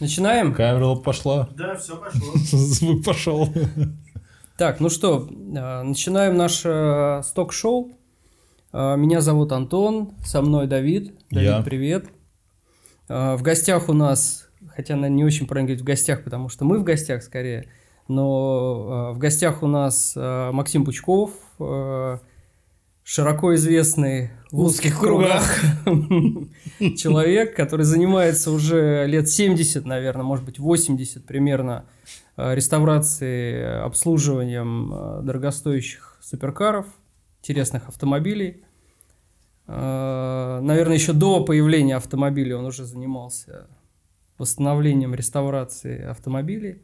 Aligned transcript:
Начинаем? 0.00 0.54
Камера 0.54 0.94
пошла. 0.94 1.48
Да, 1.56 1.74
все 1.76 1.96
пошло. 1.96 2.32
Звук 2.36 3.04
пошел. 3.04 3.48
Так, 4.56 4.80
ну 4.80 4.88
что, 4.90 5.28
а, 5.56 5.82
начинаем 5.82 6.36
наше 6.36 7.20
сток-шоу. 7.24 7.92
А, 8.72 8.96
Меня 8.96 9.20
зовут 9.20 9.52
Антон, 9.52 10.12
со 10.24 10.40
мной 10.42 10.66
Давид. 10.66 11.14
Давид, 11.30 11.48
Я. 11.48 11.62
привет. 11.62 12.06
В 13.08 13.38
гостях 13.40 13.88
у 13.88 13.94
нас, 13.94 14.48
хотя, 14.68 14.94
наверное, 14.94 15.16
не 15.16 15.24
очень 15.24 15.46
правильно 15.46 15.68
говорить 15.68 15.82
в 15.82 15.86
гостях, 15.86 16.24
потому 16.24 16.48
что 16.50 16.64
мы 16.66 16.78
в 16.78 16.84
гостях 16.84 17.22
скорее, 17.22 17.68
но 18.06 19.12
в 19.14 19.18
гостях 19.18 19.62
у 19.62 19.66
нас 19.66 20.12
Максим 20.14 20.84
Пучков, 20.84 21.30
широко 23.08 23.54
известный 23.54 24.32
в 24.50 24.60
узких 24.60 25.00
кругах 25.00 25.42
человек, 26.98 27.56
который 27.56 27.86
занимается 27.86 28.50
уже 28.50 29.06
лет 29.06 29.30
70, 29.30 29.86
наверное, 29.86 30.24
может 30.24 30.44
быть 30.44 30.58
80 30.58 31.24
примерно 31.24 31.86
э, 32.36 32.54
реставрацией, 32.54 33.80
обслуживанием 33.80 34.92
э, 34.92 35.20
дорогостоящих 35.22 36.18
суперкаров, 36.20 36.84
интересных 37.40 37.88
автомобилей. 37.88 38.62
Э, 39.66 40.60
Наверное, 40.60 40.96
еще 40.96 41.14
до 41.14 41.42
появления 41.44 41.96
автомобилей 41.96 42.52
он 42.52 42.66
уже 42.66 42.84
занимался 42.84 43.68
восстановлением, 44.36 45.14
реставрацией 45.14 46.04
автомобилей. 46.04 46.82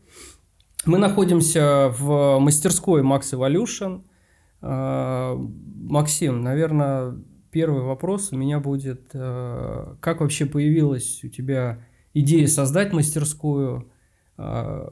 Мы 0.87 0.97
находимся 0.97 1.95
в 1.99 2.39
мастерской 2.39 3.03
Max 3.03 3.35
Evolution. 3.35 4.05
Э, 4.67 5.37
Максим, 5.37 6.43
наверное, 6.43 7.15
первый 7.51 7.83
вопрос 7.83 8.33
у 8.33 8.37
меня 8.37 8.61
будет, 8.61 9.11
э, 9.13 9.95
как 10.01 10.23
вообще 10.23 10.47
появилась 10.47 11.23
у 11.23 11.29
тебя 11.29 11.85
идея 12.15 12.47
создать 12.47 12.93
мастерскую? 12.95 13.93
Э, 14.39 14.89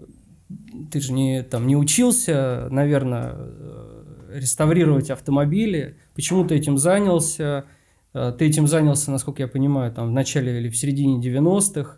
Ты 0.91 1.01
же 1.01 1.15
не, 1.15 1.43
там, 1.43 1.67
не 1.67 1.77
учился, 1.77 2.69
наверное, 2.71 3.33
э, 3.35 4.31
реставрировать 4.35 5.11
автомобили. 5.11 5.97
Почему 6.15 6.45
ты 6.47 6.55
этим 6.57 6.77
занялся? 6.77 7.65
Э, 8.13 8.35
Ты 8.39 8.47
этим 8.47 8.67
занялся, 8.67 9.11
насколько 9.11 9.41
я 9.43 9.49
понимаю, 9.49 9.91
там, 9.93 10.09
в 10.09 10.13
начале 10.13 10.59
или 10.59 10.69
в 10.69 10.77
середине 10.77 11.19
90-х. 11.19 11.97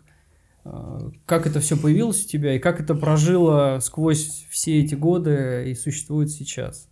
Э, 0.63 1.11
Как 1.25 1.45
это 1.45 1.59
все 1.59 1.75
появилось 1.75 2.25
у 2.25 2.29
тебя 2.29 2.55
и 2.55 2.59
как 2.59 2.79
это 2.79 2.95
прожило 2.95 3.79
сквозь 3.81 4.45
все 4.49 4.79
эти 4.81 4.95
годы 4.95 5.65
и 5.67 5.73
существует 5.75 6.29
сейчас? 6.31 6.87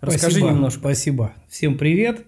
Расскажи 0.00 0.36
Спасибо, 0.36 0.50
немножко. 0.50 0.80
Спасибо. 0.80 1.32
Всем 1.48 1.78
привет. 1.78 2.26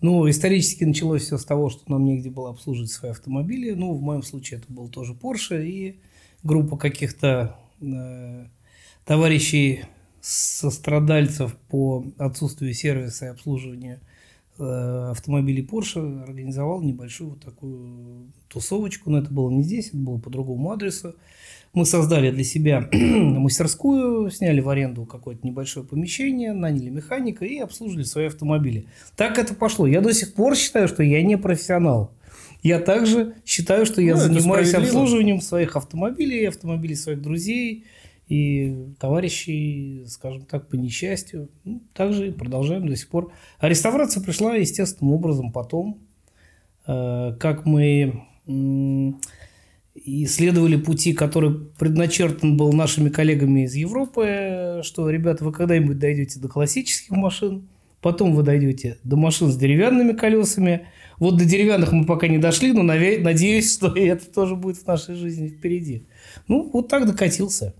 Ну, 0.00 0.30
исторически 0.30 0.84
началось 0.84 1.22
все 1.22 1.38
с 1.38 1.44
того, 1.44 1.68
что 1.68 1.82
нам 1.90 2.04
негде 2.04 2.30
было 2.30 2.50
обслуживать 2.50 2.90
свои 2.90 3.10
автомобили. 3.10 3.72
Ну, 3.72 3.92
в 3.94 4.00
моем 4.00 4.22
случае 4.22 4.60
это 4.60 4.72
был 4.72 4.88
тоже 4.88 5.14
Porsche 5.14 5.66
и 5.66 5.98
группа 6.44 6.76
каких-то 6.76 7.56
э, 7.80 8.46
товарищей 9.04 9.84
сострадальцев 10.20 11.56
по 11.68 12.04
отсутствию 12.16 12.72
сервиса 12.74 13.26
и 13.26 13.28
обслуживания 13.30 14.00
э, 14.58 15.08
автомобилей 15.10 15.66
Porsche 15.66 16.22
организовал 16.22 16.80
небольшую 16.80 17.30
вот 17.30 17.40
такую 17.40 18.32
тусовочку, 18.48 19.10
но 19.10 19.18
это 19.18 19.32
было 19.32 19.50
не 19.50 19.64
здесь, 19.64 19.88
это 19.88 19.96
было 19.96 20.18
по 20.18 20.30
другому 20.30 20.70
адресу. 20.70 21.16
Мы 21.72 21.86
создали 21.86 22.30
для 22.30 22.44
себя 22.44 22.88
мастерскую, 22.92 24.30
сняли 24.30 24.60
в 24.60 24.68
аренду 24.68 25.04
какое-то 25.04 25.46
небольшое 25.46 25.86
помещение, 25.86 26.52
наняли 26.52 26.90
механика 26.90 27.44
и 27.44 27.58
обслуживали 27.58 28.04
свои 28.04 28.26
автомобили. 28.26 28.86
Так 29.16 29.38
это 29.38 29.54
пошло. 29.54 29.86
Я 29.86 30.00
до 30.00 30.12
сих 30.12 30.34
пор 30.34 30.56
считаю, 30.56 30.88
что 30.88 31.02
я 31.02 31.22
не 31.22 31.38
профессионал. 31.38 32.12
Я 32.62 32.78
также 32.80 33.34
считаю, 33.46 33.86
что 33.86 34.02
я 34.02 34.14
Ну, 34.14 34.20
занимаюсь 34.20 34.74
обслуживанием 34.74 35.40
своих 35.40 35.76
автомобилей, 35.76 36.46
автомобилей 36.46 36.94
своих 36.96 37.22
друзей 37.22 37.84
и 38.28 38.86
товарищей, 38.98 40.04
скажем 40.08 40.42
так, 40.42 40.68
по 40.68 40.74
несчастью. 40.74 41.48
Ну, 41.64 41.80
также 41.94 42.32
продолжаем 42.32 42.86
до 42.86 42.96
сих 42.96 43.08
пор. 43.08 43.32
А 43.58 43.68
реставрация 43.68 44.22
пришла 44.22 44.56
естественным 44.56 45.14
образом 45.14 45.52
потом, 45.52 46.00
Э, 46.86 47.34
как 47.38 47.66
мы 47.66 48.24
м, 50.06 50.24
исследовали 50.24 50.76
пути, 50.76 51.12
который 51.12 51.54
предначертан 51.78 52.56
был 52.56 52.72
нашими 52.72 53.08
коллегами 53.08 53.64
из 53.64 53.74
Европы, 53.74 54.80
что, 54.82 55.08
ребята, 55.10 55.44
вы 55.44 55.52
когда-нибудь 55.52 55.98
дойдете 55.98 56.40
до 56.40 56.48
классических 56.48 57.10
машин, 57.10 57.68
потом 58.00 58.34
вы 58.34 58.42
дойдете 58.42 58.98
до 59.04 59.16
машин 59.16 59.48
с 59.48 59.56
деревянными 59.56 60.12
колесами. 60.12 60.86
Вот 61.18 61.36
до 61.36 61.44
деревянных 61.44 61.92
мы 61.92 62.06
пока 62.06 62.28
не 62.28 62.38
дошли, 62.38 62.72
но 62.72 62.82
надеюсь, 62.82 63.72
что 63.74 63.94
и 63.94 64.02
это 64.04 64.26
тоже 64.26 64.56
будет 64.56 64.78
в 64.78 64.86
нашей 64.86 65.14
жизни 65.14 65.48
впереди. 65.48 66.06
Ну, 66.48 66.70
вот 66.72 66.88
так 66.88 67.06
докатился. 67.06 67.74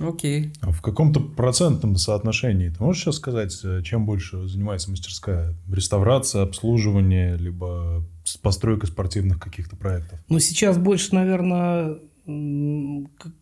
Окей. 0.00 0.52
А 0.62 0.72
в 0.72 0.80
каком-то 0.80 1.20
процентном 1.20 1.96
соотношении 1.96 2.70
ты 2.70 2.82
можешь 2.82 3.02
сейчас 3.02 3.16
сказать, 3.16 3.58
э, 3.64 3.82
чем 3.82 4.06
больше 4.06 4.48
занимается 4.48 4.90
мастерская? 4.90 5.54
Реставрация, 5.70 6.42
обслуживание, 6.42 7.36
либо 7.36 8.02
постройка 8.42 8.86
спортивных 8.86 9.38
каких-то 9.38 9.76
проектов? 9.76 10.18
Но 10.28 10.38
сейчас 10.38 10.78
больше, 10.78 11.14
наверное, 11.14 11.98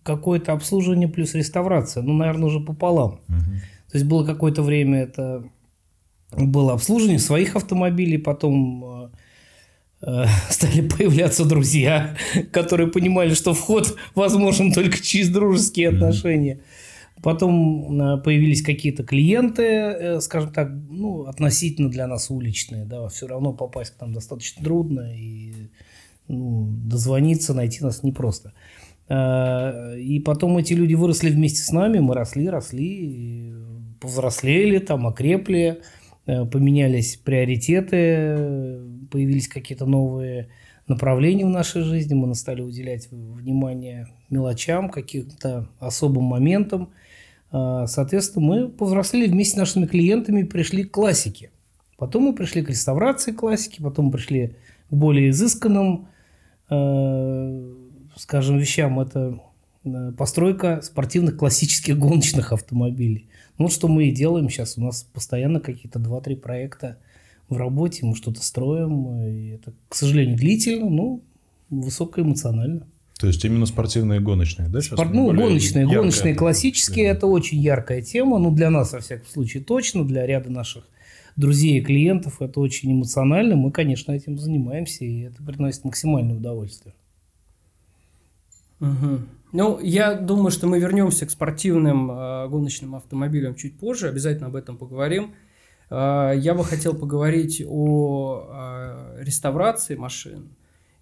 какое-то 0.03 0.53
обслуживание 0.53 1.09
плюс 1.09 1.35
реставрация. 1.35 2.03
Ну, 2.03 2.15
наверное, 2.15 2.47
уже 2.47 2.61
пополам. 2.61 3.21
Мгм. 3.29 3.61
То 3.91 3.99
есть 3.99 4.07
было 4.07 4.25
какое-то 4.25 4.63
время 4.63 5.03
это 5.03 5.45
было 6.37 6.75
обслуживание 6.75 7.19
своих 7.19 7.57
автомобилей, 7.57 8.19
потом 8.19 8.85
э, 8.85 8.98
стали 10.51 10.89
появляться 10.89 11.45
друзья, 11.45 12.17
которые 12.53 12.89
понимали, 12.89 13.35
что 13.35 13.55
вход 13.55 13.97
возможен 14.15 14.73
только 14.73 15.03
через 15.03 15.29
дружеские 15.29 15.89
отношения. 15.89 16.61
Потом 17.23 18.01
э, 18.01 18.23
появились 18.23 18.63
какие-то 18.63 19.03
клиенты, 19.03 19.63
э, 19.63 20.21
скажем 20.21 20.53
так, 20.53 20.71
ну, 20.89 21.25
относительно 21.25 21.91
для 21.91 22.07
нас 22.07 22.31
уличные, 22.31 22.85
да, 22.85 23.09
все 23.09 23.27
равно 23.27 23.53
попасть 23.53 23.97
к 23.97 24.01
нам 24.01 24.13
достаточно 24.13 24.63
трудно, 24.63 25.13
и 25.17 25.53
ну, 26.29 26.69
дозвониться, 26.71 27.55
найти 27.55 27.83
нас 27.83 28.05
непросто. 28.05 28.53
Э, 29.09 29.99
И 29.99 30.21
потом 30.21 30.59
эти 30.59 30.75
люди 30.75 30.95
выросли 30.95 31.31
вместе 31.31 31.63
с 31.63 31.73
нами, 31.73 31.99
мы 31.99 32.15
росли, 32.15 32.49
росли, 32.49 33.53
повзрослели, 34.01 34.79
там, 34.79 35.07
окрепли, 35.07 35.81
э, 36.27 36.45
поменялись 36.45 37.17
приоритеты, 37.17 37.97
э, 37.97 38.98
появились 39.11 39.49
какие-то 39.49 39.87
новые 39.87 40.49
направления 40.89 41.45
в 41.45 41.51
нашей 41.51 41.83
жизни, 41.83 42.15
мы 42.15 42.35
стали 42.35 42.63
уделять 42.63 43.09
внимание 43.11 44.09
мелочам, 44.31 44.89
каким-то 44.89 45.69
особым 45.79 46.25
моментам. 46.25 46.91
Э, 47.53 47.85
Соответственно, 47.87 48.47
мы 48.47 48.69
повзрослели 48.69 49.31
вместе 49.31 49.55
с 49.55 49.59
нашими 49.59 49.87
клиентами 49.87 50.41
и 50.41 50.45
пришли 50.45 50.85
к 50.85 50.91
классике. 50.91 51.51
Потом 51.99 52.25
мы 52.25 52.35
пришли 52.35 52.63
к 52.63 52.71
реставрации 52.71 53.33
классики, 53.33 53.83
потом 53.83 54.07
мы 54.07 54.13
пришли 54.13 54.57
к 54.89 54.95
более 54.95 55.31
изысканным, 55.31 56.09
э, 56.71 57.75
скажем, 58.17 58.59
вещам. 58.59 59.01
Это 59.01 59.41
э, 59.85 60.13
постройка 60.17 60.81
спортивных 60.83 61.37
классических 61.37 61.99
гоночных 61.99 62.53
автомобилей. 62.53 63.29
Ну, 63.59 63.69
что 63.69 63.89
мы 63.89 64.07
и 64.07 64.13
делаем 64.13 64.49
сейчас. 64.49 64.79
У 64.79 64.81
нас 64.81 65.03
постоянно 65.03 65.61
какие-то 65.61 65.99
2-3 65.99 66.37
проекта 66.37 66.99
в 67.49 67.57
работе, 67.57 68.05
мы 68.05 68.15
что-то 68.15 68.43
строим. 68.43 69.23
И 69.23 69.49
это, 69.49 69.73
к 69.89 69.95
сожалению, 69.95 70.37
длительно, 70.37 70.89
но 70.91 71.21
высокоэмоционально. 71.71 72.87
То 73.19 73.27
есть 73.27 73.45
именно 73.45 73.67
спортивные 73.67 74.21
и 74.21 74.23
гоночные, 74.23 74.69
да? 74.69 74.81
Спорт- 74.81 75.13
ну, 75.13 75.27
гоночные, 75.27 75.83
яркое 75.83 75.99
гоночные 75.99 76.35
классические 76.35 77.07
это 77.07 77.27
очень 77.27 77.59
яркая 77.59 78.01
тема. 78.01 78.39
Ну, 78.39 78.55
для 78.55 78.71
нас, 78.71 78.93
во 78.93 79.01
всяком 79.01 79.27
случае, 79.27 79.65
точно, 79.65 80.07
для 80.07 80.25
ряда 80.25 80.51
наших 80.51 80.85
друзей 81.35 81.79
и 81.79 81.83
клиентов 81.83 82.41
это 82.41 82.61
очень 82.61 82.93
эмоционально. 82.93 83.57
Мы, 83.57 83.73
конечно, 83.73 84.13
этим 84.13 84.39
занимаемся, 84.39 85.05
и 85.05 85.21
это 85.21 85.43
приносит 85.43 85.85
максимальное 85.85 86.37
удовольствие. 86.37 86.95
Мгм. 88.79 89.27
Ну, 89.53 89.81
я 89.81 90.15
думаю, 90.15 90.51
что 90.51 90.67
мы 90.67 90.79
вернемся 90.79 91.27
к 91.27 91.31
спортивным 91.31 92.11
э, 92.11 92.49
гоночным 92.49 92.95
автомобилям 92.95 93.55
чуть 93.55 93.79
позже, 93.79 94.09
обязательно 94.09 94.49
об 94.49 94.57
этом 94.57 94.77
поговорим. 94.77 95.33
Э, 95.91 96.33
я 96.37 96.55
бы 96.55 96.65
хотел 96.65 96.95
поговорить 96.95 97.63
о 97.67 98.47
э, 98.49 99.23
реставрации 99.23 99.97
машин. 99.97 100.51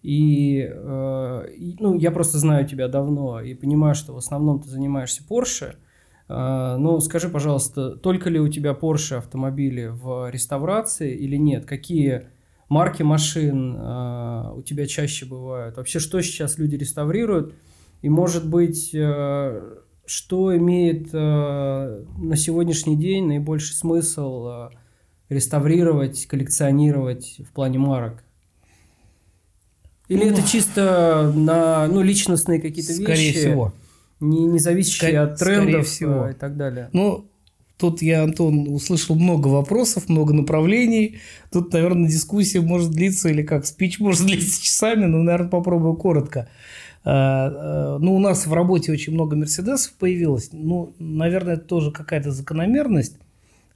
И, 0.03 0.69
э, 0.69 1.47
и, 1.57 1.77
ну, 1.81 1.99
я 1.99 2.11
просто 2.11 2.39
знаю 2.39 2.67
тебя 2.67 2.89
давно 2.89 3.41
и 3.41 3.55
понимаю, 3.55 3.95
что 3.95 4.13
в 4.13 4.19
основном 4.19 4.61
ты 4.61 4.69
занимаешься 4.69 5.23
Porsche. 5.29 5.77
Ну, 6.29 6.99
скажи, 6.99 7.29
пожалуйста, 7.29 7.95
только 7.95 8.31
ли 8.31 8.41
у 8.41 8.49
тебя 8.49 8.73
Porsche 8.73 9.19
автомобили 9.19 9.87
в 9.87 10.29
реставрации 10.29 11.15
или 11.15 11.37
нет? 11.37 11.67
Какие 11.67 12.31
марки 12.69 13.05
машин 13.05 13.77
у 13.77 14.61
тебя 14.63 14.87
чаще 14.89 15.25
бывают? 15.25 15.77
Вообще, 15.77 16.01
что 16.01 16.21
сейчас 16.23 16.59
люди 16.59 16.75
реставрируют? 16.75 17.55
И, 18.03 18.09
может 18.09 18.51
быть, 18.51 18.91
что 20.07 20.57
имеет 20.57 21.09
э, 21.13 22.05
на 22.19 22.37
сегодняшний 22.37 22.97
день 22.97 23.27
наибольший 23.27 23.75
смысл 23.75 24.47
э, 24.49 24.69
реставрировать, 25.29 26.27
коллекционировать 26.27 27.41
в 27.41 27.53
плане 27.53 27.79
марок? 27.79 28.23
Или 30.09 30.25
Ну, 30.25 30.31
это 30.31 30.49
чисто 30.49 31.33
на 31.35 31.87
ну, 31.89 32.01
личностные 32.03 32.61
какие-то 32.61 32.93
вещи? 32.93 33.03
Скорее 33.05 33.33
всего. 33.33 33.73
Не, 34.21 34.45
не 34.45 34.59
зависящие 34.59 35.13
Ска- 35.13 35.33
от 35.33 35.39
трендов 35.39 35.87
всего. 35.87 36.27
э, 36.27 36.31
и 36.31 36.35
так 36.35 36.57
далее. 36.57 36.89
Ну, 36.93 37.27
тут 37.77 38.01
я, 38.03 38.23
Антон, 38.23 38.69
услышал 38.69 39.17
много 39.17 39.49
вопросов, 39.49 40.09
много 40.09 40.33
направлений. 40.33 41.19
Тут, 41.51 41.73
наверное, 41.73 42.09
дискуссия 42.09 42.61
может 42.61 42.93
длиться, 42.93 43.29
или 43.29 43.43
как, 43.43 43.67
спич 43.67 43.99
может 43.99 44.25
длиться 44.27 44.63
часами, 44.63 45.05
но, 45.07 45.19
наверное, 45.19 45.51
попробую 45.51 45.95
коротко. 45.97 46.41
А, 46.41 46.49
Ну, 47.07 48.17
у 48.17 48.19
нас 48.19 48.47
в 48.49 48.53
работе 48.53 48.91
очень 48.91 49.13
много 49.13 49.37
Мерседесов 49.37 49.93
появилось. 49.93 50.49
Ну, 50.53 50.93
наверное, 50.99 51.55
это 51.55 51.65
тоже 51.65 51.93
какая-то 51.93 52.33
закономерность. 52.33 53.17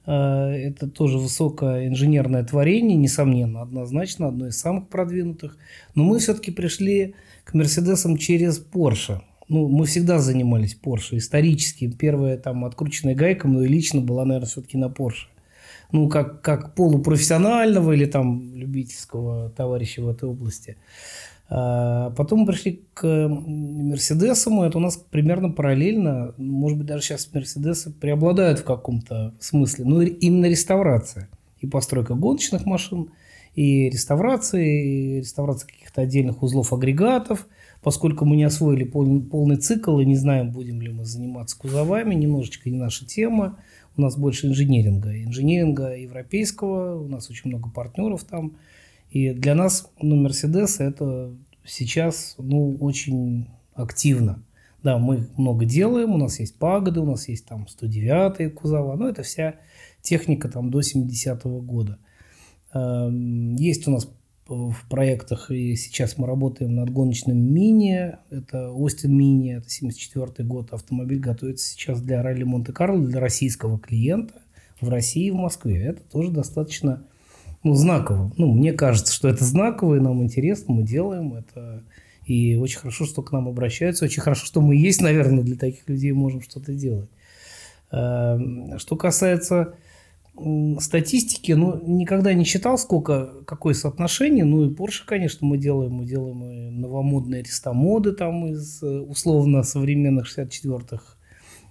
А, 0.05 0.49
Это 0.49 0.87
тоже 0.87 1.17
высокое 1.17 1.87
инженерное 1.87 2.43
творение, 2.43 2.97
несомненно, 2.97 3.61
однозначно, 3.61 4.27
одно 4.27 4.47
из 4.47 4.59
самых 4.59 4.89
продвинутых. 4.89 5.57
Но 5.95 6.03
мы 6.03 6.19
все-таки 6.19 6.51
пришли 6.51 7.15
к 7.43 7.53
Мерседесам 7.53 8.17
через 8.17 8.61
Porsche. 8.61 9.21
Ну, 9.47 9.67
мы 9.67 9.85
всегда 9.85 10.19
занимались 10.19 10.77
Porsche 10.81 11.17
исторически. 11.17 11.91
Первая 11.91 12.37
там 12.37 12.65
открученная 12.65 13.15
гайка 13.15 13.47
мной 13.47 13.67
лично 13.67 14.01
была, 14.01 14.25
наверное, 14.25 14.47
все-таки 14.47 14.77
на 14.77 14.85
Porsche. 14.85 15.27
Ну, 15.91 16.07
как, 16.07 16.41
как 16.41 16.73
полупрофессионального 16.73 17.91
или 17.91 18.05
там 18.05 18.55
любительского 18.55 19.49
товарища 19.49 20.01
в 20.01 20.07
этой 20.07 20.29
области. 20.29 20.77
А 21.53 22.11
Потом 22.11 22.39
мы 22.39 22.45
пришли 22.45 22.81
к 22.93 23.27
Мерседесам, 23.27 24.63
и 24.63 24.67
это 24.67 24.77
у 24.77 24.81
нас 24.81 24.95
примерно 24.95 25.49
параллельно, 25.49 26.33
может 26.37 26.77
быть, 26.77 26.87
даже 26.87 27.03
сейчас 27.03 27.29
Мерседесы 27.33 27.91
преобладают 27.91 28.59
в 28.59 28.63
каком-то 28.63 29.33
смысле, 29.39 29.83
но 29.83 30.01
именно 30.01 30.45
реставрация. 30.45 31.29
И 31.59 31.67
постройка 31.67 32.15
гоночных 32.15 32.65
машин, 32.65 33.09
и 33.53 33.89
реставрация, 33.89 34.63
и 34.63 35.17
реставрация 35.17 35.67
каких-то 35.67 36.01
отдельных 36.01 36.41
узлов 36.41 36.71
агрегатов, 36.71 37.47
поскольку 37.83 38.23
мы 38.23 38.37
не 38.37 38.45
освоили 38.45 38.85
полный, 38.85 39.21
полный 39.21 39.57
цикл 39.57 39.99
и 39.99 40.05
не 40.05 40.15
знаем, 40.15 40.51
будем 40.51 40.81
ли 40.81 40.89
мы 40.89 41.03
заниматься 41.03 41.59
кузовами, 41.59 42.15
немножечко 42.15 42.69
не 42.69 42.77
наша 42.77 43.05
тема. 43.05 43.59
У 43.97 44.01
нас 44.01 44.17
больше 44.17 44.47
инженеринга. 44.47 45.21
Инженеринга 45.21 45.97
европейского, 45.97 46.97
у 46.97 47.09
нас 47.09 47.29
очень 47.29 47.49
много 47.49 47.69
партнеров 47.69 48.23
там. 48.23 48.53
И 49.11 49.33
для 49.33 49.55
нас, 49.55 49.91
ну, 50.01 50.15
Мерседес 50.15 50.79
это 50.79 51.35
сейчас, 51.65 52.35
ну, 52.37 52.77
очень 52.79 53.49
активно. 53.73 54.43
Да, 54.83 54.97
мы 54.97 55.27
много 55.37 55.65
делаем, 55.65 56.11
у 56.11 56.17
нас 56.17 56.39
есть 56.39 56.57
пагоды, 56.57 57.01
у 57.01 57.05
нас 57.05 57.27
есть 57.27 57.45
там 57.45 57.67
109-е 57.69 58.49
кузова, 58.49 58.95
но 58.95 59.09
это 59.09 59.21
вся 59.21 59.55
техника 60.01 60.49
там 60.49 60.71
до 60.71 60.79
70-го 60.79 61.61
года. 61.61 61.99
Эм, 62.73 63.55
Есть 63.57 63.87
у 63.87 63.91
нас 63.91 64.09
в 64.47 64.89
проектах, 64.89 65.51
и 65.51 65.75
сейчас 65.75 66.17
мы 66.17 66.25
работаем 66.25 66.75
над 66.75 66.89
гоночным 66.89 67.37
мини, 67.37 68.17
это 68.29 68.71
Остин 68.71 69.15
Мини, 69.15 69.57
это 69.57 69.69
74 69.69 70.47
год, 70.47 70.73
автомобиль 70.73 71.19
готовится 71.19 71.69
сейчас 71.69 72.01
для 72.01 72.21
ралли 72.23 72.43
Монте-Карло, 72.43 73.05
для 73.05 73.19
российского 73.19 73.77
клиента 73.79 74.41
в 74.81 74.89
России 74.89 75.27
и 75.27 75.31
в 75.31 75.35
Москве. 75.35 75.83
Это 75.83 76.01
тоже 76.01 76.31
достаточно 76.31 77.05
ну, 77.63 77.73
знаково. 77.75 78.31
Ну, 78.37 78.53
мне 78.53 78.73
кажется, 78.73 79.13
что 79.13 79.27
это 79.27 79.43
знаково, 79.43 79.95
и 79.95 79.99
нам 79.99 80.23
интересно, 80.23 80.73
мы 80.73 80.83
делаем 80.83 81.33
это. 81.33 81.83
И 82.25 82.55
очень 82.55 82.79
хорошо, 82.79 83.05
что 83.05 83.21
к 83.21 83.31
нам 83.31 83.47
обращаются. 83.47 84.05
Очень 84.05 84.21
хорошо, 84.21 84.45
что 84.45 84.61
мы 84.61 84.75
есть, 84.75 85.01
наверное, 85.01 85.43
для 85.43 85.55
таких 85.55 85.87
людей 85.87 86.11
можем 86.11 86.41
что-то 86.41 86.73
делать. 86.73 87.09
Эм, 87.91 88.77
Что 88.79 88.95
касается 88.95 89.75
статистики, 90.79 91.51
ну, 91.51 91.79
никогда 91.85 92.33
не 92.33 92.45
считал, 92.45 92.77
сколько, 92.77 93.43
какое 93.45 93.73
соотношение. 93.73 94.45
Ну, 94.45 94.65
и 94.65 94.73
Porsche, 94.73 95.03
конечно, 95.05 95.45
мы 95.45 95.57
делаем. 95.57 95.93
Мы 95.93 96.05
делаем 96.05 96.43
и 96.45 96.69
новомодные 96.69 97.43
рестомоды 97.43 98.13
там 98.13 98.47
из 98.47 98.81
э, 98.81 98.87
условно 98.87 99.63
современных 99.63 100.27
64-х 100.27 101.03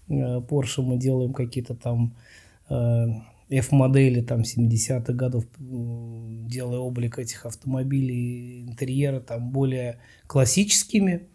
э, 0.08 0.12
Porsche. 0.40 0.82
Мы 0.82 0.98
делаем 0.98 1.32
какие-то 1.32 1.74
там 1.74 2.14
э, 2.68 3.06
F-модели 3.50 4.20
там 4.20 4.42
70-х 4.42 5.12
годов, 5.12 5.44
делая 5.58 6.78
облик 6.78 7.18
этих 7.18 7.46
автомобилей, 7.46 8.62
интерьера 8.62 9.20
там 9.20 9.50
более 9.50 9.98
классическими. 10.28 11.28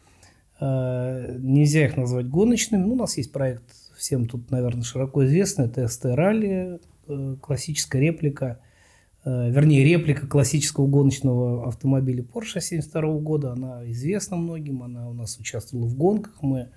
Э, 0.62 1.38
Нельзя 1.38 1.86
их 1.86 1.98
назвать 1.98 2.30
гоночными. 2.30 2.84
Ну, 2.84 2.94
у 2.94 2.96
нас 2.96 3.18
есть 3.18 3.34
проект, 3.34 3.64
всем 3.98 4.28
тут, 4.28 4.50
наверное, 4.50 4.84
широко 4.84 5.26
известный, 5.26 5.66
это 5.66 5.84
ST 5.84 6.16
Rally, 6.16 6.82
э, 7.08 7.36
классическая 7.42 8.00
реплика, 8.00 8.62
э, 9.26 9.52
вернее, 9.52 9.84
реплика 9.84 10.26
классического 10.26 10.88
гоночного 10.88 11.68
автомобиля 11.68 12.24
Porsche 12.24 12.62
72 12.62 13.20
года. 13.20 13.52
Она 13.52 13.82
известна 13.92 14.38
многим, 14.38 14.84
она 14.84 15.10
у 15.10 15.14
нас 15.14 15.38
участвовала 15.38 15.86
в 15.86 15.96
гонках, 15.96 16.42
мы 16.42 16.70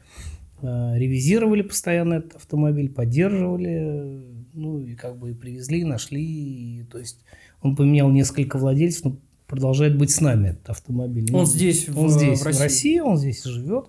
ревизировали 0.60 1.62
постоянно 1.62 2.14
этот 2.14 2.34
автомобиль, 2.34 2.92
поддерживали, 2.92 4.37
ну 4.58 4.80
и 4.80 4.94
как 4.94 5.16
бы 5.16 5.30
и 5.30 5.34
привезли, 5.34 5.84
нашли, 5.84 6.22
и, 6.22 6.84
то 6.84 6.98
есть 6.98 7.18
он 7.62 7.76
поменял 7.76 8.10
несколько 8.10 8.58
владельцев, 8.58 9.04
но 9.04 9.16
продолжает 9.46 9.96
быть 9.96 10.10
с 10.10 10.20
нами 10.20 10.48
этот 10.48 10.70
автомобиль. 10.70 11.32
Он 11.32 11.40
Ну, 11.40 11.46
здесь, 11.46 11.88
в, 11.88 11.98
он 11.98 12.10
здесь, 12.10 12.40
в 12.40 12.42
в 12.42 12.46
России. 12.46 12.62
России. 12.62 12.98
он 13.00 13.16
здесь 13.16 13.42
живет. 13.44 13.86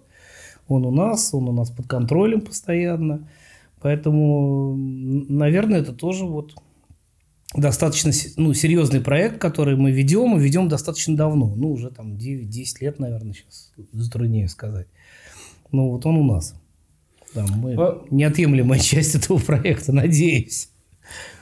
Он 0.67 0.85
у 0.85 0.91
нас, 0.91 1.33
он 1.33 1.49
у 1.49 1.51
нас 1.51 1.69
под 1.69 1.87
контролем 1.87 2.41
постоянно. 2.41 3.27
Поэтому, 3.81 4.75
наверное, 4.75 5.79
это 5.79 5.93
тоже 5.93 6.25
вот 6.25 6.53
достаточно 7.55 8.11
ну, 8.37 8.53
серьезный 8.53 9.01
проект, 9.01 9.39
который 9.39 9.75
мы 9.75 9.91
ведем, 9.91 10.37
и 10.37 10.41
ведем 10.41 10.69
достаточно 10.69 11.15
давно. 11.15 11.53
Ну, 11.55 11.71
уже 11.71 11.89
там 11.89 12.13
9-10 12.13 12.65
лет, 12.81 12.99
наверное, 12.99 13.33
сейчас 13.33 13.71
затруднее 13.91 14.47
сказать. 14.47 14.87
Ну, 15.71 15.89
вот 15.89 16.05
он 16.05 16.17
у 16.17 16.23
нас. 16.23 16.53
Да, 17.35 17.45
мы 17.55 17.75
Во- 17.75 18.05
неотъемлемая 18.09 18.79
часть 18.79 19.15
этого 19.15 19.37
проекта, 19.39 19.91
надеюсь. 19.93 20.69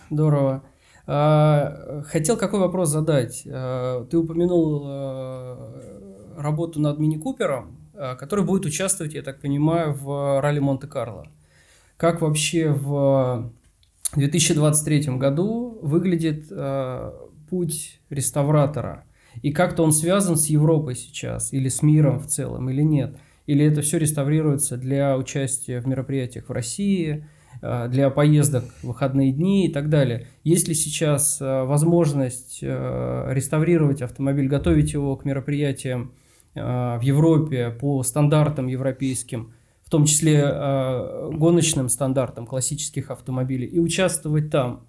Здорово. 0.09 0.63
А, 1.05 2.03
Хотел 2.07 2.37
какой 2.37 2.59
вопрос 2.59 2.89
задать. 2.89 3.43
А, 3.49 4.05
Ты 4.05 4.17
упомянул 4.17 4.83
а, 4.85 6.33
работу 6.37 6.81
над 6.81 6.99
мини-купером, 6.99 7.77
а, 7.93 8.15
который 8.15 8.43
будет 8.43 8.65
участвовать, 8.65 9.13
я 9.13 9.21
так 9.21 9.39
понимаю, 9.39 9.93
в 9.93 10.41
ралли 10.41 10.59
Монте-Карло. 10.59 11.27
Как 11.95 12.21
вообще 12.21 12.71
в 12.71 13.51
2023 14.15 15.17
году 15.17 15.79
выглядит 15.81 16.51
путь 17.49 17.99
реставратора? 18.09 19.05
И 19.41 19.51
как-то 19.51 19.83
он 19.83 19.91
связан 19.91 20.35
с 20.35 20.47
Европой 20.47 20.95
сейчас, 20.95 21.53
или 21.53 21.69
с 21.69 21.81
миром 21.81 22.19
в 22.19 22.27
целом, 22.27 22.69
или 22.69 22.81
нет? 22.83 23.17
Или 23.47 23.65
это 23.65 23.81
все 23.81 23.97
реставрируется 23.97 24.77
для 24.77 25.17
участия 25.17 25.79
в 25.79 25.87
мероприятиях 25.87 26.49
в 26.49 26.51
России, 26.51 27.25
э, 27.61 27.87
для 27.89 28.09
поездок 28.09 28.65
в 28.83 28.87
выходные 28.87 29.31
дни 29.31 29.67
и 29.67 29.71
так 29.71 29.89
далее. 29.89 30.27
Есть 30.43 30.67
ли 30.67 30.75
сейчас 30.75 31.41
э, 31.41 31.63
возможность 31.63 32.59
э, 32.61 33.27
реставрировать 33.31 34.01
автомобиль, 34.01 34.47
готовить 34.47 34.93
его 34.93 35.15
к 35.15 35.25
мероприятиям 35.25 36.11
в 36.53 37.01
Европе 37.03 37.69
по 37.69 38.01
стандартам 38.01 38.65
европейским, 38.65 39.53
в 39.83 39.91
том 39.91 40.05
числе 40.05 40.41
гоночным 40.41 41.87
стандартам 41.87 42.47
классических 42.47 43.11
автомобилей, 43.11 43.67
и 43.67 43.79
участвовать 43.79 44.49
там? 44.49 44.86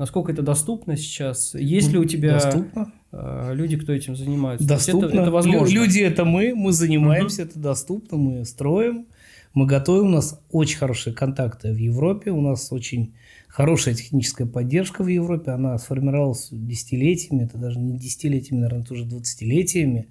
Насколько 0.00 0.32
это 0.32 0.40
доступно 0.40 0.96
сейчас? 0.96 1.54
Есть 1.54 1.92
ли 1.92 1.98
у 1.98 2.06
тебя 2.06 2.40
Доступно. 2.40 2.90
э, 3.12 3.50
люди, 3.52 3.76
кто 3.76 3.92
этим 3.92 4.16
занимается? 4.16 4.66
Доступно. 4.66 5.04
Это, 5.08 5.20
это 5.20 5.30
возможно. 5.30 5.70
Лю- 5.70 5.82
Люди 5.84 5.98
это 5.98 6.24
мы, 6.24 6.54
мы 6.54 6.72
занимаемся, 6.72 7.42
это 7.42 7.58
доступно, 7.58 8.16
мы 8.16 8.46
строим, 8.46 9.08
мы 9.52 9.66
готовим. 9.66 10.06
У 10.06 10.10
нас 10.12 10.40
очень 10.52 10.78
хорошие 10.78 11.14
контакты 11.14 11.70
в 11.74 11.76
Европе, 11.76 12.30
у 12.30 12.40
нас 12.40 12.72
очень 12.72 13.12
хорошая 13.46 13.94
техническая 13.94 14.46
поддержка 14.46 15.04
в 15.04 15.06
Европе, 15.08 15.50
она 15.50 15.76
сформировалась 15.76 16.48
десятилетиями, 16.50 17.44
это 17.44 17.58
даже 17.58 17.78
не 17.78 17.92
десятилетиями, 17.98 18.62
наверное, 18.62 18.84
это 18.84 18.94
уже 18.94 19.04
двадцатилетиями. 19.04 20.08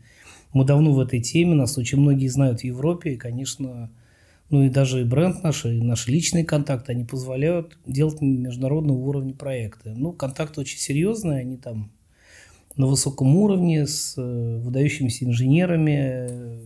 Мы 0.53 0.65
давно 0.65 0.93
в 0.93 0.99
этой 0.99 1.19
теме, 1.19 1.55
нас 1.55 1.79
очень 1.79 1.99
многие 1.99 2.27
знают 2.27 2.61
в 2.61 2.63
Европе, 2.63 3.13
и, 3.13 3.17
конечно, 3.17 3.89
ну 4.49 4.63
и 4.63 4.69
даже 4.69 5.01
и 5.01 5.03
бренд 5.03 5.43
наш, 5.43 5.65
и 5.65 5.81
наши 5.81 6.11
личные 6.11 6.43
контакты, 6.43 6.91
они 6.91 7.05
позволяют 7.05 7.77
делать 7.85 8.21
международного 8.21 8.97
уровня 8.97 9.33
проекты. 9.33 9.93
Ну, 9.95 10.11
контакты 10.11 10.61
очень 10.61 10.79
серьезные, 10.79 11.39
они 11.39 11.57
там 11.57 11.91
на 12.75 12.87
высоком 12.87 13.35
уровне 13.35 13.85
с 13.85 14.15
э, 14.17 14.57
выдающимися 14.59 15.25
инженерами, 15.25 16.27
э, 16.29 16.59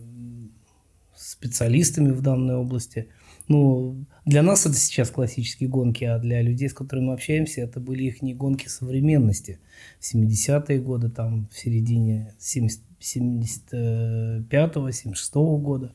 специалистами 1.16 2.10
в 2.10 2.22
данной 2.22 2.56
области. 2.56 3.08
Ну, 3.48 4.06
для 4.24 4.42
нас 4.42 4.64
это 4.64 4.76
сейчас 4.76 5.10
классические 5.10 5.68
гонки, 5.68 6.04
а 6.04 6.18
для 6.18 6.40
людей, 6.40 6.68
с 6.68 6.74
которыми 6.74 7.06
мы 7.06 7.12
общаемся, 7.14 7.60
это 7.60 7.80
были 7.80 8.04
их 8.04 8.22
гонки 8.36 8.68
современности. 8.68 9.58
В 10.00 10.14
70-е 10.14 10.80
годы, 10.80 11.10
там, 11.10 11.48
в 11.52 11.58
середине 11.58 12.34
70 12.38 12.80
75-го, 13.04 14.88
76-го 14.88 15.58
года. 15.58 15.94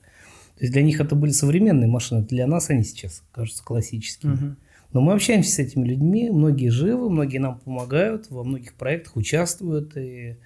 То 0.60 0.66
есть 0.66 0.74
для 0.74 0.84
них 0.84 1.00
это 1.00 1.16
были 1.16 1.32
современные 1.32 1.88
машины, 1.89 2.22
для 2.22 2.46
нас 2.46 2.70
они 2.70 2.84
сейчас 2.84 3.24
кажутся 3.32 3.63
классическими. 3.63 4.34
Мгм. 4.34 4.58
Но 4.92 5.01
мы 5.01 5.13
общаемся 5.13 5.51
с 5.51 5.60
этими 5.60 5.88
людьми, 5.88 6.30
многие 6.30 6.68
живы, 6.68 7.10
многие 7.10 7.38
нам 7.38 7.60
помогают, 7.60 8.30
во 8.30 8.44
многих 8.44 8.74
проектах 8.74 9.16
участвуют, 9.16 9.96
и 9.96 10.38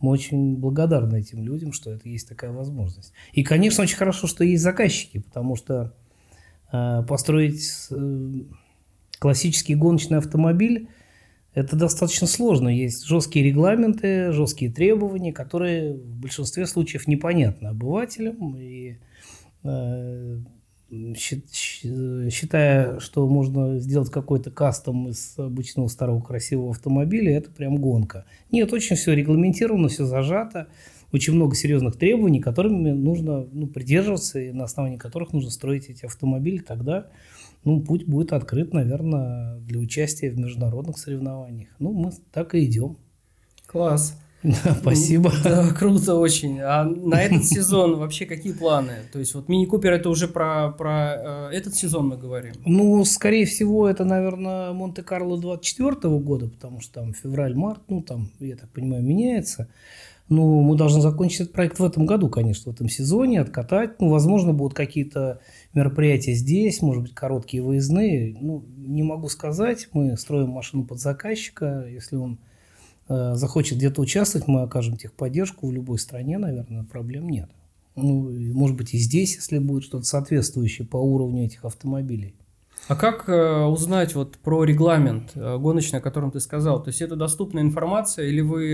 Мы 0.00 0.10
очень 0.10 0.56
благодарны 0.56 1.20
этим 1.20 1.44
людям, 1.44 1.72
что 1.72 1.90
это 1.90 2.08
есть 2.08 2.26
такая 2.26 2.52
возможность. 2.52 3.12
И, 3.32 3.42
конечно, 3.44 3.82
очень 3.82 3.96
хорошо, 3.96 4.26
что 4.26 4.44
есть 4.44 4.62
заказчики, 4.62 5.18
потому 5.18 5.56
что 5.56 5.94
э, 6.72 7.02
построить 7.06 7.70
э, 7.90 8.32
классический 9.18 9.74
гоночный 9.74 10.18
автомобиль 10.18 10.88
это 11.52 11.76
достаточно 11.76 12.26
сложно. 12.26 12.68
Есть 12.68 13.04
жесткие 13.04 13.44
регламенты, 13.44 14.32
жесткие 14.32 14.72
требования, 14.72 15.32
которые 15.32 15.94
в 15.94 16.20
большинстве 16.20 16.64
случаев 16.64 17.08
непонятны 17.08 17.66
обывателям. 17.66 18.56
И 18.56 18.98
считая, 20.92 22.98
что 22.98 23.28
можно 23.28 23.78
сделать 23.78 24.10
какой-то 24.10 24.50
кастом 24.50 25.08
из 25.08 25.38
обычного 25.38 25.88
старого 25.88 26.20
красивого 26.20 26.70
автомобиля, 26.70 27.36
это 27.36 27.50
прям 27.50 27.76
гонка. 27.76 28.24
Нет, 28.50 28.72
очень 28.72 28.96
все 28.96 29.14
регламентировано, 29.14 29.88
все 29.88 30.04
зажато, 30.04 30.68
очень 31.12 31.34
много 31.34 31.54
серьезных 31.54 31.96
требований, 31.96 32.40
которыми 32.40 32.90
нужно 32.90 33.46
ну, 33.52 33.66
придерживаться 33.66 34.40
и 34.40 34.52
на 34.52 34.64
основании 34.64 34.96
которых 34.96 35.32
нужно 35.32 35.50
строить 35.50 35.88
эти 35.88 36.06
автомобили. 36.06 36.58
Тогда 36.58 37.08
ну, 37.64 37.80
путь 37.80 38.06
будет 38.06 38.32
открыт, 38.32 38.72
наверное, 38.72 39.58
для 39.60 39.80
участия 39.80 40.30
в 40.30 40.38
международных 40.38 40.98
соревнованиях. 40.98 41.70
Ну, 41.78 41.92
мы 41.92 42.10
так 42.32 42.54
и 42.54 42.64
идем. 42.64 42.96
Класс. 43.66 44.20
Спасибо. 44.80 45.32
Да, 45.44 45.68
круто 45.72 46.14
очень. 46.14 46.60
А 46.60 46.84
на 46.84 47.22
этот 47.22 47.44
сезон 47.46 47.96
вообще 47.96 48.26
какие 48.26 48.52
планы? 48.52 48.92
То 49.12 49.18
есть 49.18 49.34
вот 49.34 49.48
Мини 49.48 49.66
Купер 49.66 49.92
это 49.92 50.08
уже 50.08 50.28
про, 50.28 50.70
про 50.70 51.50
э, 51.50 51.56
этот 51.56 51.74
сезон 51.74 52.08
мы 52.08 52.16
говорим? 52.16 52.54
Ну, 52.64 53.04
скорее 53.04 53.44
всего, 53.44 53.88
это, 53.88 54.04
наверное, 54.04 54.72
Монте-Карло 54.72 55.38
24 55.38 56.18
года, 56.18 56.48
потому 56.48 56.80
что 56.80 56.94
там 56.94 57.12
февраль-март, 57.12 57.82
ну, 57.88 58.02
там, 58.02 58.30
я 58.40 58.56
так 58.56 58.70
понимаю, 58.70 59.02
меняется. 59.02 59.68
Ну, 60.30 60.62
мы 60.62 60.76
должны 60.76 61.00
закончить 61.00 61.40
этот 61.40 61.52
проект 61.52 61.80
в 61.80 61.84
этом 61.84 62.06
году, 62.06 62.28
конечно, 62.28 62.70
в 62.70 62.74
этом 62.74 62.88
сезоне, 62.88 63.40
откатать. 63.40 64.00
Ну, 64.00 64.08
возможно, 64.08 64.52
будут 64.52 64.74
какие-то 64.74 65.40
мероприятия 65.74 66.34
здесь, 66.34 66.80
может 66.82 67.02
быть, 67.02 67.14
короткие 67.14 67.64
выездные. 67.64 68.36
Ну, 68.40 68.64
не 68.76 69.02
могу 69.02 69.28
сказать. 69.28 69.88
Мы 69.92 70.16
строим 70.16 70.50
машину 70.50 70.84
под 70.84 71.00
заказчика. 71.00 71.84
Если 71.90 72.14
он 72.14 72.38
захочет 73.10 73.78
где-то 73.78 74.00
участвовать, 74.00 74.46
мы 74.46 74.62
окажем 74.62 74.96
техподдержку 74.96 75.66
в 75.66 75.72
любой 75.72 75.98
стране, 75.98 76.38
наверное, 76.38 76.84
проблем 76.84 77.28
нет. 77.28 77.50
Ну, 77.96 78.30
может 78.54 78.76
быть, 78.76 78.94
и 78.94 78.98
здесь, 78.98 79.34
если 79.36 79.58
будет 79.58 79.82
что-то 79.82 80.04
соответствующее 80.04 80.86
по 80.86 80.96
уровню 80.96 81.44
этих 81.44 81.64
автомобилей. 81.64 82.34
А 82.88 82.96
как 82.96 83.28
э, 83.28 83.64
узнать 83.64 84.14
вот 84.14 84.38
про 84.38 84.64
регламент 84.64 85.32
э, 85.34 85.58
гоночный, 85.58 85.98
о 85.98 86.02
котором 86.02 86.30
ты 86.30 86.40
сказал? 86.40 86.82
То 86.82 86.88
есть 86.88 87.02
это 87.02 87.14
доступная 87.14 87.62
информация 87.62 88.26
или 88.26 88.40
вы 88.40 88.72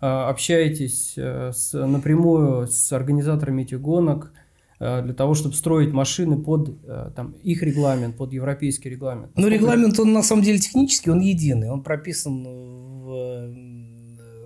э, 0.00 0.06
общаетесь 0.06 1.14
э, 1.16 1.52
с, 1.52 1.72
напрямую 1.72 2.66
с 2.66 2.92
организаторами 2.92 3.62
этих 3.62 3.80
гонок 3.80 4.32
э, 4.78 5.02
для 5.02 5.14
того, 5.14 5.34
чтобы 5.34 5.54
строить 5.54 5.92
машины 5.92 6.36
под 6.38 6.76
э, 6.84 7.10
там, 7.16 7.34
их 7.42 7.62
регламент, 7.62 8.16
под 8.16 8.32
европейский 8.32 8.90
регламент? 8.90 9.32
Ну, 9.36 9.48
регламент, 9.48 9.98
он 9.98 10.12
на 10.12 10.22
самом 10.22 10.42
деле 10.42 10.58
технический, 10.58 11.10
он 11.10 11.20
единый. 11.20 11.70
Он 11.70 11.82
прописан 11.82 12.44
в 12.44 13.75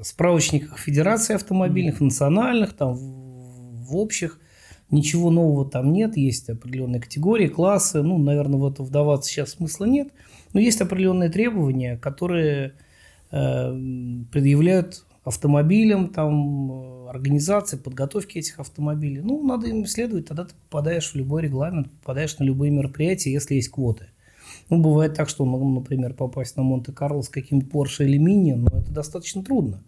справочниках 0.02 0.78
Федерации 0.78 1.34
автомобильных, 1.34 2.00
национальных, 2.00 2.72
там, 2.74 2.94
в, 2.94 3.96
общих. 3.96 4.38
Ничего 4.90 5.30
нового 5.30 5.68
там 5.68 5.92
нет, 5.92 6.16
есть 6.16 6.50
определенные 6.50 7.00
категории, 7.00 7.46
классы. 7.46 8.02
Ну, 8.02 8.18
наверное, 8.18 8.58
в 8.58 8.66
это 8.66 8.82
вдаваться 8.82 9.30
сейчас 9.30 9.50
смысла 9.50 9.84
нет. 9.84 10.08
Но 10.52 10.60
есть 10.60 10.80
определенные 10.80 11.30
требования, 11.30 11.96
которые 11.96 12.74
э, 13.30 13.70
предъявляют 14.32 15.04
автомобилям, 15.22 16.08
там, 16.08 17.06
организации, 17.08 17.76
подготовки 17.76 18.38
этих 18.38 18.58
автомобилей. 18.58 19.20
Ну, 19.20 19.42
надо 19.42 19.68
им 19.68 19.86
следовать, 19.86 20.26
тогда 20.26 20.44
ты 20.44 20.54
попадаешь 20.68 21.12
в 21.12 21.14
любой 21.14 21.42
регламент, 21.42 21.90
попадаешь 21.90 22.38
на 22.38 22.44
любые 22.44 22.70
мероприятия, 22.70 23.32
если 23.32 23.54
есть 23.54 23.68
квоты. 23.68 24.06
Ну, 24.70 24.78
бывает 24.78 25.14
так, 25.14 25.28
что, 25.28 25.44
ну, 25.44 25.68
например, 25.68 26.14
попасть 26.14 26.56
на 26.56 26.62
Монте-Карло 26.62 27.22
с 27.22 27.28
каким-то 27.28 27.66
Porsche 27.66 28.04
или 28.04 28.18
Mini, 28.18 28.54
но 28.54 28.68
это 28.68 28.90
достаточно 28.90 29.42
трудно. 29.42 29.82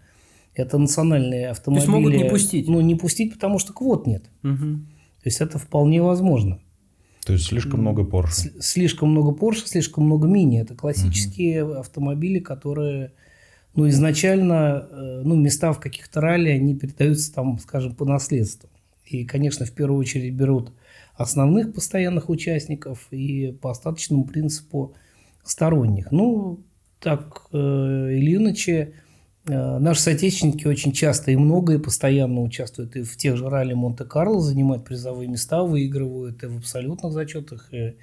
Это 0.55 0.77
национальные 0.77 1.49
автомобили. 1.49 1.87
То 1.87 1.93
есть 1.93 2.05
могут 2.05 2.23
не 2.23 2.29
пустить? 2.29 2.69
Ну, 2.69 2.81
не 2.81 2.95
пустить, 2.95 3.33
потому 3.33 3.59
что 3.59 3.73
квот 3.73 4.07
нет. 4.07 4.25
Угу. 4.43 4.57
То 4.57 5.25
есть 5.25 5.41
это 5.41 5.59
вполне 5.59 6.03
возможно. 6.03 6.61
То 7.25 7.33
есть 7.33 7.47
слишком 7.47 7.81
много 7.81 8.03
Porsche. 8.03 8.61
Слишком 8.61 9.11
много 9.11 9.31
Porsche, 9.31 9.67
слишком 9.67 10.05
много 10.05 10.29
Mini. 10.29 10.61
Это 10.61 10.75
классические 10.75 11.65
угу. 11.65 11.73
автомобили, 11.75 12.39
которые 12.39 13.13
ну, 13.75 13.89
изначально 13.89 14.87
э, 14.91 15.23
ну, 15.25 15.37
места 15.37 15.73
в 15.73 15.81
каких-то 15.81 16.21
ралли, 16.21 16.51
они 16.51 16.75
передаются 16.75 17.33
там, 17.33 17.59
скажем, 17.59 17.95
по 17.95 18.05
наследству. 18.05 18.69
И, 19.07 19.25
конечно, 19.25 19.65
в 19.65 19.73
первую 19.73 19.99
очередь 19.99 20.35
берут 20.35 20.73
основных 21.15 21.73
постоянных 21.73 22.29
участников 22.29 23.07
и 23.11 23.53
по 23.53 23.71
остаточному 23.71 24.25
принципу 24.25 24.95
сторонних. 25.45 26.11
Ну, 26.11 26.61
так 26.99 27.47
э, 27.53 27.57
или 27.57 28.37
иначе, 28.37 28.95
Э, 28.95 29.12
наши 29.47 30.01
соотечественники 30.01 30.67
очень 30.67 30.93
часто 30.93 31.33
и 31.33 31.37
много 31.37 31.75
и 31.75 31.79
постоянно 31.79 32.43
участвуют 32.43 32.97
и 32.97 33.03
в 33.03 33.17
тех 33.17 33.37
же 33.37 33.49
ралли 33.49 33.75
Монте-Карло, 33.75 34.41
занимают 34.41 34.85
призовые 34.85 35.29
места, 35.29 35.63
выигрывают 35.63 36.43
и 36.43 36.47
в 36.47 36.59
абсолютных 36.59 37.13
зачетах, 37.13 37.69
и 37.73 37.97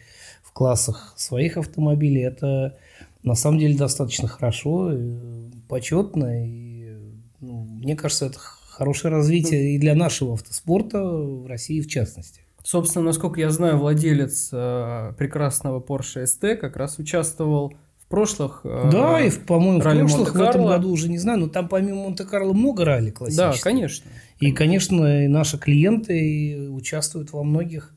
в 0.44 0.52
классах 0.52 1.14
своих 1.16 1.58
автомобилей. 1.58 2.24
Это 2.24 2.78
на 3.24 3.36
самом 3.36 3.60
деле 3.60 3.78
достаточно 3.78 4.28
хорошо, 4.28 4.92
и 4.94 5.52
почетно. 5.68 6.46
И, 6.46 6.98
ну, 7.40 7.64
мне 7.64 7.96
кажется, 7.96 8.26
это 8.26 8.40
хорошее 8.40 9.14
развитие 9.14 9.76
и 9.76 9.80
для 9.80 9.96
нашего 9.96 10.34
автоспорта 10.34 11.02
в 11.02 11.46
России 11.48 11.82
в 11.82 11.88
частности. 11.88 12.42
Собственно, 12.64 13.06
насколько 13.06 13.40
я 13.40 13.50
знаю, 13.52 13.78
владелец 13.78 14.50
э, 14.52 15.14
прекрасного 15.18 15.80
Porsche 15.80 16.26
ST 16.26 16.58
как 16.58 16.76
раз 16.76 17.00
участвовал 17.00 17.74
прошлых 18.10 18.62
э, 18.64 18.90
Да, 18.92 19.22
и, 19.22 19.30
по-моему, 19.32 19.80
в 19.80 19.84
прошлых, 19.84 20.36
в 20.36 20.42
этом 20.42 20.66
году 20.66 20.90
уже 20.90 21.10
не 21.10 21.20
знаю, 21.20 21.40
но 21.40 21.48
там 21.48 21.70
помимо 21.70 22.04
Монте-Карло 22.04 22.54
много 22.54 22.84
ралли 22.84 23.12
классических. 23.12 23.56
Да, 23.56 23.62
конечно. 23.62 24.10
И, 24.40 24.52
конечно, 24.52 25.26
и 25.26 25.28
наши 25.28 25.58
клиенты 25.58 26.70
участвуют 26.70 27.32
во 27.32 27.44
многих 27.44 27.94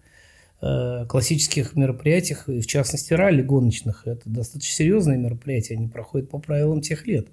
э, 0.61 1.07
классических 1.09 1.75
мероприятиях, 1.75 2.49
и 2.49 2.61
в 2.61 2.66
частности 2.66 3.14
ралли 3.14 3.42
гоночных. 3.42 4.07
Это 4.07 4.23
достаточно 4.26 4.75
серьезные 4.75 5.19
мероприятия, 5.19 5.75
они 5.75 5.88
проходят 5.88 6.31
по 6.31 6.38
правилам 6.38 6.83
тех 6.83 7.07
лет. 7.07 7.28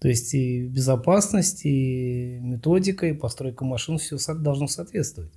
То 0.00 0.08
есть 0.08 0.34
и 0.34 0.66
безопасность, 0.66 1.64
и 1.64 2.38
методика, 2.42 3.06
и 3.06 3.12
постройка 3.12 3.64
машин, 3.64 3.98
все 3.98 4.18
должно 4.34 4.66
соответствовать. 4.68 5.30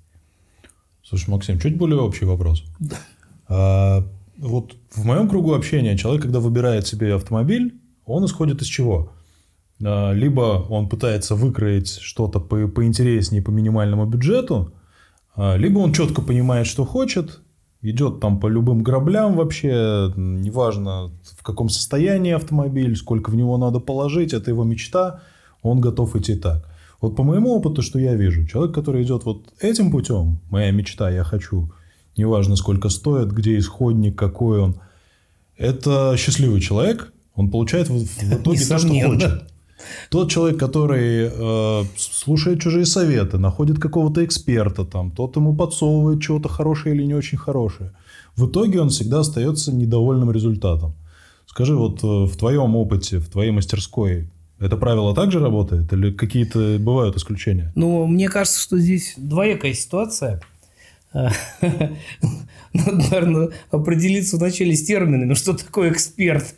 Слушай, 1.04 1.30
Максим, 1.30 1.60
чуть 1.60 1.78
более 1.78 2.00
общий 2.02 2.26
вопрос. 2.26 2.66
Да. 2.80 4.04
Вот 4.40 4.76
в 4.92 5.04
моем 5.04 5.28
кругу 5.28 5.54
общения 5.54 5.98
человек, 5.98 6.24
когда 6.24 6.40
выбирает 6.40 6.88
себе 6.88 7.14
автомобиль, 7.14 7.80
он 8.06 8.26
исходит 8.26 8.62
из 8.62 8.68
чего? 8.68 9.12
А, 9.84 10.14
либо 10.14 10.66
он 10.70 10.88
пытается 10.88 11.36
выкроить 11.36 11.90
что-то 11.90 12.40
по, 12.40 12.68
поинтереснее 12.68 13.42
по 13.42 13.50
минимальному 13.50 14.06
бюджету, 14.06 14.74
а, 15.36 15.58
либо 15.58 15.80
он 15.80 15.92
четко 15.92 16.22
понимает, 16.22 16.68
что 16.68 16.86
хочет, 16.86 17.42
идет 17.82 18.22
там 18.22 18.40
по 18.40 18.48
любым 18.48 18.82
граблям 18.82 19.36
вообще, 19.36 20.14
неважно 20.16 21.12
в 21.38 21.44
каком 21.44 21.68
состоянии 21.68 22.32
автомобиль, 22.32 22.96
сколько 22.96 23.32
в 23.32 23.36
него 23.36 23.58
надо 23.58 23.80
положить, 23.80 24.34
это 24.34 24.52
его 24.52 24.64
мечта, 24.64 25.22
он 25.62 25.82
готов 25.82 26.16
идти 26.16 26.36
так. 26.36 26.66
Вот 27.02 27.18
по 27.18 27.24
моему 27.24 27.54
опыту, 27.56 27.82
что 27.82 28.00
я 28.00 28.16
вижу, 28.16 28.46
человек, 28.46 28.74
который 28.74 29.04
идет 29.04 29.26
вот 29.26 29.54
этим 29.60 29.92
путем, 29.92 30.40
моя 30.50 30.72
мечта, 30.72 31.10
я 31.10 31.24
хочу, 31.24 31.72
неважно 32.20 32.56
сколько 32.56 32.90
стоит, 32.90 33.32
где 33.32 33.58
исходник, 33.58 34.18
какой 34.18 34.60
он. 34.60 34.76
Это 35.58 36.16
счастливый 36.18 36.62
человек, 36.62 37.12
он 37.36 37.50
получает 37.50 37.90
в, 37.90 38.06
в 38.06 38.34
итоге 38.42 38.66
то, 38.66 38.78
что 38.78 38.88
хочет. 38.88 39.44
Тот 40.10 40.30
человек, 40.30 40.60
который 40.60 41.32
э, 41.32 41.84
слушает 41.98 42.62
чужие 42.62 42.86
советы, 42.86 43.38
находит 43.38 43.80
какого-то 43.80 44.24
эксперта, 44.26 44.84
там, 44.84 45.12
тот 45.12 45.38
ему 45.38 45.56
подсовывает 45.56 46.22
чего-то 46.22 46.50
хорошее 46.50 46.96
или 46.96 47.04
не 47.04 47.14
очень 47.14 47.38
хорошее. 47.38 47.94
В 48.36 48.48
итоге 48.48 48.82
он 48.82 48.90
всегда 48.90 49.22
остается 49.22 49.74
недовольным 49.74 50.32
результатом. 50.32 50.96
Скажи, 51.46 51.76
вот 51.76 52.04
э, 52.04 52.08
в 52.26 52.36
твоем 52.38 52.76
опыте, 52.76 53.20
в 53.20 53.30
твоей 53.30 53.52
мастерской, 53.52 54.30
это 54.60 54.76
правило 54.76 55.16
также 55.16 55.40
работает 55.40 55.92
или 55.94 56.12
какие-то 56.12 56.78
бывают 56.80 57.16
исключения? 57.16 57.72
Ну, 57.76 58.06
мне 58.06 58.28
кажется, 58.28 58.60
что 58.60 58.78
здесь 58.78 59.14
двоякая 59.18 59.74
ситуация. 59.74 60.42
Надо, 62.74 62.92
наверное, 62.92 63.50
определиться 63.72 64.38
вначале 64.38 64.76
с 64.76 64.84
терминами, 64.84 65.34
что 65.34 65.54
такое 65.54 65.92
эксперт. 65.92 66.56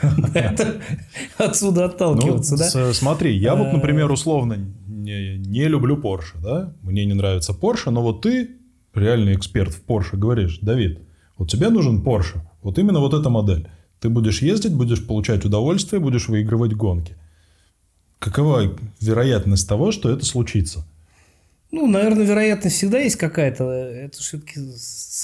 Отсюда 1.38 1.84
отталкиваться, 1.84 2.52
ну, 2.52 2.58
да? 2.58 2.92
Смотри, 2.94 3.36
я 3.36 3.54
вот, 3.54 3.72
например, 3.72 4.10
условно 4.10 4.58
не, 4.86 5.36
не 5.36 5.68
люблю 5.68 5.96
Porsche, 5.96 6.40
да? 6.42 6.72
Мне 6.82 7.04
не 7.04 7.14
нравится 7.14 7.52
Porsche, 7.52 7.90
но 7.90 8.02
вот 8.02 8.22
ты 8.22 8.50
реальный 8.94 9.34
эксперт 9.34 9.72
в 9.72 9.84
Porsche 9.84 10.16
говоришь, 10.16 10.58
Давид, 10.60 11.00
вот 11.36 11.50
тебе 11.50 11.68
нужен 11.68 12.02
Porsche, 12.02 12.40
вот 12.62 12.78
именно 12.78 13.00
вот 13.00 13.14
эта 13.14 13.28
модель. 13.28 13.68
Ты 14.00 14.08
будешь 14.08 14.42
ездить, 14.42 14.74
будешь 14.74 15.06
получать 15.06 15.44
удовольствие, 15.44 16.00
будешь 16.00 16.28
выигрывать 16.28 16.74
гонки. 16.74 17.16
какова 18.18 18.74
вероятность 19.00 19.68
того, 19.68 19.92
что 19.92 20.10
это 20.10 20.24
случится? 20.24 20.86
Ну, 21.74 21.88
наверное, 21.88 22.24
вероятность 22.24 22.76
всегда 22.76 23.00
есть 23.00 23.16
какая-то. 23.16 23.64
Это 23.64 24.18
все-таки 24.18 24.60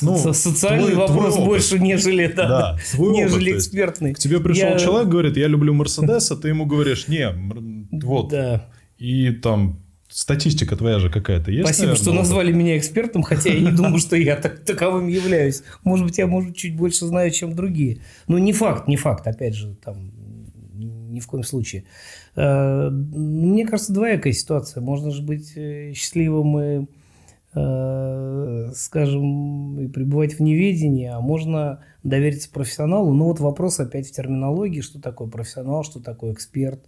ну, 0.02 0.16
социальный 0.34 0.92
твой, 0.92 1.06
вопрос 1.06 1.34
твой 1.34 1.46
больше, 1.46 1.78
нежели, 1.78 2.26
да, 2.26 2.48
да, 2.48 2.78
нежели 2.98 3.50
опыт, 3.50 3.58
экспертный. 3.60 4.14
К 4.14 4.18
тебе 4.18 4.40
пришел 4.40 4.70
я... 4.70 4.78
человек, 4.78 5.08
говорит, 5.08 5.36
я 5.36 5.46
люблю 5.46 5.72
Мерседес, 5.74 6.28
а 6.32 6.36
ты 6.36 6.48
ему 6.48 6.66
говоришь, 6.66 7.06
не, 7.06 7.32
вот. 8.02 8.30
Да. 8.30 8.66
И 8.98 9.30
там 9.30 9.78
статистика 10.08 10.74
твоя 10.74 10.98
же 10.98 11.08
какая-то 11.08 11.52
есть. 11.52 11.64
Спасибо, 11.64 11.90
наверное, 11.90 12.02
что 12.02 12.12
назвали 12.12 12.52
меня 12.52 12.76
экспертом, 12.76 13.22
хотя 13.22 13.50
я 13.50 13.60
не 13.60 13.70
думаю, 13.70 13.98
что 14.00 14.16
я 14.16 14.34
таковым 14.34 15.06
являюсь. 15.06 15.62
Может 15.84 16.06
быть, 16.06 16.18
я, 16.18 16.26
может, 16.26 16.56
чуть 16.56 16.74
больше 16.74 17.06
знаю, 17.06 17.30
чем 17.30 17.54
другие. 17.54 18.00
Но 18.26 18.38
не 18.40 18.52
факт, 18.52 18.88
не 18.88 18.96
факт, 18.96 19.28
опять 19.28 19.54
же, 19.54 19.76
там 19.84 20.10
ни 21.20 21.22
в 21.22 21.26
коем 21.26 21.44
случае. 21.44 21.84
Э, 22.34 22.88
мне 22.90 23.66
кажется, 23.66 23.92
двоякая 23.92 24.32
ситуация. 24.32 24.80
Можно 24.80 25.10
же 25.10 25.22
быть 25.22 25.52
э, 25.56 25.92
счастливым 25.94 26.58
и, 26.58 26.86
э, 27.54 28.70
скажем, 28.74 29.80
и 29.80 29.88
пребывать 29.88 30.34
в 30.34 30.40
неведении, 30.40 31.06
а 31.06 31.20
можно 31.20 31.80
довериться 32.02 32.50
профессионалу. 32.50 33.12
Но 33.12 33.26
вот 33.26 33.40
вопрос 33.40 33.78
опять 33.80 34.08
в 34.08 34.12
терминологии, 34.12 34.80
что 34.80 35.00
такое 35.00 35.28
профессионал, 35.28 35.84
что 35.84 36.00
такое 36.00 36.32
эксперт, 36.32 36.80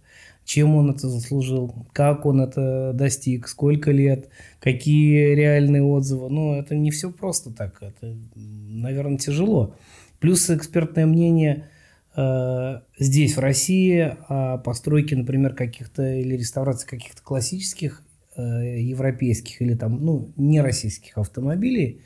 чем 0.43 0.75
он 0.75 0.89
это 0.89 1.07
заслужил, 1.07 1.73
как 1.93 2.25
он 2.25 2.41
это 2.41 2.91
достиг, 2.93 3.47
сколько 3.47 3.91
лет, 3.91 4.29
какие 4.59 5.35
реальные 5.35 5.83
отзывы. 5.83 6.29
Ну, 6.29 6.55
это 6.55 6.75
не 6.75 6.91
все 6.91 7.11
просто 7.11 7.51
так, 7.51 7.81
это, 7.81 8.15
наверное, 8.35 9.17
тяжело. 9.17 9.75
Плюс 10.19 10.49
экспертное 10.49 11.05
мнение– 11.05 11.67
здесь, 12.15 13.35
в 13.35 13.39
России, 13.39 14.15
о 14.27 14.57
постройке, 14.59 15.15
например, 15.15 15.55
каких-то 15.55 16.03
или 16.13 16.35
реставрации 16.35 16.87
каких-то 16.87 17.23
классических 17.23 18.03
э, 18.35 18.81
европейских 18.81 19.61
или 19.61 19.73
там, 19.73 20.03
ну, 20.05 20.31
не 20.35 20.61
российских 20.61 21.17
автомобилей, 21.17 22.01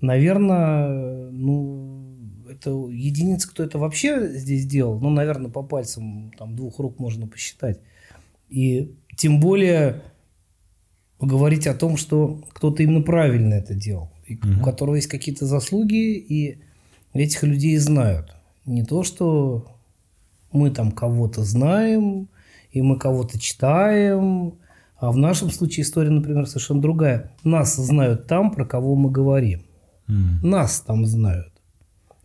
наверное, 0.00 1.30
ну, 1.30 2.18
это 2.48 2.70
единица, 2.90 3.48
кто 3.48 3.64
это 3.64 3.78
вообще 3.78 4.28
здесь 4.28 4.66
делал, 4.66 5.00
ну, 5.00 5.10
наверное, 5.10 5.50
по 5.50 5.62
пальцам 5.62 6.32
там 6.38 6.54
двух 6.54 6.78
рук 6.78 6.98
можно 6.98 7.26
посчитать. 7.26 7.80
И 8.48 8.94
тем 9.16 9.40
более 9.40 10.02
поговорить 11.18 11.66
о 11.66 11.74
том, 11.74 11.96
что 11.96 12.42
кто-то 12.52 12.82
именно 12.82 13.02
правильно 13.02 13.54
это 13.54 13.74
делал, 13.74 14.10
и 14.26 14.36
угу. 14.36 14.60
у 14.60 14.64
которого 14.64 14.96
есть 14.96 15.08
какие-то 15.08 15.46
заслуги, 15.46 16.16
и 16.16 16.58
этих 17.12 17.42
людей 17.42 17.76
знают. 17.78 18.34
Не 18.64 18.84
то, 18.84 19.02
что 19.02 19.66
мы 20.52 20.70
там 20.70 20.92
кого-то 20.92 21.44
знаем, 21.44 22.28
и 22.70 22.82
мы 22.82 22.98
кого-то 22.98 23.38
читаем, 23.38 24.54
а 24.96 25.10
в 25.10 25.16
нашем 25.16 25.50
случае 25.50 25.82
история, 25.82 26.10
например, 26.10 26.46
совершенно 26.46 26.80
другая. 26.80 27.32
Нас 27.42 27.74
знают 27.74 28.28
там, 28.28 28.52
про 28.52 28.64
кого 28.64 28.94
мы 28.94 29.10
говорим. 29.10 29.62
Mm. 30.08 30.44
Нас 30.46 30.80
там 30.80 31.04
знают. 31.06 31.52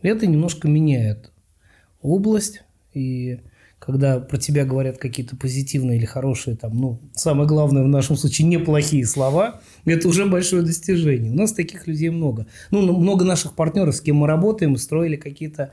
Это 0.04 0.28
немножко 0.28 0.68
меняет 0.68 1.32
область. 2.02 2.62
И 2.94 3.40
когда 3.80 4.20
про 4.20 4.38
тебя 4.38 4.64
говорят 4.64 5.00
какие-то 5.00 5.36
позитивные 5.36 5.98
или 5.98 6.06
хорошие, 6.06 6.56
там, 6.56 6.78
ну, 6.78 7.02
самое 7.14 7.48
главное 7.48 7.84
в 7.84 7.88
нашем 7.88 8.16
случае 8.16 8.48
неплохие 8.48 9.06
слова, 9.06 9.62
это 9.86 10.08
уже 10.08 10.26
большое 10.26 10.62
достижение. 10.62 11.32
У 11.32 11.36
нас 11.36 11.54
таких 11.54 11.88
людей 11.88 12.10
много. 12.10 12.46
Ну, 12.70 12.82
много 12.96 13.26
наших 13.26 13.56
партнеров, 13.56 13.96
с 13.96 14.02
кем 14.02 14.18
мы 14.18 14.28
работаем, 14.28 14.78
строили 14.78 15.16
какие-то 15.16 15.72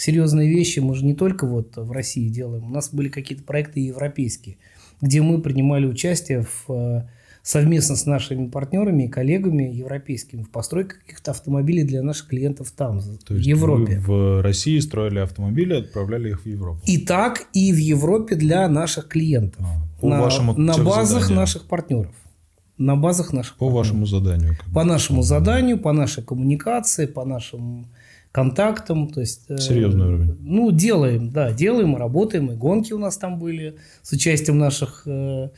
серьезные 0.00 0.48
вещи 0.48 0.80
мы 0.80 0.94
же 0.94 1.04
не 1.04 1.14
только 1.14 1.46
вот 1.46 1.76
в 1.76 1.92
России 1.92 2.28
делаем. 2.28 2.64
У 2.64 2.70
нас 2.70 2.92
были 2.92 3.08
какие-то 3.08 3.44
проекты 3.44 3.80
европейские, 3.80 4.56
где 5.00 5.20
мы 5.20 5.40
принимали 5.40 5.86
участие 5.86 6.42
в, 6.42 6.72
э, 6.72 7.08
совместно 7.42 7.96
с 7.96 8.06
нашими 8.06 8.48
партнерами 8.48 9.04
и 9.04 9.08
коллегами 9.08 9.64
европейскими 9.64 10.42
в 10.42 10.50
постройке 10.50 10.94
каких-то 10.94 11.32
автомобилей 11.32 11.84
для 11.84 12.02
наших 12.02 12.28
клиентов 12.28 12.70
там, 12.70 13.00
То 13.26 13.34
в 13.34 13.38
Европе. 13.38 13.98
в 13.98 14.42
России 14.42 14.78
строили 14.78 15.18
автомобили, 15.18 15.74
отправляли 15.74 16.30
их 16.30 16.42
в 16.42 16.46
Европу. 16.46 16.80
И 16.86 16.98
так, 16.98 17.46
и 17.52 17.72
в 17.72 17.76
Европе 17.76 18.36
для 18.36 18.68
наших 18.68 19.08
клиентов. 19.08 19.64
А, 19.66 20.00
по 20.00 20.08
на, 20.08 20.20
вашему 20.22 20.54
на 20.56 20.78
базах 20.78 21.22
заданию. 21.22 21.36
наших 21.36 21.66
партнеров. 21.66 22.14
На 22.78 22.96
базах 22.96 23.34
наших 23.34 23.56
По 23.56 23.66
партнеров. 23.66 23.86
вашему 23.86 24.06
заданию. 24.06 24.56
По 24.72 24.84
нашему 24.84 25.22
заданию, 25.22 25.78
по 25.78 25.92
нашей 25.92 26.22
коммуникации, 26.24 27.04
по 27.04 27.26
нашим 27.26 27.86
контактам. 28.32 29.08
То 29.08 29.20
есть, 29.20 29.42
э, 29.48 29.58
Серьезный 29.58 30.06
уровень. 30.06 30.36
Ну, 30.40 30.70
делаем, 30.70 31.30
да, 31.30 31.52
делаем, 31.52 31.96
работаем. 31.96 32.50
И 32.52 32.54
гонки 32.54 32.92
у 32.92 32.98
нас 32.98 33.16
там 33.16 33.38
были 33.38 33.76
с 34.02 34.12
участием 34.12 34.58
наших 34.58 35.02
э, 35.06 35.50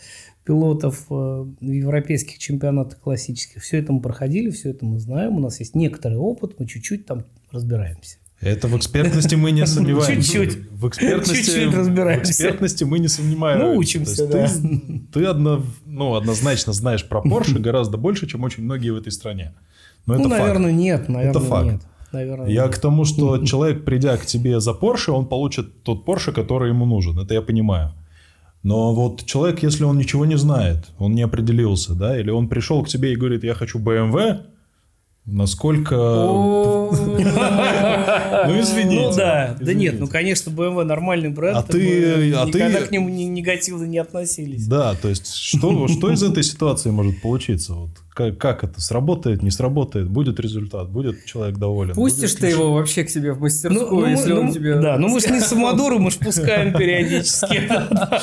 пилотов 0.44 1.06
э, 1.10 1.14
в 1.14 1.56
европейских 1.60 2.38
чемпионатах 2.38 3.00
классических. 3.00 3.62
Все 3.62 3.78
это 3.78 3.92
мы 3.92 4.00
проходили, 4.00 4.50
все 4.50 4.70
это 4.70 4.84
мы 4.84 4.98
знаем. 4.98 5.36
У 5.36 5.40
нас 5.40 5.60
есть 5.60 5.74
некоторый 5.74 6.18
опыт, 6.18 6.58
мы 6.58 6.66
чуть-чуть 6.66 7.06
там 7.06 7.24
разбираемся. 7.50 8.16
Это 8.40 8.66
в 8.66 8.76
экспертности 8.76 9.36
мы 9.36 9.52
не 9.52 9.66
сомневаемся. 9.66 10.32
Чуть-чуть. 10.32 10.70
В 10.72 10.88
экспертности, 10.88 11.44
Чуть-чуть 11.44 11.74
разбираемся. 11.74 12.26
В 12.26 12.30
экспертности 12.30 12.84
мы 12.84 12.98
не 12.98 13.08
сомневаемся. 13.08 13.66
Ну, 13.66 13.76
учимся, 13.76 14.26
да. 14.26 14.48
Ты, 14.48 15.02
ты 15.12 15.24
одно, 15.26 15.62
ну, 15.84 16.14
однозначно 16.14 16.72
знаешь 16.72 17.06
про 17.06 17.20
Porsche 17.20 17.58
гораздо 17.60 17.98
больше, 17.98 18.26
чем 18.26 18.42
очень 18.42 18.64
многие 18.64 18.90
в 18.90 18.96
этой 18.96 19.12
стране. 19.12 19.52
Но 20.06 20.14
ну, 20.14 20.20
это 20.20 20.28
наверное, 20.30 20.70
факт. 20.70 20.80
нет. 20.80 21.08
Наверное, 21.08 21.30
это 21.30 21.40
факт. 21.40 21.66
нет 21.66 21.82
наверное. 22.12 22.48
Я 22.48 22.68
к 22.68 22.78
тому, 22.78 23.04
что 23.04 23.38
человек, 23.46 23.84
придя 23.84 24.16
к 24.16 24.26
тебе 24.26 24.60
за 24.60 24.72
Porsche, 24.72 25.12
он 25.12 25.26
получит 25.26 25.82
тот 25.82 26.04
Porsche, 26.06 26.32
который 26.32 26.70
ему 26.70 26.86
нужен. 26.86 27.18
Это 27.18 27.34
я 27.34 27.42
понимаю. 27.42 27.92
Но 28.62 28.94
вот 28.94 29.24
человек, 29.24 29.62
если 29.62 29.84
он 29.84 29.98
ничего 29.98 30.24
не 30.24 30.38
знает, 30.38 30.86
он 30.98 31.14
не 31.14 31.22
определился, 31.22 31.94
да, 31.94 32.18
или 32.18 32.30
он 32.30 32.48
пришел 32.48 32.82
к 32.84 32.88
тебе 32.88 33.12
и 33.12 33.16
говорит, 33.16 33.44
я 33.44 33.54
хочу 33.54 33.80
BMW, 33.80 34.42
Насколько... 35.24 35.94
Ну, 35.94 36.90
извините. 38.60 39.02
Ну, 39.02 39.12
да. 39.14 39.56
Да 39.60 39.72
нет, 39.72 40.00
ну, 40.00 40.08
конечно, 40.08 40.50
BMW 40.50 40.82
нормальный 40.82 41.28
бренд. 41.28 41.58
А 41.58 41.62
ты... 41.62 42.34
А 42.34 42.44
никогда 42.44 42.80
к 42.82 42.90
нему 42.90 43.08
негативно 43.08 43.84
не 43.84 43.98
относились. 43.98 44.66
Да, 44.66 44.94
то 44.94 45.08
есть, 45.08 45.32
что, 45.32 45.86
что 45.86 46.10
из 46.12 46.24
этой 46.24 46.42
ситуации 46.42 46.90
может 46.90 47.22
получиться? 47.22 47.74
Вот 47.74 47.90
как, 48.14 48.36
как 48.38 48.64
это 48.64 48.80
сработает, 48.80 49.42
не 49.42 49.50
сработает, 49.50 50.08
будет 50.08 50.38
результат, 50.38 50.90
будет 50.90 51.24
человек 51.24 51.56
доволен. 51.56 51.94
Пустишь 51.94 52.34
ты 52.34 52.48
его 52.48 52.72
вообще 52.74 53.04
к 53.04 53.10
себе 53.10 53.32
в 53.32 53.40
мастерскую, 53.40 53.90
ну, 53.90 54.00
ну 54.00 54.06
если 54.06 54.32
ну, 54.32 54.40
он 54.40 54.52
тебе... 54.52 54.80
Да, 54.80 54.98
ну 54.98 55.08
мы 55.08 55.20
же 55.20 55.30
не 55.30 55.40
самодуры, 55.40 55.98
мы 55.98 56.10
же 56.10 56.18
пускаем 56.18 56.74
периодически. 56.74 57.62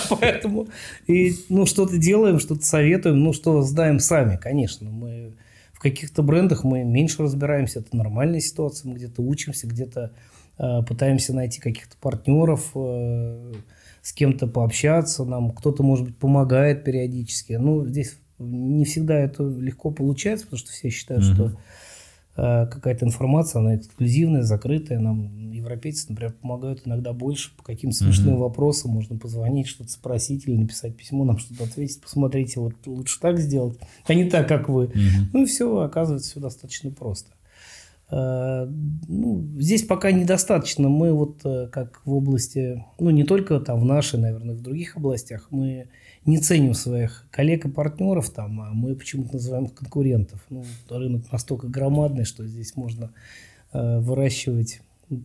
Поэтому, 0.19 0.67
и, 1.07 1.35
ну, 1.49 1.65
что-то 1.65 1.97
делаем, 1.97 2.39
что-то 2.39 2.65
советуем, 2.65 3.19
ну, 3.23 3.33
что 3.33 3.61
знаем 3.63 3.99
сами, 3.99 4.37
конечно. 4.37 4.89
Мы 4.89 5.33
в 5.79 5.81
каких-то 5.81 6.23
брендах 6.23 6.65
мы 6.65 6.83
меньше 6.83 7.23
разбираемся, 7.23 7.79
это 7.79 7.95
нормальная 7.95 8.41
ситуация, 8.41 8.89
мы 8.89 8.95
где-то 8.95 9.21
учимся, 9.21 9.65
где-то 9.65 10.11
э, 10.57 10.81
пытаемся 10.85 11.33
найти 11.33 11.61
каких-то 11.61 11.95
партнеров, 12.01 12.71
э, 12.75 13.53
с 14.01 14.11
кем-то 14.11 14.47
пообщаться, 14.47 15.23
нам 15.23 15.51
кто-то, 15.51 15.81
может 15.81 16.03
быть, 16.03 16.17
помогает 16.17 16.83
периодически. 16.83 17.53
Ну, 17.53 17.85
здесь 17.87 18.19
не 18.39 18.83
всегда 18.83 19.17
это 19.17 19.43
легко 19.43 19.89
получается, 19.91 20.47
потому 20.47 20.59
что 20.59 20.71
все 20.71 20.89
считают, 20.89 21.23
mm-hmm. 21.23 21.33
что 21.33 21.57
какая-то 22.35 23.05
информация, 23.05 23.59
она 23.59 23.75
эксклюзивная, 23.75 24.43
закрытая. 24.43 24.99
Нам 24.99 25.51
европейцы, 25.51 26.05
например, 26.09 26.33
помогают 26.33 26.87
иногда 26.87 27.11
больше 27.11 27.55
по 27.55 27.63
каким-то 27.63 27.97
смешным 27.97 28.35
mm-hmm. 28.35 28.39
вопросам. 28.39 28.91
Можно 28.91 29.17
позвонить, 29.17 29.67
что-то 29.67 29.89
спросить 29.91 30.47
или 30.47 30.55
написать 30.55 30.95
письмо, 30.95 31.25
нам 31.25 31.37
что-то 31.37 31.65
ответить. 31.65 32.01
Посмотрите, 32.01 32.59
вот 32.59 32.75
лучше 32.85 33.19
так 33.19 33.39
сделать, 33.39 33.77
а 34.05 34.13
не 34.13 34.29
так, 34.29 34.47
как 34.47 34.69
вы. 34.69 34.85
Mm-hmm. 34.85 35.29
Ну 35.33 35.43
и 35.43 35.45
все, 35.45 35.79
оказывается, 35.79 36.31
все 36.31 36.39
достаточно 36.39 36.91
просто. 36.91 37.31
Здесь 39.59 39.83
пока 39.83 40.13
недостаточно. 40.13 40.87
Мы 40.87 41.11
вот 41.11 41.41
э, 41.43 41.67
как 41.69 41.99
в 42.05 42.13
области, 42.13 42.85
ну 42.97 43.09
не 43.09 43.25
только 43.25 43.59
там 43.59 43.81
в 43.81 43.85
нашей, 43.85 44.17
наверное, 44.17 44.55
в 44.55 44.61
других 44.61 44.95
областях, 44.95 45.47
мы 45.49 45.89
не 46.25 46.37
ценим 46.37 46.73
своих 46.73 47.27
коллег 47.29 47.65
и 47.65 47.69
партнеров 47.69 48.29
там, 48.29 48.61
а 48.61 48.71
мы 48.71 48.95
почему-то 48.95 49.33
называем 49.33 49.65
их 49.65 49.73
конкурентов. 49.73 50.45
Ну, 50.49 50.63
рынок 50.89 51.29
настолько 51.29 51.67
громадный, 51.67 52.23
что 52.23 52.47
здесь 52.47 52.77
можно 52.77 53.11
э, 53.73 53.99
выращивать 53.99 54.79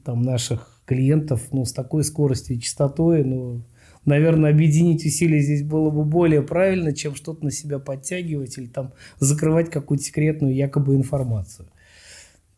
там 0.05 0.23
наших 0.23 0.83
клиентов 0.85 1.53
ну, 1.53 1.65
с 1.65 1.73
такой 1.73 2.03
скоростью 2.03 2.57
и 2.57 2.61
частотой, 2.61 3.23
ну, 3.23 3.63
наверное, 4.05 4.51
объединить 4.51 5.07
усилия 5.07 5.39
здесь 5.43 5.63
было 5.63 5.91
бы 5.91 6.05
более 6.05 6.43
правильно, 6.43 6.93
чем 6.93 7.15
что-то 7.15 7.45
на 7.45 7.53
себя 7.53 7.79
подтягивать 7.79 8.59
или 8.59 8.67
там 8.67 8.95
закрывать 9.21 9.71
какую-то 9.71 10.03
секретную 10.03 10.57
якобы 10.57 10.97
информацию. 10.97 11.69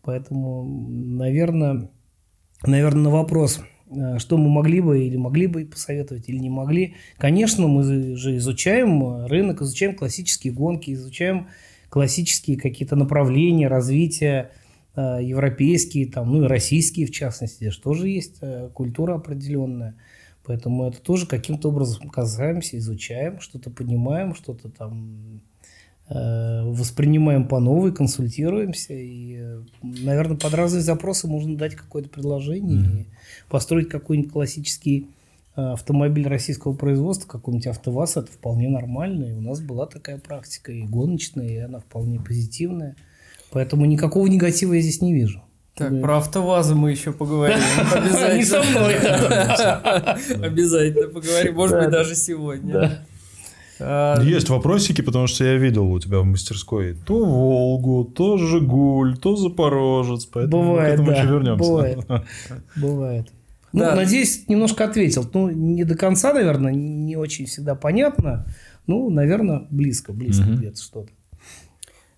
Поэтому, 0.06 0.64
наверное, 0.88 1.90
наверное, 2.64 3.02
на 3.02 3.10
вопрос– 3.10 3.60
Э, 3.88 4.18
что 4.18 4.36
мы 4.36 4.48
могли 4.48 4.80
бы 4.80 5.04
или 5.04 5.16
могли 5.16 5.46
бы 5.46 5.64
посоветовать, 5.64 6.28
или 6.28 6.38
не 6.38 6.50
могли. 6.50 6.94
Конечно, 7.18 7.68
мы 7.68 8.16
же 8.16 8.36
изучаем 8.36 9.26
рынок, 9.26 9.62
изучаем 9.62 9.94
классические 9.94 10.52
гонки, 10.52 10.92
изучаем 10.92 11.48
классические 11.88 12.58
какие-то 12.58 12.96
направления 12.96 13.68
развития, 13.68 14.50
э, 14.96 15.18
европейские, 15.22 16.06
там, 16.10 16.32
ну 16.32 16.44
и 16.44 16.48
российские 16.48 17.06
в 17.06 17.12
частности, 17.12 17.64
здесь 17.64 17.76
тоже 17.76 18.08
есть 18.08 18.38
э, 18.40 18.70
культура 18.74 19.14
определенная. 19.14 19.94
Поэтому 20.44 20.88
это 20.88 21.00
тоже 21.00 21.26
каким-то 21.26 21.68
образом 21.68 22.08
касаемся, 22.08 22.78
изучаем, 22.78 23.40
что-то 23.40 23.70
понимаем, 23.70 24.34
что-то 24.34 24.68
там 24.68 25.36
э, 25.36 25.45
воспринимаем 26.08 27.48
по 27.48 27.58
новой, 27.58 27.92
консультируемся. 27.92 28.94
И, 28.94 29.36
э, 29.40 29.62
наверное, 29.82 30.36
под 30.36 30.54
разные 30.54 30.82
запросы 30.82 31.26
можно 31.26 31.56
дать 31.56 31.74
какое-то 31.74 32.08
предложение 32.08 32.78
Мгм. 32.78 32.98
и 32.98 33.06
построить 33.48 33.88
какой-нибудь 33.88 34.32
классический 34.32 35.08
э, 35.58 35.72
автомобиль 35.72 36.28
российского 36.28 36.74
производства, 36.74 37.26
какой-нибудь 37.26 37.66
АвтоВАЗ, 37.68 38.18
это 38.18 38.30
вполне 38.30 38.68
нормально. 38.68 39.24
И 39.24 39.32
у 39.32 39.40
нас 39.40 39.60
была 39.60 39.86
такая 39.86 40.18
практика 40.18 40.70
и 40.70 40.82
гоночная, 40.82 41.48
и 41.48 41.56
она 41.56 41.80
вполне 41.80 42.20
позитивная. 42.20 42.94
Поэтому 43.52 43.86
никакого 43.86 44.26
негатива 44.26 44.74
я 44.74 44.82
здесь 44.82 45.00
не 45.00 45.14
вижу. 45.14 45.42
Так, 45.74 45.92
Да. 45.94 46.00
про 46.02 46.18
автовазы 46.18 46.74
мы 46.74 46.90
еще 46.90 47.12
поговорим. 47.12 47.56
Обязательно. 47.94 48.36
Не 48.36 48.44
со 48.44 48.62
мной, 48.62 48.94
Обязательно 50.46 51.08
поговорим. 51.08 51.54
Может 51.54 51.76
быть, 51.78 51.84
да. 51.86 51.90
даже 51.90 52.14
сегодня. 52.16 53.06
А, 53.80 54.20
Есть 54.22 54.48
вопросики, 54.48 55.00
потому 55.02 55.26
что 55.26 55.44
я 55.44 55.56
видел 55.56 55.90
у 55.90 55.98
тебя 56.00 56.20
в 56.20 56.24
мастерской 56.24 56.94
то 56.94 57.24
Волгу, 57.24 58.04
то 58.04 58.38
Жигуль, 58.38 59.16
то 59.18 59.36
Запорожец. 59.36 60.26
Поэтому 60.26 60.62
мы 60.62 60.68
Бывает, 60.70 60.90
к 60.90 60.94
этому 60.94 61.08
да, 61.08 61.16
еще 61.16 61.26
вернемся. 61.28 61.64
бывает. 61.70 61.98
Бывает. 62.76 63.28
Ну, 63.72 63.80
Да. 63.80 63.94
надеюсь, 63.94 64.48
немножко 64.48 64.84
ответил. 64.84 65.28
Ну, 65.34 65.50
не 65.50 65.84
до 65.84 65.96
конца, 65.96 66.32
наверное, 66.32 66.72
не 66.72 67.16
очень 67.16 67.44
всегда 67.46 67.74
понятно. 67.74 68.46
Ну, 68.86 69.10
наверное, 69.10 69.66
близко, 69.70 70.12
близко 70.12 70.44
Мгм. 70.46 70.56
где-то 70.56 70.80
что-то. 70.80 71.08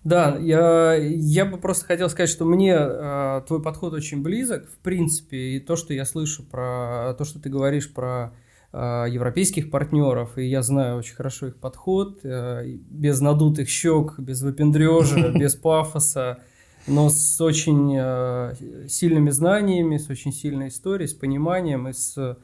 Да, 0.05 0.37
я, 0.39 0.93
я 0.95 1.45
бы 1.45 1.57
просто 1.57 1.85
хотел 1.85 2.09
сказать, 2.09 2.29
что 2.29 2.45
мне 2.45 2.73
э, 2.73 3.41
твой 3.47 3.61
подход 3.61 3.91
очень 3.93 4.21
близок, 4.23 4.65
в 4.69 4.77
принципе, 4.77 5.37
и 5.55 5.59
то, 5.59 5.75
что 5.75 5.93
я 5.93 6.05
слышу 6.05 6.43
про 6.43 7.13
то, 7.17 7.25
что 7.25 7.39
ты 7.39 7.49
говоришь 7.49 7.91
про 7.93 8.27
э, 8.27 8.29
европейских 8.77 9.71
партнеров, 9.71 10.37
и 10.37 10.45
я 10.45 10.61
знаю 10.61 10.97
очень 10.97 11.15
хорошо 11.15 11.47
их 11.47 11.57
подход, 11.57 12.19
э, 12.23 12.65
без 12.67 13.19
надутых 13.19 13.67
щек, 13.67 14.19
без 14.19 14.41
выпендрежа, 14.41 15.29
без 15.35 15.55
пафоса, 15.55 16.39
но 16.85 17.09
с 17.09 17.41
очень 17.41 17.95
э, 17.97 18.53
сильными 18.87 19.31
знаниями, 19.31 19.97
с 19.97 20.09
очень 20.09 20.31
сильной 20.31 20.67
историей, 20.67 21.07
с 21.07 21.13
пониманием 21.13 21.87
и 21.87 21.93
с 21.93 22.37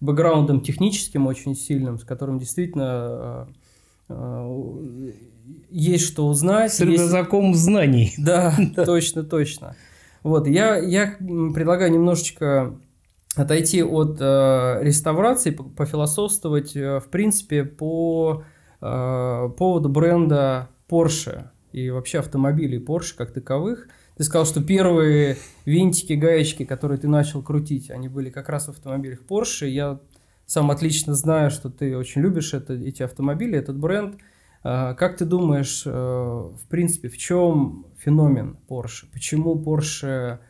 бэкграундом 0.00 0.60
техническим 0.60 1.26
очень 1.26 1.56
сильным, 1.56 1.98
с 1.98 2.04
которым 2.04 2.38
действительно 2.38 3.48
э, 4.08 5.12
есть 5.70 6.06
что 6.06 6.26
узнать. 6.26 6.72
С 6.72 6.80
есть- 6.80 7.08
знаний. 7.54 8.14
да, 8.18 8.54
точно, 8.76 9.24
точно. 9.24 9.76
Вот, 10.22 10.46
я, 10.46 10.76
я 10.76 11.16
предлагаю 11.18 11.90
немножечко 11.90 12.78
отойти 13.36 13.82
от 13.82 14.18
э, 14.20 14.78
реставрации, 14.82 15.50
по- 15.50 15.64
пофилософствовать, 15.64 16.76
э, 16.76 17.00
в 17.00 17.08
принципе, 17.08 17.64
по 17.64 18.44
э, 18.80 19.48
поводу 19.56 19.88
бренда 19.88 20.68
Porsche 20.88 21.48
и 21.72 21.90
вообще 21.90 22.18
автомобилей 22.18 22.78
Porsche 22.78 23.14
как 23.16 23.32
таковых. 23.32 23.88
Ты 24.16 24.24
сказал, 24.24 24.44
что 24.44 24.62
первые 24.62 25.38
винтики, 25.64 26.12
гаечки, 26.12 26.64
которые 26.64 26.98
ты 26.98 27.08
начал 27.08 27.42
крутить, 27.42 27.90
они 27.90 28.08
были 28.08 28.28
как 28.28 28.48
раз 28.50 28.66
в 28.66 28.70
автомобилях 28.70 29.20
Porsche. 29.26 29.66
Я 29.68 30.00
сам 30.44 30.70
отлично 30.70 31.14
знаю, 31.14 31.50
что 31.50 31.70
ты 31.70 31.96
очень 31.96 32.20
любишь 32.20 32.52
это, 32.52 32.74
эти 32.74 33.02
автомобили, 33.02 33.58
этот 33.58 33.78
бренд. 33.78 34.16
А, 34.62 34.92
Как 34.94 35.16
ты 35.16 35.24
думаешь, 35.24 35.84
э, 35.86 35.90
в 35.90 36.68
принципе, 36.68 37.08
в 37.08 37.16
чем 37.16 37.86
феномен 37.96 38.58
Porsche? 38.68 39.06
Почему 39.10 39.54
Porsche 39.54 40.40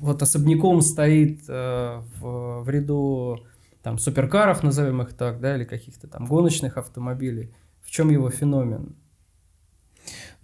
вот 0.00 0.22
особняком 0.22 0.80
стоит 0.82 1.40
э, 1.48 2.00
в, 2.20 2.62
в 2.62 2.68
ряду 2.68 3.40
там 3.82 3.98
суперкаров, 3.98 4.62
назовем 4.62 5.02
их 5.02 5.12
так, 5.14 5.40
да, 5.40 5.56
или 5.56 5.64
каких-то 5.64 6.06
там 6.08 6.26
гоночных 6.26 6.76
автомобилей? 6.76 7.50
В 7.82 7.90
чем 7.90 8.10
его 8.10 8.28
феномен? 8.30 8.94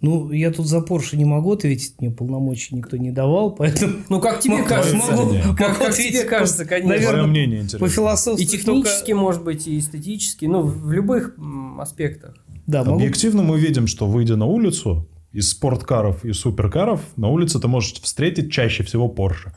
Ну, 0.01 0.31
я 0.31 0.51
тут 0.51 0.67
за 0.67 0.79
Porsche 0.79 1.15
не 1.15 1.25
могу 1.25 1.53
ответить, 1.53 1.95
мне 1.99 2.11
полномочий 2.11 2.75
никто 2.75 2.97
не 2.97 3.11
давал, 3.11 3.55
поэтому 3.55 3.93
Ну, 4.09 4.19
как 4.19 4.39
тебе 4.41 4.55
Могу- 4.57 4.67
кажется? 4.67 5.11
могу- 5.15 5.33
как, 5.33 5.57
как 5.57 5.79
могу 5.79 5.91
тебе 5.93 6.23
кажется, 6.25 6.63
по- 6.63 6.69
конечно. 6.69 6.89
наверное, 6.89 7.13
Твое 7.23 7.27
мнение 7.27 7.59
по 7.59 7.63
интересно. 7.63 7.87
философству 7.89 8.43
И 8.43 8.45
технически, 8.45 9.11
может 9.13 9.43
быть, 9.43 9.67
и 9.67 9.79
эстетически, 9.79 10.45
ну, 10.45 10.61
в 10.63 10.91
любых 10.91 11.35
аспектах. 11.79 12.35
Да, 12.67 12.83
могу 12.83 12.97
Объективно 12.97 13.41
мы 13.43 13.59
видим, 13.59 13.87
что 13.87 14.05
выйдя 14.07 14.35
на 14.35 14.45
улицу, 14.45 15.07
из 15.35 15.49
спорткаров 15.49 16.23
и 16.23 16.31
суперкаров, 16.31 17.01
на 17.17 17.27
улице 17.27 17.59
ты 17.59 17.67
можешь 17.67 17.93
встретить 18.01 18.51
чаще 18.51 18.83
всего 18.83 19.13
Porsche. 19.13 19.51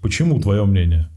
Почему, 0.00 0.40
твое 0.40 0.64
мнение? 0.64 1.08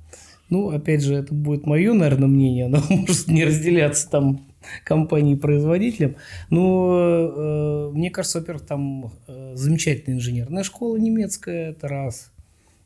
Ну, 0.51 0.69
опять 0.69 1.03
же, 1.03 1.15
это 1.15 1.33
будет 1.33 1.65
мое, 1.65 1.91
наверное, 1.93 2.27
мнение, 2.27 2.65
оно 2.65 2.83
может 2.89 3.27
не 3.27 3.43
разделяться 3.43 4.07
там 4.07 4.45
компанией-производителем. 4.83 6.17
Но 6.51 7.31
э, 7.35 7.91
мне 7.93 8.11
кажется, 8.11 8.39
во-первых, 8.39 8.65
там 8.67 9.11
э, 9.27 9.53
замечательная 9.55 10.17
инженерная 10.17 10.63
школа 10.63 10.97
немецкая, 10.97 11.71
это 11.71 11.87
раз. 11.87 12.31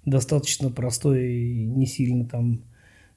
Достаточно 0.05 0.71
простой, 0.71 1.65
не 1.65 1.86
сильно 1.86 2.25
там 2.25 2.62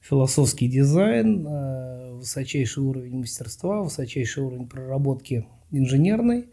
философский 0.01 0.67
дизайн, 0.67 1.47
э, 1.47 2.11
высочайший 2.15 2.83
уровень 2.83 3.19
мастерства, 3.19 3.81
высочайший 3.81 4.43
уровень 4.43 4.67
проработки 4.67 5.45
инженерной. 5.71 6.47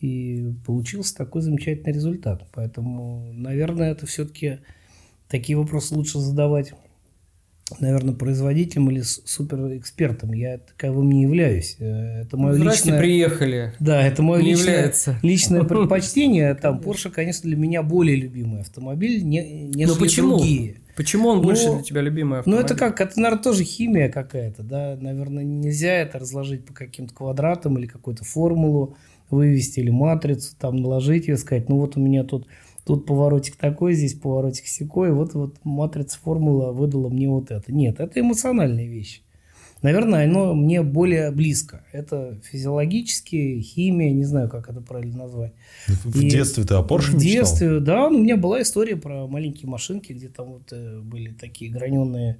И 0.00 0.52
получился 0.66 1.16
такой 1.16 1.42
замечательный 1.42 1.92
результат. 1.92 2.46
Поэтому, 2.52 3.32
наверное, 3.32 3.92
это 3.92 4.06
все-таки 4.06 4.58
такие 5.28 5.56
вопросы 5.56 5.94
лучше 5.94 6.18
задавать 6.18 6.74
наверное, 7.80 8.14
производителем 8.14 8.90
или 8.90 9.00
суперэкспертом. 9.00 10.32
Я 10.32 10.58
таковым 10.58 11.10
не 11.10 11.22
являюсь. 11.22 11.76
Э, 11.78 12.20
Это 12.22 12.36
мое 12.36 12.54
Здрасте, 12.54 12.90
личное... 12.90 12.98
приехали. 13.00 13.72
Да, 13.80 14.06
это 14.06 14.22
мое 14.22 14.42
Не 14.42 14.50
личное, 14.50 14.66
является. 14.74 15.18
личное 15.22 15.62
предпочтение. 15.64 16.54
Там 16.54 16.78
Porsche, 16.80 17.10
конечно, 17.10 17.48
для 17.48 17.56
меня 17.56 17.82
более 17.82 18.16
любимый 18.16 18.60
автомобиль, 18.60 19.24
не, 19.24 19.68
нежели 19.68 19.94
Но 19.94 20.00
почему? 20.00 20.36
другие. 20.36 20.76
Почему 20.94 21.28
он 21.30 21.40
больше 21.42 21.66
Ну, 21.68 21.74
для 21.76 21.82
тебя 21.82 22.02
любимый 22.02 22.34
Ну, 22.34 22.38
автомобиль? 22.40 22.64
это 22.66 22.74
как, 22.76 23.00
это, 23.00 23.18
наверное, 23.18 23.42
тоже 23.42 23.64
химия 23.64 24.08
какая-то, 24.10 24.62
да, 24.62 24.96
наверное, 25.00 25.42
нельзя 25.42 25.92
это 25.94 26.18
разложить 26.20 26.64
по 26.66 26.72
каким-то 26.74 27.14
квадратам 27.14 27.78
или 27.78 27.86
какую-то 27.86 28.24
формулу 28.24 28.96
вывести 29.34 29.80
или 29.80 29.90
матрицу, 29.90 30.56
там, 30.58 30.76
наложить 30.76 31.28
ее, 31.28 31.36
сказать, 31.36 31.68
ну, 31.68 31.76
вот 31.76 31.96
у 31.96 32.00
меня 32.00 32.24
тут, 32.24 32.46
тут 32.84 33.06
поворотик 33.06 33.56
такой, 33.56 33.94
здесь 33.94 34.14
поворотик 34.14 34.66
секой, 34.66 35.12
вот, 35.12 35.34
вот 35.34 35.56
матрица, 35.64 36.18
формула 36.18 36.72
выдала 36.72 37.08
мне 37.08 37.28
вот 37.28 37.50
это. 37.50 37.72
Нет, 37.72 38.00
это 38.00 38.20
эмоциональная 38.20 38.86
вещь. 38.86 39.23
Наверное, 39.84 40.24
оно 40.24 40.54
мне 40.54 40.82
более 40.82 41.30
близко. 41.30 41.84
Это 41.92 42.40
физиологически, 42.42 43.60
химия, 43.60 44.14
не 44.14 44.24
знаю, 44.24 44.48
как 44.48 44.70
это 44.70 44.80
правильно 44.80 45.24
назвать. 45.24 45.52
В 45.86 46.22
И 46.22 46.30
детстве 46.30 46.64
ты 46.64 46.72
о 46.72 46.80
Porsche 46.82 47.10
В 47.10 47.14
мечтал? 47.16 47.20
детстве, 47.20 47.80
да, 47.80 48.08
ну, 48.08 48.16
у 48.16 48.22
меня 48.22 48.38
была 48.38 48.62
история 48.62 48.96
про 48.96 49.26
маленькие 49.26 49.68
машинки, 49.68 50.14
где 50.14 50.30
там 50.30 50.52
вот 50.54 50.72
э, 50.72 51.00
были 51.00 51.32
такие 51.32 51.70
граненые 51.70 52.38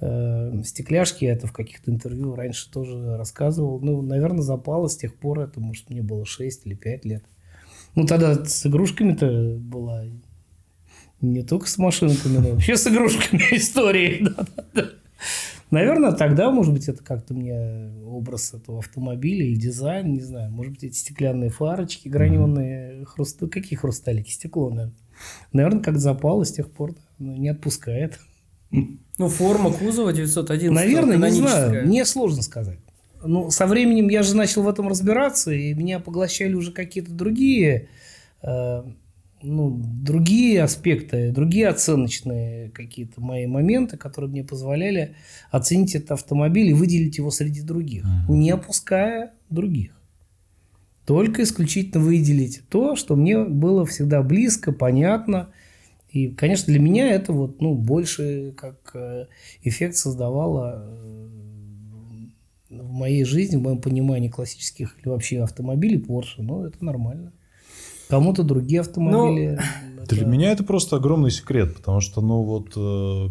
э, 0.00 0.62
стекляшки. 0.64 1.24
Я 1.24 1.34
это 1.34 1.46
в 1.46 1.52
каких-то 1.52 1.88
интервью 1.92 2.34
раньше 2.34 2.68
тоже 2.68 3.16
рассказывал. 3.16 3.78
Ну, 3.78 4.02
наверное, 4.02 4.42
запало 4.42 4.88
с 4.88 4.96
тех 4.96 5.14
пор. 5.14 5.38
Это, 5.38 5.60
может, 5.60 5.88
мне 5.88 6.02
было 6.02 6.26
6 6.26 6.66
или 6.66 6.74
5 6.74 7.04
лет. 7.04 7.24
Ну, 7.94 8.06
тогда 8.06 8.44
с 8.44 8.66
игрушками-то 8.66 9.56
была 9.56 10.06
не 11.20 11.44
только 11.44 11.68
с 11.68 11.78
машинками, 11.78 12.38
но 12.38 12.50
вообще 12.54 12.76
с 12.76 12.88
игрушками 12.88 13.40
истории. 13.56 14.18
Да, 14.24 14.46
да, 14.56 14.64
да. 14.74 14.90
Наверное, 15.72 16.12
тогда, 16.12 16.50
может 16.50 16.74
быть, 16.74 16.86
это 16.86 17.02
как-то 17.02 17.32
мне 17.32 17.90
образ 18.04 18.52
этого 18.52 18.80
автомобиля 18.80 19.46
или 19.46 19.54
дизайн, 19.54 20.12
не 20.12 20.20
знаю. 20.20 20.52
Может 20.52 20.74
быть, 20.74 20.84
эти 20.84 20.94
стеклянные 20.94 21.48
фарочки 21.48 22.08
граненые, 22.08 23.06
хруст... 23.06 23.40
какие 23.50 23.78
хрусталики? 23.78 24.30
Стекло, 24.30 24.68
наверное. 24.68 24.94
Наверное, 25.54 25.82
как 25.82 25.98
запало 25.98 26.44
с 26.44 26.52
тех 26.52 26.70
пор, 26.70 26.94
ну, 27.18 27.36
не 27.36 27.48
отпускает. 27.48 28.20
Ну, 28.70 29.28
форма 29.28 29.72
кузова 29.72 30.12
911 30.12 30.70
Наверное, 30.74 31.30
не 31.30 31.38
знаю. 31.38 31.86
Мне 31.86 32.04
сложно 32.04 32.42
сказать. 32.42 32.78
Ну, 33.24 33.50
со 33.50 33.66
временем 33.66 34.10
я 34.10 34.22
же 34.22 34.36
начал 34.36 34.64
в 34.64 34.68
этом 34.68 34.88
разбираться, 34.88 35.52
и 35.52 35.72
меня 35.72 36.00
поглощали 36.00 36.52
уже 36.52 36.72
какие-то 36.72 37.12
другие, 37.12 37.88
э, 38.42 38.82
ну, 39.42 39.80
другие 39.84 40.62
аспекты, 40.62 41.32
другие 41.32 41.68
оценочные 41.68 42.70
какие-то 42.70 43.20
мои 43.20 43.46
моменты, 43.46 43.96
которые 43.96 44.30
мне 44.30 44.44
позволяли 44.44 45.14
оценить 45.50 45.94
этот 45.94 46.12
автомобиль 46.12 46.68
и 46.68 46.72
выделить 46.72 47.18
его 47.18 47.30
среди 47.30 47.62
других, 47.62 48.04
Мгм. 48.04 48.38
не 48.40 48.50
опуская 48.50 49.32
других. 49.50 49.92
Только 51.06 51.42
исключительно 51.42 52.02
выделить 52.04 52.62
то, 52.68 52.94
что 52.96 53.16
мне 53.16 53.42
было 53.42 53.84
всегда 53.84 54.22
близко, 54.22 54.72
понятно. 54.72 55.48
И, 56.10 56.28
конечно, 56.28 56.66
для 56.66 56.78
меня 56.78 57.10
это 57.10 57.32
вот, 57.32 57.60
ну, 57.60 57.74
больше 57.74 58.52
как 58.56 58.92
э, 58.94 59.26
эффект 59.64 59.96
создавало 59.96 60.84
э, 60.86 61.28
в 62.70 62.92
моей 62.92 63.24
жизни, 63.24 63.56
в 63.56 63.62
моем 63.62 63.80
понимании 63.80 64.28
классических 64.28 64.96
или 65.00 65.08
вообще 65.08 65.42
автомобилей 65.42 65.96
Porsche. 65.98 66.38
Ну, 66.38 66.64
это 66.64 66.84
нормально. 66.84 67.32
Кому-то 68.12 68.42
другие 68.42 68.82
автомобили. 68.82 69.58
Для 70.06 70.18
это- 70.18 70.26
меня 70.26 70.52
это 70.52 70.62
просто 70.64 70.96
огромный 70.96 71.30
секрет, 71.30 71.74
потому 71.74 72.02
что, 72.02 72.20
ну 72.20 72.42
вот, 72.42 72.72
э, 72.76 73.30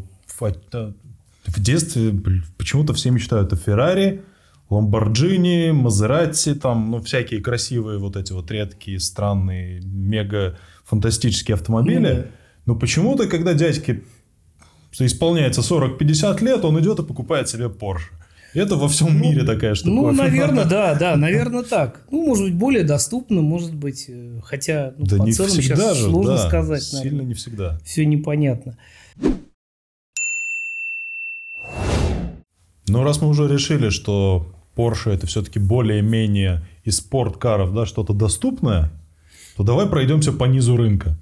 В 1.45 1.59
детстве 1.59 2.19
почему-то 2.57 2.93
все 2.93 3.11
мечтают 3.11 3.53
о 3.53 3.57
Феррари, 3.57 4.23
Ламборджини, 4.71 5.69
Мазерати, 5.69 6.55
там, 6.55 6.89
ну, 6.89 6.99
всякие 6.99 7.41
красивые 7.41 7.99
вот 7.99 8.15
эти 8.15 8.33
вот 8.33 8.49
редкие, 8.49 8.99
странные, 8.99 9.81
мега 9.81 10.57
фантастические 10.83 11.53
автомобили. 11.53 11.97
Ну 11.99 12.15
да. 12.15 12.25
Но 12.65 12.75
почему-то, 12.75 13.27
когда 13.27 13.53
дядьке 13.53 14.01
исполняется 14.97 15.61
40-50 15.61 16.41
лет, 16.41 16.65
он 16.65 16.79
идет 16.79 16.97
и 16.99 17.03
покупает 17.03 17.47
себе 17.47 17.65
Porsche. 17.65 18.09
Это 18.53 18.75
во 18.75 18.89
всем 18.89 19.21
мире 19.21 19.43
такая 19.43 19.75
штука. 19.75 19.91
Ну, 19.91 20.11
наверное, 20.11 20.65
да, 20.65 20.93
да, 20.95 21.15
наверное, 21.17 21.63
так. 21.63 22.05
Ну, 22.11 22.25
может 22.25 22.45
быть, 22.45 22.55
более 22.55 22.83
доступно, 22.83 23.41
может 23.41 23.73
быть, 23.73 24.05
э, 24.09 24.39
хотя 24.43 24.93
ну, 24.97 25.05
Да 25.05 25.17
по 25.17 25.23
не 25.23 25.31
ценам 25.31 25.51
сейчас 25.51 25.97
же, 25.97 26.03
сложно 26.03 26.33
да, 26.33 26.47
сказать, 26.47 26.83
Сильно 26.83 27.03
наверное. 27.03 27.25
не 27.27 27.33
всегда. 27.33 27.79
Все 27.85 28.05
непонятно. 28.05 28.77
Но 32.87 33.03
раз 33.03 33.21
мы 33.21 33.29
уже 33.29 33.47
решили, 33.47 33.87
что 33.87 34.53
Porsche 34.75 35.11
это 35.11 35.27
все-таки 35.27 35.59
более-менее 35.59 36.65
из 36.83 36.97
спорткаров, 36.97 37.73
да, 37.73 37.85
что-то 37.85 38.13
доступное, 38.13 38.91
то 39.55 39.63
давай 39.63 39.87
пройдемся 39.87 40.33
по 40.33 40.43
низу 40.43 40.75
рынка. 40.75 41.17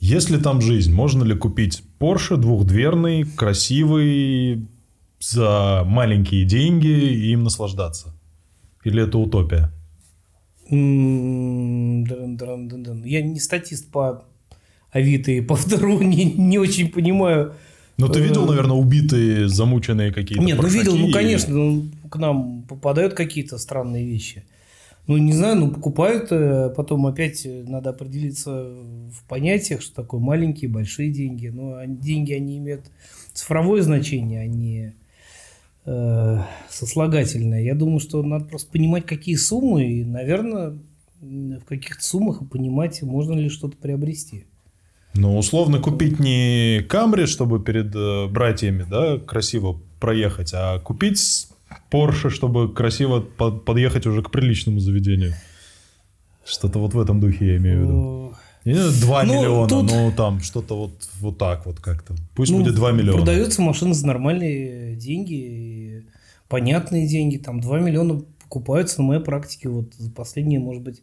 Есть 0.00 0.30
ли 0.30 0.38
там 0.38 0.60
жизнь? 0.60 0.92
Можно 0.92 1.22
ли 1.22 1.36
купить 1.36 1.82
Porsche 2.00 2.36
двухдверный, 2.36 3.24
красивый, 3.24 4.66
за 5.20 5.82
маленькие 5.86 6.44
деньги 6.44 6.86
и 6.88 7.32
им 7.32 7.44
наслаждаться? 7.44 8.14
Или 8.84 9.02
это 9.02 9.18
утопия? 9.18 9.72
Я 13.04 13.22
не 13.22 13.40
статист 13.40 13.90
по 13.90 14.24
Авито 14.90 15.30
и 15.30 15.40
по 15.40 15.56
второму 15.56 16.02
не, 16.02 16.24
не 16.24 16.58
очень 16.58 16.88
понимаю. 16.90 17.54
Но 17.96 18.08
ты 18.08 18.20
Э, 18.20 18.22
видел, 18.22 18.46
наверное, 18.46 18.76
убитые, 18.76 19.48
замученные 19.48 20.12
какие-то 20.12 20.44
Нет, 20.44 20.58
ну 20.60 20.68
видел, 20.68 20.96
ну 20.96 21.10
конечно, 21.10 21.52
ну, 21.54 21.90
к 22.08 22.16
нам 22.16 22.62
попадают 22.62 23.14
какие-то 23.14 23.58
странные 23.58 24.06
вещи. 24.06 24.44
Ну, 25.08 25.16
не 25.16 25.32
знаю, 25.32 25.56
ну, 25.56 25.70
покупают, 25.70 26.28
э, 26.30 26.70
потом 26.76 27.06
опять 27.06 27.44
э, 27.46 27.64
надо 27.66 27.90
определиться 27.90 28.50
в 28.52 29.24
понятиях, 29.26 29.80
что 29.80 29.94
такое 29.96 30.20
маленькие, 30.20 30.70
большие 30.70 31.10
деньги. 31.10 31.48
Но 31.48 31.76
они- 31.76 31.96
деньги, 31.96 32.32
они 32.34 32.58
имеют 32.58 32.84
цифровое 33.32 33.82
значение, 33.82 34.42
а 34.42 34.46
не 34.46 34.94
э, 35.88 36.42
сослагательное. 36.68 37.62
Я 37.62 37.74
думаю, 37.74 38.00
что 38.00 38.22
надо 38.22 38.44
просто 38.44 38.70
понимать, 38.70 39.06
какие 39.06 39.36
суммы, 39.36 39.84
и, 39.90 40.04
наверное, 40.04 40.78
в 41.20 41.64
каких-то 41.68 42.02
суммах 42.04 42.42
и 42.42 42.44
понимать, 42.44 43.02
можно 43.02 43.34
ли 43.34 43.48
что-то 43.48 43.76
приобрести. 43.76 44.44
Ну, 45.14 45.36
условно 45.38 45.80
купить 45.80 46.20
не 46.20 46.82
Камри, 46.88 47.26
чтобы 47.26 47.58
перед 47.60 47.94
э, 47.94 48.26
братьями, 48.28 48.86
да, 48.88 49.18
красиво 49.18 49.80
проехать, 50.00 50.52
а 50.54 50.78
купить 50.78 51.48
Порше, 51.90 52.30
чтобы 52.30 52.72
красиво 52.72 53.20
по- 53.20 53.50
подъехать 53.50 54.06
уже 54.06 54.22
к 54.22 54.30
приличному 54.30 54.80
заведению. 54.80 55.34
Что-то 56.44 56.78
вот 56.78 56.94
в 56.94 57.00
этом 57.00 57.20
духе 57.20 57.46
я 57.46 57.56
имею 57.56 57.78
в 57.78 57.82
виду. 57.82 58.34
Не 58.64 58.74
знаю, 58.74 58.92
2 59.00 59.24
Ну, 59.24 59.34
миллиона, 59.40 59.68
тут- 59.68 59.90
ну 59.90 60.12
там 60.16 60.40
что-то 60.40 60.76
вот, 60.76 60.92
вот 61.20 61.38
так 61.38 61.66
вот 61.66 61.80
как-то. 61.80 62.14
Пусть 62.34 62.52
Ну, 62.52 62.58
будет 62.58 62.74
2 62.74 62.92
миллиона. 62.92 63.16
Продаются 63.18 63.62
машины 63.62 63.94
за 63.94 64.06
нормальные 64.06 64.96
деньги, 64.96 65.34
понятные 66.48 67.06
деньги. 67.06 67.36
Там 67.36 67.60
2 67.60 67.80
миллиона 67.80 68.22
покупаются 68.42 69.00
на 69.02 69.08
моей 69.08 69.22
практике. 69.22 69.68
Вот 69.68 69.94
за 69.94 70.10
последние, 70.10 70.60
может 70.60 70.82
быть, 70.82 71.02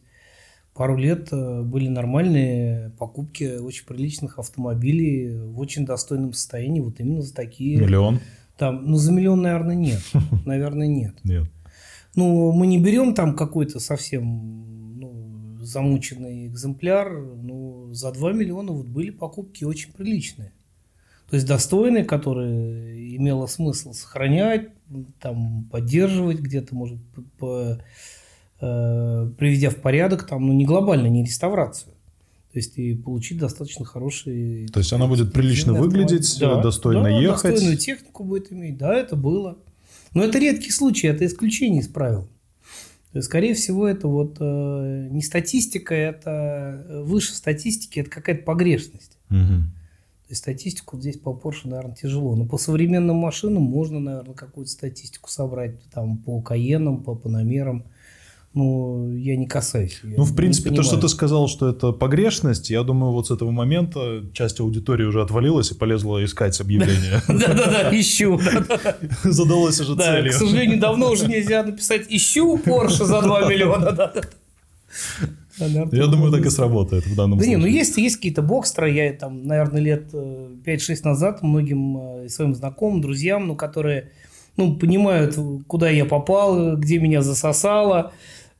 пару 0.74 0.96
лет 0.96 1.28
э, 1.32 1.62
были 1.62 1.88
нормальные 1.88 2.90
покупки 2.98 3.58
очень 3.58 3.86
приличных 3.86 4.38
автомобилей 4.38 5.38
в 5.38 5.58
очень 5.58 5.86
достойном 5.86 6.32
состоянии. 6.32 6.80
Вот 6.80 7.00
именно 7.00 7.22
за 7.22 7.34
такие. 7.34 7.78
Миллион? 7.78 8.20
Там, 8.58 8.84
ну, 8.86 8.96
за 8.96 9.12
миллион, 9.12 9.42
наверное, 9.42 9.74
нет. 9.74 10.00
Наверное, 10.44 10.86
нет. 10.86 11.14
Нет. 11.24 11.44
Ну, 12.14 12.52
мы 12.52 12.66
не 12.66 12.78
берем 12.78 13.14
там 13.14 13.36
какой-то 13.36 13.78
совсем 13.78 14.98
ну, 14.98 15.58
замученный 15.60 16.46
экземпляр. 16.46 17.12
Ну, 17.12 17.92
за 17.92 18.12
2 18.12 18.32
миллиона 18.32 18.72
вот 18.72 18.86
были 18.86 19.10
покупки 19.10 19.64
очень 19.64 19.92
приличные. 19.92 20.52
То 21.28 21.36
есть 21.36 21.46
достойные, 21.46 22.04
которые 22.04 23.16
имело 23.16 23.46
смысл 23.46 23.92
сохранять, 23.92 24.68
там, 25.20 25.64
поддерживать 25.70 26.40
где-то, 26.40 26.74
может, 26.74 26.98
по- 27.38 27.78
э, 28.60 29.30
приведя 29.38 29.70
в 29.70 29.76
порядок, 29.76 30.26
там, 30.26 30.46
ну, 30.46 30.52
не 30.52 30.64
глобально, 30.64 31.06
не 31.08 31.22
реставрацию. 31.24 31.92
То 32.52 32.58
есть 32.58 32.78
и 32.78 32.94
получить 32.94 33.38
достаточно 33.38 33.84
хороший... 33.84 34.66
То 34.68 34.80
есть 34.80 34.92
она 34.92 35.06
будет 35.06 35.32
прилично 35.32 35.74
выглядеть, 35.74 36.38
Да, 36.40 36.62
достойно 36.62 37.02
да, 37.02 37.08
ехать. 37.10 37.50
достойную 37.50 37.76
технику 37.76 38.24
будет 38.24 38.50
иметь. 38.52 38.78
Да, 38.78 38.94
это 38.94 39.14
было. 39.14 39.58
Но 40.14 40.22
это 40.22 40.38
редкий 40.38 40.70
случай, 40.70 41.08
это 41.08 41.26
исключение 41.26 41.82
из 41.82 41.88
правил. 41.88 42.28
То 43.12 43.18
есть, 43.18 43.28
скорее 43.28 43.54
всего, 43.54 43.86
это 43.86 44.08
вот 44.08 44.36
э, 44.40 45.08
не 45.10 45.22
статистика, 45.22 45.94
это 45.94 46.84
э, 46.88 47.02
выше 47.02 47.34
статистики, 47.34 48.00
это 48.00 48.10
какая-то 48.10 48.42
погрешность. 48.44 49.18
Мгм. 49.28 49.70
Есть 50.28 50.42
статистику 50.42 50.98
здесь 50.98 51.18
по 51.18 51.30
Porsche, 51.30 51.68
наверное, 51.68 51.94
тяжело. 51.94 52.34
Но 52.34 52.46
по 52.46 52.58
современным 52.58 53.16
машинам 53.16 53.62
можно, 53.62 54.00
наверное, 54.00 54.34
какую-то 54.34 54.70
статистику 54.70 55.30
собрать. 55.30 55.80
Там 55.92 56.18
по 56.18 56.40
Каенам, 56.40 57.02
по 57.02 57.14
Панамерам. 57.14 57.84
Ну, 58.52 59.14
я 59.14 59.36
не 59.36 59.46
касаюсь. 59.46 60.00
я 60.02 60.16
Ну, 60.16 60.24
в 60.24 60.34
принципе, 60.34 60.70
то, 60.70 60.82
что 60.82 60.98
ты 60.98 61.08
сказал, 61.10 61.46
что 61.46 61.68
это 61.68 61.92
погрешность, 61.92 62.70
я 62.70 62.82
думаю, 62.84 63.12
вот 63.12 63.26
с 63.26 63.30
этого 63.30 63.50
момента 63.50 64.24
часть 64.32 64.60
аудитории 64.60 65.04
уже 65.04 65.20
отвалилась 65.20 65.70
и 65.72 65.74
полезла 65.74 66.24
искать 66.24 66.58
объявление. 66.58 67.20
Да-да-да, 67.28 67.90
ищу. 67.92 68.40
Задалось 69.24 69.78
уже 69.78 69.94
Да, 69.94 70.04
к 70.04 70.06
целью. 70.06 70.32
сожалению, 70.32 70.80
давно 70.80 71.10
уже 71.10 71.28
нельзя 71.28 71.62
написать 71.64 72.06
«Ищу 72.08 72.56
Porsche 72.56 73.04
за 73.04 73.20
2 73.20 73.46
миллиона». 73.46 74.12
Я 75.58 76.06
думаю, 76.06 76.32
так 76.32 76.44
и 76.44 76.50
сработает 76.50 77.06
в 77.06 77.14
данном 77.16 77.38
Да 77.38 77.46
не, 77.46 77.54
случае. 77.54 77.58
ну 77.58 77.78
есть, 77.78 77.96
есть 77.96 78.16
какие-то 78.16 78.42
бокстеры, 78.42 78.90
я 78.92 79.12
там, 79.12 79.46
наверное, 79.46 79.80
лет 79.80 80.08
э, 80.12 80.48
5-6 80.64 81.00
назад 81.04 81.42
многим 81.42 81.98
э, 82.24 82.28
своим 82.28 82.54
знакомым, 82.54 83.00
друзьям, 83.00 83.46
ну, 83.46 83.56
которые, 83.56 84.10
ну, 84.56 84.76
понимают, 84.76 85.38
куда 85.66 85.88
я 85.88 86.04
попал, 86.04 86.76
где 86.76 86.98
меня 86.98 87.22
засосало, 87.22 88.12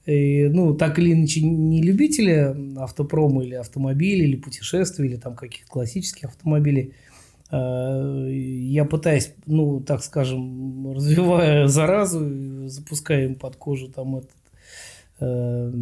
и, 0.06 0.48
ну, 0.48 0.74
так 0.74 0.98
или 0.98 1.12
иначе, 1.12 1.42
не 1.42 1.82
любители 1.82 2.78
автопрома 2.78 3.42
или 3.44 3.54
автомобилей, 3.54 4.24
или 4.24 4.36
путешествий, 4.36 5.08
или 5.08 5.16
там 5.16 5.34
каких-то 5.34 5.70
классических 5.70 6.26
автомобилей, 6.28 6.92
э, 7.50 8.30
я 8.32 8.84
пытаюсь, 8.84 9.32
ну, 9.46 9.80
так 9.80 10.02
скажем, 10.02 10.92
развивая 10.94 11.66
заразу, 11.66 12.68
запуская 12.68 13.24
им 13.26 13.34
под 13.34 13.56
кожу 13.56 13.88
там 13.88 14.16
этот 14.16 14.30
э, 15.20 15.72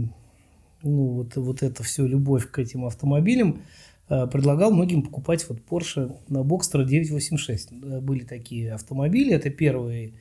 ну, 0.84 1.08
вот, 1.08 1.36
вот 1.36 1.62
это 1.62 1.82
все 1.82 2.06
любовь 2.06 2.50
к 2.50 2.58
этим 2.58 2.84
автомобилям, 2.84 3.62
э, 4.08 4.26
предлагал 4.26 4.70
многим 4.72 5.02
покупать 5.02 5.46
вот 5.48 5.58
Porsche 5.68 6.16
на 6.28 6.38
Boxster 6.38 6.84
986. 6.84 7.72
Э, 7.72 8.00
Были 8.00 8.24
такие 8.24 8.72
автомобили, 8.72 9.32
это 9.32 9.50
первые 9.50 10.12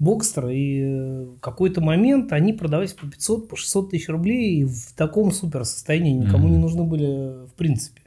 Boxster, 0.00 0.54
и 0.54 0.80
э, 0.80 1.24
в 1.36 1.40
какой-то 1.40 1.80
момент 1.80 2.32
они 2.32 2.52
продавались 2.52 2.92
по 2.92 3.06
500, 3.06 3.48
по 3.48 3.56
600 3.56 3.90
тысяч 3.90 4.08
рублей, 4.08 4.60
и 4.60 4.64
в 4.64 4.92
таком 4.96 5.32
супер 5.32 5.64
состоянии 5.64 6.12
никому 6.12 6.48
не 6.48 6.58
нужны 6.58 6.84
были 6.84 7.06
э, 7.06 7.46
в 7.46 7.54
принципе. 7.54 8.02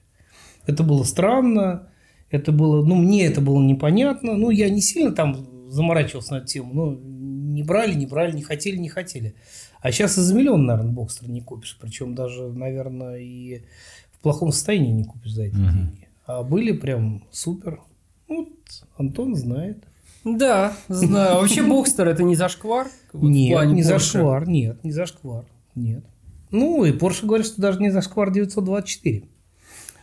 Это 0.65 0.83
было 0.83 1.03
странно, 1.03 1.89
это 2.29 2.51
было, 2.51 2.83
ну, 2.83 2.95
мне 2.95 3.25
это 3.25 3.41
было 3.41 3.61
непонятно, 3.61 4.35
ну, 4.37 4.51
я 4.51 4.69
не 4.69 4.81
сильно 4.81 5.11
там 5.11 5.69
заморачивался 5.69 6.33
на 6.33 6.37
эту 6.37 6.47
тему, 6.47 6.73
ну, 6.73 6.99
не 7.51 7.63
брали, 7.63 7.93
не 7.93 8.05
брали, 8.05 8.33
не 8.33 8.41
хотели, 8.41 8.77
не 8.77 8.89
хотели. 8.89 9.35
А 9.81 9.91
сейчас 9.91 10.17
и 10.17 10.21
за 10.21 10.33
миллион, 10.35 10.65
наверное, 10.65 10.91
бокстер 10.93 11.29
не 11.29 11.41
купишь. 11.41 11.77
Причем 11.81 12.15
даже, 12.15 12.47
наверное, 12.49 13.17
и 13.17 13.63
в 14.11 14.19
плохом 14.19 14.51
состоянии 14.51 14.91
не 14.91 15.03
купишь 15.03 15.33
за 15.33 15.43
эти 15.43 15.55
Мгм. 15.55 15.71
деньги. 15.73 16.07
А 16.25 16.43
были 16.43 16.71
прям 16.71 17.23
супер. 17.31 17.81
Вот 18.27 18.47
Антон 18.97 19.35
знает. 19.35 19.83
Да, 20.23 20.73
знаю. 20.87 21.37
А 21.37 21.39
вообще 21.41 21.63
Бокстер 21.63 22.07
это 22.07 22.21
не 22.23 22.35
зашквар? 22.35 22.87
Вот 23.11 23.27
нет, 23.27 23.65
не 23.69 23.81
Porsche? 23.81 23.85
зашквар. 23.85 24.47
Нет, 24.47 24.83
не 24.83 24.91
зашквар. 24.91 25.45
Нет. 25.73 26.05
Ну, 26.51 26.85
и 26.85 26.91
Porsche 26.91 27.25
говорит, 27.25 27.47
что 27.47 27.59
даже 27.61 27.79
не 27.81 27.89
зашквар 27.91 28.29
924. 28.31 29.23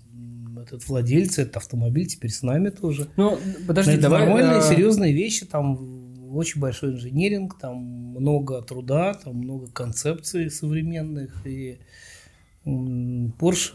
этот 0.61 0.87
владелец, 0.87 1.37
этот 1.39 1.57
автомобиль 1.57 2.07
теперь 2.07 2.31
с 2.31 2.41
нами 2.41 2.69
тоже. 2.69 3.07
Ну, 3.17 3.37
подожди, 3.67 3.91
Это 3.93 4.01
давай... 4.03 4.21
нормальные, 4.25 4.59
э, 4.59 4.61
серьезные 4.61 5.13
вещи. 5.13 5.45
Там 5.45 5.94
очень 6.35 6.61
большой 6.61 6.93
инженеринг, 6.93 7.57
там 7.59 7.77
много 7.77 8.61
труда, 8.61 9.13
там 9.13 9.37
много 9.37 9.67
концепций 9.67 10.49
современных. 10.49 11.45
И 11.45 11.79
Porsche, 12.65 13.71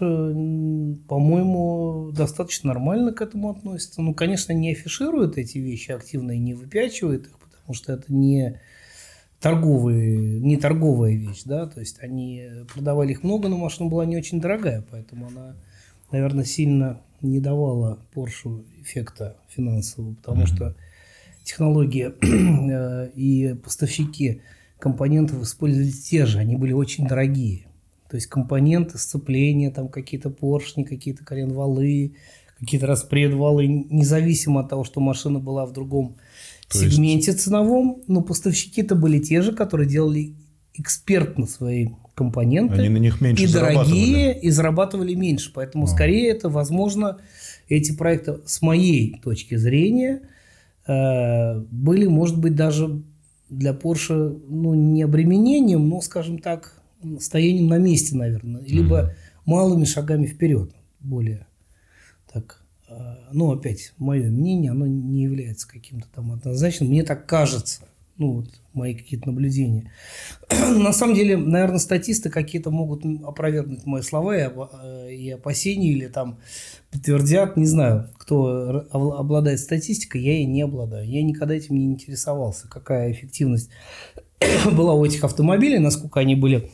по-моему, 1.06 2.10
достаточно 2.12 2.68
нормально 2.68 3.12
к 3.12 3.22
этому 3.22 3.50
относится. 3.50 4.02
Ну, 4.02 4.14
конечно, 4.14 4.52
не 4.52 4.72
афиширует 4.72 5.38
эти 5.38 5.58
вещи 5.58 5.92
активно 5.92 6.32
и 6.32 6.38
не 6.38 6.54
выпячивает 6.54 7.26
их, 7.26 7.38
потому 7.38 7.74
что 7.74 7.92
это 7.92 8.12
не 8.12 8.60
торговые, 9.40 10.40
не 10.40 10.56
торговая 10.56 11.14
вещь, 11.14 11.42
да, 11.44 11.66
то 11.66 11.80
есть 11.80 11.98
они 12.00 12.46
продавали 12.72 13.12
их 13.12 13.22
много, 13.22 13.48
но 13.48 13.56
машина 13.56 13.88
была 13.88 14.04
не 14.04 14.16
очень 14.16 14.40
дорогая, 14.40 14.84
поэтому 14.90 15.28
она, 15.28 15.56
наверное, 16.10 16.44
сильно 16.44 17.00
не 17.22 17.40
давала 17.40 17.98
Porsche 18.14 18.64
эффекта 18.82 19.36
финансового, 19.48 20.14
потому 20.14 20.42
mm-hmm. 20.42 20.54
что 20.54 20.76
технологии 21.50 22.12
э, 22.22 23.10
и 23.14 23.54
поставщики 23.54 24.42
компонентов 24.78 25.42
использовали 25.42 25.90
те 25.90 26.26
же, 26.26 26.38
они 26.38 26.56
были 26.56 26.72
очень 26.72 27.06
дорогие. 27.06 27.66
То 28.08 28.16
есть 28.16 28.26
компоненты, 28.26 28.98
сцепления, 28.98 29.70
там 29.70 29.88
какие-то 29.88 30.30
поршни, 30.30 30.84
какие-то 30.84 31.24
коленвалы, 31.24 32.14
какие-то 32.58 32.86
распредвалы, 32.86 33.66
независимо 33.66 34.60
от 34.60 34.68
того, 34.68 34.84
что 34.84 35.00
машина 35.00 35.38
была 35.38 35.66
в 35.66 35.72
другом 35.72 36.16
То 36.68 36.78
сегменте 36.78 37.32
есть... 37.32 37.44
ценовом, 37.44 38.02
но 38.06 38.22
поставщики-то 38.22 38.94
были 38.94 39.18
те 39.18 39.42
же, 39.42 39.52
которые 39.52 39.88
делали 39.88 40.34
экспертно 40.74 41.46
свои 41.46 41.88
компоненты. 42.14 42.74
Они 42.74 42.88
на 42.88 42.98
них 42.98 43.20
меньше 43.20 43.44
И 43.44 43.46
дорогие, 43.46 44.38
и 44.38 44.50
зарабатывали 44.50 45.14
меньше. 45.14 45.52
Поэтому, 45.54 45.84
а. 45.84 45.86
скорее, 45.86 46.30
это, 46.30 46.48
возможно, 46.48 47.18
эти 47.68 47.92
проекты, 47.92 48.38
с 48.44 48.60
моей 48.60 49.20
точки 49.22 49.56
зрения, 49.56 50.22
были, 51.70 52.06
может 52.06 52.38
быть, 52.38 52.54
даже 52.54 53.02
для 53.48 53.72
Porsche, 53.72 54.42
ну, 54.48 54.74
не 54.74 55.02
обременением, 55.02 55.88
но, 55.88 56.00
скажем 56.00 56.38
так, 56.38 56.80
стоянием 57.20 57.68
на 57.68 57.78
месте, 57.78 58.16
наверное, 58.16 58.62
либо 58.62 59.00
mm-hmm. 59.00 59.10
малыми 59.46 59.84
шагами 59.84 60.26
вперед, 60.26 60.72
более 61.00 61.46
так. 62.32 62.62
А, 62.88 63.18
ну, 63.32 63.52
опять, 63.52 63.92
мое 63.98 64.30
мнение, 64.30 64.70
оно 64.70 64.86
не 64.86 65.22
является 65.22 65.68
каким-то 65.68 66.08
там 66.14 66.32
однозначным. 66.32 66.90
Мне 66.90 67.02
так 67.02 67.26
кажется. 67.26 67.82
Ну, 68.20 68.32
вот 68.32 68.48
мои 68.74 68.94
какие-то 68.94 69.28
наблюдения. 69.28 69.90
На 70.50 70.92
самом 70.92 71.14
деле, 71.14 71.38
наверное, 71.38 71.78
статисты 71.78 72.28
какие-то 72.28 72.70
могут 72.70 73.02
опровергнуть 73.24 73.86
мои 73.86 74.02
слова 74.02 74.36
и, 74.36 74.42
э, 74.42 75.34
опасения, 75.34 75.90
или 75.90 76.06
там 76.06 76.38
подтвердят, 76.92 77.56
не 77.56 77.64
знаю, 77.64 78.10
кто 78.18 78.86
обладает 78.92 79.58
статистикой, 79.58 80.20
я 80.20 80.34
ей 80.34 80.44
не 80.44 80.60
обладаю. 80.60 81.08
Я 81.08 81.22
никогда 81.22 81.54
этим 81.54 81.76
не 81.76 81.86
интересовался, 81.86 82.68
какая 82.68 83.10
эффективность 83.10 83.70
была 84.70 84.92
у 84.92 85.02
этих 85.02 85.24
автомобилей, 85.24 85.78
насколько 85.78 86.20
они 86.20 86.34
были 86.34 86.70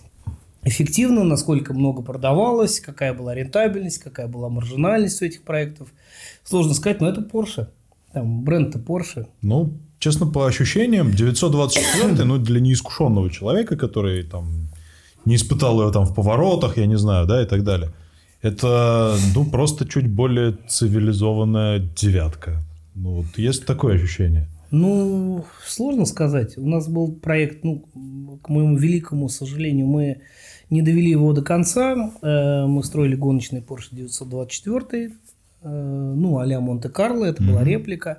эффективно, 0.64 1.22
насколько 1.22 1.72
много 1.74 2.02
продавалось, 2.02 2.80
какая 2.80 3.14
была 3.14 3.36
рентабельность, 3.36 3.98
какая 3.98 4.26
была 4.26 4.48
маржинальность 4.48 5.22
у 5.22 5.24
этих 5.24 5.42
проектов. 5.42 5.94
Сложно 6.42 6.74
сказать, 6.74 7.00
но 7.00 7.08
это 7.08 7.20
Porsche. 7.20 7.68
Там 8.12 8.42
бренд-то 8.42 8.80
Porsche. 8.80 9.28
Ну, 9.42 9.78
честно, 9.98 10.26
по 10.26 10.46
ощущениям, 10.46 11.10
924 11.10 12.14
ну, 12.24 12.38
для 12.38 12.60
неискушенного 12.60 13.30
человека, 13.30 13.76
который 13.76 14.22
там 14.22 14.68
не 15.24 15.36
испытал 15.36 15.80
его 15.80 15.90
там 15.90 16.04
в 16.04 16.14
поворотах, 16.14 16.78
я 16.78 16.86
не 16.86 16.98
знаю, 16.98 17.26
да, 17.26 17.42
и 17.42 17.46
так 17.46 17.64
далее. 17.64 17.90
Это, 18.42 19.16
ну, 19.34 19.44
просто 19.44 19.88
чуть 19.88 20.08
более 20.08 20.56
цивилизованная 20.68 21.80
девятка. 21.80 22.62
Ну, 22.94 23.16
вот 23.16 23.38
есть 23.38 23.66
такое 23.66 23.96
ощущение. 23.96 24.48
Ну, 24.70 25.44
сложно 25.64 26.06
сказать. 26.06 26.58
У 26.58 26.66
нас 26.66 26.88
был 26.88 27.12
проект, 27.12 27.64
ну, 27.64 27.84
к 28.42 28.48
моему 28.48 28.76
великому 28.76 29.28
сожалению, 29.28 29.86
мы 29.86 30.20
не 30.70 30.82
довели 30.82 31.10
его 31.10 31.32
до 31.32 31.42
конца. 31.42 32.12
Э, 32.22 32.66
мы 32.66 32.82
строили 32.82 33.14
гоночный 33.14 33.60
Porsche 33.60 33.88
924, 33.92 35.10
э, 35.62 36.12
ну, 36.16 36.38
а-ля 36.38 36.60
Монте-Карло, 36.60 37.24
это 37.24 37.42
mm-hmm. 37.42 37.50
была 37.50 37.64
реплика. 37.64 38.18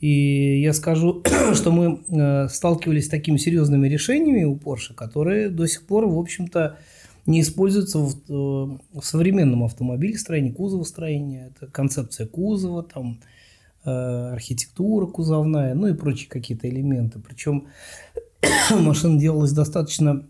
И 0.00 0.60
я 0.60 0.72
скажу, 0.72 1.22
что 1.54 1.70
мы 1.70 2.00
э, 2.08 2.48
сталкивались 2.48 3.06
с 3.06 3.08
такими 3.08 3.36
серьезными 3.36 3.88
решениями 3.88 4.44
у 4.44 4.56
Porsche, 4.56 4.94
которые 4.94 5.48
до 5.48 5.66
сих 5.66 5.86
пор, 5.86 6.06
в 6.06 6.18
общем-то, 6.18 6.78
не 7.26 7.40
используются 7.40 7.98
в, 7.98 8.14
в 8.28 9.02
современном 9.02 9.64
автомобилестроении, 9.64 10.50
кузовостроении. 10.50 11.46
Это 11.46 11.70
концепция 11.70 12.26
кузова, 12.26 12.82
там, 12.82 13.20
архитектура 13.82 15.06
кузовная, 15.06 15.74
ну 15.74 15.88
и 15.88 15.94
прочие 15.94 16.28
какие-то 16.28 16.68
элементы. 16.68 17.20
Причем 17.20 17.68
машина 18.70 19.18
делалась 19.18 19.52
достаточно 19.52 20.26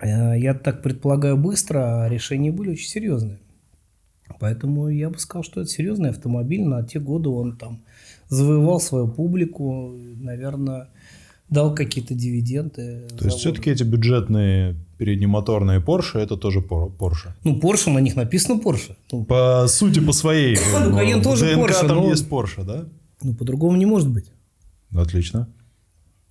Э, 0.00 0.38
я 0.38 0.54
так 0.54 0.82
предполагаю 0.82 1.36
быстро, 1.36 2.04
а 2.04 2.08
решения 2.08 2.50
были 2.50 2.70
очень 2.70 2.88
серьезные. 2.88 3.38
Поэтому 4.38 4.88
я 4.88 5.10
бы 5.10 5.18
сказал, 5.18 5.42
что 5.42 5.60
это 5.60 5.70
серьезный 5.70 6.10
автомобиль. 6.10 6.64
На 6.64 6.82
те 6.82 6.98
годы 6.98 7.28
он 7.28 7.56
там 7.56 7.84
завоевал 8.30 8.80
свою 8.80 9.08
публику, 9.08 9.94
наверное, 10.20 10.88
дал 11.50 11.74
какие-то 11.74 12.14
дивиденды. 12.14 13.08
То 13.18 13.26
есть 13.26 13.38
все-таки 13.38 13.70
эти 13.70 13.82
бюджетные 13.82 14.76
переднемоторные 14.96 15.80
Porsche 15.80 16.18
это 16.18 16.36
тоже 16.36 16.60
Porsche. 16.60 17.32
Ну, 17.44 17.58
Porsche, 17.58 17.90
на 17.90 17.98
них 17.98 18.16
написано 18.16 18.60
Porsche. 18.60 18.94
Ну, 19.12 19.24
по 19.24 19.66
сути, 19.68 20.00
по 20.00 20.12
своей. 20.12 20.56
Ну, 20.72 20.98
Cayenne 20.98 21.22
тоже 21.22 21.54
Porsche. 21.54 21.86
там 21.86 22.08
есть 22.08 22.28
Porsche, 22.28 22.64
да? 22.64 22.84
Ну, 23.22 23.34
по-другому 23.34 23.76
не 23.76 23.86
может 23.86 24.08
быть. 24.08 24.26
Отлично. 24.94 25.48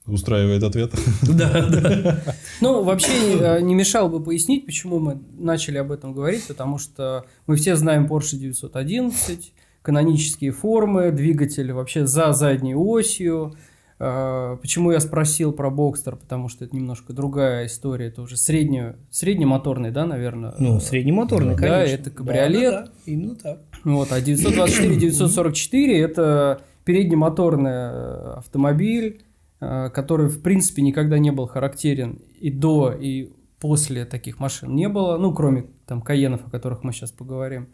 Устраивает 0.06 0.64
ответ. 0.64 0.92
Да, 1.22 1.68
да. 1.68 2.24
Ну, 2.62 2.84
вообще 2.84 3.12
э, 3.40 3.62
не 3.62 3.76
мешало 3.76 4.10
бы 4.10 4.24
пояснить, 4.24 4.66
почему 4.66 5.00
мы 5.00 5.20
начали 5.38 5.78
об 5.78 5.92
этом 5.92 6.14
говорить, 6.14 6.48
потому 6.48 6.78
что 6.78 7.26
мы 7.46 7.56
все 7.58 7.76
знаем 7.76 8.08
Porsche 8.08 8.38
911, 8.38 9.54
канонические 9.82 10.52
формы, 10.52 11.12
двигатель 11.12 11.72
вообще 11.72 12.06
за 12.06 12.34
задней 12.34 12.76
осью. 12.76 13.56
Э, 14.00 14.58
почему 14.62 14.92
я 14.92 15.00
спросил 15.00 15.52
про 15.52 15.70
Бокстер, 15.70 16.16
потому 16.16 16.50
что 16.50 16.66
это 16.66 16.76
немножко 16.76 17.14
другая 17.14 17.66
история, 17.66 18.08
это 18.08 18.22
уже 18.22 18.38
среднюю, 18.38 18.96
среднемоторный, 19.12 19.92
да, 19.92 20.06
наверное? 20.06 20.54
Ну, 20.58 20.80
среднемоторный, 20.80 21.56
да, 21.56 21.62
конечно. 21.62 21.96
это 21.96 22.12
кабриолет. 22.12 22.72
Да, 22.72 22.82
да, 22.82 22.86
да, 22.86 22.92
именно 23.06 23.36
так. 23.36 23.60
Вот, 23.84 24.12
а 24.12 24.20
924-944 24.20 25.94
это 26.04 26.62
переднемоторный 26.86 27.72
э, 27.72 28.34
автомобиль, 28.38 29.22
Э, 29.62 29.90
который, 29.90 30.30
в 30.30 30.42
принципе, 30.42 30.82
никогда 30.82 31.20
не 31.20 31.32
был 31.32 31.46
характерен 31.46 32.20
и 32.40 32.50
до, 32.50 32.94
и 32.98 33.34
после 33.60 34.06
таких 34.06 34.40
машин 34.40 34.74
не 34.74 34.88
было, 34.88 35.18
ну, 35.18 35.34
кроме 35.34 35.66
там 35.86 36.02
Каенов, 36.02 36.48
о 36.48 36.50
которых 36.50 36.84
мы 36.84 36.94
сейчас 36.94 37.12
поговорим. 37.12 37.68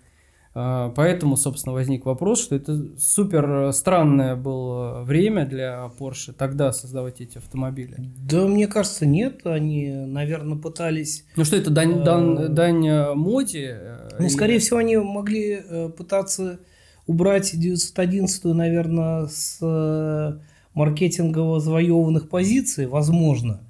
Э, 0.56 0.92
поэтому, 0.96 1.36
собственно, 1.38 1.74
возник 1.74 2.06
вопрос, 2.06 2.42
что 2.42 2.56
это 2.56 2.98
супер 2.98 3.72
странное 3.74 4.36
было 4.36 5.04
время 5.04 5.46
для 5.46 5.92
Porsche 6.00 6.34
тогда 6.34 6.72
создавать 6.72 7.22
эти 7.22 7.38
автомобили. 7.38 7.98
Да, 8.18 8.48
мне 8.48 8.68
кажется, 8.68 9.06
нет. 9.06 9.46
Они, 9.46 9.92
наверное, 9.92 10.58
пытались... 10.58 11.26
Ну 11.36 11.44
что, 11.44 11.58
это 11.58 11.70
дань, 11.70 12.04
дань, 12.04 12.48
дань 12.50 13.14
моде? 13.14 14.00
Ну, 14.18 14.30
скорее 14.30 14.60
всего, 14.60 14.80
они 14.80 14.98
могли 14.98 15.62
пытаться 15.98 16.60
убрать 17.06 17.52
911, 17.54 18.46
наверное, 18.46 19.28
с 19.28 20.40
маркетингово 20.74 21.60
завоеванных 21.60 22.30
позиций, 22.30 22.86
возможно, 22.86 23.62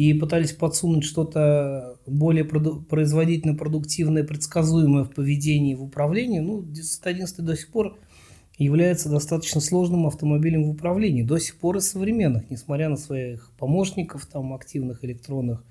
и 0.00 0.14
пытались 0.14 0.52
подсунуть 0.52 1.04
что-то 1.04 1.98
более 2.06 2.44
производительно, 2.44 3.54
продуктивное, 3.54 4.24
предсказуемое 4.24 5.04
в 5.04 5.10
поведении, 5.10 5.74
в 5.74 5.82
управлении, 5.82 6.38
ну, 6.38 6.62
911 6.62 7.44
до 7.44 7.54
сих 7.54 7.68
пор 7.70 7.98
является 8.56 9.10
достаточно 9.10 9.60
сложным 9.60 10.06
автомобилем 10.06 10.64
в 10.64 10.70
управлении. 10.70 11.22
До 11.22 11.36
сих 11.36 11.56
пор 11.56 11.76
из 11.76 11.90
современных, 11.90 12.48
несмотря 12.48 12.88
на 12.88 12.96
своих 12.96 13.52
помощников, 13.58 14.24
там, 14.24 14.54
активных 14.54 15.04
электронных, 15.04 15.62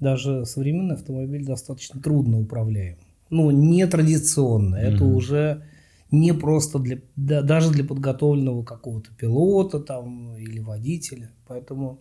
даже 0.00 0.46
современный 0.46 0.96
автомобиль 0.96 1.44
достаточно 1.44 2.00
трудно 2.00 2.40
управляем. 2.40 2.96
Ну, 3.30 3.52
нетрадиционно. 3.52 4.74
Mm-hmm. 4.74 4.94
Это 4.94 5.04
уже 5.04 5.62
не 6.10 6.34
просто 6.34 6.80
для, 6.80 6.98
да, 7.14 7.40
даже 7.40 7.70
для 7.70 7.84
подготовленного 7.84 8.64
какого-то 8.64 9.10
пилота 9.16 9.78
там, 9.78 10.36
или 10.36 10.58
водителя. 10.58 11.30
Поэтому 11.46 12.00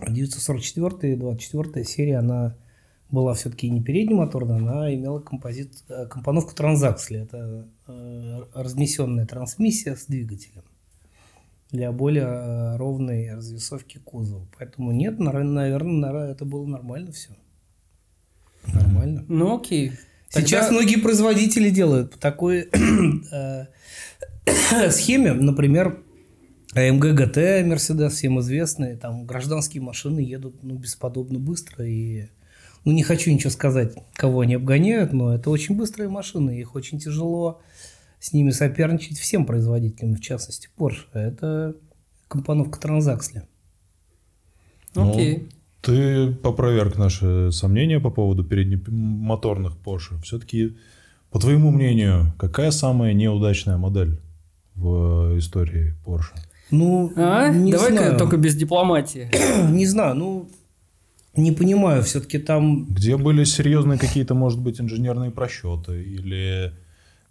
944 0.00 1.12
и 1.12 1.16
24 1.16 1.84
серия, 1.84 2.18
она 2.18 2.56
была 3.10 3.34
все-таки 3.34 3.68
не 3.68 3.82
переднемоторная, 3.82 4.56
она 4.56 4.94
имела 4.94 5.20
композит, 5.20 5.84
э, 5.88 6.06
компоновку 6.06 6.54
транзаксли. 6.54 7.20
Это 7.20 7.68
э, 7.86 8.42
разнесенная 8.54 9.26
трансмиссия 9.26 9.96
с 9.96 10.06
двигателем 10.06 10.64
для 11.70 11.92
более 11.92 12.24
э, 12.24 12.76
ровной 12.76 13.34
развесовки 13.34 13.98
кузова. 13.98 14.46
Поэтому 14.58 14.92
нет, 14.92 15.18
наверное, 15.18 16.30
это 16.30 16.44
было 16.44 16.66
нормально 16.66 17.12
все. 17.12 17.30
Нормально. 18.66 19.24
Ну 19.28 19.56
окей. 19.56 19.92
Сейчас 20.30 20.66
Тогда... 20.66 20.80
многие 20.80 20.96
производители 20.96 21.68
делают 21.68 22.12
по 22.12 22.18
такой 22.18 22.70
схеме. 24.90 25.32
Например, 25.34 26.02
GT, 26.74 27.64
Mercedes, 27.64 28.10
всем 28.10 28.40
известные, 28.40 28.96
там 28.96 29.26
гражданские 29.26 29.82
машины 29.82 30.20
едут 30.20 30.62
ну, 30.62 30.76
бесподобно 30.76 31.38
быстро. 31.38 31.86
И, 31.86 32.28
ну, 32.84 32.92
не 32.92 33.02
хочу 33.02 33.30
ничего 33.30 33.50
сказать, 33.50 33.94
кого 34.14 34.40
они 34.40 34.54
обгоняют, 34.54 35.12
но 35.12 35.34
это 35.34 35.50
очень 35.50 35.76
быстрые 35.76 36.08
машины, 36.08 36.58
их 36.58 36.74
очень 36.74 36.98
тяжело 36.98 37.60
с 38.20 38.32
ними 38.32 38.50
соперничать 38.50 39.18
всем 39.18 39.44
производителям, 39.44 40.14
в 40.14 40.20
частности 40.20 40.68
Porsche. 40.78 41.04
Это 41.12 41.76
компоновка 42.28 42.80
транзаксли. 42.80 43.42
Ну, 44.94 45.10
Окей. 45.10 45.48
Ты 45.82 46.32
попроверг 46.32 46.96
наши 46.96 47.50
сомнения 47.50 47.98
по 47.98 48.10
поводу 48.10 48.44
переднемоторных 48.44 49.76
Porsche. 49.84 50.22
Все-таки, 50.22 50.76
по 51.30 51.40
твоему 51.40 51.72
мнению, 51.72 52.32
какая 52.38 52.70
самая 52.70 53.12
неудачная 53.12 53.76
модель 53.76 54.20
в 54.76 55.36
истории 55.38 55.94
Porsche? 56.06 56.38
Ну, 56.72 57.12
А? 57.16 57.48
не 57.50 57.70
Давай-ка 57.70 57.96
знаю. 57.96 58.18
только 58.18 58.36
без 58.36 58.56
дипломатии. 58.56 59.30
Не 59.70 59.86
знаю, 59.86 60.14
ну, 60.16 60.48
не 61.36 61.52
понимаю, 61.52 62.02
все-таки 62.02 62.38
там... 62.38 62.84
Где 62.86 63.16
были 63.16 63.44
серьезные 63.44 63.98
какие-то, 63.98 64.34
может 64.34 64.60
быть, 64.60 64.80
инженерные 64.80 65.30
просчеты 65.30 66.02
или 66.02 66.72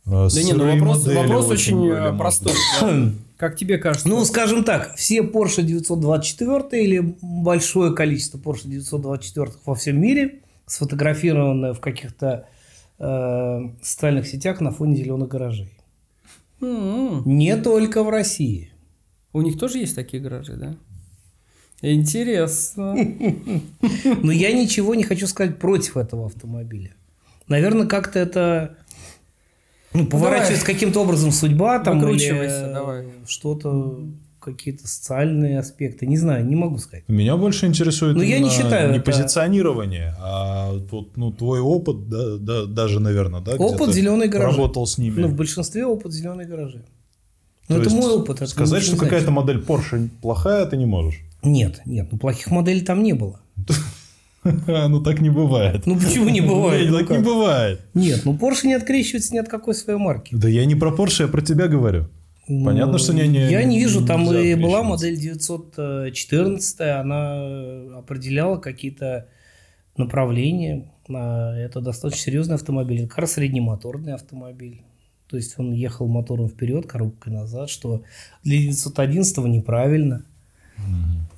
э, 0.06 0.30
Да 0.34 0.44
не, 0.44 0.54
ну 0.54 0.72
вопрос, 0.74 1.06
модели 1.06 1.18
вопрос 1.20 1.50
очень 1.50 1.80
были, 1.80 2.14
э, 2.14 2.18
простой. 2.18 2.54
да. 2.82 3.12
Как 3.38 3.56
тебе 3.56 3.78
кажется? 3.78 4.08
Ну, 4.08 4.24
скажем 4.26 4.64
так, 4.64 4.96
все 4.96 5.20
Porsche 5.22 5.62
924 5.64 6.84
или 6.84 7.16
большое 7.22 7.94
количество 7.94 8.38
Porsche 8.40 8.68
924 8.68 9.52
во 9.66 9.76
всем 9.76 10.00
мире 10.02 10.40
сфотографированы 10.68 11.74
в 11.74 11.80
каких-то 11.80 12.46
э, 12.98 13.60
социальных 13.84 14.26
сетях 14.28 14.62
на 14.62 14.72
фоне 14.72 14.96
зеленых 14.96 15.28
гаражей. 15.30 15.70
М-м. 16.62 17.22
Не 17.26 17.56
только 17.58 18.04
в 18.04 18.10
России. 18.10 18.71
У 19.34 19.42
них 19.42 19.58
тоже 19.58 19.80
есть 19.80 19.96
такие 19.96 20.22
гаражи, 20.22 20.54
да? 20.54 20.76
Интересно. 21.82 22.96
Но 24.22 24.32
я 24.32 24.52
ничего 24.54 24.94
не 24.96 25.04
хочу 25.04 25.28
сказать 25.28 25.58
против 25.58 25.98
этого 25.98 26.28
автомобиля. 26.28 26.94
Наверное, 27.48 27.88
как-то 27.88 28.20
это 28.20 28.78
ну, 29.94 30.06
поворачивается 30.06 30.66
каким-то 30.66 31.02
образом 31.02 31.32
судьба 31.32 31.80
там 31.80 32.08
или 32.08 33.26
что-то 33.28 34.00
какие-то 34.40 34.88
социальные 34.88 35.60
аспекты. 35.60 36.08
Не 36.08 36.18
знаю, 36.18 36.46
не 36.46 36.56
могу 36.56 36.78
сказать. 36.80 37.04
Меня 37.08 37.38
больше 37.38 37.68
интересует 37.68 38.16
Ну, 38.16 38.24
я 38.24 38.40
не 38.40 38.50
считаю 38.50 38.92
не 38.92 38.98
это- 38.98 39.06
позиционирование, 39.06 40.16
а 40.20 40.74
вот, 40.74 41.16
ну, 41.16 41.32
твой 41.32 41.60
опыт, 41.60 42.10
да, 42.10 42.38
да, 42.38 42.66
даже, 42.66 43.00
наверное, 43.00 43.42
да? 43.42 43.56
Опыт 43.56 43.94
зеленой 43.94 44.28
гаражи. 44.28 44.58
Работал 44.58 44.88
с 44.88 44.98
ними. 44.98 45.20
Ну, 45.22 45.28
в 45.28 45.36
большинстве 45.36 45.86
опыт 45.86 46.12
зеленой 46.12 46.46
гаражи. 46.46 46.84
Ну, 47.72 47.82
То 47.82 47.82
это 47.90 47.96
мой 47.96 48.12
опыт. 48.14 48.38
это 48.38 48.48
Сказать, 48.48 48.84
что 48.84 48.98
какая-то 48.98 49.32
модель 49.32 49.58
Porsche 49.58 50.10
плохая, 50.22 50.66
ты 50.66 50.78
не 50.78 50.86
можешь. 50.86 51.20
Нет, 51.44 51.82
нет, 51.86 52.08
ну 52.12 52.18
плохих 52.18 52.52
моделей 52.52 52.82
там 52.82 53.04
не 53.04 53.14
было. 53.14 53.40
Ну, 54.44 55.02
так 55.04 55.22
не 55.22 55.30
бывает. 55.30 55.86
Ну 55.86 55.96
почему 56.00 56.28
не 56.30 56.42
бывает? 56.54 56.90
Ну, 56.90 56.98
Так 56.98 57.10
не 57.12 57.24
бывает. 57.24 57.82
Нет, 57.94 58.22
ну 58.26 58.34
Porsche 58.36 58.66
не 58.66 58.74
открещивается 58.74 59.34
ни 59.36 59.38
от 59.38 59.48
какой 59.48 59.76
своей 59.76 60.00
марки. 60.00 60.34
Да 60.36 60.50
я 60.50 60.66
не 60.66 60.74
про 60.76 60.90
Porsche, 60.90 61.24
я 61.24 61.28
про 61.28 61.42
тебя 61.42 61.68
говорю. 61.68 62.08
Понятно, 62.48 62.94
Ну, 62.94 62.98
что 62.98 63.14
не- 63.14 63.28
не- 63.28 63.52
Я 63.52 63.64
не 63.64 63.78
вижу, 63.78 64.04
там 64.06 64.24
и 64.34 64.56
была 64.56 64.82
модель 64.82 65.16
914, 65.16 66.82
она 67.00 68.00
определяла 68.00 68.58
какие-то 68.58 69.28
направления. 69.96 70.92
А 71.14 71.54
Это 71.56 71.82
достаточно 71.82 72.24
серьезный 72.24 72.56
автомобиль. 72.56 73.00
Это 73.02 73.10
как 73.10 73.20
раз 73.20 73.34
среднемоторный 73.34 74.14
автомобиль. 74.14 74.82
То 75.32 75.38
есть 75.38 75.58
он 75.58 75.72
ехал 75.72 76.08
мотором 76.08 76.50
вперед, 76.50 76.88
коробкой 76.88 77.32
назад, 77.32 77.70
что 77.70 78.04
для 78.44 78.58
911 78.58 79.38
неправильно. 79.46 80.26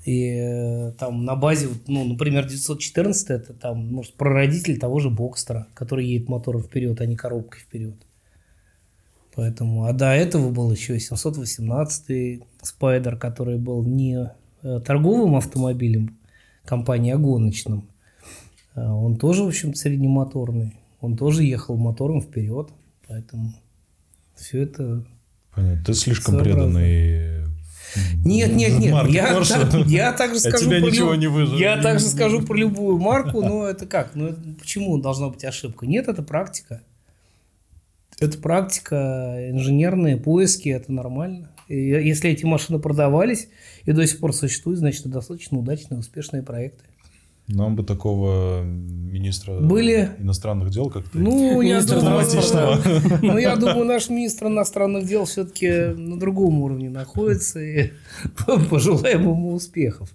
И 0.03 0.29
э, 0.29 0.93
там 0.97 1.25
на 1.25 1.35
базе, 1.35 1.67
ну, 1.85 2.03
например, 2.03 2.47
914 2.47 3.29
это 3.29 3.53
там, 3.53 3.93
может, 3.93 4.15
прародитель 4.15 4.79
того 4.79 4.99
же 4.99 5.11
Бокстера, 5.11 5.67
который 5.75 6.07
едет 6.07 6.27
мотором 6.27 6.63
вперед, 6.63 6.99
а 7.01 7.05
не 7.05 7.15
коробкой 7.15 7.61
вперед. 7.61 7.93
Поэтому, 9.35 9.85
а 9.85 9.93
до 9.93 10.11
этого 10.11 10.49
был 10.49 10.71
еще 10.71 10.99
718 10.99 12.41
Спайдер, 12.63 13.17
который 13.17 13.59
был 13.59 13.83
не 13.83 14.31
э, 14.63 14.79
торговым 14.79 15.35
автомобилем 15.35 16.17
компании, 16.65 17.11
а 17.11 17.17
гоночным. 17.17 17.89
А 18.73 18.95
Он 18.95 19.17
тоже, 19.17 19.43
в 19.43 19.47
общем 19.47 19.75
среднемоторный. 19.75 20.73
Он 20.99 21.15
тоже 21.15 21.43
ехал 21.43 21.77
мотором 21.77 22.21
вперед. 22.21 22.69
Поэтому 23.07 23.53
все 24.43 24.63
это 24.63 25.03
Понятно. 25.55 25.83
Ты 25.85 25.93
слишком 25.93 26.39
преданный. 26.39 27.43
Нет, 28.25 28.53
нет, 28.55 28.79
нет. 28.79 28.91
марке 28.91 29.13
Я, 29.13 29.33
Porsche. 29.33 29.69
так- 29.69 29.85
я 29.85 30.13
также 30.13 30.37
От 30.37 30.41
скажу 30.41 30.69
про 30.69 30.79
ничего 30.79 31.11
люб- 31.11 31.19
не 31.19 31.27
выживет. 31.27 31.59
Я 31.59 31.79
также 31.79 32.05
скажу 32.05 32.41
про 32.41 32.55
любую 32.55 32.97
марку, 32.97 33.41
но 33.41 33.67
это 33.67 33.85
как? 33.85 34.15
Ну, 34.15 34.29
это 34.29 34.41
почему 34.59 34.97
должна 34.97 35.29
быть 35.29 35.43
ошибка? 35.45 35.85
Нет, 35.85 36.07
это 36.07 36.23
практика. 36.23 36.81
Это 38.19 38.37
практика, 38.39 39.47
инженерные 39.51 40.17
поиски, 40.17 40.69
это 40.69 40.91
нормально. 40.91 41.51
И 41.67 41.75
если 41.77 42.31
эти 42.31 42.45
машины 42.45 42.79
продавались 42.79 43.47
и 43.85 43.91
до 43.91 44.05
сих 44.07 44.19
пор 44.19 44.33
существуют, 44.33 44.79
значит, 44.79 45.01
это 45.01 45.09
достаточно 45.09 45.59
удачные, 45.59 45.99
успешные 45.99 46.41
проекты. 46.41 46.83
Нам 47.47 47.75
бы 47.75 47.83
такого 47.83 48.61
министра 48.63 49.59
Были- 49.59 50.11
иностранных 50.17 50.69
дел, 50.69 50.89
как 50.89 51.09
ты. 51.09 51.19
Ну, 51.19 51.61
я 51.61 51.83
думаю, 51.83 52.25
ну, 53.21 53.37
я 53.37 53.55
думаю, 53.57 53.85
наш 53.85 54.09
министр 54.09 54.47
иностранных 54.47 55.05
дел 55.05 55.25
все-таки 55.25 55.69
на 55.69 56.17
другом 56.17 56.61
уровне 56.61 56.89
находится, 56.89 57.59
и 57.59 57.91
пожелаем 58.69 59.23
ему 59.23 59.53
успехов. 59.53 60.09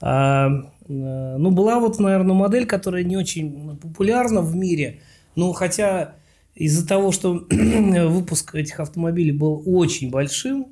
А, 0.00 0.48
э, 0.48 1.36
ну, 1.38 1.50
была 1.50 1.80
вот, 1.80 1.98
наверное, 1.98 2.34
модель, 2.34 2.66
которая 2.66 3.04
не 3.04 3.16
очень 3.16 3.76
популярна 3.76 4.40
в 4.40 4.56
мире, 4.56 5.00
но 5.36 5.52
хотя 5.52 6.14
из-за 6.54 6.86
того, 6.86 7.12
что 7.12 7.46
выпуск 7.50 8.54
этих 8.54 8.80
автомобилей 8.80 9.32
был 9.32 9.62
очень 9.66 10.10
большим, 10.10 10.68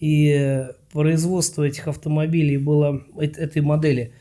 и 0.00 0.66
производство 0.92 1.62
этих 1.62 1.88
автомобилей 1.88 2.56
было, 2.56 3.02
этой 3.18 3.62
модели 3.62 4.12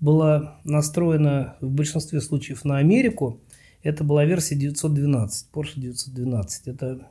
было 0.00 0.58
настроено 0.64 1.56
в 1.60 1.68
большинстве 1.68 2.20
случаев 2.20 2.64
на 2.64 2.78
Америку, 2.78 3.40
это 3.82 4.04
была 4.04 4.24
версия 4.24 4.56
912, 4.56 5.48
Porsche 5.52 5.72
912. 5.76 6.68
Это 6.68 7.08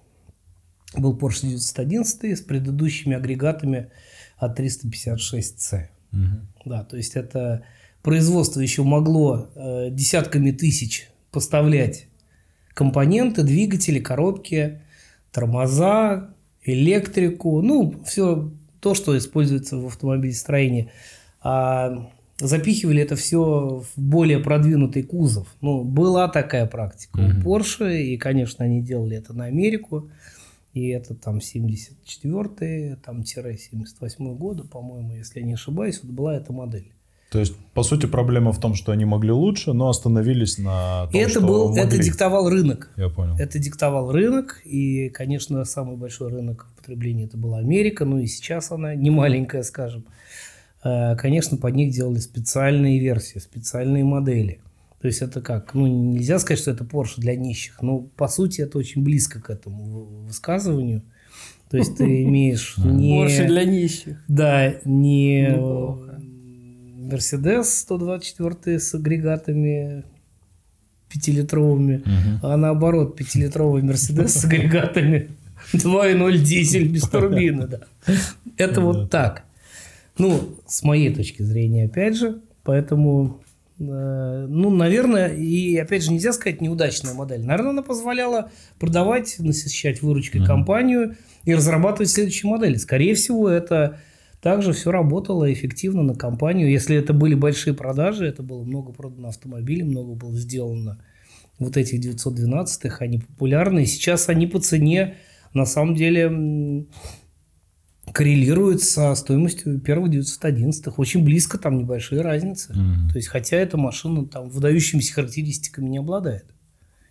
был 0.96 1.18
Porsche 1.18 1.48
911 1.48 2.38
с 2.38 2.42
предыдущими 2.42 3.16
агрегатами 3.16 3.90
от 4.38 4.60
356C. 4.60 5.88
Мгм. 6.12 6.48
Да, 6.66 6.84
то 6.84 6.98
есть 6.98 7.16
это 7.16 7.64
производство 8.02 8.60
еще 8.60 8.84
могло 8.84 9.50
э, 9.56 9.90
десятками 9.92 10.52
тысяч 10.52 11.10
поставлять 11.32 12.08
компоненты, 12.74 13.44
двигатели, 13.44 14.00
коробки, 14.00 14.82
тормоза, 15.32 16.34
электрику, 16.64 17.62
ну, 17.62 18.02
все 18.06 18.52
то, 18.80 18.94
что 18.94 19.18
используется 19.18 19.78
в 19.78 19.88
автомобилестроении. 19.88 20.92
А 21.42 22.10
запихивали 22.40 23.02
это 23.02 23.16
все 23.16 23.84
в 23.96 24.02
более 24.02 24.40
продвинутый 24.40 25.04
кузов. 25.04 25.48
Ну, 25.62 25.84
была 25.84 26.28
такая 26.28 26.66
практика 26.66 27.20
Мгм. 27.22 27.46
у 27.46 27.58
Porsche, 27.60 28.02
и, 28.02 28.18
конечно, 28.18 28.66
они 28.66 28.82
делали 28.82 29.18
это 29.18 29.34
на 29.34 29.46
Америку. 29.46 30.10
И 30.74 30.88
это 30.90 31.16
там 31.16 31.40
74-й, 31.40 32.96
там 33.04 33.24
тире 33.24 33.58
78 33.58 34.36
года, 34.36 34.64
по-моему, 34.64 35.16
если 35.16 35.40
я 35.40 35.46
не 35.46 35.54
ошибаюсь, 35.54 36.00
вот 36.04 36.12
была 36.12 36.36
эта 36.36 36.54
модель. 36.54 36.92
То 37.32 37.40
есть, 37.40 37.56
по 37.76 37.84
сути, 37.84 38.08
проблема 38.08 38.52
в 38.52 38.60
том, 38.60 38.74
что 38.74 38.92
они 38.92 39.06
могли 39.06 39.32
лучше, 39.32 39.74
но 39.74 39.90
остановились 39.90 40.58
на 40.58 41.08
том, 41.12 41.22
это 41.22 41.30
что 41.30 41.42
был, 41.42 41.76
это 41.76 41.86
могли. 41.86 42.04
диктовал 42.04 42.50
рынок. 42.50 42.92
Я 42.98 43.10
понял. 43.10 43.36
Это 43.38 43.60
диктовал 43.60 44.12
рынок, 44.12 44.62
и, 44.66 45.10
конечно, 45.10 45.64
самый 45.66 45.96
большой 45.96 46.30
рынок 46.30 46.68
потребления 46.76 47.26
это 47.26 47.38
была 47.38 47.60
Америка, 47.60 48.04
ну 48.06 48.18
и 48.18 48.26
сейчас 48.26 48.72
она 48.72 48.96
не 48.96 49.12
маленькая, 49.12 49.62
скажем. 49.62 50.06
Э, 50.84 51.16
Конечно, 51.16 51.58
под 51.58 51.76
них 51.76 51.92
делали 51.94 52.20
специальные 52.20 53.00
версии, 53.00 53.40
специальные 53.40 54.04
модели. 54.04 54.60
То 55.02 55.08
есть 55.08 55.22
это 55.22 55.42
как? 55.42 55.74
Ну, 55.74 55.88
нельзя 55.88 56.40
сказать, 56.40 56.60
что 56.60 56.72
это 56.72 56.84
Porsche 56.84 57.16
для 57.20 57.36
нищих, 57.36 57.82
но 57.82 58.00
по 58.00 58.28
сути 58.28 58.62
это 58.62 58.78
очень 58.78 59.02
близко 59.04 59.40
к 59.42 59.50
этому 59.50 59.84
вы- 59.84 60.26
высказыванию. 60.28 61.04
То 61.70 61.78
есть 61.78 61.96
ты 61.98 62.24
имеешь 62.24 62.76
не... 62.78 63.18
Porsche 63.24 63.48
для 63.48 63.64
нищих. 63.64 64.18
Да, 64.28 64.74
не. 64.86 65.56
Мерседес 67.10 67.80
124 67.80 68.80
с 68.80 68.94
агрегатами 68.94 70.04
пятилитровыми, 71.10 72.04
а 72.44 72.56
наоборот, 72.56 73.16
пятилитровый 73.16 73.82
Мерседес 73.82 74.34
с 74.34 74.46
агрегатами 74.46 75.30
2.0 75.74 76.38
дизель 76.38 76.88
без 76.88 77.02
турбины, 77.10 77.68
да. 77.68 77.80
Это 78.58 78.82
вот 78.82 79.10
так. 79.10 79.44
Ну, 80.20 80.58
с 80.68 80.84
моей 80.84 81.14
точки 81.14 81.42
зрения, 81.42 81.86
опять 81.86 82.18
же, 82.18 82.42
поэтому, 82.64 83.42
э, 83.80 84.46
ну, 84.50 84.70
наверное, 84.70 85.30
и 85.34 85.78
опять 85.78 86.04
же 86.04 86.12
нельзя 86.12 86.34
сказать 86.34 86.62
неудачная 86.62 87.14
модель. 87.14 87.44
Наверное, 87.46 87.72
она 87.72 87.82
позволяла 87.82 88.52
продавать, 88.80 89.38
насыщать 89.40 90.02
выручкой 90.02 90.42
Мгм. 90.42 90.48
компанию 90.48 91.16
и 91.46 91.56
разрабатывать 91.56 92.10
следующие 92.10 92.50
модели. 92.52 92.76
Скорее 92.76 93.16
всего, 93.16 93.50
это 93.50 94.00
также 94.42 94.74
все 94.74 94.92
работало 94.92 95.52
эффективно 95.52 96.04
на 96.04 96.16
компанию. 96.16 96.70
Если 96.70 96.96
это 96.98 97.14
были 97.14 97.34
большие 97.36 97.74
продажи, 97.74 98.26
это 98.26 98.44
было 98.44 98.64
много 98.64 98.92
продано 98.92 99.30
автомобилей, 99.30 99.84
много 99.84 100.14
было 100.14 100.36
сделано 100.36 101.02
вот 101.60 101.76
этих 101.76 102.00
912-х, 102.00 103.04
они 103.04 103.20
популярны. 103.20 103.86
Сейчас 103.86 104.30
они 104.30 104.48
по 104.48 104.60
цене 104.60 105.16
на 105.54 105.66
самом 105.66 105.96
деле 105.96 106.86
коррелируют 108.14 108.82
со 108.82 109.14
стоимостью 109.16 109.80
первых 109.80 110.12
911-х. 110.12 110.94
Очень 110.98 111.24
близко, 111.24 111.58
там 111.58 111.78
небольшие 111.78 112.22
разницы. 112.22 112.74
Мгм. 112.74 113.10
То 113.10 113.18
есть, 113.18 113.28
хотя 113.28 113.58
эта 113.58 113.78
машина 113.78 114.26
там 114.26 114.50
выдающимися 114.50 115.14
характеристиками 115.14 115.90
не 115.90 115.98
обладает. 115.98 116.46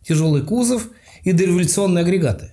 Тяжелый 0.02 0.42
кузов 0.42 0.88
и 1.22 1.32
дореволюционные 1.32 2.02
агрегаты. 2.02 2.52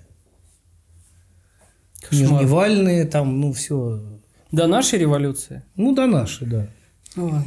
Кошмар. 2.02 2.44
Нивальные, 2.44 3.06
там, 3.06 3.40
ну, 3.40 3.54
все. 3.54 4.20
До 4.52 4.68
нашей 4.68 5.00
революции. 5.00 5.64
Ну, 5.76 5.96
до 5.96 6.06
нашей, 6.06 6.48
да. 6.48 6.68
Ну 7.16 7.26
ладно. 7.26 7.46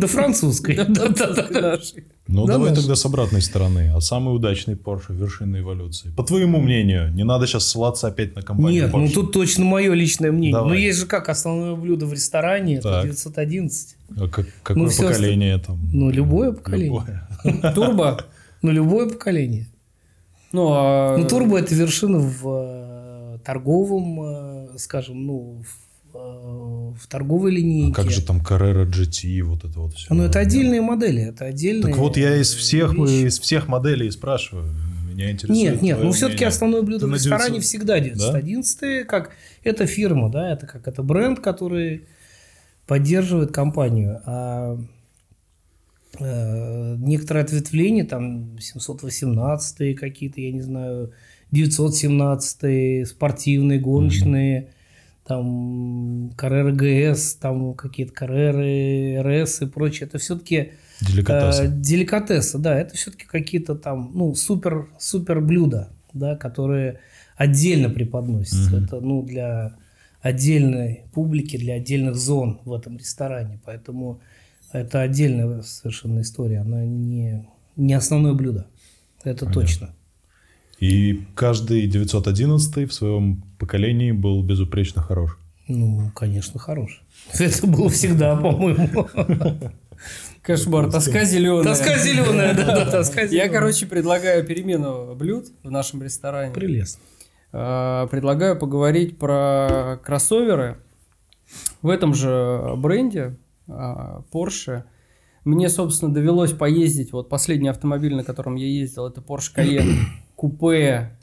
До 0.00 0.06
французской. 0.06 0.76
Ну, 2.30 2.46
Да, 2.46 2.54
давай 2.54 2.74
тогда 2.74 2.94
с 2.94 3.06
обратной 3.06 3.40
стороны. 3.40 3.92
А 3.94 4.00
самый 4.00 4.34
удачный 4.34 4.74
Porsche, 4.74 5.14
вершина 5.14 5.60
эволюции. 5.60 6.10
По 6.16 6.22
твоему 6.22 6.60
мнению, 6.60 7.10
не 7.12 7.24
надо 7.24 7.46
сейчас 7.46 7.66
ссылаться 7.66 8.06
опять 8.08 8.36
на 8.36 8.42
компанию 8.42 8.84
Нет, 8.84 8.92
ну 8.92 9.08
тут 9.08 9.32
точно 9.32 9.64
мое 9.64 9.94
личное 9.94 10.30
мнение. 10.30 10.60
Но 10.60 10.74
есть 10.74 10.98
же 10.98 11.06
как 11.06 11.28
основное 11.30 11.74
блюдо 11.74 12.06
в 12.06 12.12
ресторане, 12.12 12.76
это 12.76 12.90
Так. 12.90 13.04
911. 13.04 13.96
А 14.16 14.28
как- 14.28 14.46
какое 14.62 14.84
Ну, 14.84 14.90
поколение 14.90 15.58
там? 15.58 15.78
Ну, 15.92 16.10
любое 16.10 16.52
поколение. 16.52 17.02
Любое. 17.44 17.72
Турбо. 17.74 18.24
Ну, 18.62 18.72
любое 18.72 19.08
поколение. 19.08 19.66
Ну, 20.52 20.68
а... 20.72 21.16
Ну, 21.16 21.26
турбо 21.26 21.58
это 21.58 21.74
вершина 21.74 22.18
в 22.18 22.42
э, 22.46 23.38
торговом, 23.44 24.20
э, 24.74 24.78
скажем, 24.78 25.24
ну, 25.26 25.62
в, 25.62 25.87
в 26.98 27.06
торговой 27.06 27.52
линейке. 27.52 27.92
А 27.92 28.02
как 28.02 28.10
же 28.10 28.22
там 28.22 28.40
Carrera 28.40 28.84
GT, 28.84 29.42
вот 29.42 29.64
это 29.64 29.80
вот 29.80 29.94
все? 29.94 30.12
Ну, 30.12 30.24
это 30.24 30.40
отдельные 30.40 30.80
модели, 30.80 31.22
это 31.22 31.46
отдельные. 31.46 31.92
Так 31.92 31.96
вот 31.96 32.16
я 32.16 32.36
из 32.36 32.52
всех, 32.52 32.94
вещи. 32.94 33.26
из 33.26 33.38
всех 33.38 33.68
моделей 33.68 34.10
спрашиваю. 34.10 34.74
Меня 35.08 35.30
интересует 35.30 35.72
Нет, 35.72 35.82
нет, 35.82 35.96
твое 35.96 36.06
ну 36.06 36.12
все-таки 36.12 36.44
основное 36.44 36.82
блюдо 36.82 37.06
в 37.06 37.14
ресторане 37.14 37.56
900 37.56 37.64
всегда 37.64 37.98
911 37.98 39.06
как 39.06 39.32
это 39.64 39.86
фирма, 39.86 40.30
да, 40.30 40.52
это 40.52 40.66
как 40.66 40.86
это 40.86 41.02
бренд, 41.02 41.40
который 41.40 42.04
поддерживает 42.86 43.52
компанию. 43.52 44.20
А 44.26 44.78
э, 46.20 46.96
некоторые 46.98 47.44
ответвления, 47.44 48.04
там 48.04 48.58
718 48.60 49.96
какие-то, 49.96 50.40
я 50.40 50.52
не 50.52 50.62
знаю, 50.62 51.12
917 51.50 53.08
спортивные, 53.08 53.80
гоночные, 53.80 54.72
там 55.28 56.30
Carrera 56.30 56.72
GS, 56.72 57.36
там 57.40 57.74
какие-то 57.74 58.12
Carrera 58.12 59.22
RS 59.22 59.66
и 59.66 59.70
прочее, 59.70 60.08
это 60.08 60.18
все-таки 60.18 60.72
Деликатесы. 61.00 61.64
Э, 61.64 61.68
деликатесы, 61.68 62.58
да, 62.58 62.78
это 62.78 62.96
все-таки 62.96 63.24
какие-то 63.26 63.74
там, 63.76 64.10
ну, 64.14 64.34
супер, 64.34 64.88
супер 64.98 65.40
блюда, 65.40 65.90
да, 66.12 66.36
которые 66.36 67.00
отдельно 67.36 67.88
преподносятся. 67.88 68.76
Мгм. 68.76 68.84
Это, 68.84 69.00
ну, 69.00 69.22
для 69.22 69.76
отдельной 70.20 71.04
публики, 71.12 71.56
для 71.56 71.74
отдельных 71.74 72.16
зон 72.16 72.60
в 72.64 72.72
этом 72.72 72.98
ресторане. 72.98 73.60
Поэтому 73.64 74.20
это 74.72 75.02
отдельная 75.02 75.62
совершенно 75.62 76.20
история. 76.22 76.60
Она 76.60 76.84
не, 76.84 77.46
не 77.76 77.94
основное 77.94 78.32
блюдо. 78.32 78.66
Это 79.22 79.46
Понятно. 79.46 79.62
точно. 79.62 79.94
И 80.80 81.24
каждый 81.34 81.86
911 81.86 82.88
в 82.88 82.92
своем 82.92 83.42
поколении 83.58 84.12
был 84.12 84.42
безупречно 84.42 85.02
хорош. 85.02 85.38
Ну, 85.66 86.10
конечно, 86.14 86.58
хорош. 86.60 87.02
Это 87.38 87.66
было 87.66 87.88
всегда, 87.88 88.36
по-моему. 88.36 89.08
Кошмар, 90.42 90.90
тоска 90.90 91.24
зеленая. 91.24 91.64
Тоска 91.64 91.98
зеленая, 91.98 92.54
да, 92.54 92.64
да, 92.84 92.90
тоска 92.90 93.22
Я, 93.22 93.26
зеленая. 93.28 93.50
короче, 93.50 93.86
предлагаю 93.86 94.46
перемену 94.46 95.14
блюд 95.14 95.48
в 95.62 95.70
нашем 95.70 96.02
ресторане. 96.02 96.54
Прелестно. 96.54 97.02
А, 97.52 98.06
Предлагаю 98.06 98.58
поговорить 98.58 99.18
про 99.18 99.98
кроссоверы. 100.04 100.78
В 101.82 101.88
этом 101.88 102.14
же 102.14 102.74
бренде 102.76 103.36
а, 103.66 104.22
Porsche 104.32 104.84
мне, 105.44 105.68
собственно, 105.68 106.14
довелось 106.14 106.52
поездить. 106.52 107.12
Вот 107.12 107.28
последний 107.28 107.68
автомобиль, 107.68 108.14
на 108.14 108.22
котором 108.22 108.54
я 108.54 108.66
ездил, 108.66 109.06
это 109.06 109.20
Porsche 109.20 109.54
Cayenne 109.56 109.96
купе 110.38 111.18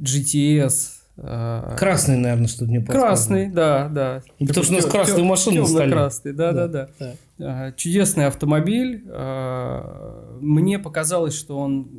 GTS. 0.00 0.92
а, 1.18 1.76
Красный, 1.76 2.16
наверное, 2.16 2.46
что-то 2.46 2.70
мне. 2.70 2.80
Красный, 2.80 3.50
да, 3.50 3.88
да. 3.88 4.22
Потому 4.38 4.64
что 4.64 4.72
у 4.72 4.76
нас 4.76 4.86
красные 4.86 5.24
машины 5.24 5.66
стали. 5.66 5.90
Темно-красный, 5.90 6.32
да, 6.32 6.52
да, 6.52 6.66
да. 6.66 6.88
да. 6.98 7.14
А, 7.38 7.72
Чудесный 7.72 8.24
автомобиль. 8.24 9.04
А, 9.10 10.38
Мне 10.40 10.78
показалось, 10.78 11.34
что 11.34 11.58
он 11.58 11.90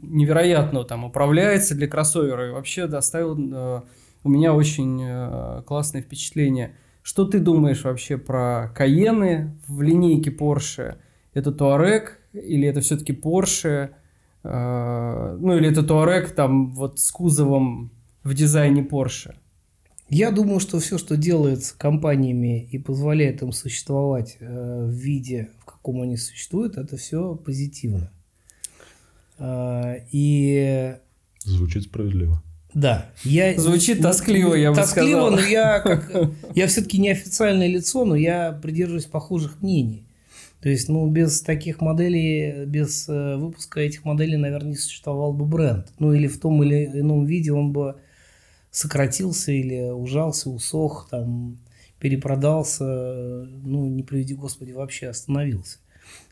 невероятно 0.00 0.84
там 0.84 1.04
управляется 1.04 1.74
для 1.74 1.86
кроссовера 1.86 2.48
и 2.48 2.50
вообще 2.50 2.86
доставил 2.86 3.36
э, 3.38 3.82
у 4.24 4.28
меня 4.30 4.54
очень 4.54 5.02
э, 5.04 5.62
классное 5.66 6.00
впечатление. 6.00 6.76
Что 7.02 7.26
ты 7.26 7.40
думаешь 7.40 7.84
вообще 7.84 8.16
про 8.16 8.72
Каены 8.74 9.54
в 9.68 9.82
линейке 9.82 10.30
Porsche? 10.30 10.96
Это 11.34 11.50
Touareg 11.50 12.08
или 12.32 12.66
это 12.66 12.80
все-таки 12.80 13.12
Porsche? 13.12 13.90
Э, 14.46 15.36
Ну 15.40 15.56
или 15.56 15.70
это 15.70 15.80
Touareg 15.80 16.32
там 16.34 16.72
вот 16.74 16.98
с 17.00 17.10
кузовом 17.10 17.90
в 18.24 18.34
дизайне 18.34 18.82
Porsche? 18.82 19.34
Я 20.08 20.30
думаю, 20.30 20.60
что 20.60 20.78
все, 20.78 20.98
что 20.98 21.16
делается 21.16 21.74
компаниями 21.76 22.64
и 22.70 22.78
позволяет 22.78 23.42
им 23.42 23.50
существовать 23.52 24.36
э, 24.38 24.84
в 24.86 24.90
виде, 24.90 25.50
в 25.60 25.64
каком 25.64 26.00
они 26.02 26.16
существуют, 26.16 26.76
это 26.76 26.96
все 26.96 27.34
позитивно. 27.34 28.10
А, 29.38 29.96
и 30.12 30.94
Звучит 31.40 31.82
справедливо. 31.84 32.42
да, 32.72 33.10
я 33.24 33.58
Звучит 33.60 34.00
тоскливо, 34.00 34.54
я 34.54 34.70
бы 34.70 34.76
тоскливо, 34.76 35.26
сказал. 35.26 35.30
но 35.32 35.40
я 35.40 35.80
как 35.80 36.10
я 36.54 36.66
все-таки 36.68 36.98
не 36.98 37.10
официальное 37.10 37.68
лицо, 37.68 38.04
но 38.04 38.14
я 38.16 38.52
придерживаюсь 38.52 39.04
похожих 39.06 39.60
мнений. 39.60 40.05
То 40.66 40.70
есть, 40.70 40.88
ну, 40.88 41.08
без 41.08 41.42
таких 41.42 41.80
моделей, 41.80 42.64
без 42.64 43.08
э, 43.08 43.36
выпуска 43.36 43.78
этих 43.78 44.04
моделей, 44.04 44.36
наверное, 44.36 44.70
не 44.70 44.76
существовал 44.76 45.32
бы 45.32 45.46
бренд. 45.46 45.92
Ну, 46.00 46.12
или 46.12 46.26
в 46.26 46.40
том 46.40 46.60
или 46.60 46.86
ином 46.86 47.24
виде 47.24 47.52
он 47.52 47.72
бы 47.72 47.94
сократился 48.72 49.52
или 49.52 49.92
ужался, 49.92 50.50
усох, 50.50 51.06
там, 51.08 51.58
перепродался, 52.00 52.84
ну, 52.84 53.86
не 53.86 54.02
приведи 54.02 54.34
Господи, 54.34 54.72
вообще 54.72 55.06
остановился. 55.06 55.78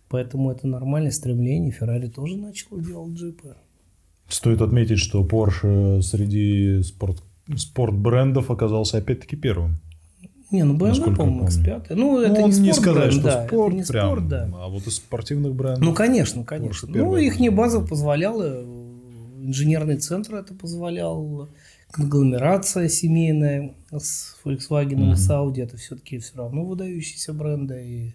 Поэтому 0.09 0.51
это 0.51 0.66
нормальное 0.66 1.12
стремление. 1.12 1.70
Феррари 1.70 2.09
тоже 2.09 2.37
начал 2.37 2.76
делать 2.80 3.12
джипы. 3.12 3.55
Стоит 4.26 4.61
отметить, 4.62 4.99
что 4.99 5.24
Porsche 5.24 6.03
среди 6.03 6.82
спорт, 6.82 7.22
спорт-брендов 7.55 8.51
оказался 8.51 8.99
опять-таки 8.99 9.37
первым. 9.37 9.78
Не, 10.55 10.63
ну 10.63 10.77
BMW, 10.77 10.79
по-моему, 10.79 11.11
я 11.11 11.17
помню. 11.17 11.47
X5. 11.49 11.95
Ну, 11.95 12.21
это 12.21 12.41
Ну, 12.41 12.47
не, 12.49 12.61
не 12.61 12.73
спорт 12.73 12.77
сказать, 12.77 12.97
бренд, 13.09 13.13
что 13.13 13.23
да, 13.25 13.47
спорт, 13.47 13.75
это 13.75 13.77
не 13.83 13.87
прям, 13.87 14.07
спорт, 14.07 14.29
да. 14.29 14.51
а 14.55 14.69
вот 14.69 14.87
из 14.87 14.97
спортивных 14.97 15.55
брендов. 15.55 15.83
Ну, 15.83 15.95
конечно, 15.95 16.45
конечно. 16.45 16.89
Ну, 16.89 17.17
их 17.17 17.39
была. 17.39 17.51
база 17.51 17.81
позволяла, 17.81 18.63
инженерный 19.43 19.97
центр 19.97 20.37
это 20.37 20.55
позволял, 20.55 21.49
конгломерация 21.91 22.89
семейная 22.89 23.75
с 23.91 24.37
Volkswagen 24.45 24.93
и 24.93 24.97
Мгм. 24.97 25.17
с 25.17 25.29
Audi, 25.31 25.63
это 25.63 25.77
все-таки 25.77 26.19
все 26.19 26.37
равно 26.37 26.65
выдающиеся 26.65 27.33
бренды, 27.33 27.85
и 27.85 28.15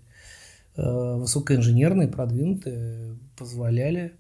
э, 0.77 1.15
высокоинженерные, 1.17 2.07
продвинутые, 2.07 3.17
позволяли 3.37 4.13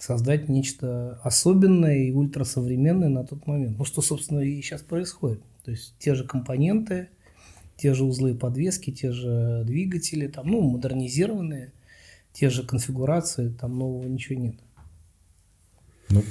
создать 0.00 0.48
нечто 0.48 1.18
особенное 1.22 1.96
и 1.96 2.12
ультрасовременное 2.12 3.08
на 3.08 3.24
тот 3.24 3.46
момент. 3.46 3.78
Ну, 3.78 3.84
что, 3.84 4.02
собственно, 4.02 4.40
и 4.40 4.60
сейчас 4.62 4.82
происходит. 4.82 5.40
То 5.64 5.72
есть 5.72 5.94
те 5.98 6.14
же 6.14 6.24
компоненты, 6.24 7.08
те 7.76 7.94
же 7.94 8.04
узлы 8.04 8.34
подвески, 8.34 8.90
те 8.90 9.12
же 9.12 9.62
двигатели, 9.66 10.26
там, 10.28 10.46
ну, 10.48 10.60
модернизированные, 10.62 11.72
те 12.32 12.50
же 12.50 12.62
конфигурации, 12.62 13.48
там 13.50 13.78
нового 13.78 14.06
ничего 14.06 14.38
нет. 14.40 14.54
Ну, 16.10 16.22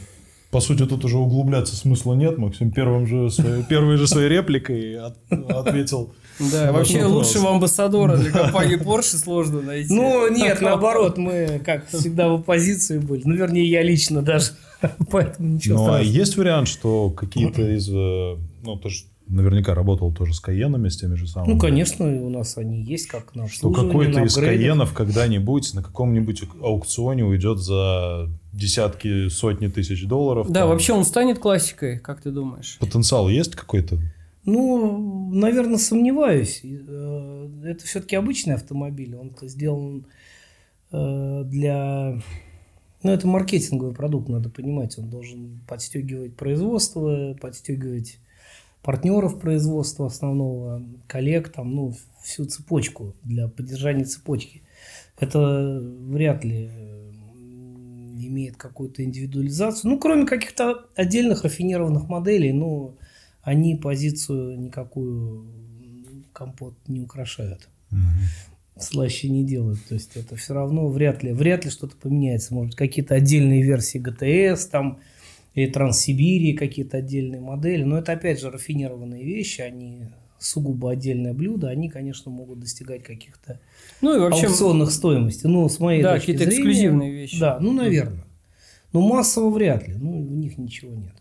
по 0.51 0.59
сути, 0.61 0.85
тут 0.85 1.03
уже 1.03 1.17
углубляться 1.17 1.75
смысла 1.75 2.13
нет. 2.13 2.37
Максим 2.37 2.71
первым 2.71 3.05
же 3.07 3.29
своей, 3.29 3.63
первой 3.69 3.97
же 3.97 4.07
своей 4.07 4.29
репликой 4.29 4.97
от- 4.99 5.17
ответил. 5.31 6.13
Да, 6.51 6.71
вообще 6.73 7.05
лучшего 7.05 7.51
амбассадора 7.51 8.17
для 8.17 8.31
компании 8.31 8.77
Porsche 8.77 9.15
сложно 9.17 9.61
найти. 9.61 9.93
Ну, 9.93 10.29
нет, 10.29 10.59
наоборот, 10.61 11.17
мы, 11.17 11.61
как 11.63 11.87
всегда, 11.89 12.27
в 12.29 12.35
оппозиции 12.35 12.99
были. 12.99 13.21
Ну, 13.25 13.35
вернее, 13.35 13.69
я 13.69 13.81
лично 13.83 14.21
даже. 14.21 14.51
Поэтому 15.11 15.49
ничего 15.55 15.77
Ну, 15.87 15.93
а 15.93 16.01
есть 16.01 16.35
вариант, 16.37 16.67
что 16.67 17.09
какие-то 17.09 17.61
из... 17.75 17.89
э, 17.89 18.37
Ну, 18.63 18.77
ты 18.77 18.89
же 18.89 19.03
наверняка 19.27 19.73
работал 19.73 20.13
тоже 20.13 20.33
с 20.33 20.39
Каенами, 20.39 20.89
с 20.89 20.97
теми 20.97 21.15
же 21.15 21.27
самыми. 21.27 21.53
Ну, 21.53 21.59
конечно, 21.59 22.05
у 22.05 22.29
нас 22.29 22.57
они 22.57 22.81
есть, 22.83 23.07
как 23.07 23.35
на 23.35 23.47
Что 23.47 23.71
какой-то 23.71 24.19
на 24.19 24.25
из. 24.25 24.35
Каенов 24.35 24.93
когда-нибудь 24.93 25.73
на 25.73 25.81
каком-нибудь 25.81 26.43
аукционе 26.61 27.25
уйдет 27.25 27.59
за 27.59 28.29
десятки, 28.53 29.29
сотни 29.29 29.67
тысяч 29.67 30.05
долларов. 30.05 30.47
Да, 30.49 30.61
Там 30.61 30.69
вообще 30.69 30.93
он 30.93 31.05
станет 31.05 31.39
классикой, 31.39 31.99
как 31.99 32.21
ты 32.21 32.31
думаешь? 32.31 32.77
Потенциал 32.79 33.29
есть 33.29 33.55
какой-то? 33.55 33.99
Ну, 34.45 35.31
наверное, 35.33 35.77
сомневаюсь. 35.77 36.61
Э, 36.63 37.49
это 37.65 37.85
все-таки 37.85 38.15
обычный 38.15 38.53
автомобиль. 38.53 39.15
Он 39.15 39.35
сделан 39.41 40.05
э, 40.91 41.43
для... 41.45 42.21
Ну, 43.01 43.11
это 43.11 43.27
маркетинговый 43.27 43.93
продукт, 43.93 44.29
надо 44.29 44.49
понимать. 44.49 44.97
Он 44.99 45.09
должен 45.09 45.61
подстегивать 45.67 46.35
производство, 46.35 47.35
подстегивать 47.41 48.19
партнеров 48.85 49.39
производства 49.39 50.05
основного, 50.05 50.83
коллег, 51.07 51.49
там, 51.49 51.73
ну, 51.73 51.93
всю 52.21 52.45
цепочку 52.45 53.15
для 53.23 53.47
поддержания 53.47 54.05
цепочки. 54.05 54.61
Это 55.19 55.79
вряд 55.81 56.45
ли 56.45 56.69
имеет 58.15 58.57
какую-то 58.57 59.03
индивидуализацию. 59.03 59.89
Ну, 59.89 59.99
кроме 59.99 60.27
каких-то 60.27 60.85
отдельных 60.95 61.43
рафинированных 61.43 62.07
моделей, 62.07 62.53
ну, 62.53 62.95
они 63.41 63.75
позицию 63.75 64.59
никакую 64.59 65.47
компот 66.31 66.75
не 66.87 67.01
украшают. 67.01 67.67
Угу. 67.91 68.79
Слаще 68.79 69.29
не 69.29 69.43
делают. 69.43 69.83
То 69.85 69.95
есть 69.95 70.15
это 70.15 70.35
все 70.35 70.53
равно 70.53 70.89
вряд 70.89 71.23
ли, 71.23 71.31
вряд 71.31 71.65
ли 71.65 71.71
что-то 71.71 71.95
поменяется. 71.95 72.53
Может 72.53 72.75
какие-то 72.75 73.15
отдельные 73.15 73.63
версии 73.63 73.99
GTS, 73.99 74.69
там, 74.69 74.99
или 75.55 75.71
Транссибирии, 75.71 76.53
какие-то 76.53 76.97
отдельные 76.97 77.41
модели. 77.41 77.83
Но 77.83 77.97
это, 77.97 78.11
опять 78.11 78.39
же, 78.39 78.51
рафинированные 78.51 79.23
вещи, 79.23 79.61
они 79.61 80.09
сугубо 80.37 80.91
отдельное 80.91 81.33
блюдо, 81.33 81.69
они, 81.69 81.89
конечно, 81.89 82.29
могут 82.29 82.59
достигать 82.59 83.03
каких-то 83.03 83.59
ну, 84.01 84.15
и 84.15 84.19
вообще, 84.19 84.47
аукционных 84.47 84.91
стоимостей. 84.91 85.49
Ну, 85.49 85.67
с 85.67 85.79
моей 85.79 86.03
да, 86.03 86.19
какие-то 86.19 86.45
эксклюзивные 86.45 87.11
вещи. 87.11 87.39
Да, 87.39 87.57
ну, 87.59 87.71
наверное. 87.71 88.25
Но 88.91 89.01
массово 89.01 89.49
вряд 89.49 89.87
ли. 89.87 89.95
Ну, 89.95 90.19
у 90.19 90.35
них 90.35 90.57
ничего 90.57 90.93
нет. 90.93 91.13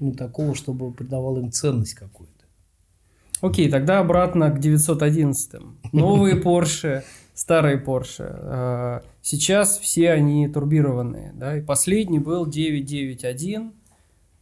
Ну, 0.00 0.12
такого, 0.12 0.54
чтобы 0.54 0.92
придавал 0.92 1.38
им 1.38 1.52
ценность 1.52 1.94
какую-то. 1.94 2.35
Окей, 3.40 3.70
тогда 3.70 3.98
обратно 3.98 4.50
к 4.50 4.58
911. 4.58 5.62
Новые 5.92 6.36
Porsche, 6.42 7.02
старые 7.34 7.78
Porsche. 7.78 8.24
А, 8.28 9.02
сейчас 9.22 9.78
все 9.78 10.10
они 10.12 10.48
турбированные. 10.48 11.32
Да? 11.34 11.58
И 11.58 11.60
последний 11.60 12.18
был 12.18 12.46
991 12.46 13.72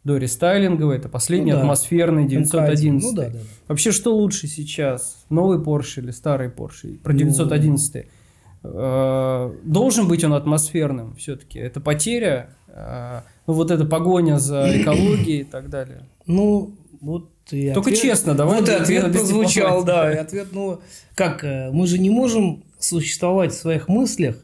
до 0.05 0.19
рестайлинговый, 0.19 0.99
это 0.99 1.09
последний 1.09 1.53
ну, 1.53 1.59
да. 1.59 1.63
атмосферный 1.63 2.27
911. 2.27 3.11
Ну, 3.11 3.17
да, 3.17 3.27
да, 3.27 3.31
да. 3.31 3.39
Вообще, 3.69 3.91
что 3.91 4.15
лучше 4.15 4.47
сейчас? 4.47 5.25
Новый 5.31 5.59
Porsche 5.59 6.01
или 6.01 6.11
старый 6.11 6.49
Porsche? 6.49 6.99
Про 6.99 7.15
911. 7.15 7.95
Ну... 7.95 8.71
Э, 8.71 9.55
должен 9.65 10.07
быть 10.07 10.23
он 10.25 10.35
атмосферным 10.35 11.15
все-таки. 11.17 11.59
Это 11.59 11.81
потеря, 11.81 12.51
э, 12.69 13.21
ну, 13.47 13.55
вот 13.55 13.71
эта 13.71 13.87
погоня 13.87 14.39
за 14.39 14.67
экологией 14.83 15.41
и 15.41 15.45
так 15.45 15.71
далее. 15.71 16.07
Ну, 16.27 16.75
вот 17.01 17.31
и 17.51 17.73
Только 17.73 17.91
ответ, 17.91 18.03
честно, 18.03 18.35
давай. 18.35 18.61
Вот 18.61 18.69
и 18.69 18.73
ответ 18.73 19.13
прозвучал, 19.13 19.85
да. 19.85 20.13
И 20.15 20.17
ответ, 20.17 20.49
ну, 20.53 20.81
как, 21.15 21.45
э, 21.45 21.71
мы 21.71 21.87
же 21.87 21.99
не 21.99 22.11
можем 22.11 22.65
существовать 22.79 23.53
в 23.53 23.57
своих 23.57 23.89
мыслях 23.89 24.37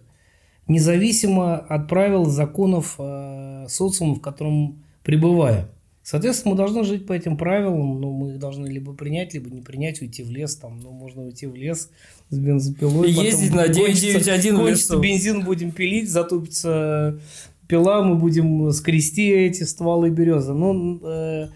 независимо 0.70 1.56
от 1.56 1.88
правил, 1.88 2.26
законов 2.26 2.94
э, 2.98 3.66
социума, 3.68 4.14
в 4.14 4.20
котором 4.20 4.82
пребывая. 5.02 5.68
Соответственно, 6.02 6.52
мы 6.52 6.56
должны 6.56 6.84
жить 6.84 7.06
по 7.06 7.12
этим 7.12 7.36
правилам, 7.36 8.00
но 8.00 8.10
мы 8.10 8.30
их 8.30 8.38
должны 8.38 8.66
либо 8.66 8.94
принять, 8.94 9.34
либо 9.34 9.50
не 9.50 9.60
принять, 9.60 10.00
уйти 10.00 10.22
в 10.22 10.30
лес. 10.30 10.56
Там, 10.56 10.80
ну, 10.80 10.90
можно 10.90 11.22
уйти 11.22 11.46
в 11.46 11.54
лес 11.54 11.90
с 12.30 12.38
бензопилой. 12.38 13.10
И 13.10 13.12
ездить 13.12 13.54
на 13.54 13.68
991 13.68 14.56
в 14.56 14.68
лесу. 14.68 14.98
бензин 14.98 15.44
будем 15.44 15.72
пилить, 15.72 16.08
затупится 16.08 17.18
пила, 17.66 18.02
мы 18.02 18.14
будем 18.14 18.70
скрести 18.72 19.28
эти 19.28 19.64
стволы 19.64 20.10
березы. 20.10 20.52
Ну, 20.52 21.00
э, 21.02 21.48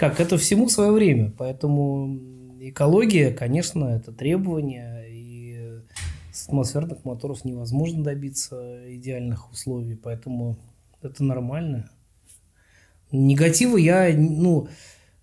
как, 0.00 0.18
это 0.18 0.38
всему 0.38 0.70
свое 0.70 0.92
время. 0.92 1.30
Поэтому 1.36 2.18
экология, 2.58 3.32
конечно, 3.32 3.84
это 3.84 4.12
требование. 4.12 5.04
И 5.10 5.80
с 6.32 6.46
атмосферных 6.46 7.04
моторов 7.04 7.44
невозможно 7.44 8.02
добиться 8.02 8.80
идеальных 8.94 9.52
условий. 9.52 9.96
Поэтому 9.96 10.56
это 11.02 11.22
нормально. 11.22 11.90
Негатива 13.12 13.76
я, 13.76 14.10
ну, 14.16 14.68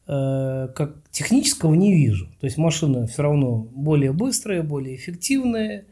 э, 0.05 0.67
как 0.75 1.01
технического 1.09 1.73
не 1.73 1.95
вижу. 1.95 2.27
То 2.39 2.45
есть 2.45 2.59
машины 2.59 3.07
все 3.07 3.23
равно 3.23 3.67
более 3.71 4.13
быстрые, 4.13 4.61
более 4.61 4.95
эффективные, 4.95 5.85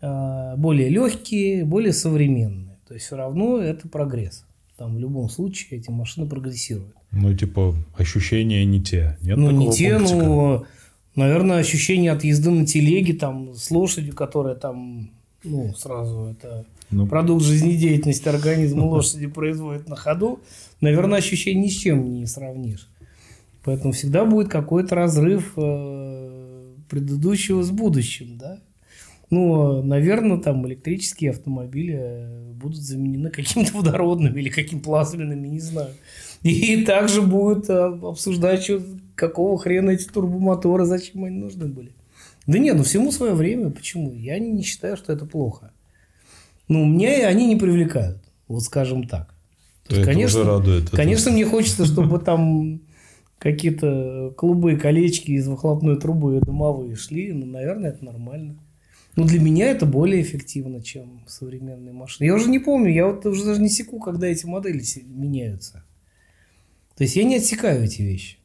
э, 0.00 0.56
более 0.56 0.88
легкие, 0.88 1.64
более 1.64 1.92
современные. 1.92 2.80
То 2.88 2.94
есть 2.94 3.06
все 3.06 3.14
равно 3.14 3.58
это 3.58 3.88
прогресс. 3.88 4.44
Там 4.76 4.96
в 4.96 4.98
любом 4.98 5.28
случае 5.28 5.78
эти 5.78 5.90
машины 5.90 6.28
прогрессируют. 6.28 6.96
Ну, 7.14 7.34
типа, 7.34 7.74
ощущения 7.96 8.64
не 8.64 8.82
те. 8.82 9.16
Нет 9.22 9.36
ну, 9.36 9.50
не 9.50 9.70
те, 9.70 9.96
пунктика? 9.96 10.16
ну, 10.16 10.64
наверное, 11.14 11.58
ощущение 11.58 12.12
от 12.12 12.24
езды 12.24 12.50
на 12.50 12.66
телеге 12.66 13.14
там 13.14 13.54
с 13.54 13.70
лошадью, 13.70 14.14
которая 14.14 14.54
там, 14.54 15.10
ну, 15.42 15.74
сразу 15.74 16.32
это 16.32 16.66
ну, 16.90 17.06
продукт 17.06 17.44
жизнедеятельности 17.44 18.28
организма 18.28 18.84
лошади 18.84 19.26
производит 19.26 19.88
на 19.88 19.96
ходу, 19.96 20.40
наверное, 20.80 21.18
ощущение 21.18 21.64
ни 21.64 21.68
с 21.68 21.76
чем 21.76 22.14
не 22.14 22.26
сравнишь. 22.26 22.88
Поэтому 23.64 23.92
всегда 23.92 24.24
будет 24.24 24.48
какой-то 24.48 24.94
разрыв 24.94 25.52
э, 25.56 26.74
предыдущего 26.88 27.62
с 27.62 27.70
будущим, 27.70 28.36
да. 28.36 28.58
Ну, 29.30 29.82
наверное, 29.82 30.36
там 30.36 30.66
электрические 30.66 31.30
автомобили 31.30 31.96
э, 31.98 32.52
будут 32.52 32.78
заменены 32.78 33.30
каким-то 33.30 33.72
водородными 33.78 34.40
или 34.40 34.50
каким 34.50 34.80
плазменными, 34.80 35.48
не 35.48 35.60
знаю. 35.60 35.90
И 36.44 36.84
также 36.84 37.22
будут 37.22 37.70
э, 37.70 37.72
обсуждать, 37.72 38.62
что, 38.62 38.82
какого 39.14 39.58
хрена 39.58 39.90
эти 39.90 40.04
турбомоторы, 40.04 40.84
зачем 40.84 41.24
они 41.24 41.38
нужны 41.38 41.66
были. 41.66 41.92
Да 42.46 42.58
нет, 42.58 42.76
ну 42.76 42.82
всему 42.82 43.10
свое 43.12 43.32
время. 43.32 43.70
Почему? 43.70 44.12
Я 44.12 44.38
не 44.38 44.62
считаю, 44.62 44.98
что 44.98 45.14
это 45.14 45.24
плохо. 45.24 45.72
Ну, 46.68 46.84
мне 46.84 47.26
они 47.26 47.46
не 47.46 47.56
привлекают. 47.56 48.18
Вот 48.46 48.62
скажем 48.62 49.08
так. 49.08 49.34
То 49.88 49.96
есть, 49.96 50.06
конечно, 50.06 50.40
уже 50.40 50.50
радует. 50.50 50.90
Конечно, 50.90 51.30
мне 51.30 51.46
хочется, 51.46 51.86
чтобы 51.86 52.18
там 52.18 52.82
какие-то 53.38 54.34
клубы, 54.36 54.76
колечки 54.76 55.30
из 55.30 55.48
выхлопной 55.48 55.98
трубы 55.98 56.40
дымовые 56.40 56.94
шли. 56.96 57.32
Ну, 57.32 57.46
наверное, 57.46 57.90
это 57.90 58.04
нормально. 58.04 58.58
Но 59.16 59.24
для 59.24 59.40
меня 59.40 59.70
это 59.70 59.86
более 59.86 60.20
эффективно, 60.20 60.82
чем 60.82 61.24
современные 61.26 61.94
машины. 61.94 62.26
Я 62.26 62.34
уже 62.34 62.50
не 62.50 62.58
помню, 62.58 62.92
я 62.92 63.06
вот 63.06 63.24
уже 63.24 63.46
даже 63.46 63.62
не 63.62 63.70
секу, 63.70 63.98
когда 63.98 64.26
эти 64.26 64.44
модели 64.44 64.82
меняются. 65.06 65.84
То 66.96 67.04
есть 67.04 67.16
я 67.16 67.24
не 67.24 67.36
отсекаю 67.36 67.84
эти 67.84 68.02
вещи. 68.02 68.36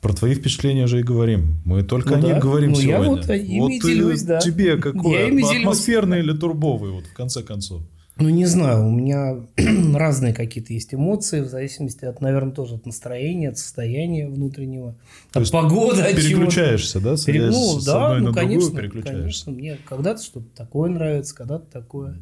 Про 0.00 0.12
твои 0.12 0.34
впечатления 0.34 0.86
же 0.88 0.98
и 1.00 1.02
говорим. 1.02 1.60
Мы 1.64 1.84
только 1.84 2.10
ну, 2.10 2.16
о 2.16 2.20
них 2.20 2.34
да. 2.34 2.40
говорим 2.40 2.70
ну, 2.70 2.76
сегодня. 2.76 3.04
Я 3.04 3.08
вот 3.08 3.30
ими 3.30 3.60
вот 3.60 3.70
делюсь, 3.82 4.22
да. 4.22 4.40
Тебе 4.40 4.76
какой? 4.76 5.12
Я 5.12 5.28
ими 5.28 5.60
Атмосферный 5.60 6.18
делюсь. 6.18 6.34
или 6.34 6.40
турбовый, 6.40 6.90
вот 6.90 7.06
в 7.06 7.14
конце 7.14 7.42
концов? 7.42 7.82
Ну, 8.16 8.28
не 8.28 8.44
знаю, 8.44 8.88
у 8.88 8.90
меня 8.90 9.46
разные 9.96 10.34
какие-то 10.34 10.72
есть 10.72 10.92
эмоции, 10.92 11.40
в 11.40 11.48
зависимости 11.48 12.04
от, 12.04 12.20
наверное, 12.20 12.52
тоже 12.52 12.74
от 12.74 12.84
настроения, 12.84 13.50
от 13.50 13.58
состояния 13.58 14.28
внутреннего, 14.28 14.96
То 15.32 15.40
от 15.40 15.50
погоды. 15.50 16.02
От 16.02 16.16
переключаешься, 16.16 17.00
да? 17.00 17.14
Пере... 17.24 17.46
Ну, 17.46 17.80
с 17.80 17.84
да, 17.84 18.18
ну, 18.18 18.32
конечно, 18.32 18.80
конечно. 18.88 19.52
Мне 19.52 19.78
когда-то 19.88 20.22
что-то 20.22 20.48
такое 20.54 20.90
нравится, 20.90 21.34
когда-то 21.34 21.66
такое. 21.70 22.18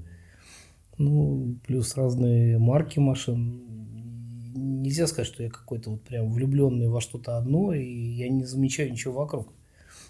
Ну, 0.98 1.57
плюс 1.66 1.96
разные 1.96 2.59
марки 2.59 2.98
машин 2.98 3.70
нельзя 4.55 5.07
сказать, 5.07 5.26
что 5.26 5.42
я 5.42 5.51
какой-то 5.51 5.90
вот 5.90 6.03
прям 6.03 6.30
влюбленный 6.32 6.88
во 6.88 7.01
что-то 7.01 7.36
одно, 7.38 7.72
и 7.72 7.84
я 7.84 8.28
не 8.28 8.44
замечаю 8.44 8.90
ничего 8.90 9.14
вокруг. 9.14 9.53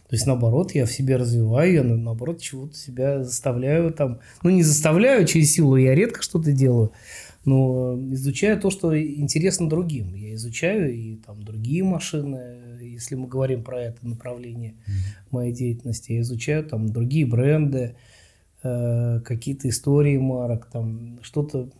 То 0.08 0.16
есть, 0.16 0.26
наоборот, 0.26 0.72
я 0.72 0.86
в 0.86 0.92
себе 0.92 1.16
развиваю, 1.16 1.72
я, 1.72 1.84
наоборот, 1.84 2.40
чего-то 2.40 2.74
себя 2.74 3.22
заставляю 3.22 3.92
там. 3.92 4.18
Ну, 4.42 4.50
не 4.50 4.64
заставляю 4.64 5.24
через 5.24 5.52
силу, 5.52 5.76
я 5.76 5.94
редко 5.94 6.20
что-то 6.20 6.50
делаю, 6.50 6.90
но 7.44 7.96
изучаю 8.10 8.60
то, 8.60 8.70
что 8.70 9.00
интересно 9.00 9.68
другим. 9.68 10.14
Я 10.14 10.34
изучаю 10.34 10.92
и 10.92 11.14
там 11.14 11.44
другие 11.44 11.84
машины, 11.84 12.80
если 12.80 13.14
мы 13.14 13.28
говорим 13.28 13.62
про 13.62 13.82
это 13.82 14.04
направление 14.04 14.74
моей 15.30 15.52
деятельности. 15.52 16.10
Я 16.12 16.22
изучаю 16.22 16.64
там 16.64 16.88
другие 16.88 17.24
бренды, 17.24 17.94
э, 18.64 19.20
какие-то 19.24 19.68
истории 19.68 20.16
марок, 20.16 20.66
там 20.72 21.20
что-то 21.22 21.70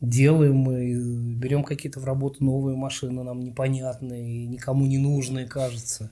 делаем 0.00 0.56
мы, 0.56 0.94
берем 1.36 1.62
какие-то 1.62 2.00
в 2.00 2.04
работу 2.04 2.44
новые 2.44 2.76
машины, 2.76 3.22
нам 3.22 3.40
непонятные, 3.40 4.46
никому 4.46 4.86
не 4.86 4.98
нужные, 4.98 5.46
кажется. 5.46 6.10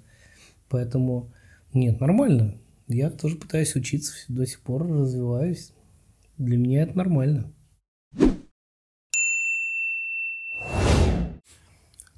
Поэтому 0.68 1.32
нет, 1.72 2.00
нормально. 2.00 2.54
Я 2.86 3.10
тоже 3.10 3.36
пытаюсь 3.36 3.74
учиться, 3.74 4.12
до 4.28 4.46
сих 4.46 4.60
пор 4.60 4.86
развиваюсь. 4.86 5.72
Для 6.38 6.56
меня 6.56 6.82
это 6.82 6.96
нормально. 6.96 7.52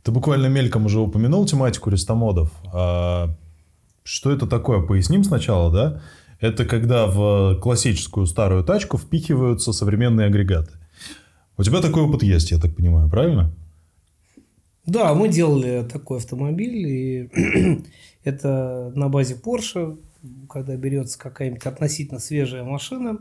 Ты 0.02 0.12
буквально 0.12 0.46
мельком 0.46 0.86
уже 0.86 1.00
упомянул 1.00 1.44
тематику 1.46 1.90
рестомодов. 1.90 2.52
А 2.72 3.36
что 4.02 4.30
это 4.30 4.46
такое? 4.46 4.86
Поясним 4.86 5.24
сначала, 5.24 5.72
да? 5.72 6.02
Это 6.40 6.64
когда 6.64 7.06
в 7.06 7.58
классическую 7.60 8.26
старую 8.26 8.64
тачку 8.64 8.96
впихиваются 8.96 9.72
современные 9.72 10.26
агрегаты. 10.26 10.72
У 11.60 11.62
тебя 11.62 11.82
такой 11.82 12.04
опыт 12.04 12.22
есть, 12.22 12.52
я 12.52 12.58
так 12.58 12.74
понимаю, 12.74 13.10
правильно? 13.10 13.52
Да, 14.86 15.12
мы 15.12 15.28
делали 15.28 15.86
такой 15.86 16.16
автомобиль, 16.16 16.86
и 16.88 17.82
это 18.24 18.90
на 18.94 19.10
базе 19.10 19.34
Porsche, 19.34 19.98
когда 20.48 20.74
берется 20.76 21.18
какая-нибудь 21.18 21.66
относительно 21.66 22.18
свежая 22.18 22.64
машина. 22.64 23.18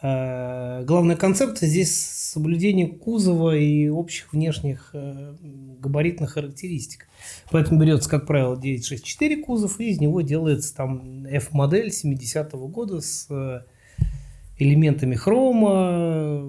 Э, 0.00 0.84
Главная 0.86 1.16
концепция 1.16 1.68
здесь 1.68 1.94
соблюдение 1.94 2.86
кузова 2.86 3.54
и 3.54 3.90
общих 3.90 4.32
внешних 4.32 4.88
э, 4.94 5.34
габаритных 5.80 6.30
характеристик. 6.30 7.08
Поэтому 7.50 7.78
берется, 7.78 8.08
как 8.08 8.26
правило, 8.26 8.56
964 8.56 9.42
кузов, 9.42 9.80
и 9.80 9.90
из 9.90 10.00
него 10.00 10.22
делается 10.22 10.74
там 10.74 11.26
F-модель 11.26 11.88
70-го 11.88 12.68
года 12.68 13.02
с 13.02 13.26
э, 13.28 13.64
элементами 14.56 15.14
хрома, 15.14 16.42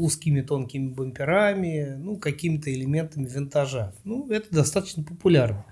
узкими 0.00 0.40
тонкими 0.40 0.88
бамперами, 0.88 1.96
ну, 1.98 2.16
какими-то 2.16 2.72
элементами 2.72 3.26
винтажа. 3.26 3.92
Ну, 4.04 4.30
это 4.30 4.52
достаточно 4.54 5.02
популярно. 5.02 5.64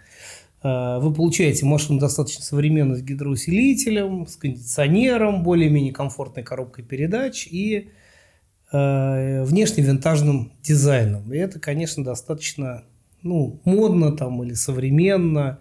Э, 0.62 0.99
Вы 1.01 1.12
получаете 1.12 1.64
машину 1.66 1.99
достаточно 1.99 2.45
современную 2.45 2.99
с 2.99 3.03
гидроусилителем, 3.03 4.26
с 4.26 4.37
кондиционером, 4.37 5.43
более-менее 5.43 5.93
комфортной 5.93 6.45
коробкой 6.45 6.85
передач 6.85 7.47
и 7.47 7.91
э, 8.72 9.45
внешне 9.45 9.83
винтажным 9.83 10.53
дизайном. 10.62 11.33
И 11.33 11.37
это, 11.37 11.59
конечно, 11.61 12.05
достаточно 12.05 12.85
ну, 13.22 13.61
модно 13.64 14.16
там 14.16 14.43
или 14.43 14.55
современно, 14.55 15.59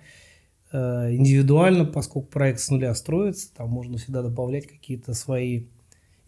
э, 0.71 1.15
индивидуально, 1.15 1.85
поскольку 1.85 2.27
проект 2.27 2.59
с 2.59 2.69
нуля 2.69 2.93
строится, 2.95 3.53
там 3.55 3.69
можно 3.69 3.97
всегда 3.97 4.21
добавлять 4.21 4.67
какие-то 4.67 5.13
свои 5.13 5.65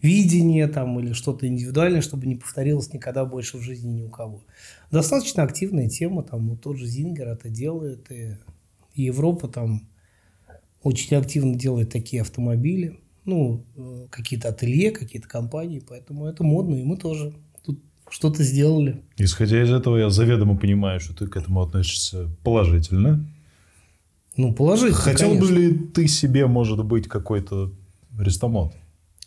видения 0.02 0.68
там 0.68 0.98
или 1.00 1.12
что-то 1.12 1.46
индивидуальное, 1.46 2.00
чтобы 2.00 2.26
не 2.26 2.36
повторилось 2.36 2.92
никогда 2.92 3.24
больше 3.24 3.58
в 3.58 3.62
жизни 3.62 4.00
ни 4.00 4.02
у 4.02 4.08
кого. 4.08 4.42
Достаточно 4.90 5.42
активная 5.42 5.88
тема, 5.88 6.22
там 6.22 6.48
вот 6.50 6.62
тот 6.62 6.78
же 6.78 6.86
Зингер 6.86 7.28
это 7.28 7.48
делает, 7.48 8.10
и 8.10 8.36
и 8.94 9.04
Европа 9.04 9.48
там 9.48 9.88
очень 10.82 11.16
активно 11.16 11.54
делает 11.54 11.90
такие 11.90 12.22
автомобили, 12.22 12.98
ну, 13.24 13.64
э, 13.76 14.06
какие-то 14.10 14.48
ателье, 14.48 14.90
какие-то 14.90 15.28
компании, 15.28 15.82
поэтому 15.86 16.26
это 16.26 16.42
модно, 16.42 16.76
и 16.76 16.84
мы 16.84 16.96
тоже 16.96 17.34
тут 17.62 17.80
что-то 18.08 18.42
сделали. 18.42 19.02
Исходя 19.16 19.62
из 19.62 19.70
этого, 19.70 19.98
я 19.98 20.10
заведомо 20.10 20.56
понимаю, 20.56 21.00
что 21.00 21.14
ты 21.14 21.26
к 21.26 21.36
этому 21.36 21.60
относишься 21.62 22.28
положительно. 22.42 23.26
Ну, 24.36 24.54
положительно, 24.54 24.94
Хотел 24.94 25.28
конечно. 25.30 25.54
бы 25.54 25.60
ли 25.60 25.74
ты 25.74 26.08
себе, 26.08 26.46
может 26.46 26.82
быть, 26.84 27.08
какой-то 27.08 27.72
рестомод 28.18 28.74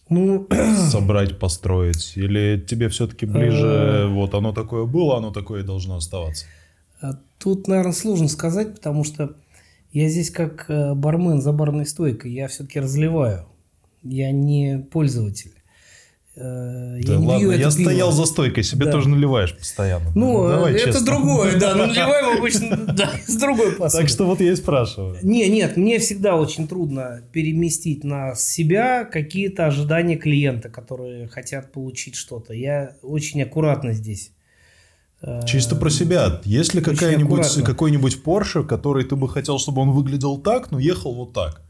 Ну, 0.10 0.48
собрать, 0.92 1.40
построить? 1.40 2.14
Или 2.16 2.60
тебе 2.60 2.90
все-таки 2.90 3.26
ближе, 3.26 4.08
вот 4.10 4.34
оно 4.34 4.52
такое 4.52 4.86
было, 4.86 5.18
оно 5.18 5.32
такое 5.32 5.62
и 5.62 5.66
должно 5.66 5.96
оставаться? 5.96 6.46
А 7.02 7.14
Тут, 7.44 7.68
наверное, 7.68 7.92
сложно 7.92 8.30
сказать, 8.30 8.74
потому 8.76 9.04
что 9.04 9.36
я 9.92 10.08
здесь 10.08 10.32
как 10.32 10.70
э, 10.70 10.94
бармен 10.94 11.42
за 11.42 11.52
барной 11.52 11.86
стойкой, 11.86 12.32
я 12.32 12.48
все-таки 12.48 12.80
разливаю. 12.80 13.48
Я 14.02 14.32
не 14.32 14.80
пользователь. 14.80 15.52
Э, 16.36 17.00
Да 17.04 17.16
не 17.18 17.28
ладно, 17.28 17.52
я 17.52 17.58
пиво. 17.58 17.70
стоял 17.70 18.12
за 18.12 18.26
стойкой, 18.26 18.64
себе 18.64 18.86
Да. 18.86 18.92
тоже 18.92 19.08
наливаешь 19.10 19.56
постоянно. 19.56 20.12
Ну, 20.16 20.48
давай 20.48 20.74
это 20.74 20.86
честно. 20.86 21.06
другое, 21.06 21.60
да. 21.60 21.76
Ну, 21.76 21.86
наливаем 21.88 22.38
обычно 22.40 22.76
да, 22.76 23.12
с 23.28 23.36
другой 23.36 23.74
посуды. 23.74 24.02
Так 24.02 24.10
что 24.10 24.26
вот 24.26 24.42
я 24.42 24.52
и 24.52 24.56
спрашиваю. 24.56 25.18
Не, 25.22 25.48
нет, 25.50 25.78
мне 25.78 26.00
всегда 26.00 26.36
очень 26.36 26.68
трудно 26.68 27.22
переместить 27.32 28.04
на 28.04 28.34
себя 28.34 29.06
какие-то 29.06 29.68
ожидания 29.68 30.16
клиента, 30.16 30.70
которые 30.70 31.28
хотят 31.28 31.72
получить 31.72 32.16
что-то. 32.16 32.54
Я 32.54 32.96
очень 33.04 33.44
аккуратно 33.44 33.94
здесь. 33.94 34.32
Э, 35.22 35.42
Чисто 35.46 35.76
про 35.76 35.92
себя. 35.92 36.42
Есть 36.46 36.74
ли 36.74 36.82
какая-нибудь, 36.82 37.64
какой-нибудь 37.64 38.22
Porsche, 38.26 38.66
который 38.66 39.04
ты 39.06 39.16
бы 39.16 39.30
хотел, 39.30 39.60
чтобы 39.60 39.82
он 39.82 39.92
выглядел 39.92 40.40
так, 40.40 40.72
но 40.72 40.80
ехал 40.80 41.14
вот 41.14 41.34
так? 41.34 41.62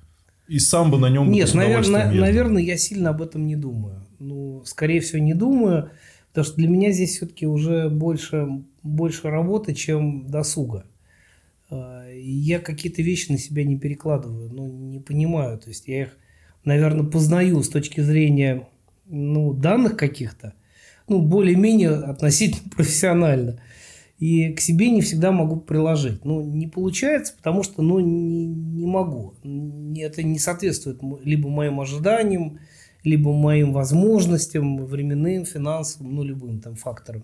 И 0.47 0.59
сам 0.59 0.89
бы 0.91 0.97
на 0.97 1.09
нем 1.09 1.31
Нет, 1.31 1.53
наверное, 1.53 2.61
я 2.61 2.77
сильно 2.77 3.09
об 3.11 3.21
этом 3.21 3.45
не 3.45 3.55
думаю. 3.55 4.05
Ну, 4.23 4.63
скорее 4.65 5.01
всего, 5.01 5.19
не 5.19 5.33
думаю, 5.33 5.91
потому 6.29 6.45
что 6.45 6.55
для 6.55 6.67
меня 6.67 6.91
здесь 6.91 7.17
все-таки 7.17 7.45
уже 7.45 7.89
больше, 7.89 8.47
больше 8.81 9.29
работы, 9.29 9.73
чем 9.73 10.27
досуга. 10.27 10.85
А, 11.69 12.09
Я 12.11 12.59
какие-то 12.59 13.01
вещи 13.01 13.31
на 13.31 13.37
себя 13.37 13.63
не 13.63 13.77
перекладываю, 13.77 14.49
ну, 14.51 14.67
не 14.67 14.99
понимаю. 14.99 15.57
То 15.59 15.69
есть 15.69 15.87
я 15.87 16.03
их, 16.03 16.17
наверное, 16.63 17.05
познаю 17.05 17.61
с 17.61 17.69
точки 17.69 18.01
зрения 18.01 18.67
ну, 19.05 19.53
данных 19.53 19.97
каких-то, 19.97 20.53
ну, 21.07 21.21
более-менее 21.21 21.91
относительно 21.91 22.69
профессионально. 22.75 23.59
И 24.19 24.53
к 24.53 24.61
себе 24.61 24.89
не 24.89 25.01
всегда 25.01 25.31
могу 25.31 25.57
приложить. 25.57 26.23
Ну, 26.23 26.41
не 26.41 26.67
получается, 26.67 27.33
потому 27.35 27.61
что, 27.63 27.81
ну, 27.81 27.99
не, 27.99 28.45
не 28.45 28.85
могу. 28.85 29.33
Это 29.97 30.23
не 30.23 30.39
соответствует 30.39 31.01
либо 31.25 31.49
моим 31.49 31.81
ожиданиям, 31.81 32.59
либо 33.03 33.33
моим 33.33 33.73
возможностям, 33.73 34.85
временным, 34.85 35.45
финансовым, 35.45 36.15
ну, 36.15 36.23
любым 36.23 36.59
там 36.59 36.75
факторам. 36.75 37.23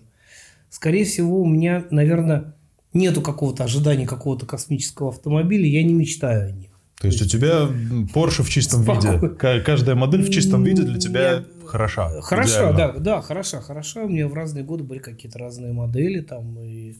Скорее 0.68 1.04
всего, 1.04 1.40
у 1.40 1.46
меня, 1.46 1.84
наверное, 1.90 2.54
нету 2.92 3.22
какого-то 3.22 3.64
ожидания 3.64 4.06
какого-то 4.06 4.46
космического 4.46 5.08
автомобиля, 5.10 5.66
я 5.66 5.82
не 5.82 5.94
мечтаю 5.94 6.48
о 6.48 6.52
них. 6.52 6.70
То 7.00 7.06
есть 7.06 7.22
у 7.22 7.26
тебя 7.26 7.66
Porsche 8.14 8.42
в 8.42 8.50
чистом 8.50 8.82
Спокойно. 8.82 9.14
виде. 9.16 9.28
Ка- 9.30 9.60
Каждая 9.60 9.96
модель 9.96 10.22
в 10.22 10.28
чистом 10.30 10.62
виде 10.64 10.82
для 10.82 10.98
тебя 10.98 11.38
Нет. 11.38 11.48
хороша. 11.64 12.10
Идеально. 12.20 12.76
да, 12.76 12.92
да, 12.98 13.20
хороша, 13.22 13.60
хороша. 13.62 14.02
У 14.04 14.08
меня 14.10 14.28
в 14.28 14.34
разные 14.34 14.64
годы 14.64 14.84
были 14.84 14.98
какие-то 14.98 15.38
разные 15.38 15.72
модели 15.72 16.20
там, 16.20 16.60
и 16.60 16.96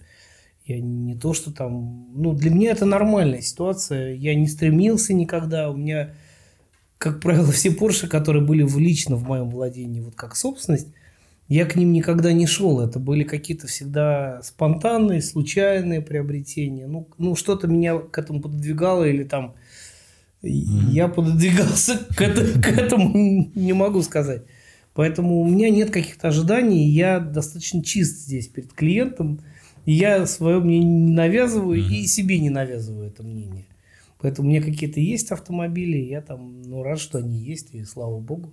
я 0.64 0.80
не 0.80 1.16
то, 1.16 1.34
что 1.34 1.52
там... 1.52 2.06
Ну, 2.14 2.32
для 2.32 2.50
меня 2.50 2.70
это 2.70 2.86
нормальная 2.86 3.42
ситуация. 3.42 4.14
Я 4.14 4.34
не 4.34 4.46
стремился 4.46 5.12
никогда. 5.12 5.70
У 5.70 5.76
меня, 5.76 6.14
как 7.00 7.18
правило, 7.18 7.50
все 7.50 7.70
Porsche, 7.70 8.08
которые 8.08 8.44
были 8.44 8.62
в- 8.62 8.78
лично 8.78 9.16
в 9.16 9.22
моем 9.26 9.48
владении, 9.48 10.00
вот 10.00 10.14
как 10.16 10.36
собственность, 10.36 10.88
я 11.48 11.64
к 11.64 11.74
ним 11.74 11.92
никогда 11.92 12.30
не 12.34 12.46
шел. 12.46 12.78
Это 12.78 12.98
были 12.98 13.24
какие-то 13.24 13.66
всегда 13.66 14.42
спонтанные, 14.42 15.22
случайные 15.22 16.02
приобретения. 16.02 16.86
Ну, 16.86 17.08
ну 17.16 17.34
что-то 17.36 17.68
меня 17.68 17.98
к 17.98 18.18
этому 18.18 18.42
пододвигало 18.42 19.04
или 19.04 19.24
там... 19.24 19.54
Я 20.42 21.08
пододвигался 21.08 21.98
к, 22.16 22.20
это- 22.20 22.60
к 22.60 22.66
этому, 22.68 23.50
не 23.54 23.72
могу 23.72 24.02
сказать. 24.02 24.42
Поэтому 24.92 25.40
у 25.40 25.48
меня 25.48 25.70
нет 25.70 25.90
каких-то 25.90 26.28
ожиданий, 26.28 26.86
я 26.90 27.18
достаточно 27.18 27.82
чист 27.82 28.18
здесь 28.26 28.46
перед 28.48 28.74
клиентом. 28.74 29.40
И 29.86 29.94
я 29.94 30.26
свое 30.26 30.60
мнение 30.60 30.90
не 31.06 31.12
навязываю 31.12 31.80
и 31.80 32.06
себе 32.06 32.38
не 32.40 32.50
навязываю 32.50 33.06
это 33.08 33.22
мнение. 33.22 33.64
Поэтому 34.20 34.48
у 34.48 34.50
меня 34.50 34.62
какие-то 34.62 35.00
есть 35.00 35.30
автомобили, 35.32 35.96
я 35.96 36.20
там 36.20 36.62
ну, 36.62 36.82
рад, 36.82 36.98
что 37.00 37.18
они 37.18 37.38
есть, 37.38 37.74
и 37.74 37.84
слава 37.84 38.20
богу. 38.20 38.52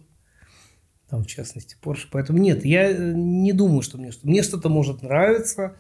Там, 1.09 1.24
в 1.24 1.28
частности, 1.28 1.78
Porsche. 1.82 2.07
Поэтому 2.11 2.39
нет, 2.39 2.65
я 2.65 2.89
э, 2.89 3.13
не 3.13 3.53
думаю, 3.53 3.82
что 3.82 3.97
мне 3.97 4.11
что 4.11 4.28
Мне 4.28 4.43
что-то 4.43 4.70
может 4.70 5.01
нравиться, 5.01 5.76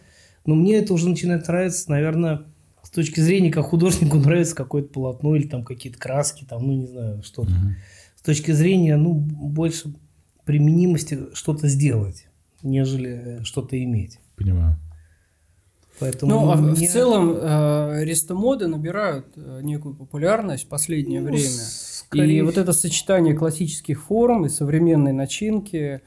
но 0.45 0.55
мне 0.55 0.77
это 0.77 0.93
уже 0.93 1.09
начинает 1.09 1.47
нравиться, 1.47 1.89
наверное, 1.89 2.43
с 2.81 2.89
точки 2.89 3.19
зрения, 3.19 3.51
как 3.51 3.65
художнику 3.65 4.17
нравится 4.19 4.55
какое-то 4.55 4.89
полотно 4.89 5.35
или 5.35 5.47
там 5.47 5.63
какие-то 5.63 5.99
краски, 5.99 6.45
там, 6.45 6.65
ну, 6.65 6.73
не 6.73 6.87
знаю, 6.87 7.23
что-то. 7.23 7.51
С 8.15 8.21
точки 8.21 8.51
зрения, 8.51 8.97
ну, 8.97 9.13
больше 9.13 9.93
применимости 10.45 11.19
что-то 11.33 11.67
сделать, 11.67 12.27
нежели 12.63 13.39
э, 13.39 13.43
что-то 13.43 13.81
иметь. 13.81 14.19
Понимаю. 14.35 14.77
Поэтому 15.99 16.31
Ну, 16.31 16.51
а 16.51 16.55
в- 16.55 16.73
в 16.75 16.87
целом 16.87 17.35
э, 17.35 18.03
рестомоды 18.03 18.67
набирают 18.67 19.25
э, 19.35 19.61
некую 19.63 19.95
популярность 19.95 20.65
в 20.65 20.67
последнее 20.67 21.21
Ну, 21.21 21.27
время. 21.27 21.39
скорее 21.49 22.37
И 22.37 22.41
вот 22.41 22.57
это 22.57 22.71
сочетание 22.73 23.33
классических 23.33 24.03
форм 24.03 24.45
и 24.45 24.49
современной 24.49 25.13
начинки, 25.13 25.77
э, 25.77 25.99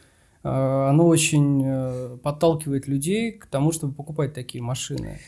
оно 0.42 1.06
очень 1.08 1.62
э, 1.64 2.18
подталкивает 2.22 2.86
людей 2.86 3.32
к 3.32 3.46
тому, 3.46 3.72
чтобы 3.72 3.94
покупать 3.94 4.32
такие 4.32 4.62
машины. 4.62 5.18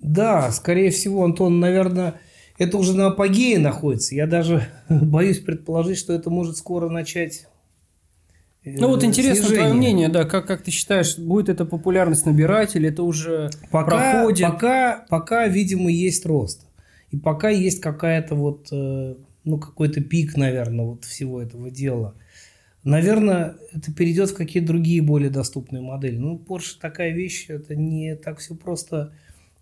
Да, 0.00 0.50
скорее 0.52 0.90
всего, 0.90 1.24
Антон, 1.24 1.60
наверное, 1.60 2.20
это 2.58 2.76
уже 2.76 2.94
на 2.94 3.06
апогее 3.06 3.58
находится. 3.58 4.14
Я 4.14 4.26
даже 4.26 4.66
боюсь 4.88 5.38
предположить, 5.40 5.96
что 5.98 6.12
это 6.12 6.28
может 6.30 6.56
скоро 6.58 6.88
начать. 6.90 7.46
Э, 8.64 8.76
Ну 8.78 8.88
вот 8.88 9.04
интересно 9.04 9.44
твое 9.44 9.60
снижение. 9.60 9.74
мнение, 9.74 10.08
да, 10.08 10.24
как, 10.24 10.46
как 10.46 10.62
ты 10.62 10.70
считаешь, 10.70 11.18
будет 11.18 11.48
эта 11.48 11.64
популярность 11.64 12.26
набирать 12.26 12.76
или 12.76 12.88
это 12.88 13.02
уже 13.02 13.50
Пока, 13.70 14.12
проходит? 14.12 14.46
пока, 14.48 15.06
пока, 15.08 15.46
видимо, 15.48 15.90
есть 15.90 16.26
рост. 16.26 16.66
И 17.10 17.16
пока 17.16 17.48
есть 17.48 17.80
какая-то 17.80 18.34
вот, 18.34 18.68
э, 18.72 19.14
ну, 19.44 19.58
какой-то 19.58 20.00
пик, 20.00 20.36
наверное, 20.36 20.84
вот 20.84 21.04
всего 21.04 21.40
этого 21.40 21.70
дела. 21.70 22.14
Наверное, 22.82 23.56
это 23.72 23.92
перейдет 23.94 24.30
в 24.30 24.34
какие-то 24.36 24.68
другие 24.68 25.00
более 25.00 25.30
доступные 25.30 25.80
модели. 25.80 26.18
Ну, 26.18 26.36
Porsche 26.46 26.76
такая 26.80 27.12
вещь, 27.12 27.46
это 27.48 27.74
не 27.74 28.14
так 28.16 28.38
все 28.38 28.54
просто. 28.54 29.12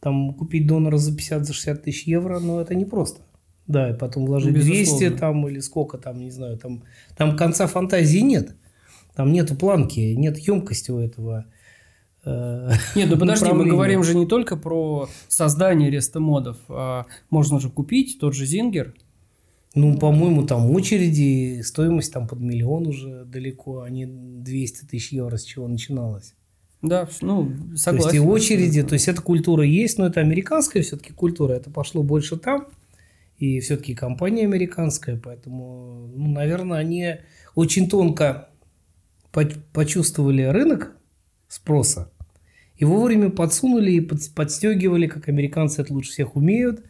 Там 0.01 0.35
купить 0.35 0.67
донора 0.67 0.97
за 0.97 1.13
50-60 1.17 1.77
тысяч 1.77 2.05
евро, 2.09 2.41
но 2.41 2.61
это 2.61 2.75
не 2.75 2.85
просто. 2.85 3.21
Да, 3.69 3.91
и 3.91 3.95
потом 3.97 4.27
вложить 4.27 4.53
200 4.55 4.71
Безусловно. 4.81 5.17
там 5.19 5.49
или 5.49 5.61
сколько 5.61 5.99
там, 5.99 6.19
не 6.19 6.33
знаю, 6.33 6.59
там, 6.59 6.83
там 7.17 7.37
конца 7.37 7.69
фантазии 7.69 8.19
нет. 8.19 8.57
Там 9.15 9.33
нету 9.33 9.55
планки, 9.55 10.15
нет 10.17 10.39
емкости 10.39 10.91
у 10.91 10.99
этого 10.99 11.47
э, 12.25 12.71
Нет, 12.95 13.11
ну 13.11 13.19
подожди, 13.19 13.53
мы 13.53 13.67
говорим 13.67 14.03
же 14.03 14.15
не 14.15 14.27
только 14.27 14.57
про 14.57 15.09
создание 15.29 15.91
рестомодов. 15.91 16.59
а 16.69 17.07
можно 17.31 17.61
же 17.61 17.69
купить 17.69 18.19
тот 18.21 18.35
же 18.35 18.47
Зингер. 18.47 18.95
Ну, 19.75 19.97
по-моему, 19.97 20.45
там 20.45 20.71
очереди, 20.71 21.63
стоимость 21.63 22.13
там 22.13 22.29
под 22.29 22.41
миллион 22.41 22.87
уже 22.87 23.25
далеко, 23.25 23.81
а 23.81 23.89
не 23.89 24.05
200 24.07 24.85
тысяч 24.85 25.13
евро, 25.13 25.37
с 25.39 25.45
чего 25.45 25.67
начиналось. 25.67 26.35
Да, 26.83 27.09
ну, 27.21 27.47
То 27.71 27.77
согласен. 27.77 28.09
есть 28.09 28.15
и 28.17 28.21
очереди, 28.21 28.83
то 28.83 28.95
есть 28.95 29.09
эта 29.09 29.23
культура 29.23 29.65
есть, 29.65 29.99
но 29.99 30.07
это 30.07 30.21
американская 30.21 30.83
все-таки 30.83 31.13
культура, 31.13 31.53
это 31.53 31.71
пошло 31.71 32.03
больше 32.03 32.37
там, 32.37 32.67
и 33.39 33.61
все-таки 33.61 33.95
компания 33.95 34.45
американская, 34.45 35.17
поэтому, 35.17 36.11
ну, 36.15 36.33
наверное, 36.33 36.79
они 36.79 37.15
очень 37.55 37.89
тонко 37.89 38.51
почувствовали 39.73 40.43
рынок 40.43 40.93
спроса 41.49 42.11
и 42.77 42.85
вовремя 42.85 43.31
подсунули 43.31 43.93
и 43.93 44.01
под- 44.01 44.31
подстегивали, 44.35 45.07
как 45.07 45.29
американцы 45.29 45.83
это 45.83 45.93
лучше 45.93 46.11
всех 46.13 46.37
умеют, 46.37 46.83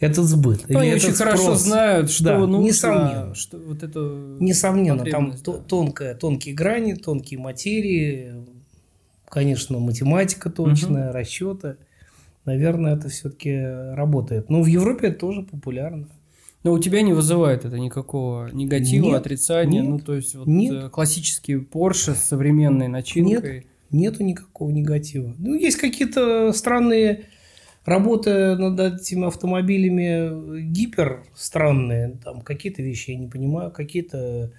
этот 0.00 0.24
сбыт. 0.24 0.64
Ну, 0.68 0.78
они 0.80 0.92
очень 0.92 1.08
этот 1.08 1.18
хорошо 1.18 1.42
спрос. 1.42 1.60
знают, 1.62 2.10
что 2.10 2.24
Да, 2.24 2.38
нужно, 2.38 2.66
несомненно. 2.66 3.34
что 3.34 3.58
вот 3.58 3.82
это 3.82 3.98
Несомненно, 4.40 5.04
там 5.04 5.34
да. 5.44 5.52
тонкая, 5.52 6.14
тонкие 6.14 6.54
грани, 6.54 6.94
тонкие 6.94 7.38
материи, 7.40 8.34
конечно, 9.28 9.78
математика 9.78 10.50
точная, 10.50 11.12
расчеты. 11.12 11.76
Наверное, 12.44 12.96
это 12.96 13.08
все-таки 13.08 13.56
работает. 13.94 14.50
Но 14.50 14.62
в 14.62 14.66
Европе 14.66 15.08
это 15.08 15.18
тоже 15.20 15.42
популярно. 15.42 16.08
Но 16.64 16.72
у 16.72 16.78
тебя 16.78 17.02
не 17.02 17.12
вызывает 17.12 17.66
это 17.66 17.78
никакого 17.78 18.48
негатива, 18.50 19.04
Нет, 19.04 19.16
отрицания. 19.16 19.82
нет, 19.82 19.90
ну, 19.90 19.98
то 19.98 20.14
есть, 20.14 20.34
вот 20.34 20.46
нет. 20.46 20.72
э, 20.72 20.88
классический 20.88 21.56
Porsche 21.56 22.14
с 22.14 22.24
современной 22.24 22.88
начинкой. 22.88 23.66
Нету 23.90 24.24
никакого 24.24 24.70
негатива. 24.70 25.34
Ну, 25.38 25.54
есть 25.54 25.76
какие-то 25.76 26.52
странные 26.52 27.26
работы 27.84 28.56
над 28.56 28.80
этими 28.80 29.26
автомобилями 29.26 30.62
гипер 30.62 31.24
странные. 31.36 32.18
Там 32.24 32.40
какие-то 32.40 32.82
вещи 32.82 33.10
я 33.10 33.18
не 33.18 33.28
понимаю, 33.28 33.70
какие-то 33.70 34.50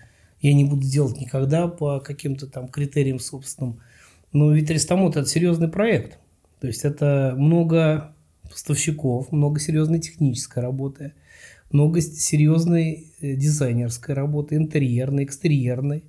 я 0.41 0.53
не 0.53 0.63
буду 0.63 0.83
делать 0.85 1.19
никогда 1.19 1.67
по 1.67 1.99
каким-то 1.99 2.45
там 2.45 2.67
критериям 2.67 3.19
собственным. 3.19 3.79
Но 4.31 4.51
ведь 4.51 4.69
Рестамот 4.69 5.15
это 5.17 5.27
серьезный 5.27 5.69
проект. 5.69 6.19
То 6.59 6.67
есть 6.67 6.85
это 6.85 7.33
много 7.35 8.13
поставщиков, 8.43 9.31
много 9.31 9.59
серьезной 9.59 9.99
технической 9.99 10.61
работы, 10.61 11.13
много 11.75 12.01
серьезной 12.01 13.13
э, 13.19 13.35
дизайнерской 13.35 14.15
работы, 14.15 14.55
интерьерной, 14.55 15.25
экстерьерной. 15.25 16.05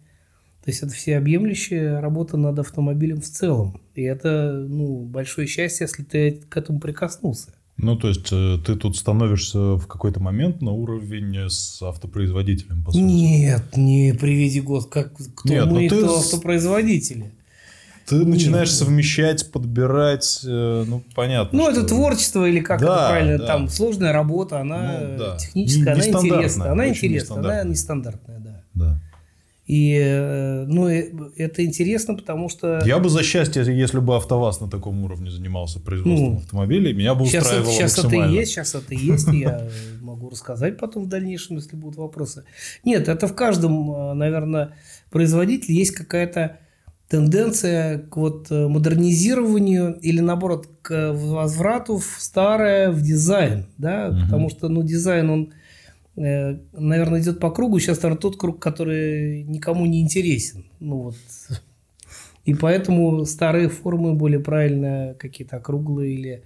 То 0.64 0.70
есть 0.70 0.82
это 0.82 0.92
всеобъемлющая 0.92 2.00
работа 2.00 2.36
над 2.36 2.58
автомобилем 2.58 3.20
в 3.20 3.26
целом. 3.26 3.80
И 3.94 4.02
это 4.02 4.64
ну, 4.68 5.04
большое 5.04 5.46
счастье, 5.46 5.84
если 5.84 6.02
ты 6.02 6.42
к 6.48 6.56
этому 6.56 6.80
прикоснулся. 6.80 7.50
Ну, 7.78 7.96
то 7.96 8.08
есть 8.08 8.28
э, 8.32 8.58
ты 8.64 8.76
тут 8.76 8.96
становишься 8.96 9.76
в 9.76 9.86
какой-то 9.86 10.20
момент 10.20 10.62
на 10.62 10.72
уровень 10.72 11.50
с 11.50 11.82
автопроизводителем, 11.82 12.84
по 12.84 12.92
сути. 12.92 13.02
Нет, 13.02 13.76
не 13.76 14.14
приведи 14.18 14.60
год, 14.60 14.86
как 14.86 15.14
кто 15.14 15.48
Нет, 15.48 15.66
ну 15.66 15.74
мы 15.74 15.88
ты 15.88 15.98
кто 15.98 16.18
автопроизводители. 16.18 17.32
Ты 18.06 18.24
начинаешь 18.24 18.70
совмещать, 18.70 19.50
подбирать, 19.50 20.40
э, 20.44 20.84
ну, 20.86 21.02
понятно. 21.14 21.58
Ну, 21.58 21.68
это 21.70 21.82
творчество 21.84 22.44
или 22.48 22.60
как 22.60 22.80
Да, 22.80 22.86
это 22.86 23.08
правильно, 23.10 23.38
да. 23.38 23.46
там 23.46 23.68
сложная 23.68 24.12
работа, 24.12 24.60
она 24.60 25.00
Ну, 25.08 25.18
да. 25.18 25.36
техническая, 25.38 25.94
Не- 25.96 26.00
она 26.02 26.06
интересная, 26.20 26.70
она 26.72 26.88
интересная, 26.88 27.38
она 27.38 27.64
нестандартная. 27.64 28.38
да. 28.38 28.62
Да. 28.74 29.00
И, 29.66 29.98
э, 30.00 30.64
ну, 30.68 30.86
э, 30.88 31.10
это 31.36 31.64
интересно, 31.64 32.14
потому 32.14 32.48
что 32.48 32.80
Я 32.86 33.00
бы 33.00 33.08
за 33.08 33.24
счастье, 33.24 33.64
если 33.66 33.98
бы 33.98 34.14
АвтоВАЗ 34.14 34.60
на 34.60 34.70
таком 34.70 35.02
уровне 35.02 35.28
занимался 35.28 35.80
производством 35.80 36.34
Ну, 36.34 36.38
автомобилей, 36.38 36.92
меня 36.92 37.16
бы 37.16 37.26
сейчас, 37.26 37.46
это, 37.46 37.62
устраивало 37.62 37.72
сейчас 37.72 37.92
это 37.92 38.00
и 38.00 38.04
максимально. 38.04 38.34
есть, 38.38 38.52
сейчас 38.52 38.74
это 38.76 38.94
и 38.94 38.98
есть, 38.98 39.28
я 39.32 39.68
могу 40.02 40.30
рассказать 40.30 40.78
потом 40.78 41.06
в 41.06 41.08
дальнейшем, 41.08 41.56
если 41.56 41.74
будут 41.74 41.96
вопросы. 41.96 42.44
Нет, 42.84 43.08
это 43.08 43.26
в 43.26 43.34
каждом, 43.34 44.16
наверное, 44.16 44.70
производителе 45.10 45.74
есть 45.76 45.90
какая-то 45.96 46.58
тенденция 47.08 47.98
к 47.98 48.16
вот 48.16 48.50
э, 48.50 48.66
модернизированию 48.68 49.98
или 50.00 50.20
наоборот 50.20 50.68
к 50.82 51.12
возврату 51.12 51.98
в 51.98 52.16
старое, 52.18 52.90
в 52.90 53.00
дизайн, 53.02 53.66
да, 53.78 54.08
Мгм. 54.08 54.22
потому 54.24 54.48
что, 54.50 54.68
ну, 54.68 54.82
дизайн, 54.82 55.30
он, 55.30 55.52
э, 56.16 56.58
наверное, 56.72 57.20
идет 57.20 57.38
по 57.40 57.50
кругу, 57.50 57.78
сейчас, 57.78 58.02
наверное, 58.02 58.20
тот 58.20 58.36
круг, 58.36 58.58
который 58.58 59.44
никому 59.44 59.86
не 59.86 60.00
интересен, 60.02 60.64
ну, 60.80 60.96
вот, 61.02 61.16
и 62.44 62.54
поэтому 62.54 63.24
старые 63.24 63.68
формы 63.68 64.14
более 64.14 64.40
правильно, 64.40 65.14
какие-то 65.18 65.56
округлые 65.56 66.14
или 66.14 66.42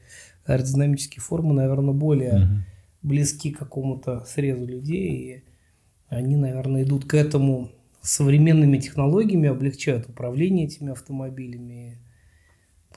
аэродинамические 0.47 1.23
формы, 1.23 1.55
наверное, 1.55 1.95
более 1.95 2.39
Мгм. 2.39 2.65
близки 3.03 3.51
к 3.51 3.59
какому-то 3.59 4.25
срезу 4.27 4.67
людей. 4.67 5.09
И 5.09 5.43
они, 6.09 6.37
наверное, 6.37 6.83
идут 6.83 7.05
к 7.05 7.15
этому 7.15 7.71
современными 8.03 8.79
технологиями, 8.79 9.49
облегчают 9.49 10.09
управление 10.09 10.67
этими 10.67 10.93
автомобилями. 10.93 11.99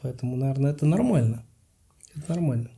Поэтому, 0.02 0.36
наверное, 0.36 0.72
это 0.72 0.86
нормально. 0.86 1.46
Это 2.16 2.30
нормально. 2.30 2.70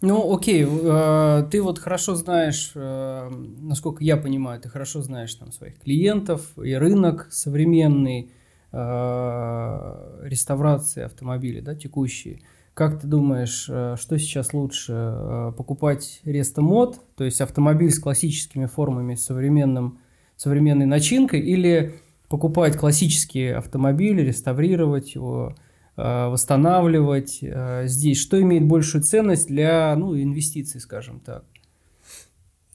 Ну, 0.00 0.32
окей, 0.32 0.64
э, 0.64 1.48
ты 1.50 1.60
вот 1.60 1.80
хорошо 1.80 2.14
знаешь, 2.14 2.70
э, 2.74 3.30
насколько 3.60 4.04
я 4.04 4.16
понимаю, 4.16 4.60
ты 4.60 4.68
хорошо 4.68 5.02
знаешь 5.02 5.34
там 5.34 5.50
своих 5.50 5.80
клиентов 5.80 6.56
и 6.56 6.72
рынок 6.74 7.26
современный 7.32 8.30
э, 8.70 10.20
реставрации 10.22 11.02
автомобилей, 11.02 11.62
да, 11.62 11.74
текущий. 11.74 12.44
Как 12.74 13.00
ты 13.00 13.08
думаешь, 13.08 13.62
что 13.62 14.18
сейчас 14.18 14.52
лучше 14.52 15.52
покупать 15.56 16.20
рестомод, 16.24 17.00
то 17.16 17.24
есть 17.24 17.40
автомобиль 17.40 17.90
с 17.90 17.98
классическими 17.98 18.66
формами, 18.66 19.16
современным, 19.16 19.98
современной 20.38 20.86
начинкой, 20.86 21.40
или 21.40 21.94
покупать 22.28 22.76
классические 22.76 23.56
автомобили, 23.56 24.22
реставрировать 24.22 25.14
его, 25.14 25.54
э, 25.96 26.28
восстанавливать 26.28 27.40
э, 27.42 27.82
здесь? 27.86 28.18
Что 28.18 28.40
имеет 28.40 28.64
большую 28.64 29.02
ценность 29.02 29.48
для 29.48 29.94
ну, 29.96 30.16
инвестиций, 30.16 30.80
скажем 30.80 31.20
так? 31.20 31.44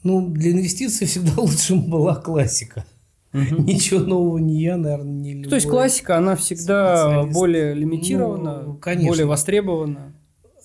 Ну, 0.03 0.29
для 0.29 0.51
инвестиций 0.51 1.07
всегда 1.07 1.31
лучше 1.37 1.75
была 1.75 2.15
классика. 2.15 2.85
Мгм. 3.31 3.65
Ничего 3.65 4.01
нового 4.01 4.37
не 4.37 4.61
я, 4.61 4.77
наверное, 4.77 5.11
не 5.11 5.33
любой. 5.33 5.49
То 5.49 5.55
есть 5.55 5.67
классика, 5.67 6.17
она 6.17 6.35
всегда 6.35 7.23
более 7.23 7.73
лимитирована, 7.73 8.61
Ну, 8.63 8.73
конечно. 8.75 9.07
более 9.09 9.25
востребована. 9.25 10.13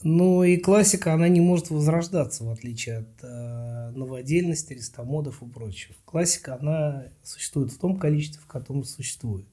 Ну 0.02 0.44
и 0.44 0.56
классика, 0.58 1.12
она 1.12 1.28
не 1.28 1.40
может 1.40 1.70
возрождаться, 1.70 2.44
в 2.44 2.50
отличие 2.50 2.98
от 2.98 3.22
э, 3.22 3.90
новодельности, 3.90 4.72
рестомодов 4.72 5.42
и 5.42 5.46
прочего. 5.46 5.94
Классика, 6.04 6.54
она 6.54 7.08
существует 7.24 7.72
в 7.72 7.78
том 7.78 7.98
количестве, 7.98 8.40
в 8.40 8.46
котором 8.46 8.84
существует. 8.84 9.46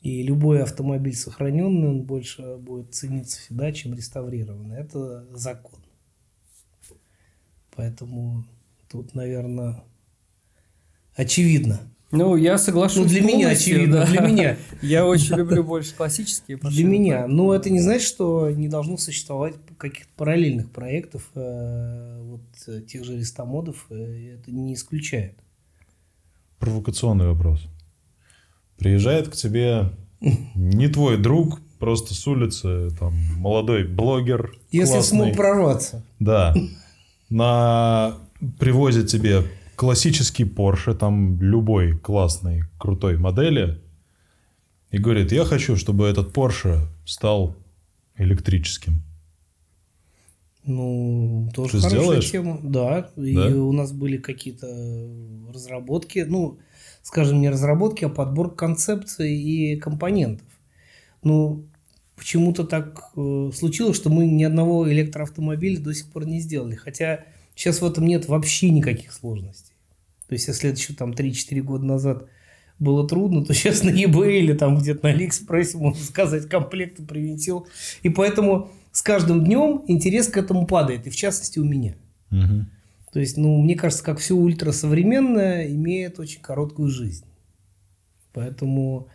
И 0.00 0.22
любой 0.22 0.62
автомобиль 0.62 1.14
сохраненный, 1.14 1.88
он 1.88 2.02
больше 2.04 2.56
будет 2.56 2.94
цениться 2.94 3.40
всегда, 3.40 3.72
чем 3.72 3.94
реставрированный. 3.94 4.78
Это 4.78 5.26
закон. 5.36 5.80
Поэтому 7.76 8.46
тут, 8.88 9.14
наверное, 9.14 9.84
очевидно. 11.14 11.80
Ну, 12.10 12.36
я 12.36 12.56
соглашусь. 12.56 13.02
Ну, 13.02 13.08
для 13.08 13.20
меня 13.20 13.48
очевидно, 13.48 13.98
да. 13.98 14.06
для 14.06 14.20
меня. 14.20 14.56
Я 14.82 15.04
очень 15.04 15.36
люблю 15.36 15.62
больше 15.62 15.94
классические 15.94 16.56
Для 16.56 16.84
меня. 16.84 17.26
Но 17.26 17.54
это 17.54 17.68
не 17.68 17.80
значит, 17.80 18.08
что 18.08 18.50
не 18.50 18.68
должно 18.68 18.96
существовать 18.96 19.56
каких-то 19.76 20.10
параллельных 20.16 20.70
проектов, 20.70 21.28
э, 21.34 22.20
вот 22.22 22.40
э, 22.66 22.80
тех 22.80 23.04
же 23.04 23.18
рестомодов, 23.18 23.86
э, 23.90 24.36
это 24.38 24.50
не 24.50 24.72
исключает. 24.72 25.34
Провокационный 26.58 27.26
вопрос. 27.26 27.60
Приезжает 28.78 29.28
к 29.28 29.32
тебе 29.32 29.90
не 30.54 30.88
твой 30.88 31.18
друг, 31.18 31.60
просто 31.78 32.14
с 32.14 32.26
улицы, 32.26 32.88
там, 32.98 33.14
молодой 33.36 33.84
блогер, 33.84 34.54
Если 34.70 34.94
классный. 34.94 35.18
смог 35.18 35.36
прорваться. 35.36 36.02
Да. 36.18 36.54
На... 37.28 38.16
Привозит 38.58 39.08
тебе 39.08 39.42
классический 39.78 40.42
Porsche, 40.42 40.92
там 40.94 41.40
любой 41.40 41.96
классной, 41.96 42.64
крутой 42.78 43.16
модели, 43.16 43.80
и 44.90 44.98
говорит, 44.98 45.30
я 45.30 45.44
хочу, 45.44 45.76
чтобы 45.76 46.08
этот 46.08 46.36
Porsche 46.36 46.80
стал 47.06 47.56
электрическим. 48.16 49.02
Ну, 50.64 51.48
тоже 51.54 51.72
Ты 51.72 51.80
хорошая 51.80 52.00
сделаешь? 52.00 52.30
тема. 52.30 52.60
Да, 52.60 53.10
и 53.16 53.34
Да? 53.36 53.46
у 53.56 53.72
нас 53.72 53.92
были 53.92 54.16
какие-то 54.16 54.66
разработки, 55.54 56.26
ну, 56.28 56.58
скажем, 57.02 57.40
не 57.40 57.48
разработки, 57.48 58.04
а 58.04 58.08
подбор 58.08 58.56
концепций 58.56 59.32
и 59.32 59.76
компонентов. 59.76 60.48
Ну, 61.22 61.66
почему-то 62.16 62.64
так 62.64 63.12
э, 63.16 63.50
случилось, 63.54 63.96
что 63.96 64.10
мы 64.10 64.26
ни 64.26 64.42
одного 64.42 64.90
электроавтомобиля 64.90 65.80
до 65.80 65.94
сих 65.94 66.10
пор 66.10 66.26
не 66.26 66.40
сделали. 66.40 66.74
Хотя 66.74 67.24
сейчас 67.58 67.80
в 67.80 67.84
этом 67.84 68.06
нет 68.06 68.28
вообще 68.28 68.70
никаких 68.70 69.12
сложностей. 69.12 69.74
То 70.28 70.34
есть, 70.34 70.46
если 70.46 70.70
это 70.70 70.78
еще 70.78 70.94
там 70.94 71.10
3-4 71.10 71.60
года 71.62 71.84
назад 71.84 72.28
было 72.78 73.06
трудно, 73.08 73.44
то 73.44 73.52
сейчас 73.52 73.82
на 73.82 73.90
eBay 73.90 74.38
или 74.38 74.52
там 74.52 74.78
где-то 74.78 75.04
на 75.04 75.10
Алиэкспрессе 75.10 75.76
можно 75.78 76.04
сказать, 76.04 76.48
комплект 76.48 77.04
привинтил. 77.06 77.66
И 78.02 78.08
поэтому 78.08 78.70
с 78.92 79.02
каждым 79.02 79.44
днем 79.44 79.82
интерес 79.88 80.28
к 80.28 80.36
этому 80.36 80.66
падает, 80.66 81.06
и 81.08 81.10
в 81.10 81.16
частности 81.16 81.58
у 81.58 81.64
меня. 81.64 81.96
Мгм. 82.30 82.70
То 83.12 83.20
есть, 83.20 83.36
ну, 83.36 83.60
мне 83.60 83.74
кажется, 83.74 84.04
как 84.04 84.18
все 84.20 84.34
ультрасовременное 84.34 85.66
имеет 85.68 86.20
очень 86.20 86.40
короткую 86.40 86.88
жизнь. 86.88 87.24
Поэтому, 88.32 89.08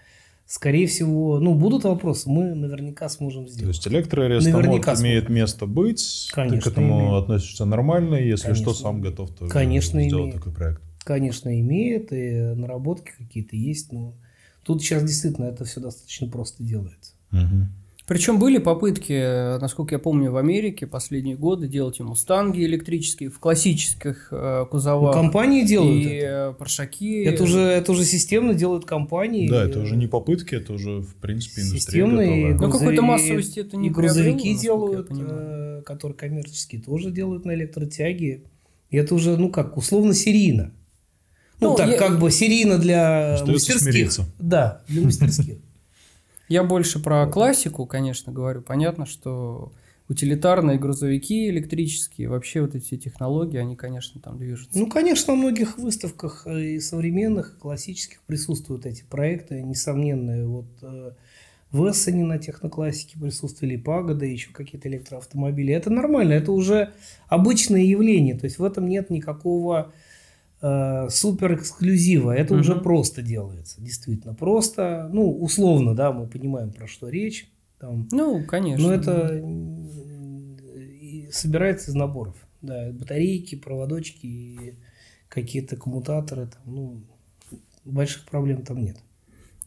скорее 0.46 0.88
всего, 0.88 1.40
ну, 1.40 1.56
будут 1.56 1.84
вопросы, 1.84 2.30
мы 2.30 2.54
наверняка 2.54 3.10
сможем 3.10 3.46
То 3.46 3.52
сделать. 3.52 3.76
есть 3.76 3.88
электроарестомод 3.88 4.64
Наверняка 4.66 4.94
имеет 4.96 5.30
место 5.30 5.66
быть, 5.66 6.30
Конечно, 6.34 6.58
ты 6.62 6.64
к 6.70 6.72
этому 6.72 7.00
имеет. 7.00 7.24
относишься 7.24 7.66
нормально, 7.66 8.16
если 8.16 8.48
Конечно. 8.48 8.72
что, 8.72 8.74
сам 8.74 9.02
готов 9.02 9.32
тоже 9.32 9.52
Конечно, 9.52 10.02
сделать 10.04 10.24
имеет. 10.26 10.36
такой 10.36 10.54
проект. 10.54 10.82
Конечно, 11.04 11.60
имеет, 11.60 12.14
и 12.14 12.32
наработки 12.56 13.12
какие-то 13.18 13.56
есть, 13.56 13.92
но 13.92 14.16
тут 14.64 14.82
сейчас 14.82 15.04
действительно 15.04 15.46
это 15.46 15.66
все 15.66 15.82
достаточно 15.82 16.28
просто 16.28 16.64
делается. 16.64 17.14
Мгм. 17.32 17.70
Причем 18.06 18.38
были 18.38 18.58
попытки, 18.58 19.14
э, 19.14 19.58
насколько 19.60 19.96
я 19.96 20.00
помню, 20.00 20.30
в 20.32 20.36
Америке 20.38 20.86
последние 20.86 21.38
годы 21.38 21.70
делать 21.70 22.02
и 22.02 22.04
мустанги 22.04 22.66
электрические 22.66 23.30
в 23.30 23.40
классических 23.40 24.28
э, 24.32 24.60
Ну, 24.62 24.66
кузовах. 24.66 25.14
компании 25.14 25.64
делают 25.64 26.06
и 26.06 26.10
это. 26.16 26.54
паршаки. 26.60 27.24
Это 27.24 27.44
уже, 27.44 27.62
это 27.62 27.94
уже 27.94 28.04
системно 28.04 28.54
делают 28.54 28.84
компании. 28.84 29.48
Да, 29.48 29.64
это 29.64 29.80
уже 29.80 29.96
не 29.96 30.08
попытки, 30.08 30.54
это 30.56 30.74
уже, 30.74 31.00
в 31.00 31.16
принципе, 31.16 31.62
индустрия 31.62 31.80
Системные. 32.06 32.56
Ну, 32.56 32.70
какой-то 32.72 33.02
массовости 33.04 33.60
это 33.62 33.78
не 33.78 33.88
и 33.88 33.90
грузовики 33.90 34.54
делают, 34.58 35.08
э, 35.10 35.82
которые 35.86 36.18
коммерческие, 36.18 36.82
тоже 36.82 37.10
делают 37.10 37.46
на 37.46 37.54
электротяге. 37.56 38.44
И 38.90 38.98
это 38.98 39.16
уже, 39.16 39.38
ну 39.38 39.50
как, 39.50 39.78
условно 39.78 40.14
серийно. 40.14 40.74
Ну, 41.62 41.70
Ну, 41.70 41.76
так, 41.78 41.90
я- 41.90 41.98
как 41.98 42.20
бы 42.20 42.30
серийно 42.32 42.78
для 42.78 43.36
Остается 43.36 43.54
мастерских. 43.54 43.82
смириться. 43.94 44.26
Да, 44.40 44.82
для 44.90 45.04
мастерских. 45.04 45.56
Я 46.54 46.64
больше 46.64 47.02
про 47.02 47.26
классику, 47.26 47.88
конечно, 47.88 48.32
говорю. 48.32 48.62
Понятно, 48.62 49.08
что 49.08 49.74
утилитарные 50.08 50.78
грузовики 50.78 51.50
электрические, 51.50 52.30
вообще 52.30 52.62
вот 52.62 52.76
эти 52.76 52.96
технологии, 52.96 53.58
они, 53.58 53.76
конечно, 53.76 54.22
там 54.22 54.38
движутся. 54.38 54.78
Ну, 54.78 54.86
конечно, 54.86 55.34
на 55.34 55.40
многих 55.40 55.80
выставках 55.80 56.46
э, 56.46 56.76
и 56.76 56.80
современных, 56.80 57.56
и 57.56 57.60
классических 57.60 58.22
присутствуют 58.28 58.86
эти 58.86 59.04
проекты, 59.04 59.64
несомненные. 59.64 60.46
Вот 60.46 60.68
э, 60.84 61.14
в 61.72 61.90
Эссене 61.90 62.24
на 62.24 62.38
техноклассике 62.38 63.18
присутствовали 63.18 63.76
Пагода, 63.76 64.26
еще 64.26 64.52
какие-то 64.52 64.88
электроавтомобили. 64.90 65.74
Это 65.74 65.90
нормально, 65.90 66.34
это 66.34 66.52
уже 66.52 66.94
обычное 67.30 67.82
явление. 67.82 68.38
То 68.38 68.46
есть 68.46 68.60
в 68.60 68.64
этом 68.64 68.88
нет 68.88 69.10
никакого 69.10 69.92
э, 70.64 71.10
супер 71.10 71.56
эксклюзива. 71.56 72.32
Это 72.32 72.56
уже 72.56 72.76
Мгм. 72.76 72.84
просто 72.84 73.22
делается. 73.22 73.82
Действительно 73.82 74.34
просто. 74.34 75.10
Ну, 75.14 75.30
условно, 75.40 75.94
да, 75.94 76.12
мы 76.14 76.26
понимаем, 76.28 76.72
про 76.72 76.88
что 76.88 77.10
речь. 77.10 77.52
Там, 77.80 78.08
Ну, 78.12 78.44
конечно. 78.46 78.88
но 78.88 78.94
это 78.94 79.44
и 81.02 81.28
собирается 81.32 81.92
из 81.92 81.96
наборов. 81.96 82.36
Да, 82.62 82.92
батарейки, 82.94 83.56
проводочки, 83.56 84.78
какие-то 85.28 85.76
коммутаторы. 85.76 86.48
Там, 86.48 86.62
ну, 86.74 87.02
больших 87.84 88.26
проблем 88.26 88.62
там 88.64 88.82
нет. 88.82 88.98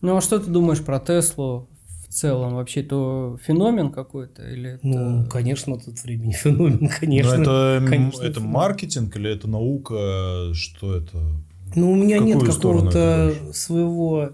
Ну, 0.01 0.17
а 0.17 0.21
что 0.23 0.39
ты 0.39 0.51
думаешь 0.51 0.83
про 0.83 0.99
Теслу 0.99 1.69
в 2.09 2.13
целом? 2.13 2.55
Вообще, 2.55 2.83
то 2.83 3.39
феномен 3.43 3.91
какой-то? 3.91 4.43
Или 4.49 4.75
это... 4.75 4.87
Ну, 4.87 5.27
конечно, 5.27 5.79
тут 5.79 6.03
времени 6.03 6.33
феномен, 6.43 6.89
конечно. 6.89 7.37
Но 7.37 7.43
это, 7.43 7.87
конечно, 7.89 8.23
это 8.23 8.35
феномен. 8.35 8.53
маркетинг 8.53 9.17
или 9.17 9.31
это 9.31 9.49
наука? 9.49 10.53
Что 10.55 10.97
это? 10.97 11.19
Ну, 11.75 11.91
у 11.93 11.95
меня 11.97 12.19
нет 12.19 12.43
какого-то 12.43 13.35
своего 13.53 14.31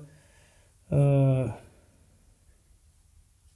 э, 0.91 1.47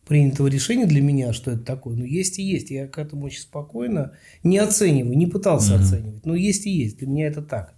принятого 0.06 0.46
решения 0.46 0.86
для 0.86 1.02
меня, 1.02 1.32
что 1.32 1.50
это 1.52 1.62
такое. 1.64 1.96
Ну, 1.96 2.04
есть 2.04 2.38
и 2.38 2.42
есть. 2.42 2.70
Я 2.70 2.86
к 2.88 2.98
этому 2.98 3.26
очень 3.26 3.40
спокойно 3.42 4.12
не 4.42 4.58
оцениваю, 4.58 5.16
не 5.16 5.26
пытался 5.26 5.74
Мгм. 5.74 5.82
оценивать. 5.82 6.26
Но 6.26 6.34
есть 6.34 6.66
и 6.66 6.70
есть. 6.70 6.98
Для 6.98 7.06
меня 7.06 7.26
это 7.26 7.42
так. 7.42 7.74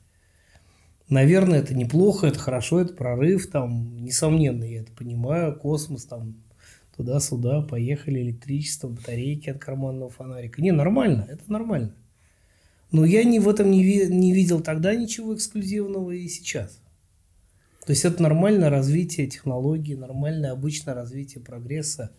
Наверное, 1.08 1.60
это 1.60 1.74
неплохо, 1.74 2.26
это 2.26 2.38
хорошо, 2.38 2.80
это 2.80 2.92
прорыв, 2.94 3.50
там, 3.50 4.04
несомненно, 4.04 4.64
я 4.64 4.80
это 4.80 4.92
понимаю, 4.92 5.58
космос, 5.58 6.04
там, 6.04 6.34
туда-сюда, 6.96 7.62
поехали, 7.62 8.20
электричество, 8.20 8.88
батарейки 8.88 9.48
от 9.48 9.58
карманного 9.58 10.10
фонарика. 10.10 10.60
Не, 10.60 10.72
нормально, 10.72 11.26
это 11.28 11.50
нормально. 11.50 11.94
Но 12.90 13.04
я 13.04 13.24
не 13.24 13.38
в 13.38 13.48
этом 13.48 13.70
не, 13.70 13.84
ви- 13.84 14.08
не 14.08 14.32
видел 14.32 14.60
тогда 14.60 14.94
ничего 14.94 15.34
эксклюзивного 15.34 16.10
и 16.10 16.28
сейчас. 16.28 16.80
То 17.86 17.92
есть 17.92 18.04
это 18.04 18.22
нормальное 18.22 18.68
развитие 18.68 19.26
технологий, 19.28 19.94
нормальное 19.94 20.52
обычное 20.52 20.94
развитие 20.94 21.42
прогресса. 21.42 22.10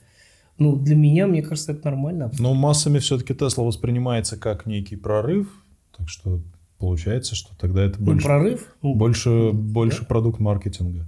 Ну, 0.57 0.75
для 0.75 0.95
меня, 0.95 1.27
мне 1.27 1.43
кажется, 1.43 1.73
это 1.73 1.85
нормально. 1.85 2.31
Но 2.39 2.53
массами 2.53 2.99
все-таки 2.99 3.35
Тесла 3.35 3.63
воспринимается 3.63 4.35
как 4.35 4.65
некий 4.65 4.95
прорыв, 4.95 5.63
так 5.95 6.09
что 6.09 6.41
получается, 6.79 7.35
что 7.35 7.55
тогда 7.57 7.83
это 7.83 7.99
Ну, 7.99 8.05
больше, 8.05 8.25
прорыв. 8.25 8.75
Ну, 8.81 8.95
больше, 8.95 9.51
больше 9.53 10.05
продукт 10.05 10.39
маркетинга. 10.39 11.07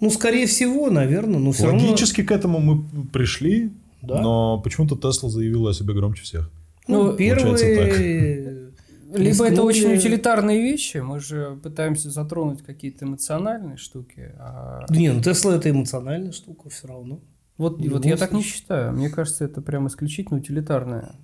ну, 0.00 0.10
скорее 0.10 0.46
всего, 0.46 0.90
наверное, 0.90 1.38
но 1.38 1.52
все 1.52 1.66
равно... 1.66 1.80
Логически 1.80 2.22
к 2.22 2.32
этому 2.32 2.58
мы 2.58 3.06
пришли, 3.12 3.70
Да. 4.02 4.20
но 4.20 4.60
почему-то 4.60 4.96
Тесла 4.96 5.30
заявила 5.30 5.70
о 5.70 5.74
себе 5.74 5.94
громче 5.94 6.22
всех. 6.24 6.50
Ну, 6.88 7.04
Ну, 7.12 7.16
первые... 7.16 8.66
Либо 9.12 9.48
это 9.48 9.62
очень 9.64 9.92
утилитарные 9.92 10.62
вещи, 10.62 10.98
мы 10.98 11.18
же 11.18 11.58
пытаемся 11.62 12.10
затронуть 12.10 12.62
какие-то 12.62 13.06
эмоциональные 13.06 13.76
штуки. 13.76 14.32
а 14.38 14.84
Да 14.88 14.94
Не, 14.94 15.12
ну 15.12 15.20
Тесла 15.20 15.56
это 15.56 15.68
эмоциональная 15.70 16.30
штука 16.32 16.68
все 16.70 16.86
равно. 16.86 17.20
Вот, 17.58 17.80
В 17.80 17.90
вот 17.90 18.04
я 18.04 18.16
так 18.16 18.32
не 18.32 18.42
считаю. 18.42 18.92
Мне 18.92 19.10
кажется, 19.10 19.44
это 19.44 19.60
прям 19.62 19.88
исключительно 19.88 20.38
утилитарная 20.38 21.16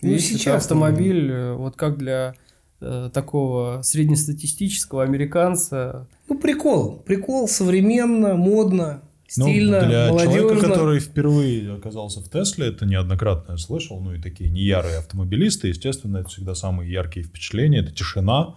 Ну. 0.00 0.12
Это 0.12 0.18
сейчас, 0.22 0.62
автомобиль, 0.64 1.30
э, 1.30 1.52
вот 1.54 1.76
как 1.76 1.98
для 1.98 2.34
такого 2.80 3.82
среднестатистического 3.82 5.02
американца. 5.02 6.06
Ну, 6.28 6.38
прикол. 6.38 7.02
Прикол 7.06 7.46
современно, 7.48 8.34
модно, 8.36 9.02
Ну, 9.36 9.44
стильно, 9.46 9.80
для 9.86 10.08
молодежно. 10.08 10.38
человека, 10.38 10.66
который 10.68 11.00
впервые 11.00 11.74
оказался 11.74 12.20
в 12.20 12.28
Тесле, 12.30 12.68
это 12.68 12.86
неоднократно 12.86 13.52
я 13.52 13.58
слышал, 13.58 14.00
ну 14.00 14.14
и 14.14 14.20
такие 14.20 14.50
неярые 14.50 14.98
автомобилисты, 14.98 15.68
естественно, 15.68 16.18
это 16.18 16.28
всегда 16.30 16.54
самые 16.54 16.90
яркие 16.90 17.24
впечатления, 17.24 17.80
это 17.80 17.92
тишина 17.92 18.54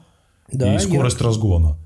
Да, 0.51 0.75
и 0.75 0.79
скорость 0.79 1.21
разгона. 1.21 1.77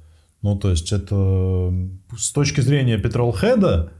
Ну, 0.43 0.55
то 0.57 0.69
есть 0.69 0.91
это 0.91 1.73
с 2.17 2.31
точки 2.31 2.61
зрения 2.61 2.97
петролхеда, 2.99 3.91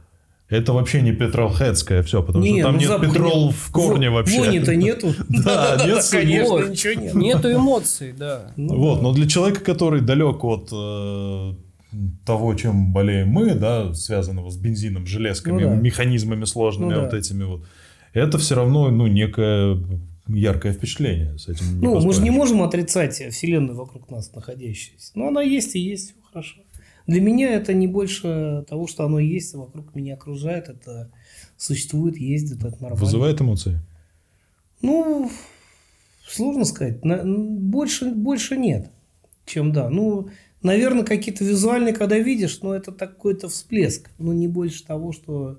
это 0.48 0.72
вообще 0.72 1.02
не 1.02 1.12
петролхедское 1.12 2.02
все, 2.02 2.22
потому 2.22 2.44
Не, 2.44 2.60
что 2.60 2.68
там 2.68 2.74
ну, 2.76 2.80
нет 2.80 3.00
петрол 3.00 3.46
нет. 3.46 3.54
в 3.56 3.70
корне 3.70 4.08
Во- 4.10 4.16
вообще. 4.16 4.38
Вони-то 4.40 4.76
нету. 4.76 5.14
Да, 5.28 5.76
нет 5.84 6.04
конечно, 6.10 6.68
ничего 6.70 7.00
нет. 7.02 7.14
Нету 7.14 7.52
эмоций, 7.52 8.12
да. 8.16 8.52
Ну, 8.56 8.76
Вот, 8.78 9.02
но 9.02 9.12
для 9.12 9.28
человека, 9.28 9.60
который 9.60 10.00
далек 10.00 10.42
от 10.44 10.70
э, 10.72 11.54
того, 12.24 12.54
чем 12.54 12.92
болеем 12.92 13.28
мы, 13.28 13.54
да, 13.54 13.92
связанного 13.92 14.50
с 14.50 14.56
бензином, 14.56 15.06
железками, 15.06 15.62
Ну 15.64 15.70
да. 15.70 15.74
механизмами 15.76 16.44
сложными, 16.44 16.90
Ну 16.90 16.96
да. 16.96 17.04
вот 17.04 17.14
этими 17.14 17.44
вот, 17.44 17.64
это 18.14 18.38
все 18.38 18.54
равно, 18.54 18.90
ну, 18.90 19.06
некое 19.06 19.78
яркое 20.28 20.72
впечатление. 20.72 21.38
С 21.38 21.48
этим 21.48 21.80
Ну, 21.80 22.00
мы 22.00 22.12
же 22.12 22.22
не 22.22 22.30
можем 22.30 22.62
отрицать 22.62 23.14
Вселенную 23.32 23.76
вокруг 23.76 24.10
нас 24.10 24.32
находящуюся. 24.34 25.12
Но 25.14 25.28
она 25.28 25.42
есть 25.42 25.74
и 25.76 25.78
есть, 25.78 26.10
все 26.12 26.14
хорошо. 26.30 26.56
Для 27.08 27.22
меня 27.22 27.54
это 27.54 27.72
не 27.72 27.86
больше 27.86 28.66
того, 28.68 28.86
что 28.86 29.04
оно 29.06 29.18
есть, 29.18 29.54
вокруг 29.54 29.94
меня 29.94 30.12
окружает, 30.12 30.68
это 30.68 31.10
существует, 31.56 32.18
ездит, 32.18 32.58
это 32.58 32.74
нормально. 32.82 32.96
Вызывает 32.96 33.40
эмоции? 33.40 33.80
Ну, 34.82 35.30
сложно 36.28 36.66
сказать. 36.66 36.98
Больше, 37.02 38.10
больше 38.14 38.58
нет, 38.58 38.90
чем 39.46 39.72
да. 39.72 39.88
Ну, 39.88 40.28
наверное, 40.62 41.02
какие-то 41.02 41.44
визуальные, 41.44 41.94
когда 41.94 42.18
видишь, 42.18 42.60
но 42.60 42.74
это 42.74 42.92
такой-то 42.92 43.48
всплеск. 43.48 44.10
Ну, 44.18 44.34
не 44.34 44.46
больше 44.46 44.84
того, 44.84 45.12
что 45.12 45.58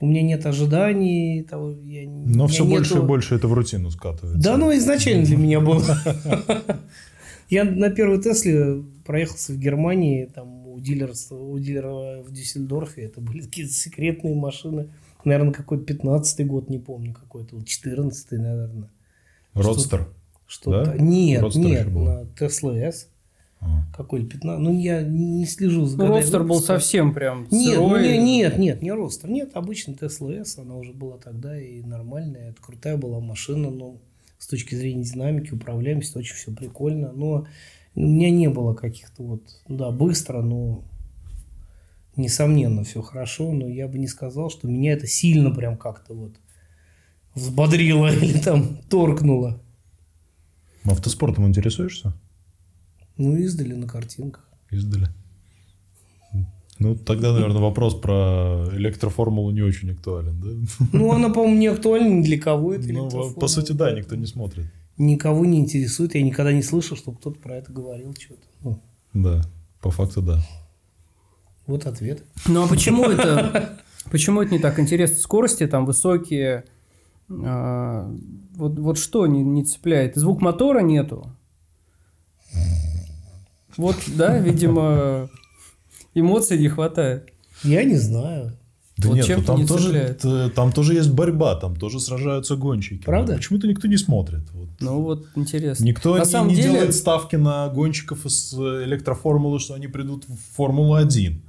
у 0.00 0.06
меня 0.06 0.22
нет 0.22 0.46
ожиданий. 0.46 1.42
Того, 1.42 1.72
я, 1.72 2.08
Но 2.08 2.46
все 2.46 2.64
больше 2.64 2.94
нету- 2.94 3.04
и 3.04 3.06
больше 3.06 3.34
это 3.34 3.48
в 3.48 3.52
рутину 3.52 3.90
скатывается. 3.90 4.42
Да, 4.42 4.56
ну 4.56 4.74
изначально 4.74 5.26
для 5.26 5.36
меня 5.36 5.60
было. 5.60 5.84
Я 7.50 7.64
на 7.64 7.90
первой 7.90 8.22
Тесле 8.22 8.84
проехался 9.04 9.52
в 9.52 9.58
Германии, 9.58 10.30
там 10.32 10.59
у 10.80 10.82
дилера, 10.82 11.12
у 11.30 11.58
дилера 11.58 12.22
в 12.22 12.32
Дюссельдорфе. 12.32 13.02
Это 13.02 13.20
были 13.20 13.42
какие-то 13.42 13.72
секретные 13.72 14.34
машины. 14.34 14.88
Наверное, 15.24 15.52
какой-то 15.52 15.92
15-й 15.92 16.44
год, 16.44 16.70
не 16.70 16.78
помню, 16.78 17.12
какой-то, 17.12 17.56
14-й, 17.56 18.38
наверное. 18.38 18.88
Родстер. 19.54 20.08
Что-то. 20.46 20.92
Да? 20.92 20.96
Нет, 20.96 21.42
Родстер 21.42 21.62
нет, 21.62 21.86
на 21.88 22.22
Tesla 22.38 22.74
S. 22.76 23.08
А. 23.60 23.84
Какой 23.94 24.24
15. 24.24 24.58
Ну, 24.58 24.78
я 24.80 25.02
не 25.02 25.44
слежу 25.44 25.84
за 25.84 25.98
Ну, 25.98 26.04
годами 26.04 26.20
Родстер 26.20 26.44
был 26.44 26.60
совсем 26.60 27.12
прям 27.12 27.46
Нет, 27.50 27.76
ну, 27.78 27.90
сырой. 27.90 28.16
не- 28.18 28.38
нет, 28.38 28.58
нет, 28.58 28.80
не 28.82 28.90
Родстер. 28.90 29.28
Нет, 29.28 29.50
обычный 29.52 29.94
Tesla 29.94 30.32
S, 30.40 30.56
она 30.58 30.76
уже 30.76 30.94
была 30.94 31.18
тогда 31.18 31.60
и 31.60 31.82
нормальная. 31.82 32.50
Это 32.50 32.62
крутая 32.62 32.96
была 32.96 33.20
машина, 33.20 33.70
но 33.70 33.98
с 34.38 34.46
точки 34.46 34.74
зрения 34.74 35.04
динамики, 35.04 35.52
управляемости, 35.52 36.16
очень 36.16 36.34
все 36.36 36.52
прикольно. 36.52 37.12
Но 37.12 37.46
у 37.94 38.00
меня 38.00 38.30
не 38.30 38.48
было 38.48 38.74
каких-то 38.74 39.22
вот, 39.22 39.42
да, 39.68 39.90
быстро, 39.90 40.42
но 40.42 40.84
несомненно, 42.16 42.84
все 42.84 43.02
хорошо, 43.02 43.52
но 43.52 43.66
я 43.68 43.88
бы 43.88 43.98
не 43.98 44.06
сказал, 44.06 44.50
что 44.50 44.68
меня 44.68 44.92
это 44.92 45.06
сильно 45.06 45.50
прям 45.50 45.76
как-то 45.76 46.14
вот 46.14 46.34
взбодрило 47.34 48.12
или 48.22 48.38
там 48.38 48.78
торкнуло. 48.88 49.60
Автоспортом 50.84 51.46
интересуешься? 51.46 52.14
Ну, 53.16 53.36
издали 53.36 53.74
на 53.74 53.86
картинках. 53.86 54.48
Издали. 54.70 55.08
Ну, 56.78 56.96
тогда, 56.96 57.32
наверное, 57.32 57.60
вопрос 57.60 57.94
про 57.94 58.66
электроформулу 58.72 59.50
не 59.50 59.60
очень 59.60 59.90
актуален, 59.90 60.40
да? 60.40 60.86
Ну, 60.94 61.12
она, 61.12 61.28
по-моему, 61.28 61.58
не 61.58 61.66
актуальна 61.66 62.08
ни 62.08 62.22
для 62.22 62.40
кого. 62.40 62.72
Это 62.72 62.90
Ну, 62.90 63.34
по 63.34 63.48
сути, 63.48 63.72
да, 63.72 63.92
никто 63.92 64.16
не 64.16 64.24
смотрит. 64.24 64.64
Никого 65.00 65.46
не 65.46 65.60
интересует. 65.60 66.14
Я 66.14 66.22
никогда 66.22 66.52
не 66.52 66.62
слышал, 66.62 66.94
чтобы 66.94 67.16
кто-то 67.16 67.40
про 67.40 67.56
это 67.56 67.72
говорил 67.72 68.14
что-то. 68.18 68.42
Ну, 68.62 68.78
Да, 69.14 69.40
по 69.80 69.90
факту, 69.90 70.20
да. 70.20 70.42
вот 71.66 71.86
ответ. 71.86 72.22
Ну 72.46 72.62
а 72.64 72.68
почему 72.68 73.04
это, 73.04 73.80
почему 74.10 74.42
это 74.42 74.52
не 74.52 74.58
так 74.58 74.78
интересно? 74.78 75.16
Скорости 75.16 75.66
там 75.66 75.86
высокие. 75.86 76.64
а, 77.30 78.14
вот, 78.56 78.78
вот 78.78 78.98
что 78.98 79.26
не, 79.26 79.42
не 79.42 79.64
цепляет? 79.64 80.16
Звук 80.16 80.42
мотора 80.42 80.80
нету. 80.80 81.34
Вот, 83.78 83.96
да, 84.08 84.38
видимо, 84.38 85.30
эмоций 86.12 86.58
не 86.58 86.68
хватает. 86.68 87.32
Я 87.62 87.84
не 87.84 87.96
знаю. 87.96 88.52
Да 89.00 89.08
Вот 89.08 89.14
нет, 89.16 89.38
ну, 89.38 89.44
там 89.44 89.56
не 89.60 89.66
тоже, 89.66 90.16
т- 90.20 90.50
там 90.50 90.72
тоже 90.72 90.94
есть 90.94 91.10
борьба, 91.10 91.54
там 91.56 91.74
тоже 91.76 92.00
сражаются 92.00 92.56
гонщики. 92.56 93.02
Правда? 93.04 93.34
Почему-то 93.36 93.66
никто 93.66 93.88
не 93.88 93.96
смотрит. 93.96 94.42
Вот. 94.52 94.68
Ну 94.80 95.00
вот 95.02 95.26
интересно. 95.36 95.84
Никто 95.84 96.14
На 96.16 96.20
не, 96.20 96.24
самом 96.26 96.48
не 96.48 96.54
деле- 96.56 96.72
делает 96.72 96.94
ставки 96.94 97.36
на 97.36 97.68
гонщиков 97.68 98.26
из 98.26 98.52
э, 98.54 98.84
электроформулы, 98.84 99.58
что 99.58 99.74
они 99.74 99.86
придут 99.86 100.24
в 100.28 100.36
Формулу-1 100.56 101.40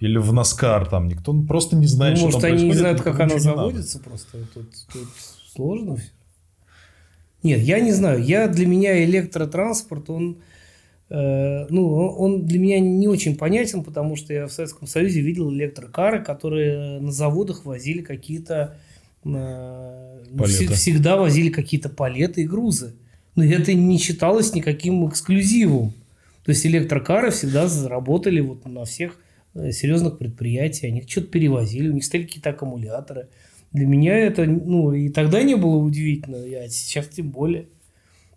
или 0.00 0.18
в 0.18 0.32
Наскар. 0.32 0.86
Там 0.88 1.08
никто 1.08 1.32
просто 1.42 1.76
не 1.76 1.86
знает, 1.86 2.14
Ну, 2.14 2.16
что 2.18 2.26
может, 2.26 2.40
там 2.40 2.50
они 2.52 2.62
не 2.64 2.70
происходит, 2.70 2.80
знают, 2.80 3.00
как 3.02 3.14
она 3.20 3.24
не 3.34 3.44
надо. 3.44 3.56
заводится 3.56 3.98
просто. 3.98 4.38
Тут, 4.54 4.70
тут 4.92 5.08
сложно 5.54 5.96
все. 5.96 6.08
Нет, 7.42 7.60
я 7.60 7.80
не 7.80 7.92
знаю. 7.92 8.22
Я 8.24 8.48
для 8.48 8.66
меня 8.66 9.04
электротранспорт, 9.04 10.10
он, 10.10 10.32
э, 10.32 10.55
ну, 11.08 11.94
он 12.18 12.46
для 12.46 12.58
меня 12.58 12.80
не 12.80 13.06
очень 13.06 13.36
понятен, 13.36 13.84
потому 13.84 14.16
что 14.16 14.32
я 14.32 14.46
в 14.46 14.52
Советском 14.52 14.88
Союзе 14.88 15.20
видел 15.20 15.52
электрокары, 15.52 16.22
которые 16.22 16.98
на 17.00 17.12
заводах 17.12 17.64
возили 17.64 18.02
какие-то 18.02 18.76
э, 19.24 20.24
Палеты. 20.36 20.64
вс- 20.64 20.72
всегда 20.74 21.16
возили 21.16 21.50
какие-то 21.50 21.88
палеты 21.88 22.42
и 22.42 22.46
грузы. 22.46 22.94
Но 23.36 23.44
это 23.44 23.72
не 23.74 23.98
считалось 23.98 24.54
никаким 24.54 25.08
эксклюзивом. 25.08 25.92
То 26.44 26.50
есть 26.50 26.64
электрокары 26.66 27.30
всегда 27.30 27.68
работали 27.88 28.40
вот 28.40 28.66
на 28.66 28.84
всех 28.84 29.18
э, 29.54 29.70
серьезных 29.72 30.18
предприятиях. 30.18 30.92
Они 30.92 31.02
что-то 31.06 31.28
перевозили, 31.28 31.88
у 31.88 31.92
них 31.92 32.04
стояли 32.04 32.26
какие-то 32.26 32.50
аккумуляторы. 32.50 33.28
Для 33.72 33.86
меня 33.86 34.16
это, 34.16 34.44
ну, 34.44 34.92
и 34.92 35.08
тогда 35.08 35.42
не 35.42 35.54
было 35.54 35.76
удивительно, 35.76 36.38
а 36.38 36.68
сейчас 36.68 37.08
тем 37.08 37.30
более. 37.30 37.64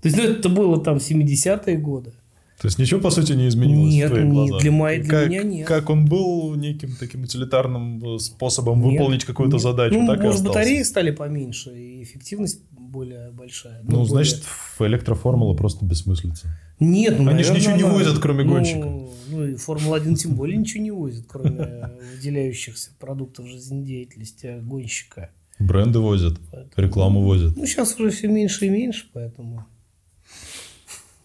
То 0.01 0.07
есть, 0.07 0.17
ну, 0.17 0.23
это 0.23 0.49
было 0.49 0.83
там 0.83 0.97
70-е 0.97 1.77
годы. 1.77 2.13
То 2.61 2.67
есть 2.67 2.77
ничего, 2.77 2.99
по 2.99 3.09
сути, 3.09 3.31
не 3.33 3.47
изменилось 3.47 3.93
Нет, 3.93 4.07
в 4.07 4.09
твоих 4.11 4.25
не- 4.25 4.31
глазах? 4.33 4.61
для 4.61 4.71
моей- 4.71 5.01
для 5.01 5.09
как, 5.09 5.29
меня 5.29 5.43
нет. 5.43 5.67
Как 5.67 5.89
он 5.89 6.05
был 6.07 6.55
неким 6.55 6.93
таким 6.99 7.23
утилитарным 7.23 8.15
э, 8.15 8.19
способом 8.19 8.81
Нет, 8.81 8.91
выполнить 8.99 9.23
какую-то 9.23 9.55
нет. 9.55 9.61
задачу, 9.63 9.95
Ну, 9.99 10.07
так 10.07 10.19
и 10.19 10.23
может, 10.23 10.39
остался. 10.41 10.59
батареи 10.59 10.83
стали 10.83 11.11
поменьше, 11.11 11.69
и 11.71 12.03
эффективность 12.03 12.61
более 12.71 13.31
большая. 13.31 13.79
Ну, 13.83 13.89
более- 13.91 14.05
значит, 14.07 14.43
в 14.43 14.81
электроформула 14.81 15.53
просто 15.55 15.85
бессмыслица. 15.85 16.47
Нет, 16.81 17.17
ну, 17.19 17.29
Они 17.29 17.43
же 17.43 17.53
ничего 17.53 17.75
не 17.77 17.83
она- 17.83 17.93
возят, 17.93 18.19
кроме 18.19 18.43
ну, 18.43 18.53
гонщика. 18.53 18.87
Ну, 19.31 19.45
и 19.45 19.55
Формула-1 19.55 20.15
тем 20.15 20.35
более 20.35 20.57
ничего 20.57 20.83
не 20.83 20.91
возит, 20.91 21.25
кроме 21.29 21.91
выделяющихся 22.15 22.91
продуктов 22.99 23.47
жизнедеятельности 23.47 24.59
гонщика. 24.61 25.29
Бренды 25.59 25.99
возят, 25.99 26.37
рекламу 26.75 27.21
возят. 27.21 27.55
Ну, 27.55 27.65
сейчас 27.65 27.97
уже 27.99 28.09
все 28.11 28.27
меньше 28.27 28.65
и 28.65 28.69
меньше, 28.69 29.05
поэтому... 29.13 29.65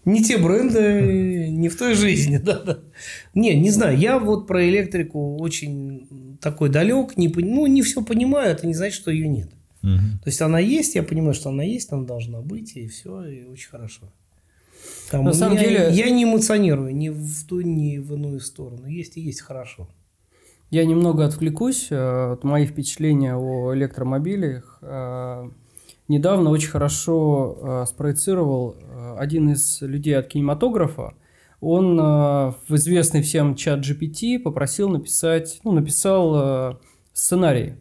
Не 0.04 0.22
те 0.22 0.36
бренды, 0.38 1.48
не 1.50 1.68
в 1.68 1.76
той 1.78 1.94
жизни, 1.94 2.36
да-да. 2.38 2.78
Не, 3.34 3.58
не 3.58 3.70
знаю, 3.70 3.96
я 3.98 4.18
вот 4.18 4.46
про 4.46 4.68
электрику 4.68 5.36
очень 5.38 6.36
такой 6.40 6.68
далек, 6.68 7.16
не, 7.16 7.28
ну, 7.28 7.66
не 7.66 7.82
все 7.82 8.02
понимаю, 8.02 8.50
это 8.52 8.66
не 8.66 8.74
значит, 8.74 8.94
что 8.96 9.10
ее 9.10 9.28
нет. 9.28 9.48
Мгм. 9.82 10.18
То 10.22 10.28
есть 10.30 10.40
она 10.42 10.58
есть, 10.58 10.94
я 10.94 11.02
понимаю, 11.02 11.34
что 11.34 11.48
она 11.50 11.62
есть, 11.62 11.92
она 11.92 12.04
должна 12.04 12.40
быть, 12.40 12.76
и 12.76 12.86
все, 12.88 13.22
и 13.24 13.44
очень 13.44 13.68
хорошо. 13.70 14.02
Там 15.10 15.24
На 15.24 15.32
самом 15.32 15.56
меня- 15.56 15.64
деле- 15.68 15.88
Я 15.92 16.10
не 16.10 16.24
эмоционирую 16.24 16.94
ни 16.94 17.08
в 17.08 17.46
ту, 17.46 17.60
ни 17.62 17.98
в 17.98 18.14
иную 18.14 18.40
сторону. 18.40 18.86
Есть 18.86 19.16
и 19.16 19.20
есть 19.20 19.40
хорошо. 19.40 19.88
Я 20.70 20.84
немного 20.84 21.24
отвлекусь. 21.24 21.88
э, 21.90 22.28
Вот 22.30 22.44
мои 22.44 22.66
впечатления 22.66 23.34
о 23.36 23.74
электромобилях. 23.74 24.78
Э, 26.08 26.12
Недавно 26.12 26.50
очень 26.50 26.70
хорошо 26.70 27.58
э, 27.82 27.86
спроецировал 27.86 28.76
э, 28.78 29.16
один 29.18 29.50
из 29.50 29.80
людей 29.82 30.16
от 30.16 30.26
кинематографа. 30.28 31.14
Он 31.60 31.98
э, 31.98 32.02
в 32.02 32.74
известный 32.74 33.22
всем 33.22 33.54
чат 33.54 33.80
GPT 33.80 34.38
попросил 34.38 34.88
написать, 34.88 35.60
ну, 35.64 35.72
написал 35.72 36.34
э, 36.36 36.74
сценарий. 37.14 37.74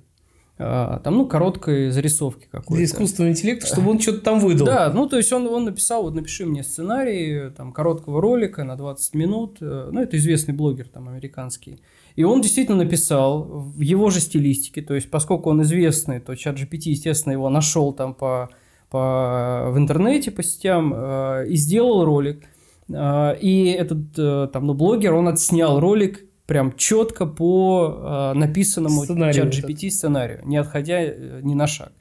Э, 0.58 1.00
Там, 1.04 1.18
ну, 1.18 1.28
короткой 1.28 1.90
зарисовки 1.92 2.46
какой-то. 2.50 2.76
Для 2.76 2.86
искусственного 2.86 3.32
интеллекта, 3.32 3.66
чтобы 3.68 3.92
он 3.92 4.00
что-то 4.00 4.22
там 4.22 4.40
выдал. 4.40 4.66
Да, 4.68 4.92
ну 4.94 5.08
то 5.10 5.18
есть 5.18 5.34
он, 5.34 5.48
он 5.48 5.66
написал, 5.66 6.04
вот 6.04 6.16
напиши 6.16 6.46
мне 6.46 6.64
сценарий 6.64 7.50
там, 7.50 7.74
короткого 7.74 8.22
ролика 8.22 8.64
на 8.64 8.78
20 8.78 9.16
минут. 9.16 9.58
э, 9.60 9.90
Ну, 9.92 10.00
это 10.00 10.16
известный 10.18 10.54
блогер 10.54 10.88
там 10.88 11.10
американский. 11.10 11.82
И 12.16 12.24
он 12.24 12.42
действительно 12.42 12.78
написал 12.78 13.44
в 13.44 13.80
его 13.82 14.10
же 14.10 14.20
стилистике. 14.20 14.82
То 14.82 14.94
есть, 14.94 15.10
поскольку 15.10 15.50
он 15.50 15.62
известный, 15.64 16.20
то 16.20 16.36
чат 16.36 16.58
GPT, 16.58 16.90
естественно, 16.90 17.34
его 17.34 17.50
нашел 17.50 17.94
там 17.94 18.14
по, 18.14 18.50
по, 18.90 19.70
в 19.72 19.78
интернете, 19.78 20.32
по 20.32 20.44
сетям, 20.44 20.94
э, 20.96 21.48
и 21.50 21.56
сделал 21.56 22.06
ролик. 22.06 22.44
Э, 22.90 23.36
и 23.40 23.66
этот 23.66 24.18
э, 24.18 24.48
там, 24.54 24.68
ну, 24.68 24.74
блогер, 24.74 25.14
он 25.14 25.28
отснял 25.28 25.80
ролик 25.80 26.26
прям 26.46 26.76
четко 26.76 27.26
по 27.26 28.34
э, 28.34 28.38
написанному 28.38 29.04
Сценарию 29.04 29.52
чат 29.52 29.64
вот 29.64 29.72
GPT 29.72 29.90
сценарию, 29.90 30.42
не 30.46 30.58
отходя 30.58 31.02
э, 31.02 31.40
ни 31.42 31.54
на 31.54 31.68
шаг. 31.68 31.94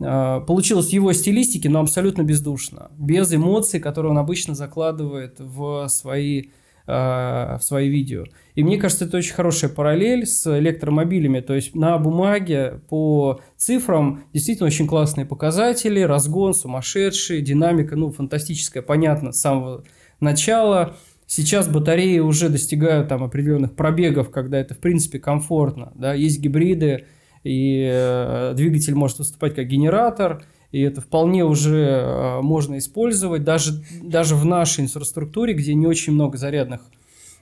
А, 0.00 0.40
Получилось 0.40 0.88
в 0.88 0.92
его 0.92 1.12
стилистике, 1.12 1.68
но 1.68 1.80
абсолютно 1.80 2.22
бездушно, 2.22 2.90
без 2.98 3.32
эмоций, 3.32 3.80
которые 3.80 4.10
он 4.10 4.18
обычно 4.18 4.54
закладывает 4.54 5.36
в 5.38 5.88
свои, 5.88 6.50
в 6.86 7.58
свои 7.60 7.88
видео. 7.88 8.24
И 8.54 8.62
мне 8.62 8.78
кажется, 8.78 9.06
это 9.06 9.16
очень 9.16 9.34
хорошая 9.34 9.70
параллель 9.70 10.24
с 10.24 10.46
электромобилями. 10.58 11.40
То 11.40 11.54
есть 11.54 11.74
на 11.74 11.98
бумаге 11.98 12.80
по 12.88 13.40
цифрам 13.56 14.24
действительно 14.32 14.68
очень 14.68 14.86
классные 14.86 15.26
показатели, 15.26 16.00
разгон 16.00 16.54
сумасшедший, 16.54 17.42
динамика, 17.42 17.96
ну, 17.96 18.12
фантастическая, 18.12 18.82
понятно, 18.82 19.32
с 19.32 19.40
самого 19.40 19.84
начала. 20.20 20.96
Сейчас 21.26 21.68
батареи 21.68 22.20
уже 22.20 22.48
достигают 22.48 23.08
там 23.08 23.24
определенных 23.24 23.74
пробегов, 23.74 24.30
когда 24.30 24.58
это 24.58 24.74
в 24.74 24.78
принципе 24.78 25.18
комфортно. 25.18 25.92
Да? 25.96 26.14
Есть 26.14 26.40
гибриды, 26.40 27.06
и 27.42 27.88
э, 27.92 28.54
двигатель 28.56 28.94
может 28.94 29.18
выступать 29.18 29.54
как 29.54 29.66
генератор, 29.66 30.44
и 30.72 30.80
это 30.80 31.00
вполне 31.00 31.44
уже 31.44 31.84
э, 31.86 32.40
можно 32.42 32.78
использовать 32.78 33.44
даже, 33.44 33.82
даже 34.02 34.34
в 34.34 34.44
нашей 34.44 34.84
инфраструктуре, 34.84 35.54
где 35.54 35.74
не 35.74 35.86
очень 35.86 36.12
много 36.12 36.36
зарядных 36.38 36.80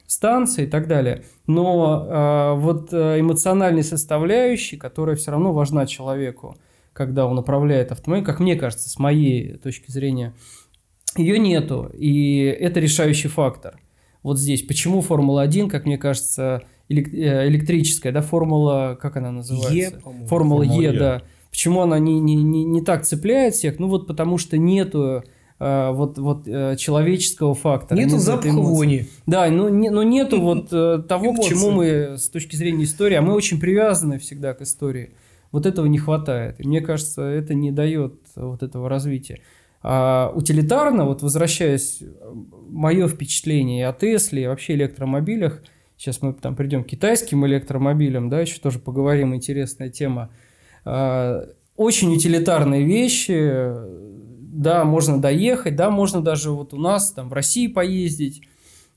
станций 0.07 0.65
и 0.65 0.67
так 0.67 0.87
далее. 0.87 1.25
Но 1.47 2.07
э, 2.07 2.61
вот 2.61 2.93
э, 2.93 3.21
эмоциональной 3.21 3.83
составляющей, 3.83 4.77
которая 4.77 5.17
все 5.17 5.31
равно 5.31 5.53
важна 5.53 5.87
человеку, 5.87 6.57
когда 6.93 7.27
он 7.27 7.39
управляет 7.39 7.91
автомобилем, 7.93 8.25
как 8.27 8.41
мне 8.41 8.57
кажется, 8.57 8.89
с 8.89 8.99
моей 8.99 9.55
точки 9.59 9.91
зрения, 9.91 10.35
ее 11.17 11.39
нету, 11.39 11.91
и 11.97 12.39
это 12.45 12.81
решающий 12.81 13.29
фактор. 13.29 13.81
Вот 14.23 14.39
здесь. 14.39 14.63
Почему 14.63 15.01
Формула-1, 15.01 15.69
как 15.69 15.85
мне 15.87 15.99
кажется, 15.99 16.63
элек- 16.89 17.13
электрическая, 17.13 18.13
да, 18.13 18.21
Формула, 18.21 18.99
как 19.01 19.17
она 19.17 19.31
называется? 19.31 19.75
Е, 19.75 19.91
по-моему. 20.01 20.27
Формула, 20.27 20.65
Формула 20.65 20.83
Е, 20.83 20.93
Е. 20.93 20.99
да. 20.99 21.23
Почему 21.55 21.83
она 21.83 22.01
не, 22.01 22.19
не, 22.19 22.35
не, 22.35 22.65
не 22.65 22.83
так 22.83 23.05
цепляет 23.05 23.55
всех? 23.55 23.79
Ну 23.79 23.87
вот 23.87 24.09
потому 24.09 24.39
что 24.39 24.59
нету 24.59 25.23
э, 25.61 25.91
вот, 25.93 26.19
вот 26.19 26.49
э, 26.49 26.75
человеческого 26.77 27.55
фактора. 27.55 27.97
Нету 27.97 28.17
нет 28.17 28.23
этой 28.23 28.25
запаха 28.25 28.57
вони. 28.57 29.07
Да, 29.27 29.49
но, 29.51 29.69
не, 29.69 29.89
но 29.89 30.03
нету 30.03 30.41
вот 30.41 30.73
э, 30.73 31.05
того, 31.09 31.33
к 31.33 31.45
чему 31.45 31.71
мы 31.71 32.19
с 32.19 32.29
точки 32.29 32.57
зрения 32.57 32.83
истории, 32.83 33.15
а 33.15 33.23
мы 33.23 33.35
очень 33.35 33.61
привязаны 33.61 34.19
всегда 34.19 34.53
к 34.53 34.63
истории. 34.63 35.15
Вот 35.53 35.65
этого 35.65 35.87
не 35.87 35.99
хватает. 35.99 36.59
И 36.59 36.67
мне 36.67 36.81
кажется, 36.81 37.23
это 37.23 37.55
не 37.55 37.71
дает 37.71 38.15
вот 38.35 38.65
этого 38.65 38.89
развития. 38.89 39.39
А 39.81 40.33
утилитарно, 40.35 41.05
вот 41.05 41.23
возвращаясь, 41.23 42.03
мое 42.69 43.07
впечатление 43.07 43.87
о 43.87 43.93
Тесле, 43.93 44.43
и 44.43 44.47
вообще 44.49 44.75
электромобилях, 44.75 45.63
сейчас 45.97 46.21
мы 46.21 46.33
там 46.33 46.57
придем 46.57 46.83
к 46.83 46.89
китайским 46.89 47.47
электромобилям, 47.47 48.29
да, 48.29 48.41
еще 48.41 48.59
тоже 48.59 48.81
поговорим, 48.81 49.37
интересная 49.37 49.89
тема. 49.89 50.31
А, 50.85 51.49
Очень 51.77 52.15
утилитарные 52.15 52.85
вещи, 52.85 53.73
да, 54.55 54.85
можно 54.85 55.21
доехать, 55.21 55.75
да, 55.77 55.91
можно 55.91 56.23
даже 56.23 56.51
вот 56.51 56.73
у 56.73 56.79
нас 56.79 57.13
там 57.13 57.29
в 57.29 57.33
России 57.33 57.67
поездить, 57.67 58.43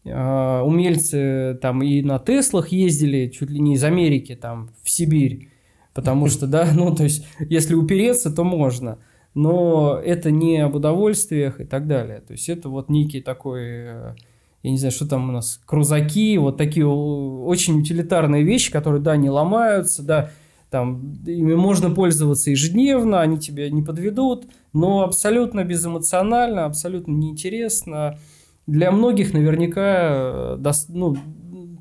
э, 0.05 0.61
умельцы 0.61 1.57
там 1.61 1.81
и 1.81 2.01
на 2.03 2.19
Теслах 2.19 2.69
ездили, 2.69 3.29
чуть 3.29 3.49
ли 3.49 3.59
не 3.59 3.73
из 3.73 3.83
Америки 3.83 4.35
там 4.35 4.69
в 4.83 4.89
Сибирь, 4.89 5.49
потому 5.95 6.27
что, 6.27 6.45
да, 6.45 6.69
ну, 6.75 6.93
то 6.95 7.03
есть, 7.03 7.25
если 7.39 7.73
упереться, 7.73 8.31
то 8.31 8.43
можно, 8.43 8.99
но 9.33 9.99
это 10.03 10.29
не 10.29 10.59
об 10.59 10.75
удовольствиях 10.75 11.59
и 11.59 11.65
так 11.65 11.87
далее, 11.87 12.21
то 12.21 12.33
есть, 12.33 12.47
это 12.49 12.69
вот 12.69 12.89
некий 12.89 13.21
такой, 13.21 13.61
э, 13.63 14.15
я 14.61 14.71
не 14.71 14.77
знаю, 14.77 14.91
что 14.91 15.07
там 15.07 15.29
у 15.29 15.31
нас, 15.31 15.59
крузаки, 15.65 16.37
вот 16.37 16.57
такие 16.57 16.85
очень 16.85 17.79
утилитарные 17.79 18.43
вещи, 18.43 18.71
которые, 18.71 19.01
да, 19.01 19.17
не 19.17 19.31
ломаются, 19.31 20.03
да, 20.03 20.29
там, 20.69 21.13
ими 21.25 21.55
можно 21.55 21.89
пользоваться 21.89 22.51
ежедневно, 22.51 23.21
они 23.21 23.37
тебя 23.37 23.69
не 23.69 23.81
подведут, 23.81 24.47
но 24.73 25.03
абсолютно 25.03 25.63
безэмоционально, 25.63 26.65
абсолютно 26.65 27.13
неинтересно. 27.13 28.19
Для 28.65 28.91
многих 28.91 29.33
наверняка 29.33 30.57
э, 30.59 30.73
ну, 30.89 31.15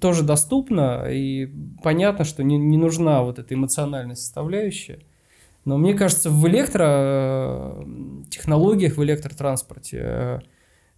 тоже 0.01 0.23
доступно, 0.23 1.05
и 1.11 1.51
понятно, 1.83 2.25
что 2.25 2.45
не, 2.45 2.57
не 2.59 2.79
нужна 2.79 3.23
вот 3.23 3.41
эта 3.41 3.55
эмоциональная 3.55 4.15
составляющая. 4.15 5.01
Но 5.65 5.79
мне 5.79 5.95
кажется, 5.95 6.31
в 6.31 6.47
электротехнологиях, 6.47 8.97
в 8.97 9.03
электротранспорте 9.03 9.99
э, 10.01 10.39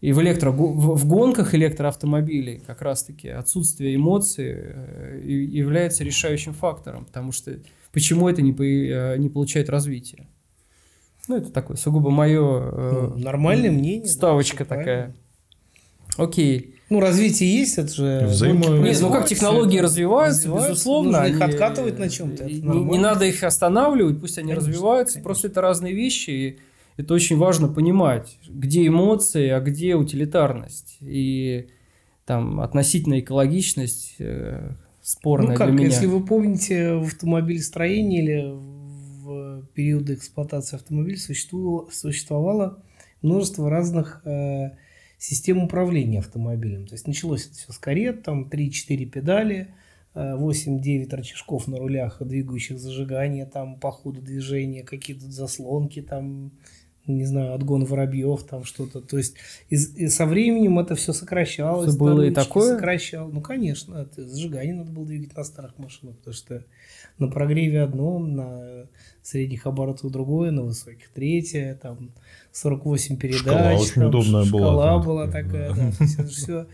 и 0.02 0.12
в, 0.12 0.20
электро, 0.20 0.51
в 0.51 1.09
гонках 1.09 1.55
электроавтомобилей 1.55 2.60
как 2.66 2.82
раз-таки 2.82 3.31
отсутствие 3.31 3.97
эмоций 3.97 4.51
э, 4.51 5.23
является 5.24 6.05
решающим 6.05 6.52
фактором, 6.52 7.06
потому 7.06 7.32
что 7.32 7.59
почему 7.93 8.28
это 8.28 8.43
не, 8.43 8.52
э, 8.52 9.16
не 9.19 9.28
получает 9.28 9.69
развития. 9.69 10.27
Ну, 11.28 11.36
это 11.36 11.51
такое 11.51 11.77
сугубо 11.77 12.10
мое... 12.10 12.70
Ну, 12.70 13.19
нормальное 13.19 13.70
мнение. 13.70 14.06
Ставочка 14.06 14.65
да, 14.65 14.77
такая. 14.77 15.15
Окей. 16.16 16.74
Ну, 16.90 17.01
развитие 17.01 17.55
есть, 17.55 17.77
это 17.77 17.93
же... 17.93 18.27
Взаимо... 18.27 18.78
Нет, 18.78 18.98
ну 19.02 19.12
как 19.12 19.27
технологии 19.27 19.78
развиваются, 19.78 20.43
развиваются 20.43 20.70
безусловно. 20.70 21.20
Нужно 21.20 21.35
их 21.35 21.40
откатывать 21.43 21.98
на 21.98 22.09
чем-то. 22.09 22.44
Не, 22.44 22.60
не 22.60 22.98
надо 22.98 23.27
их 23.27 23.43
останавливать, 23.43 24.20
пусть 24.20 24.39
они 24.39 24.52
конечно, 24.52 24.70
развиваются. 24.70 25.15
Конечно. 25.15 25.28
Просто 25.28 25.48
это 25.48 25.60
разные 25.60 25.93
вещи, 25.93 26.31
и 26.31 26.59
это 26.97 27.12
очень 27.12 27.36
важно 27.36 27.69
понимать, 27.69 28.39
где 28.48 28.86
эмоции, 28.86 29.51
а 29.51 29.60
где 29.60 29.97
утилитарность. 29.97 30.97
И 31.01 31.69
там 32.24 32.60
относительная 32.60 33.20
экологичность 33.20 34.16
э, 34.19 34.70
спорная 35.09 35.53
ну, 35.53 35.57
как, 35.57 35.69
для 35.69 35.77
меня. 35.77 35.87
Если 35.87 36.07
вы 36.07 36.25
помните, 36.25 36.95
в 36.95 37.07
автомобилестроении 37.07 38.23
или 38.23 38.53
в 38.53 39.67
периоды 39.75 40.15
эксплуатации 40.15 40.77
автомобиля 40.77 41.17
существовало, 41.17 41.89
существовало 41.91 42.83
множество 43.23 43.71
разных 43.71 44.21
э, 44.27 44.73
систем 45.17 45.63
управления 45.65 46.19
автомобилем. 46.19 46.87
То 46.87 46.95
есть 46.95 47.07
началось 47.07 47.47
это 47.47 47.55
все 47.55 47.73
с 47.73 47.79
карет, 47.79 48.23
там 48.23 48.49
3-4 48.51 49.07
педали, 49.07 49.75
8-9 50.15 51.07
э, 51.11 51.17
рычажков 51.17 51.69
на 51.69 51.79
рулях, 51.79 52.19
двигающих 52.21 52.79
зажигания, 52.79 53.47
там 53.47 53.81
по 53.81 53.91
ходу 53.91 54.21
движения, 54.21 54.83
какие-то 54.83 55.31
заслонки, 55.31 56.03
там 56.03 56.53
не 57.09 57.25
знаю, 57.25 57.55
отгон 57.55 57.85
воробьев, 57.85 58.43
там 58.45 58.65
что-то. 58.65 59.01
То 59.01 59.19
есть 59.19 59.37
и, 59.69 59.75
и 59.75 60.09
со 60.09 60.27
временем 60.27 60.79
это 60.79 60.95
все 60.95 61.13
сокращалось. 61.13 61.91
Что 61.91 61.99
было 61.99 62.23
и 62.23 62.31
такое? 62.31 62.75
Сокращал. 62.75 63.29
Ну, 63.29 63.41
конечно, 63.41 63.97
это 63.97 64.27
зажигание 64.29 64.75
надо 64.75 64.93
было 64.93 65.07
двигать 65.07 65.37
на 65.37 65.45
старых 65.45 65.79
машинах, 65.79 66.17
потому 66.19 66.35
что 66.35 66.65
на 67.19 67.29
прогреве 67.29 67.83
одно, 67.83 68.19
на 68.19 68.87
средних 69.23 69.67
оборотах 69.67 70.11
другое, 70.11 70.51
на 70.51 70.63
высоких 70.63 71.09
третье, 71.11 71.79
там 71.83 72.13
48 72.53 73.17
передач. 73.17 73.41
Шкала 73.41 73.73
очень 73.75 73.95
там, 73.95 74.09
удобная 74.09 74.45
шкала 74.45 74.61
была. 74.61 74.83
Шкала 74.83 75.03
была 75.03 75.27
такая, 75.27 75.75
да. 75.75 75.93
То 75.93 76.05
есть 76.05 76.19
это 76.19 76.29
все 76.29 76.67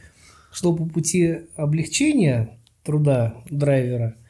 шло 0.53 0.77
по 0.77 0.85
пути 0.87 1.41
облегчения 1.57 2.59
труда 2.83 3.35
драйвера– 3.51 4.17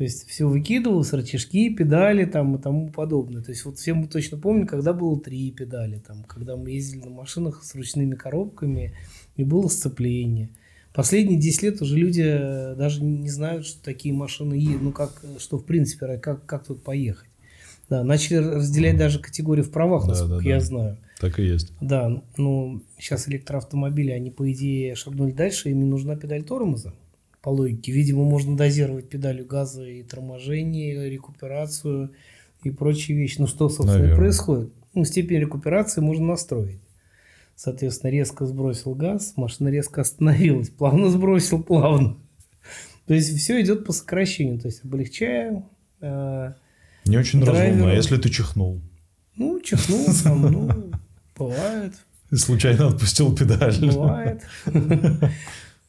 то 0.00 0.04
есть 0.04 0.26
все 0.30 0.48
выкидывалось, 0.48 1.12
рычажки, 1.12 1.68
педали 1.68 2.24
там 2.24 2.56
и 2.56 2.58
тому 2.58 2.88
подобное. 2.88 3.42
То 3.42 3.50
есть 3.50 3.66
вот 3.66 3.76
все 3.76 3.92
мы 3.92 4.06
точно 4.06 4.38
помним, 4.38 4.66
когда 4.66 4.94
было 4.94 5.20
три 5.20 5.50
педали, 5.50 5.98
там, 5.98 6.24
когда 6.24 6.56
мы 6.56 6.70
ездили 6.70 7.02
на 7.02 7.10
машинах 7.10 7.62
с 7.62 7.74
ручными 7.74 8.14
коробками 8.14 8.94
и 9.36 9.44
было 9.44 9.68
сцепление. 9.68 10.48
Последние 10.94 11.38
10 11.38 11.62
лет 11.64 11.82
уже 11.82 11.98
люди 11.98 12.24
э, 12.26 12.76
даже 12.76 13.04
не 13.04 13.28
знают, 13.28 13.66
что 13.66 13.84
такие 13.84 14.14
машины 14.14 14.54
есть, 14.54 14.80
ну 14.80 14.90
как, 14.90 15.22
что 15.36 15.58
в 15.58 15.66
принципе, 15.66 16.16
как, 16.16 16.46
как 16.46 16.64
тут 16.64 16.82
поехать. 16.82 17.28
Да, 17.90 18.02
начали 18.02 18.36
разделять 18.36 18.96
даже 18.96 19.18
категории 19.18 19.60
в 19.60 19.70
правах, 19.70 20.08
насколько 20.08 20.36
да, 20.36 20.42
да, 20.42 20.48
я 20.48 20.60
знаю. 20.60 20.96
Так 21.20 21.38
и 21.38 21.44
есть. 21.44 21.74
Да, 21.82 22.22
ну 22.38 22.80
сейчас 22.98 23.28
электроавтомобили, 23.28 24.12
они 24.12 24.30
по 24.30 24.50
идее 24.50 24.94
шагнули 24.94 25.32
дальше, 25.32 25.68
им 25.68 25.80
не 25.80 25.84
нужна 25.84 26.16
педаль 26.16 26.42
тормоза 26.42 26.94
по 27.42 27.48
логике. 27.50 27.92
Видимо, 27.92 28.24
можно 28.24 28.56
дозировать 28.56 29.08
педалью 29.08 29.46
газа 29.46 29.84
и 29.84 30.02
торможение, 30.02 31.06
и 31.06 31.10
рекуперацию 31.10 32.12
и 32.62 32.70
прочие 32.70 33.16
вещи. 33.16 33.36
Ну, 33.38 33.46
что, 33.46 33.68
собственно, 33.68 33.92
Наверное. 33.94 34.14
и 34.14 34.18
происходит. 34.18 34.72
Ну, 34.94 35.04
степень 35.04 35.38
рекуперации 35.40 36.00
можно 36.00 36.26
настроить. 36.26 36.80
Соответственно, 37.56 38.10
резко 38.10 38.46
сбросил 38.46 38.94
газ, 38.94 39.34
машина 39.36 39.68
резко 39.68 40.00
остановилась, 40.00 40.70
плавно 40.70 41.10
сбросил, 41.10 41.62
плавно. 41.62 42.16
То 43.06 43.14
есть 43.14 43.36
все 43.38 43.60
идет 43.60 43.84
по 43.84 43.92
сокращению, 43.92 44.58
то 44.60 44.68
есть 44.68 44.84
облегчая. 44.84 45.64
Э, 46.00 46.52
Не 47.06 47.16
очень 47.18 47.40
драйверу. 47.40 47.68
разумно, 47.70 47.92
а 47.92 47.94
если 47.94 48.16
ты 48.16 48.30
чихнул? 48.30 48.80
Ну, 49.36 49.60
чихнул 49.60 50.06
сам, 50.08 50.42
ну, 50.42 50.90
бывает. 51.36 51.94
случайно 52.32 52.88
отпустил 52.88 53.34
педаль. 53.36 53.74
Бывает. 53.80 54.42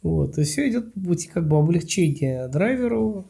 Вот, 0.03 0.37
и 0.37 0.43
все 0.43 0.69
идет 0.69 0.93
по 0.93 0.99
пути 1.01 1.27
как 1.27 1.47
бы 1.47 1.57
облегчения 1.57 2.47
драйверу 2.47 3.25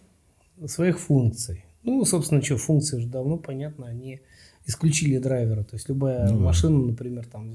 своих 0.67 0.99
функций. 0.99 1.65
Ну, 1.83 2.05
собственно, 2.05 2.41
что, 2.41 2.57
функции 2.57 2.97
уже 2.97 3.07
давно 3.07 3.37
понятно, 3.37 3.87
они 3.87 4.21
исключили 4.65 5.17
драйвера. 5.17 5.63
То 5.63 5.75
есть 5.75 5.89
любая 5.89 6.29
ну, 6.29 6.39
машина, 6.39 6.77
например, 6.79 7.25
там 7.25 7.51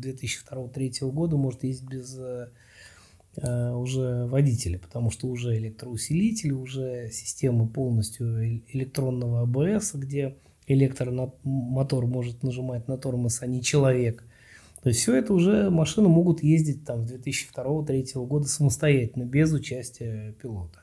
2002-2003 0.00 1.10
года 1.10 1.36
может 1.36 1.64
ездить 1.64 1.88
без 1.88 2.16
э, 2.18 3.70
уже 3.72 4.26
водителя, 4.26 4.78
потому 4.78 5.10
что 5.10 5.26
уже 5.26 5.56
электроусилитель, 5.56 6.52
уже 6.52 7.08
система 7.10 7.66
полностью 7.66 8.60
электронного 8.72 9.40
АБС, 9.42 9.94
где 9.94 10.36
электромотор 10.66 12.06
может 12.06 12.42
нажимать 12.42 12.86
на 12.86 12.96
тормоз, 12.98 13.42
а 13.42 13.46
не 13.46 13.60
человек– 13.62 14.22
то 14.84 14.90
есть 14.90 15.00
все 15.00 15.14
это 15.16 15.32
уже 15.32 15.70
машины 15.70 16.08
могут 16.08 16.42
ездить 16.42 16.84
там 16.84 17.08
с 17.08 17.12
2002-2003 17.14 18.26
года 18.26 18.46
самостоятельно, 18.46 19.24
без 19.24 19.50
участия 19.50 20.32
пилота. 20.32 20.80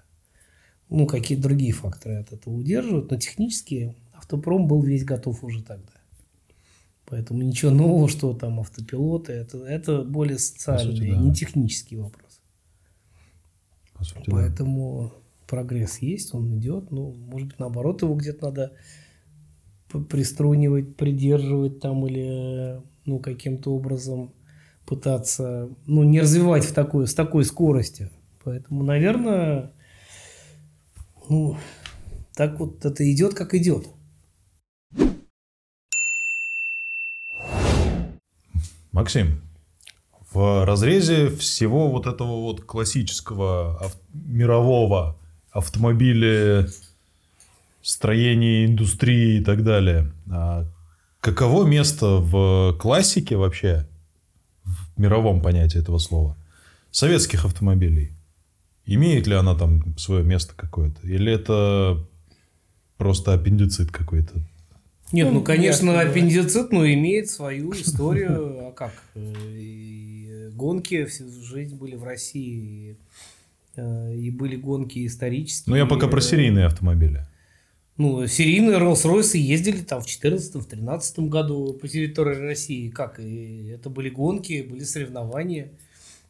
Ну, 0.89 1.05
какие-то 1.05 1.43
другие 1.43 1.71
факторы 1.71 2.15
от 2.15 2.33
этого 2.33 2.55
удерживают, 2.55 3.11
но 3.11 3.17
технически 3.17 3.95
автопром 4.11 4.67
был 4.67 4.81
весь 4.81 5.03
готов 5.05 5.43
уже 5.43 5.61
тогда. 5.61 5.93
Поэтому 7.05 7.43
ничего 7.43 7.69
нового, 7.69 8.09
что 8.09 8.33
там 8.33 8.59
автопилоты, 8.59 9.33
это, 9.33 9.59
это 9.65 10.01
более 10.01 10.39
социальный, 10.39 10.95
сути, 10.95 11.11
да. 11.11 11.17
не 11.17 11.31
технический 11.35 11.97
вопрос. 11.97 12.41
Сути, 14.01 14.31
Поэтому 14.31 15.11
да. 15.13 15.45
прогресс 15.45 15.99
есть, 15.99 16.33
он 16.33 16.57
идет. 16.57 16.89
Ну, 16.89 17.13
может 17.13 17.49
быть, 17.49 17.59
наоборот, 17.59 18.01
его 18.01 18.15
где-то 18.15 18.45
надо 18.45 18.71
приструнивать, 20.09 20.95
придерживать 20.95 21.79
там 21.81 22.07
или 22.07 22.81
ну, 23.05 23.19
каким-то 23.19 23.73
образом 23.73 24.33
пытаться, 24.85 25.69
ну, 25.85 26.03
не 26.03 26.21
развивать 26.21 26.65
в 26.65 26.73
такой, 26.73 27.07
с 27.07 27.13
такой 27.13 27.45
скоростью. 27.45 28.09
Поэтому, 28.43 28.83
наверное, 28.83 29.71
ну, 31.29 31.57
так 32.35 32.59
вот 32.59 32.83
это 32.85 33.09
идет, 33.11 33.33
как 33.33 33.53
идет. 33.53 33.87
Максим, 38.91 39.41
в 40.33 40.65
разрезе 40.65 41.29
всего 41.29 41.89
вот 41.89 42.07
этого 42.07 42.41
вот 42.41 42.61
классического 42.61 43.77
ав- 43.81 43.97
мирового 44.13 45.17
автомобиля, 45.51 46.67
строения 47.81 48.65
индустрии 48.65 49.39
и 49.39 49.43
так 49.43 49.63
далее, 49.63 50.11
а 50.29 50.65
Каково 51.21 51.65
место 51.65 52.17
в 52.17 52.75
классике 52.79 53.37
вообще, 53.37 53.87
в 54.63 54.99
мировом 54.99 55.39
понятии 55.41 55.79
этого 55.79 55.99
слова, 55.99 56.35
советских 56.89 57.45
автомобилей? 57.45 58.11
Имеет 58.87 59.27
ли 59.27 59.35
она 59.35 59.53
там 59.53 59.97
свое 59.99 60.23
место 60.23 60.53
какое-то? 60.55 61.07
Или 61.07 61.31
это 61.31 62.03
просто 62.97 63.33
аппендицит 63.33 63.91
какой-то? 63.91 64.41
Нет, 65.11 65.27
ну, 65.27 65.35
ну 65.35 65.43
конечно, 65.43 65.91
ясно, 65.91 66.01
аппендицит, 66.01 66.71
но 66.71 66.85
имеет 66.87 67.29
свою 67.29 67.71
историю. 67.73 68.69
А 68.69 68.71
как? 68.71 68.91
И 69.15 70.49
гонки 70.53 71.05
всю 71.05 71.29
жизнь 71.43 71.75
были 71.75 71.95
в 71.95 72.03
России, 72.03 72.97
и 73.77 74.31
были 74.31 74.55
гонки 74.55 75.05
исторические. 75.05 75.71
Ну, 75.71 75.75
я 75.75 75.85
пока 75.85 76.07
про 76.07 76.19
серийные 76.19 76.65
автомобили. 76.65 77.27
Ну, 78.01 78.25
серийные 78.25 78.79
Роллс-Ройсы 78.79 79.37
ездили 79.37 79.83
там 79.83 80.01
в 80.01 80.07
2014-2013 80.07 81.27
году 81.27 81.73
по 81.73 81.87
территории 81.87 82.33
России. 82.33 82.89
Как? 82.89 83.19
И 83.19 83.67
это 83.67 83.91
были 83.91 84.09
гонки, 84.09 84.65
были 84.67 84.83
соревнования. 84.83 85.69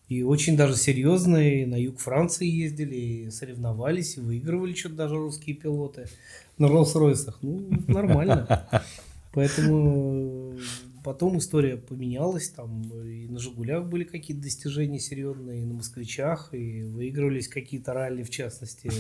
И 0.10 0.22
очень 0.22 0.58
даже 0.58 0.76
серьезные 0.76 1.66
на 1.66 1.76
юг 1.82 2.00
Франции 2.00 2.46
ездили, 2.46 2.96
и 2.96 3.32
соревновались, 3.32 4.18
и 4.18 4.20
выигрывали 4.20 4.74
что-то 4.74 4.96
даже 4.96 5.16
русские 5.16 5.56
пилоты 5.56 6.10
на 6.58 6.66
Роллс-Ройсах. 6.66 7.38
Ну, 7.42 7.70
нормально. 7.88 8.68
Поэтому 9.34 10.58
потом 11.06 11.38
история 11.38 11.78
поменялась, 11.78 12.50
там 12.50 12.82
и 13.02 13.30
на 13.30 13.40
«Жигулях» 13.40 13.86
были 13.86 14.04
какие-то 14.04 14.44
достижения 14.44 15.00
серьезные, 15.00 15.62
и 15.62 15.66
на 15.66 15.76
«Москвичах», 15.76 16.50
и 16.52 16.84
выигрывались 16.84 17.48
какие-то 17.48 17.94
ралли, 17.94 18.24
в 18.24 18.30
частности, 18.30 18.92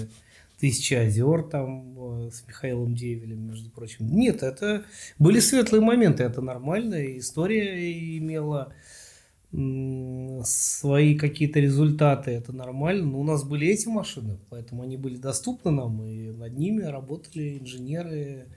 «Тысяча 0.61 1.01
озер» 1.01 1.43
там 1.43 2.27
э, 2.27 2.31
с 2.31 2.47
Михаилом 2.47 2.95
Девелем, 2.95 3.47
между 3.47 3.69
прочим. 3.71 4.07
Нет, 4.07 4.43
это 4.43 4.85
были 5.19 5.39
светлые 5.39 5.81
моменты, 5.81 6.23
это 6.23 6.41
нормально, 6.41 7.17
история 7.17 8.17
имела 8.17 8.71
свои 10.43 11.15
какие-то 11.15 11.59
результаты, 11.59 12.31
это 12.31 12.53
нормально. 12.53 13.05
Но 13.05 13.19
у 13.19 13.23
нас 13.23 13.43
были 13.43 13.67
эти 13.67 13.87
машины, 13.87 14.37
поэтому 14.49 14.83
они 14.83 14.97
были 14.97 15.17
доступны 15.17 15.71
нам, 15.71 16.05
и 16.05 16.29
над 16.31 16.57
ними 16.57 16.83
работали 16.83 17.57
инженеры, 17.59 18.47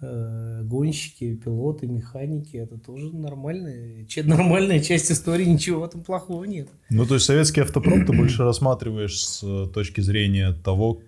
э, 0.00 0.62
гонщики, 0.62 1.34
пилоты, 1.34 1.88
механики. 1.88 2.56
Это 2.56 2.78
тоже 2.78 3.14
нормальная, 3.14 4.06
нормальная 4.24 4.80
часть 4.80 5.10
истории, 5.10 5.46
ничего 5.46 5.80
в 5.80 5.84
этом 5.84 6.04
плохого 6.04 6.44
нет. 6.44 6.68
Ну, 6.90 7.06
то 7.06 7.14
есть 7.14 7.26
советский 7.26 7.62
автопром 7.62 8.06
ты 8.06 8.12
больше 8.16 8.44
рассматриваешь 8.44 9.18
с 9.18 9.42
э, 9.42 9.66
точки 9.72 10.00
зрения 10.00 10.52
того, 10.52 11.00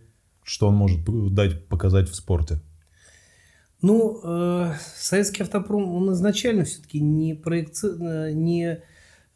что 0.44 0.68
он 0.68 0.74
может 0.74 1.00
дать, 1.34 1.66
показать 1.66 2.08
в 2.08 2.14
спорте. 2.14 2.60
Ну, 3.80 4.20
э, 4.22 4.74
советский 4.96 5.42
автопром, 5.42 5.92
он 5.92 6.12
изначально 6.12 6.64
все-таки 6.64 7.00
не, 7.00 7.34
проекци- 7.34 8.32
не 8.32 8.80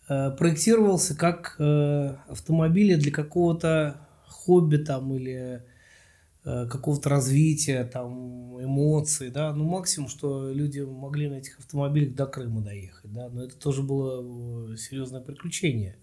э, 0.09 0.31
проектировался 0.31 1.17
как 1.17 1.57
э, 1.59 2.17
автомобили 2.29 2.95
для 2.95 3.11
какого-то 3.11 4.07
хобби 4.29 4.77
там 4.77 5.13
или 5.15 5.65
э, 6.45 6.67
какого-то 6.69 7.09
развития, 7.09 7.83
там, 7.85 8.63
эмоций, 8.63 9.31
да, 9.31 9.53
ну, 9.53 9.65
максимум, 9.65 10.09
что 10.09 10.53
люди 10.53 10.81
могли 10.81 11.29
на 11.29 11.35
этих 11.35 11.59
автомобилях 11.59 12.15
до 12.15 12.27
Крыма 12.27 12.61
доехать, 12.61 13.13
да, 13.13 13.29
но 13.29 13.43
это 13.43 13.57
тоже 13.57 13.83
было 13.83 14.73
э, 14.73 14.77
серьезное 14.77 15.21
приключение. 15.21 15.97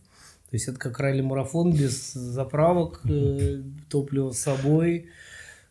То 0.54 0.58
есть 0.58 0.68
это 0.68 0.78
как 0.78 1.00
ралли-марафон 1.00 1.74
без 1.74 2.14
заправок, 2.14 3.02
э, 3.06 3.64
топлива 3.90 4.30
с 4.30 4.38
собой, 4.38 5.08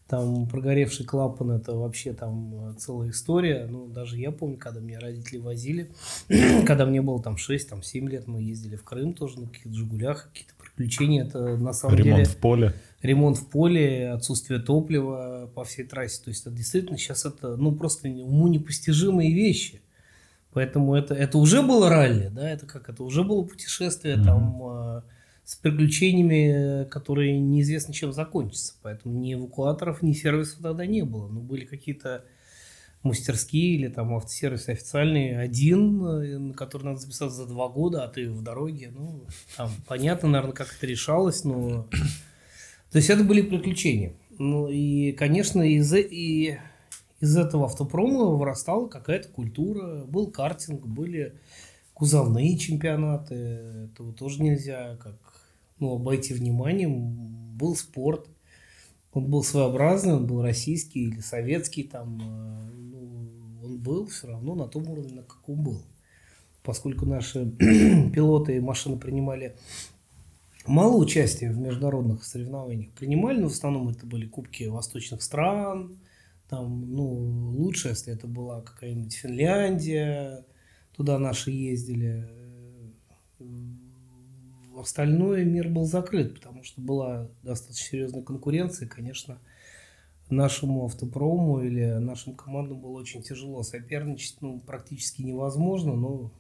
там 0.09 0.49
прогоревший 0.49 1.07
клапан 1.07 1.53
это 1.53 1.77
вообще 1.77 2.13
там 2.13 2.71
э, 2.71 2.75
целая 2.81 3.11
история. 3.11 3.69
Ну, 3.71 3.87
даже 3.87 4.19
я 4.19 4.33
помню, 4.33 4.57
когда 4.57 4.81
меня 4.81 4.99
родители 4.99 5.39
возили, 5.39 5.93
когда 6.67 6.85
мне 6.85 7.01
было 7.01 7.23
там 7.23 7.37
6, 7.37 7.69
там 7.69 7.85
7 7.85 8.09
лет, 8.09 8.27
мы 8.27 8.43
ездили 8.43 8.75
в 8.75 8.83
Крым 8.83 9.15
тоже 9.15 9.39
на 9.39 9.47
каких-то 9.47 9.73
Жигулях, 9.73 10.31
какие-то 10.33 10.55
приключения. 10.59 11.27
Это 11.27 11.57
на 11.57 11.73
самом 11.75 11.99
Ремонт 11.99 12.17
деле 12.17 12.29
в 12.29 12.37
поле. 12.39 12.75
ремонт 13.03 13.39
в 13.39 13.47
поле, 13.47 14.11
отсутствие 14.11 14.59
топлива 14.59 15.49
по 15.55 15.63
всей 15.63 15.85
трассе. 15.85 16.25
То 16.25 16.31
есть 16.31 16.43
это 16.45 16.51
действительно 16.57 16.99
сейчас 16.99 17.25
это 17.25 17.55
ну 17.55 17.71
просто 17.71 18.09
уму 18.09 18.49
непостижимые 18.49 19.33
вещи. 19.33 19.81
Поэтому 20.53 20.95
это, 20.95 21.15
это 21.15 21.39
уже 21.39 21.63
было 21.63 21.89
ралли, 21.89 22.29
да, 22.29 22.51
это 22.51 22.67
как 22.67 22.89
это 22.89 23.03
уже 23.05 23.25
было 23.25 23.43
путешествие 23.43 24.17
Мгм. 24.17 24.25
там 24.25 24.63
э, 24.65 25.03
с 25.45 25.57
приключениями, 25.57 26.85
которые 26.89 27.39
неизвестно 27.39 27.95
чем 27.95 28.13
закончатся. 28.13 28.75
Поэтому 28.83 29.19
ни 29.19 29.35
эвакуаторов, 29.35 30.03
ни 30.03 30.13
сервисов 30.13 30.61
тогда 30.63 30.85
не 30.87 31.03
было. 31.03 31.29
Ну, 31.29 31.41
были 31.41 31.65
какие-то 31.65 32.25
мастерские 33.03 33.75
или 33.77 33.89
там 33.89 34.15
автосервис 34.15 34.69
официальный 34.69 35.39
один, 35.39 36.05
э, 36.05 36.39
на 36.39 36.55
который 36.55 36.85
надо 36.85 36.99
записаться 36.99 37.37
за 37.37 37.47
два 37.47 37.69
года, 37.69 38.05
а 38.05 38.09
ты 38.09 38.31
в 38.31 38.43
дороге. 38.43 38.93
Ну, 38.95 39.25
там 39.57 39.71
понятно, 39.87 40.29
наверное, 40.29 40.55
как 40.55 40.75
это 40.77 40.87
решалось, 40.87 41.45
но... 41.45 41.89
То 42.93 42.99
есть 42.99 43.09
это 43.09 43.25
были 43.25 43.41
приключения. 43.41 44.13
Ну 44.39 44.69
и, 44.69 45.13
конечно, 45.13 45.63
из, 45.63 45.93
и 45.95 46.59
из 47.23 47.37
этого 47.37 47.67
автопрома 47.67 48.25
вырастала 48.25 48.89
какая-то 48.89 49.29
культура. 49.29 50.05
Был 50.05 50.27
картинг, 50.33 50.85
были 50.85 51.39
кузовные 51.95 52.59
чемпионаты. 52.59 53.35
Этого 53.93 54.13
тоже 54.13 54.43
нельзя 54.43 54.97
как 54.97 55.15
ну, 55.79 55.95
обойти 55.95 56.35
вниманием. 56.35 57.57
Был 57.57 57.77
спорт. 57.77 58.27
Он 59.13 59.27
был 59.31 59.45
своеобразный, 59.45 60.15
он 60.15 60.27
был 60.27 60.43
российский 60.43 61.05
или 61.05 61.21
советский. 61.21 61.85
Там, 61.85 62.19
э, 62.21 62.71
ну, 62.73 63.29
он 63.63 63.79
был 63.79 64.07
все 64.07 64.27
равно 64.27 64.57
на 64.57 64.67
том 64.67 64.91
уровне, 64.91 65.15
на 65.15 65.23
каком 65.23 65.63
был. 65.63 65.81
Поскольку 66.65 67.07
наши 67.07 67.47
пилоты 68.13 68.57
и 68.57 68.61
машины 68.61 68.99
принимали 68.99 69.55
мало 70.67 70.97
участия 70.97 71.51
в 71.51 71.59
международных 71.59 72.25
соревнованиях 72.25 72.91
принимали, 72.93 73.41
но 73.41 73.49
в 73.49 73.53
основном 73.53 73.91
это 73.91 74.07
были 74.07 74.27
кубки 74.27 74.65
восточных 74.65 75.23
стран, 75.23 75.99
там, 76.53 76.95
ну, 76.95 77.07
лучше, 77.57 77.89
если 77.89 78.13
это 78.13 78.27
была 78.27 78.61
какая-нибудь 78.61 79.15
Финляндия, 79.15 80.45
туда 80.95 81.19
наши 81.19 81.51
ездили. 81.51 82.29
В 83.39 84.79
остальной 84.79 85.47
мир 85.47 85.71
был 85.71 85.87
закрыт, 85.87 86.35
потому 86.35 86.63
что 86.63 86.83
была 86.83 87.31
достаточно 87.43 87.87
серьезная 87.87 88.23
конкуренция, 88.23 88.85
и, 88.85 88.91
конечно, 88.91 89.39
нашему 90.29 90.85
автопрому 90.85 91.63
или 91.63 91.87
нашим 91.87 92.35
командам 92.35 92.83
было 92.83 92.99
очень 92.99 93.23
тяжело 93.23 93.63
соперничать, 93.63 94.37
ну, 94.43 94.61
практически 94.61 95.23
невозможно, 95.23 95.95
но 95.97 96.31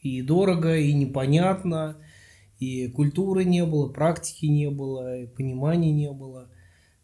и 0.00 0.20
дорого, 0.20 0.76
и 0.76 0.92
непонятно, 0.92 1.96
и 2.58 2.88
культуры 2.88 3.44
не 3.44 3.64
было, 3.64 3.88
практики 3.88 4.46
не 4.46 4.68
было, 4.68 5.20
и 5.20 5.26
понимания 5.28 5.92
не 5.92 6.10
было. 6.10 6.48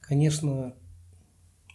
Конечно, 0.01 0.74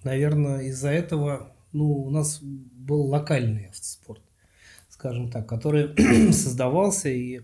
наверное, 0.03 0.63
из-за 0.63 0.89
этого 0.89 1.51
ну, 1.71 2.03
у 2.03 2.09
нас 2.09 2.39
был 2.41 3.07
локальный 3.07 3.67
автоспорт, 3.67 4.21
скажем 4.89 5.29
так, 5.29 5.47
который 5.47 6.31
создавался 6.33 7.09
и 7.09 7.41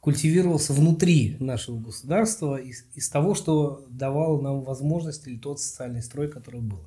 культивировался 0.00 0.74
внутри 0.74 1.36
нашего 1.40 1.78
государства 1.78 2.56
из, 2.56 2.84
из 2.94 3.08
того, 3.08 3.34
что 3.34 3.86
давало 3.88 4.40
нам 4.40 4.62
возможность 4.62 5.26
или 5.26 5.38
тот 5.38 5.60
социальный 5.60 6.02
строй, 6.02 6.28
который 6.28 6.60
был. 6.60 6.80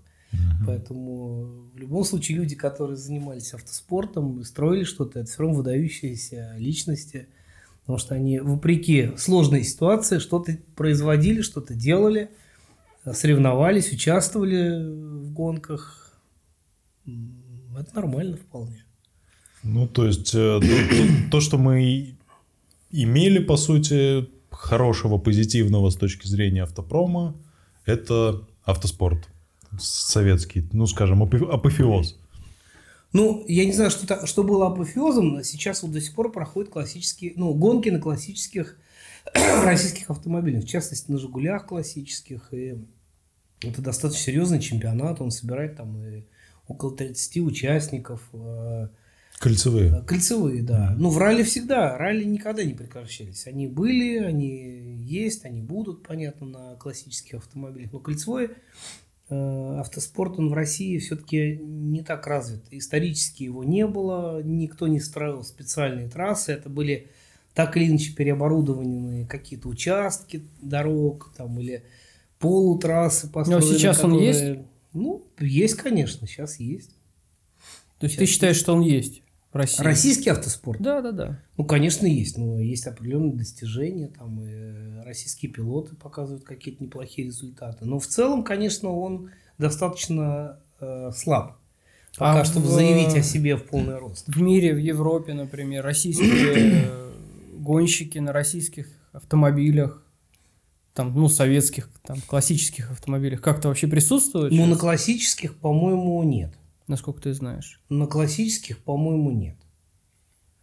Поэтому 0.65 1.69
в 1.74 1.78
любом 1.78 2.03
случае 2.03 2.38
люди, 2.38 2.56
которые 2.56 2.98
занимались 2.98 3.53
автоспортом, 3.53 4.44
строили 4.44 4.84
что-то, 4.84 5.19
это 5.19 5.30
все 5.30 5.44
равно 5.44 5.57
выдающиеся 5.57 6.56
личности, 6.57 7.28
потому 7.82 7.98
что 7.98 8.15
они, 8.15 8.40
вопреки 8.40 9.11
сложной 9.18 9.64
ситуации, 9.64 10.19
что-то 10.19 10.57
производили, 10.76 11.41
что-то 11.41 11.74
делали, 11.74 12.30
соревновались, 13.14 13.92
участвовали 13.92 14.90
в 15.24 15.32
гонках. 15.32 16.20
Это 17.06 17.96
нормально 17.96 18.38
вполне. 18.38 18.84
Ну, 19.64 19.88
то 19.88 20.06
есть, 20.06 20.34
э, 20.34 20.60
то, 20.60 20.62
то- 20.62 21.32
то, 21.32 21.42
что 21.42 21.58
мы 21.58 22.16
имели, 22.92 23.40
по 23.40 23.58
сути, 23.58 24.28
хорошего, 24.50 25.18
позитивного 25.18 25.90
с 25.90 25.96
точки 25.96 26.28
зрения 26.28 26.64
автопрома, 26.64 27.36
это 27.86 28.42
автоспорт 28.64 29.28
советский, 29.80 30.68
ну, 30.72 30.88
скажем, 30.88 31.24
апофе- 31.24 31.50
апофеоз. 31.52 32.18
Ну, 33.14 33.46
я 33.48 33.66
не 33.66 33.74
знаю, 33.74 33.90
что, 33.92 34.26
что 34.26 34.44
было 34.44 34.68
апофеозом, 34.68 35.30
но 35.30 35.44
сейчас 35.44 35.84
вот 35.84 35.92
до 35.92 36.02
сих 36.02 36.14
пор 36.14 36.32
проходят 36.32 36.72
классические, 36.72 37.34
ну, 37.36 37.54
гонки 37.54 37.90
на 37.90 38.00
классических 38.00 38.78
российских 39.64 40.10
автомобилях, 40.10 40.64
в 40.64 40.68
частности, 40.68 41.12
на 41.12 41.18
«Жигулях» 41.18 41.66
классических, 41.68 42.54
и 42.54 42.76
это 43.62 43.82
достаточно 43.82 44.24
серьезный 44.24 44.60
чемпионат, 44.60 45.22
он 45.22 45.32
собирает 45.32 45.76
там 45.78 45.98
и 46.04 46.24
около 46.68 46.96
30 46.96 47.38
участников, 47.38 48.22
э, 48.34 48.88
Кольцевые. 49.40 50.04
Кольцевые, 50.08 50.64
да. 50.64 50.96
Ну, 50.98 51.10
в 51.10 51.18
ралли 51.20 51.44
всегда. 51.44 51.96
Ралли 51.96 52.24
никогда 52.24 52.64
не 52.64 52.74
прекращались. 52.74 53.46
Они 53.46 53.68
были, 53.68 54.18
они 54.18 54.96
есть, 55.04 55.46
они 55.46 55.62
будут, 55.62 56.02
понятно, 56.02 56.48
на 56.48 56.76
классических 56.76 57.36
автомобилях. 57.36 57.92
Но 57.94 58.00
кольцевой 58.00 58.50
э, 59.30 59.78
автоспорт, 59.80 60.40
он 60.40 60.50
в 60.50 60.54
России 60.54 60.98
все-таки 60.98 61.58
не 61.58 62.02
так 62.02 62.26
развит. 62.26 62.64
Исторически 62.72 63.44
его 63.44 63.64
не 63.64 63.86
было, 63.86 64.42
никто 64.42 64.88
не 64.88 65.00
строил 65.00 65.44
специальные 65.44 66.10
трассы. 66.10 66.54
Это 66.54 66.70
были 66.70 67.08
так 67.54 67.78
или 67.78 67.88
иначе 67.88 68.14
переоборудованные 68.14 69.28
какие-то 69.28 69.70
участки 69.70 70.44
дорог 70.62 71.32
там, 71.38 71.60
или 71.60 71.84
полутрассы 72.39 73.30
построены. 73.30 73.65
сейчас 73.65 74.03
он 74.03 74.11
которые- 74.14 74.65
Ну, 74.93 75.23
есть, 75.39 75.76
конечно, 75.76 76.27
сейчас 76.27 76.59
есть. 76.59 76.91
То 77.99 78.05
есть 78.05 78.18
ты 78.18 78.26
считаешь, 78.26 78.57
что 78.57 78.73
он 78.73 78.81
есть 78.81 79.22
в 79.51 79.55
России? 79.55 79.84
Российский 79.84 80.30
автоспорт? 80.30 80.80
Да, 80.81 81.01
да, 81.01 81.11
да. 81.11 81.39
Ну, 81.57 81.65
конечно, 81.65 82.05
есть. 82.05 82.38
Но 82.38 82.59
есть 82.59 82.85
определенные 82.85 83.34
достижения. 83.34 84.07
Там 84.07 84.41
и 84.43 85.03
российские 85.03 85.51
пилоты 85.51 85.95
показывают 85.95 86.43
какие-то 86.43 86.84
неплохие 86.84 87.27
результаты. 87.27 87.85
Но 87.85 87.99
в 87.99 88.05
целом, 88.07 88.43
конечно, 88.43 88.89
он 88.91 89.30
достаточно 89.57 90.59
э, 90.80 91.11
слаб. 91.15 91.57
Пока 92.18 92.41
А 92.41 92.45
чтобы 92.45 92.68
в- 92.68 92.72
заявить 92.72 93.15
о 93.15 93.22
себе 93.22 93.55
в 93.57 93.64
полный 93.65 93.97
рост. 93.97 94.26
В 94.27 94.41
мире, 94.41 94.73
в 94.73 94.77
Европе, 94.80 95.34
например, 95.34 95.84
российские 95.84 96.85
э, 96.85 97.11
гонщики 97.57 98.18
на 98.19 98.31
российских 98.31 98.88
автомобилях, 99.11 100.03
там, 100.98 101.14
ну, 101.15 101.30
советских, 101.30 101.90
там, 102.03 102.18
классических 102.26 102.90
автомобилях, 102.91 103.40
как-то 103.40 103.68
вообще 103.68 103.86
присутствует? 103.88 104.52
Ну, 104.52 104.57
сейчас? 104.57 104.69
на 104.69 104.76
классических, 104.78 105.56
по-моему, 105.60 106.24
нет. 106.24 106.53
Насколько 106.88 107.22
ты 107.22 107.34
знаешь? 107.34 107.80
На 107.90 108.07
классических, 108.07 108.80
по-моему, 108.80 109.30
нет. 109.30 109.56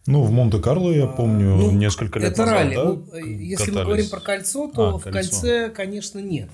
Ну, 0.07 0.23
в 0.23 0.31
Монте-Карло, 0.31 0.91
я 0.91 1.07
помню, 1.07 1.55
Ну, 1.55 1.71
несколько 1.71 2.19
лет 2.19 2.33
это 2.33 2.41
назад, 2.41 2.53
ралли. 2.57 2.75
да, 2.75 2.83
Ну, 2.83 3.15
если 3.39 3.71
мы 3.71 3.77
катались. 3.77 3.85
говорим 3.85 4.09
про 4.09 4.19
кольцо, 4.19 4.67
то 4.67 4.89
А, 4.89 4.97
в 4.97 5.03
кольцо. 5.03 5.19
кольце, 5.19 5.69
конечно, 5.69 6.19
нет. 6.19 6.49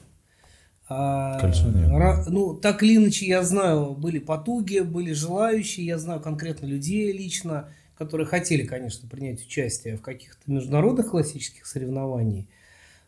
А, 0.88 1.40
Кольцо 1.40 1.68
нет. 1.70 1.90
ра- 1.90 2.24
ну, 2.28 2.54
так 2.54 2.84
или 2.84 2.98
иначе, 2.98 3.26
я 3.26 3.44
знаю, 3.44 3.92
были 3.96 4.20
потуги, 4.20 4.80
были 4.80 5.14
желающие, 5.14 5.86
я 5.86 5.98
знаю 5.98 6.20
конкретно 6.22 6.66
людей 6.68 7.12
лично, 7.14 7.70
которые 7.98 8.28
хотели, 8.28 8.64
конечно, 8.64 9.08
принять 9.10 9.42
участие 9.44 9.98
в 9.98 10.02
каких-то 10.02 10.42
международных 10.52 11.10
классических 11.12 11.66
соревнованиях. 11.66 12.46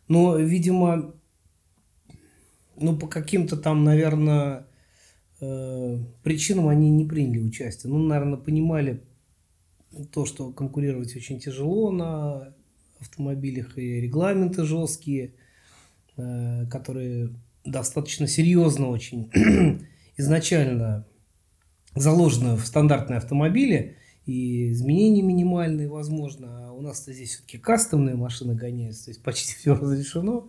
Но, 0.07 0.37
видимо, 0.37 1.13
ну, 2.75 2.97
по 2.97 3.07
каким-то 3.07 3.57
там, 3.57 3.83
наверное, 3.83 4.67
э, 5.39 5.97
причинам 6.23 6.67
они 6.67 6.89
не 6.89 7.05
приняли 7.05 7.39
участие. 7.39 7.91
Ну, 7.91 7.99
наверное, 7.99 8.37
понимали 8.37 9.01
то, 10.11 10.25
что 10.25 10.51
конкурировать 10.51 11.15
очень 11.15 11.39
тяжело 11.39 11.91
на 11.91 12.53
автомобилях 12.99 13.77
и 13.77 14.01
регламенты 14.01 14.63
жесткие, 14.63 15.33
э, 16.17 16.65
которые 16.67 17.29
достаточно 17.65 18.27
серьезно 18.27 18.89
очень 18.89 19.31
изначально 20.17 21.05
заложены 21.95 22.55
в 22.55 22.65
стандартные 22.65 23.17
автомобили, 23.17 23.97
и 24.25 24.71
изменения 24.71 25.21
минимальные, 25.21 25.89
возможно. 25.89 26.67
А 26.67 26.71
у 26.71 26.81
нас-то 26.81 27.11
здесь 27.13 27.31
все-таки 27.31 27.57
кастомные 27.57 28.15
машины 28.15 28.55
гоняются, 28.55 29.05
то 29.05 29.11
есть 29.11 29.21
почти 29.23 29.55
все 29.59 29.75
разрешено. 29.75 30.47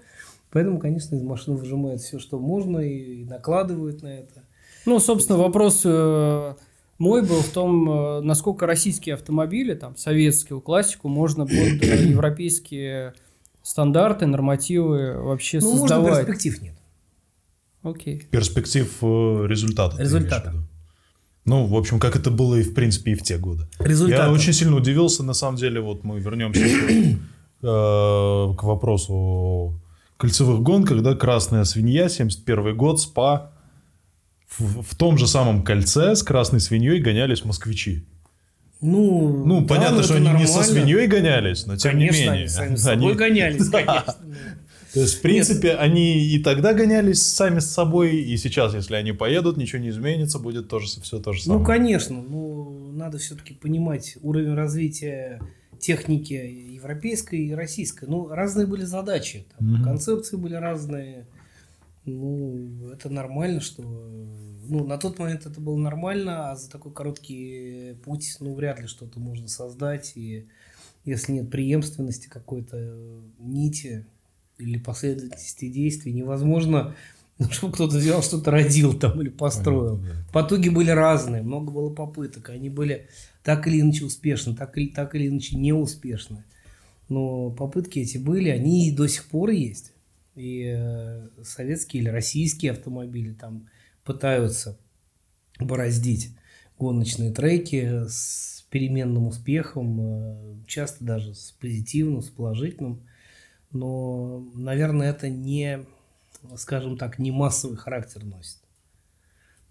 Поэтому, 0.51 0.78
конечно, 0.78 1.16
из 1.16 1.22
машины 1.22 1.56
выжимают 1.56 2.01
все, 2.01 2.18
что 2.20 2.38
можно, 2.38 2.78
и 2.78 3.24
накладывают 3.24 4.02
на 4.02 4.09
это. 4.09 4.44
Ну, 4.86 5.01
собственно, 5.01 5.38
вопрос 5.38 5.82
э, 5.84 6.55
мой 6.98 7.22
был 7.22 7.40
в 7.40 7.48
том, 7.48 7.90
э, 7.90 8.20
насколько 8.20 8.64
российские 8.66 9.14
автомобили, 9.14 9.74
там, 9.74 9.96
советскую 9.96 10.60
классику, 10.60 11.09
можно 11.09 11.44
под 11.44 11.55
э, 11.82 12.05
европейские 12.09 13.14
стандарты, 13.62 14.26
нормативы 14.26 15.20
вообще 15.20 15.59
Ну, 15.60 15.78
создавать. 15.78 16.26
перспектив 16.26 16.62
нет. 16.62 16.74
Окей. 17.82 18.20
Перспектив 18.30 19.02
результата. 19.02 19.96
ты 19.96 20.02
Результата. 20.02 20.55
Ну, 21.44 21.66
в 21.66 21.76
общем, 21.76 22.00
как 22.00 22.16
это 22.16 22.30
было 22.30 22.54
и 22.56 22.62
в 22.62 22.72
принципе 22.74 23.12
и 23.12 23.14
в 23.14 23.22
те 23.22 23.36
годы. 23.38 23.66
Результата. 23.78 24.24
Я 24.24 24.30
очень 24.32 24.52
сильно 24.54 24.76
удивился, 24.76 25.22
на 25.22 25.34
самом 25.34 25.56
деле, 25.58 25.80
вот 25.80 26.02
мы 26.04 26.18
вернемся 26.18 26.60
к, 26.60 26.90
э, 27.62 28.54
к 28.56 28.62
вопросу 28.62 29.12
о 29.14 29.74
кольцевых 30.16 30.60
гонках, 30.62 31.02
да, 31.02 31.14
«Красная 31.14 31.64
свинья», 31.64 32.08
71 32.08 32.74
год, 32.76 33.00
СПА. 33.00 33.50
В, 34.58 34.82
в 34.82 34.94
том 34.94 35.18
же 35.18 35.26
самом 35.26 35.64
кольце 35.64 36.14
с 36.14 36.22
красной 36.22 36.60
свиньей 36.60 37.00
гонялись 37.00 37.44
москвичи. 37.44 38.04
Ну, 38.80 39.44
Ну, 39.46 39.60
да, 39.62 39.66
понятно, 39.66 39.96
ну, 39.98 40.02
что 40.02 40.14
они 40.16 40.28
не 40.28 40.46
со 40.46 40.58
нормально. 40.58 40.64
свиньей 40.74 41.06
гонялись, 41.06 41.66
но 41.66 41.76
тем 41.76 41.92
Конечно, 41.92 42.16
не 42.16 42.20
менее. 42.26 42.38
они 42.40 42.48
сами 42.48 42.76
с 42.76 42.86
они- 42.86 43.00
собой 43.00 43.14
гонялись, 43.14 43.68
конечно. 43.70 44.14
То 44.94 45.00
есть, 45.00 45.14
в 45.14 45.22
принципе, 45.22 45.72
они 45.72 46.24
и 46.24 46.38
тогда 46.38 46.72
гонялись 46.72 47.20
сами 47.20 47.58
с 47.58 47.66
собой, 47.66 48.16
и 48.16 48.36
сейчас, 48.36 48.74
если 48.74 48.94
они 48.94 49.10
поедут, 49.10 49.56
ничего 49.56 49.82
не 49.82 49.88
изменится, 49.88 50.38
будет 50.38 50.68
тоже 50.68 50.86
все 51.00 51.18
то 51.18 51.32
же 51.32 51.42
самое. 51.42 51.58
Ну, 51.58 51.66
конечно, 51.66 52.22
ну, 52.22 52.92
надо 52.92 53.18
все-таки 53.18 53.54
понимать 53.54 54.16
уровень 54.22 54.54
развития 54.54 55.42
техники 55.80 56.34
европейской 56.34 57.46
и 57.46 57.52
российской. 57.54 58.04
Ну, 58.04 58.28
разные 58.28 58.68
были 58.68 58.84
задачи, 58.84 59.46
там, 59.58 59.68
Мгм. 59.68 59.84
концепции 59.84 60.36
были 60.36 60.54
разные. 60.54 61.26
Ну, 62.04 62.90
это 62.92 63.10
нормально, 63.10 63.60
что... 63.60 63.82
Ну, 63.82 64.86
на 64.86 64.96
тот 64.96 65.18
момент 65.18 65.44
это 65.44 65.60
было 65.60 65.76
нормально, 65.76 66.52
а 66.52 66.56
за 66.56 66.70
такой 66.70 66.92
короткий 66.92 67.96
путь, 68.04 68.36
ну, 68.38 68.54
вряд 68.54 68.80
ли 68.80 68.86
что-то 68.86 69.18
можно 69.18 69.48
создать. 69.48 70.12
И 70.14 70.46
если 71.04 71.32
нет 71.32 71.50
преемственности 71.50 72.28
какой-то 72.28 72.94
нити 73.40 74.06
или 74.59 74.78
последовательности 74.78 75.68
действий, 75.68 76.12
невозможно, 76.12 76.94
ну, 77.39 77.51
чтобы 77.51 77.72
кто-то 77.72 77.97
взял 77.97 78.22
что-то 78.22 78.51
родил 78.51 78.94
там 78.94 79.20
или 79.20 79.28
построил. 79.28 79.98
Понятно, 79.98 80.22
да. 80.22 80.32
Потуги 80.32 80.68
были 80.68 80.90
разные, 80.90 81.43
много 81.43 81.72
было 81.72 81.93
попыток. 81.93 82.51
Они 82.51 82.68
были 82.68 83.09
так 83.43 83.66
или 83.66 83.81
иначе 83.81 84.05
успешны, 84.05 84.55
так 84.55 84.76
или, 84.78 84.89
так 84.89 85.14
или 85.14 85.28
иначе 85.28 85.56
неуспешны. 85.56 86.44
Но 87.09 87.51
попытки 87.51 87.98
эти 87.98 88.18
были, 88.18 88.48
они 88.48 88.89
и 88.89 88.93
до 88.93 89.09
сих 89.09 89.26
пор 89.26 89.51
есть. 89.51 89.93
И 90.36 90.74
э, 90.76 91.28
советские 91.43 92.02
или 92.02 92.09
российские 92.09 92.72
автомобили 92.72 93.32
там 93.32 93.68
пытаются 94.05 94.78
бороздить 95.60 96.31
гоночные 96.78 97.32
треки 97.32 98.06
с 98.09 98.66
переменным 98.70 99.28
успехом, 99.28 100.01
э, 100.01 100.55
часто 100.66 101.05
даже 101.05 101.35
с 101.35 101.52
позитивным, 101.52 102.22
с 102.22 102.31
положительным. 102.31 103.02
Но, 103.74 104.42
наверное, 104.55 105.10
это 105.10 105.28
не, 105.28 105.84
скажем 106.56 106.96
так, 106.96 107.18
не 107.18 107.30
массовый 107.30 107.76
характер 107.76 108.24
носит. 108.24 108.59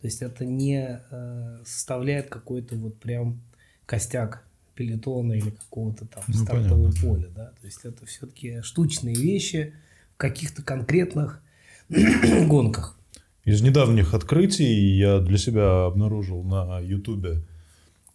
То 0.01 0.07
есть 0.07 0.21
это 0.21 0.45
не 0.45 0.99
э, 1.09 1.59
составляет 1.65 2.29
какой-то 2.29 2.75
вот 2.75 2.99
прям 2.99 3.41
костяк 3.85 4.43
пелетона 4.75 5.33
или 5.33 5.51
какого-то 5.51 6.05
там 6.05 6.23
Ну, 6.27 6.33
стартового 6.33 6.91
понятно. 6.91 7.01
поля. 7.09 7.27
Да? 7.33 7.45
То 7.61 7.65
есть 7.65 7.79
это 7.85 8.05
все-таки 8.05 8.61
штучные 8.61 9.15
вещи 9.15 9.73
в 10.13 10.17
каких-то 10.17 10.61
конкретных 10.61 11.41
гонках. 12.47 12.97
Из 13.45 13.61
недавних 13.61 14.13
открытий 14.13 14.97
я 14.97 15.19
для 15.19 15.37
себя 15.37 15.85
обнаружил 15.85 16.43
на 16.43 16.79
Ютубе 16.79 17.41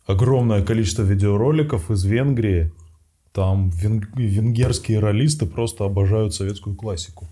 огромное 0.06 0.62
количество 0.64 1.02
видеороликов 1.02 1.90
из 1.90 2.04
Венгрии. 2.04 2.72
Там 3.38 3.70
вен- 3.70 4.04
венгерские 4.16 4.98
ролисты 4.98 5.46
просто 5.46 5.84
обожают 5.84 6.34
советскую 6.34 6.74
классику. 6.74 7.28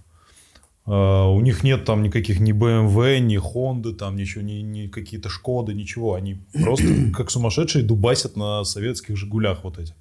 А, 0.87 1.27
У 1.29 1.41
них 1.41 1.65
нет 1.65 1.85
там 1.85 2.05
никаких 2.05 2.39
ни 2.39 2.53
BMW, 2.53 3.19
ни 3.19 3.37
Honda, 3.41 3.93
там 3.93 4.15
ничего, 4.15 4.43
ни, 4.45 4.61
ни 4.63 4.87
какие-то 4.87 5.29
Шкоды, 5.29 5.75
ничего. 5.75 6.15
Они 6.15 6.37
просто 6.53 6.85
как 7.17 7.33
сумасшедшие 7.33 7.85
дубасят 7.85 8.37
на 8.37 8.63
советских 8.63 9.17
Жигулях 9.17 9.65
вот 9.65 9.79
этих. 9.81 9.95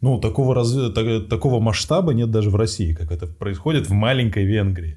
Ну, 0.00 0.18
такого, 0.18 0.54
раз- 0.54 0.72
так- 0.94 1.28
такого 1.28 1.60
масштаба 1.60 2.14
нет 2.14 2.30
даже 2.30 2.48
в 2.48 2.56
России, 2.56 2.94
как 2.94 3.12
это 3.12 3.26
происходит 3.26 3.90
в 3.90 3.92
маленькой 3.92 4.46
Венгрии. 4.46 4.96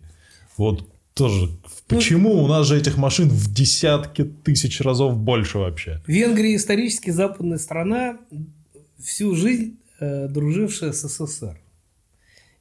Вот 0.55 0.87
тоже, 1.15 1.49
почему 1.89 2.41
у 2.41 2.47
нас 2.47 2.65
же 2.65 2.77
этих 2.77 2.95
машин 2.95 3.27
в 3.27 3.53
десятки 3.53 4.23
тысяч 4.23 4.79
разов 4.79 5.17
больше 5.17 5.57
вообще? 5.57 6.01
Венгрия 6.07 6.55
исторически 6.55 7.09
западная 7.09 7.57
страна, 7.57 8.17
всю 9.03 9.35
жизнь 9.35 9.75
дружившая 9.99 10.91
с 10.91 11.07
СССР. 11.07 11.59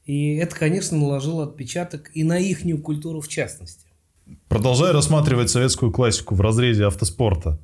И 0.05 0.35
это, 0.35 0.55
конечно, 0.55 0.97
наложило 0.97 1.43
отпечаток 1.43 2.11
и 2.13 2.23
на 2.23 2.39
ихнюю 2.39 2.81
культуру 2.81 3.21
в 3.21 3.27
частности. 3.27 3.85
Продолжая 4.47 4.93
рассматривать 4.93 5.49
советскую 5.49 5.91
классику 5.91 6.35
в 6.35 6.41
разрезе 6.41 6.85
автоспорта, 6.85 7.59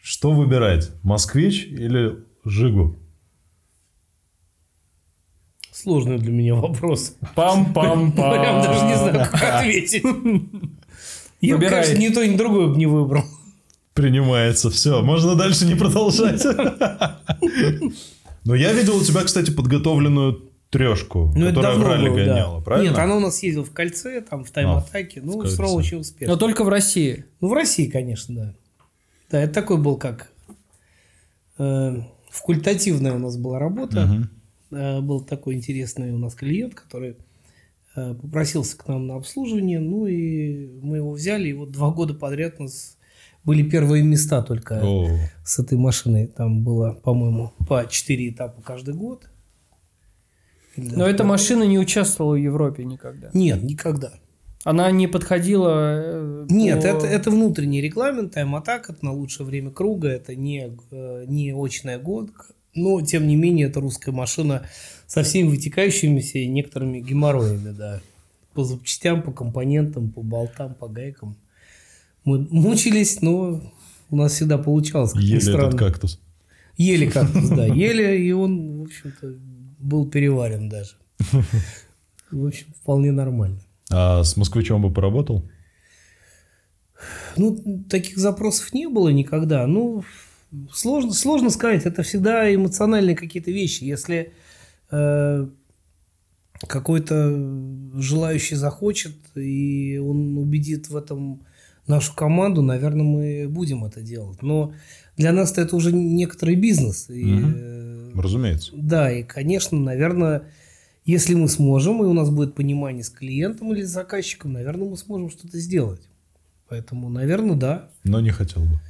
что 0.00 0.32
выбирать, 0.32 0.90
москвич 1.02 1.64
или 1.64 2.24
Жигу? 2.44 2.96
Сложный 5.70 6.18
для 6.18 6.30
меня 6.30 6.54
вопрос. 6.54 7.16
Пам-пам-пам. 7.34 8.12
Прям 8.12 8.62
даже 8.62 8.84
не 8.86 8.96
знаю, 8.96 9.28
как 9.30 9.42
ответить. 9.42 10.04
Я, 11.40 11.58
конечно, 11.58 11.98
ни 11.98 12.08
то, 12.08 12.26
ни 12.26 12.36
другое 12.36 12.68
бы 12.68 12.76
не 12.76 12.86
выбрал. 12.86 13.24
Принимается, 13.94 14.70
все, 14.70 15.02
можно 15.02 15.34
дальше 15.34 15.66
не 15.66 15.74
продолжать. 15.74 16.42
Но 18.44 18.54
я 18.54 18.72
видел 18.72 18.96
у 18.96 19.02
тебя, 19.02 19.22
кстати, 19.22 19.50
подготовленную 19.50 20.50
трешку, 20.70 21.32
Ну, 21.36 21.46
это 21.46 21.56
которая 21.56 21.78
в 21.78 21.82
ралли 21.82 22.08
было, 22.08 22.18
да. 22.18 22.24
гоняла, 22.24 22.60
правильно? 22.60 22.90
Нет, 22.90 22.98
она 22.98 23.16
у 23.16 23.20
нас 23.20 23.42
ездила 23.42 23.64
в 23.64 23.72
кольце, 23.72 24.22
там, 24.22 24.42
в 24.44 24.50
тайм-атаке. 24.50 25.20
в 25.20 25.26
ну, 25.26 25.38
кольце. 25.40 25.56
сволочи 25.56 25.94
успешно. 25.94 26.32
Но 26.32 26.38
только 26.38 26.64
в 26.64 26.68
России. 26.68 27.26
Ну, 27.40 27.48
в 27.48 27.52
России, 27.52 27.88
конечно, 27.90 28.34
да. 28.34 28.54
Да, 29.30 29.42
это 29.42 29.52
такой 29.52 29.76
был 29.76 29.96
как... 29.96 30.30
э, 31.58 31.96
факультативная 32.30 33.12
у 33.14 33.18
нас 33.18 33.36
была 33.36 33.58
работа. 33.58 34.06
Мгм. 34.06 34.30
Э, 34.70 35.00
был 35.00 35.20
такой 35.20 35.54
интересный 35.54 36.10
у 36.10 36.18
нас 36.18 36.34
клиент, 36.34 36.74
который 36.74 37.16
э, 37.94 38.14
попросился 38.14 38.76
к 38.76 38.88
нам 38.88 39.06
на 39.06 39.16
обслуживание. 39.16 39.78
Ну, 39.78 40.06
и 40.06 40.66
мы 40.80 40.96
его 40.96 41.12
взяли. 41.12 41.48
И 41.48 41.52
вот 41.52 41.70
два 41.70 41.90
года 41.90 42.14
подряд 42.14 42.58
нас 42.58 42.96
были 43.44 43.62
первые 43.68 44.02
места 44.02 44.42
только 44.42 44.80
О, 44.82 45.08
с 45.44 45.58
этой 45.58 45.76
машиной. 45.78 46.26
Там 46.28 46.62
было, 46.62 46.92
по-моему, 46.92 47.52
по 47.66 47.86
4 47.88 48.28
этапа 48.28 48.62
каждый 48.62 48.94
год. 48.94 49.28
Или 50.76 50.94
Но 50.94 51.06
эта 51.06 51.24
машина 51.24 51.64
не 51.64 51.78
участвовала 51.78 52.34
в 52.34 52.36
Европе 52.36 52.84
никогда. 52.84 53.30
Нет, 53.34 53.62
никогда. 53.62 54.12
Она 54.64 54.90
не 54.92 55.08
подходила... 55.08 56.00
э, 56.04 56.46
Нет, 56.48 56.82
по- 56.82 56.86
это, 56.86 57.06
это 57.06 57.30
внутренний 57.30 57.80
регламент, 57.80 58.32
тайм-атак, 58.34 58.90
это 58.90 59.04
на 59.04 59.12
лучшее 59.12 59.44
время 59.44 59.70
круга, 59.70 60.08
это 60.08 60.36
не, 60.36 60.76
э, 60.92 61.24
не 61.26 61.52
очная 61.52 61.98
гонка, 61.98 62.46
Но, 62.74 63.00
тем 63.02 63.26
не 63.26 63.34
менее, 63.34 63.66
это 63.66 63.80
русская 63.80 64.12
машина 64.12 64.64
со 65.06 65.24
всеми 65.24 65.48
вытекающимися 65.48 66.38
и 66.38 66.46
некоторыми 66.46 67.00
геморроями, 67.00 67.72
да. 67.72 68.00
По 68.54 68.64
запчастям, 68.64 69.22
по 69.22 69.32
компонентам, 69.32 70.10
по 70.10 70.22
болтам, 70.22 70.74
по 70.74 70.86
гайкам. 70.86 71.36
Мы 72.24 72.46
мучились, 72.50 73.20
но 73.20 73.60
у 74.10 74.16
нас 74.16 74.32
всегда 74.32 74.58
получалось. 74.58 75.14
Ели 75.14 75.40
странно. 75.40 75.68
этот 75.68 75.78
кактус. 75.78 76.20
Ели 76.76 77.08
кактус, 77.08 77.48
да. 77.48 77.66
Ели, 77.66 78.22
и 78.22 78.32
он, 78.32 78.80
в 78.80 78.82
общем-то, 78.82 79.34
был 79.78 80.08
переварен 80.08 80.68
даже. 80.68 80.96
В 82.30 82.46
общем, 82.46 82.66
вполне 82.80 83.12
нормально. 83.12 83.60
А 83.90 84.22
с 84.22 84.36
москвичом 84.36 84.82
бы 84.82 84.92
поработал? 84.92 85.48
Ну, 87.36 87.84
таких 87.88 88.18
запросов 88.18 88.72
не 88.72 88.88
было 88.88 89.10
никогда. 89.10 89.66
Ну, 89.66 90.04
сложно, 90.72 91.12
сложно 91.12 91.50
сказать. 91.50 91.84
Это 91.84 92.02
всегда 92.02 92.52
эмоциональные 92.54 93.16
какие-то 93.16 93.50
вещи. 93.50 93.84
Если 93.84 94.32
э, 94.90 95.48
какой-то 96.66 98.00
желающий 98.00 98.54
захочет, 98.54 99.16
и 99.34 99.98
он 99.98 100.38
убедит 100.38 100.88
в 100.88 100.96
этом 100.96 101.44
нашу 101.86 102.14
команду, 102.14 102.62
наверное, 102.62 103.04
мы 103.04 103.48
будем 103.48 103.84
это 103.84 104.00
делать. 104.00 104.42
Но 104.42 104.72
для 105.16 105.32
нас 105.32 105.56
это 105.58 105.76
уже 105.76 105.92
некоторый 105.92 106.56
бизнес. 106.56 107.10
И, 107.10 107.40
э, 107.40 108.10
Разумеется. 108.14 108.72
да, 108.74 109.10
и, 109.12 109.22
конечно, 109.22 109.78
наверное, 109.78 110.44
если 111.04 111.34
мы 111.34 111.48
сможем, 111.48 112.02
и 112.02 112.06
у 112.06 112.12
нас 112.12 112.30
будет 112.30 112.54
понимание 112.54 113.02
с 113.02 113.10
клиентом 113.10 113.72
или 113.74 113.82
с 113.82 113.90
заказчиком, 113.90 114.52
наверное, 114.52 114.88
мы 114.88 114.96
сможем 114.96 115.30
что-то 115.30 115.58
сделать. 115.58 116.02
Поэтому, 116.68 117.08
наверное, 117.08 117.56
да. 117.56 117.90
Но 118.04 118.20
не 118.20 118.30
хотел 118.30 118.62
бы. 118.62 118.80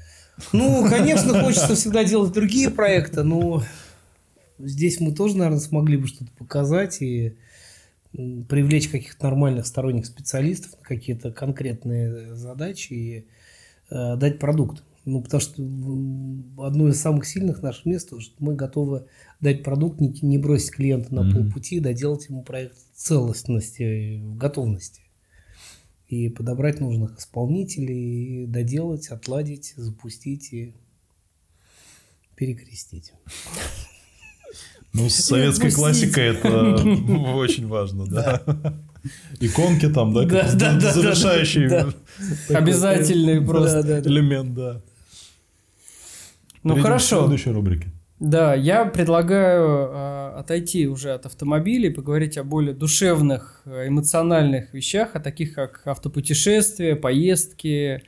Ну, 0.53 0.87
конечно, 0.91 1.41
хочется 1.43 1.75
всегда 1.75 2.05
делать 2.05 2.33
другие 2.33 2.71
проекты, 2.71 3.23
но 3.23 3.63
здесь 4.59 5.01
мы 5.01 5.15
тоже, 5.15 5.37
наверное, 5.37 5.61
смогли 5.61 5.97
бы 5.97 6.07
что-то 6.07 6.31
показать 6.39 7.01
и 7.01 7.37
привлечь 8.13 8.89
каких-то 8.89 9.25
нормальных 9.25 9.67
сторонних 9.67 10.07
специалистов 10.07 10.79
на 10.79 10.85
какие-то 10.85 11.33
конкретные 11.33 12.35
задачи 12.35 12.93
и 12.93 13.27
э, 13.91 14.17
дать 14.17 14.39
продукт. 14.39 14.85
Ну, 15.05 15.21
потому 15.21 15.41
что 15.41 15.63
одно 16.65 16.89
из 16.89 17.01
самых 17.01 17.27
сильных 17.27 17.63
наших 17.63 17.87
мест, 17.87 18.13
что 18.21 18.35
мы 18.39 18.55
готовы 18.55 19.07
дать 19.41 19.65
продукт, 19.65 20.01
не, 20.01 20.15
не 20.23 20.39
бросить 20.39 20.73
клиента 20.73 21.13
на 21.13 21.25
Мгм. 21.25 21.33
полпути, 21.35 21.81
доделать 21.81 22.29
ему 22.29 22.43
проект 22.43 22.77
в 22.77 22.97
целостности, 22.99 24.21
в 24.23 24.37
готовности. 24.37 25.03
И 26.07 26.29
подобрать 26.29 26.79
нужных 26.79 27.19
исполнителей, 27.19 28.45
и 28.45 28.47
доделать, 28.47 29.09
отладить, 29.09 29.73
запустить 29.77 30.53
и 30.53 30.75
перекрестить. 32.37 33.13
Ну, 34.95 35.09
с 35.09 35.15
советской 35.15 35.69
Отпустить. 35.69 35.77
классикой 35.79 36.25
это 36.37 36.75
очень 37.35 37.67
важно, 37.67 38.07
да. 38.07 38.43
Иконки 39.41 39.89
там, 39.89 40.13
да, 40.13 40.25
Да, 40.25 40.41
как 40.43 40.57
да, 40.59 40.79
да, 40.79 40.93
завершающий 40.93 41.69
да, 41.69 41.89
Обязательный 42.51 43.41
Да, 43.41 43.47
просто. 43.47 43.83
да, 43.83 44.01
да. 44.01 44.11
элемент, 44.11 44.55
да. 44.55 44.81
Ну 46.63 46.75
Перейдем 46.75 46.83
к 46.83 46.87
хорошо. 46.87 47.21
следующей 47.21 47.51
рубрике. 47.51 47.89
Да, 48.21 48.55
я 48.55 48.85
предлагаю 48.85 49.89
э, 49.91 50.39
отойти 50.39 50.87
уже 50.87 51.11
от 51.13 51.27
автомобилей, 51.27 51.91
поговорить 51.91 52.39
о 52.39 52.45
более 52.45 52.73
душевных, 52.73 53.63
эмоциональных 53.67 54.73
вещах, 54.73 55.17
о 55.17 55.21
таких 55.21 55.55
как 55.55 55.83
автопутешествия, 55.87 56.95
поездки. 56.95 58.03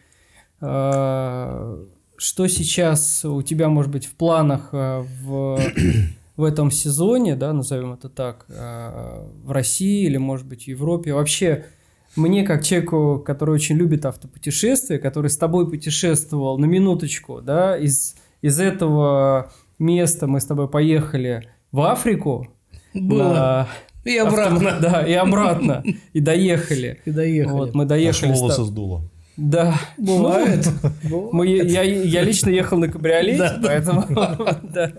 Э, 0.60 1.84
что 2.16 2.46
сейчас 2.46 3.24
у 3.24 3.42
тебя, 3.42 3.68
может 3.68 3.90
быть, 3.90 4.06
в 4.06 4.12
планах 4.14 4.68
э, 4.70 5.02
в, 5.22 5.60
в 6.36 6.42
этом 6.44 6.70
сезоне, 6.70 7.36
да, 7.36 7.52
назовем 7.52 7.92
это 7.92 8.08
так, 8.08 8.46
э, 8.48 9.26
в 9.44 9.50
России 9.50 10.04
или, 10.06 10.16
может 10.16 10.46
быть, 10.46 10.64
в 10.64 10.68
Европе? 10.68 11.14
Вообще, 11.14 11.66
мне, 12.16 12.44
как 12.44 12.64
человеку, 12.64 13.22
который 13.24 13.54
очень 13.54 13.76
любит 13.76 14.04
автопутешествия, 14.04 14.98
который 14.98 15.30
с 15.30 15.36
тобой 15.36 15.68
путешествовал 15.70 16.58
на 16.58 16.64
минуточку, 16.64 17.40
да, 17.40 17.76
из, 17.78 18.16
из 18.42 18.58
этого 18.60 19.52
места 19.78 20.26
мы 20.26 20.40
с 20.40 20.44
тобой 20.44 20.68
поехали 20.68 21.48
в 21.72 21.80
Африку. 21.80 22.48
Было. 22.94 23.22
на 23.34 23.68
И 24.04 24.16
обратно. 24.16 24.68
авто- 24.70 24.80
Да, 24.80 25.06
и 25.06 25.12
обратно. 25.12 25.82
И 26.12 26.20
доехали. 26.20 27.00
И 27.04 27.10
доехали. 27.10 27.52
Вот, 27.52 27.74
мы 27.74 27.82
Аж 27.84 27.88
доехали. 27.88 28.34
с 28.34 28.40
волосы 28.40 28.64
сдуло. 28.64 29.02
Да. 29.36 29.74
Бывает. 29.98 30.68
Ну, 31.02 31.30
мы, 31.32 31.46
я, 31.46 31.82
я 31.82 32.22
лично 32.22 32.50
ехал 32.50 32.78
на 32.78 32.88
кабриолете, 32.88 33.38
Да, 33.38 33.56
да. 33.56 33.68
поэтому... 33.68 34.06
да. 34.62 34.92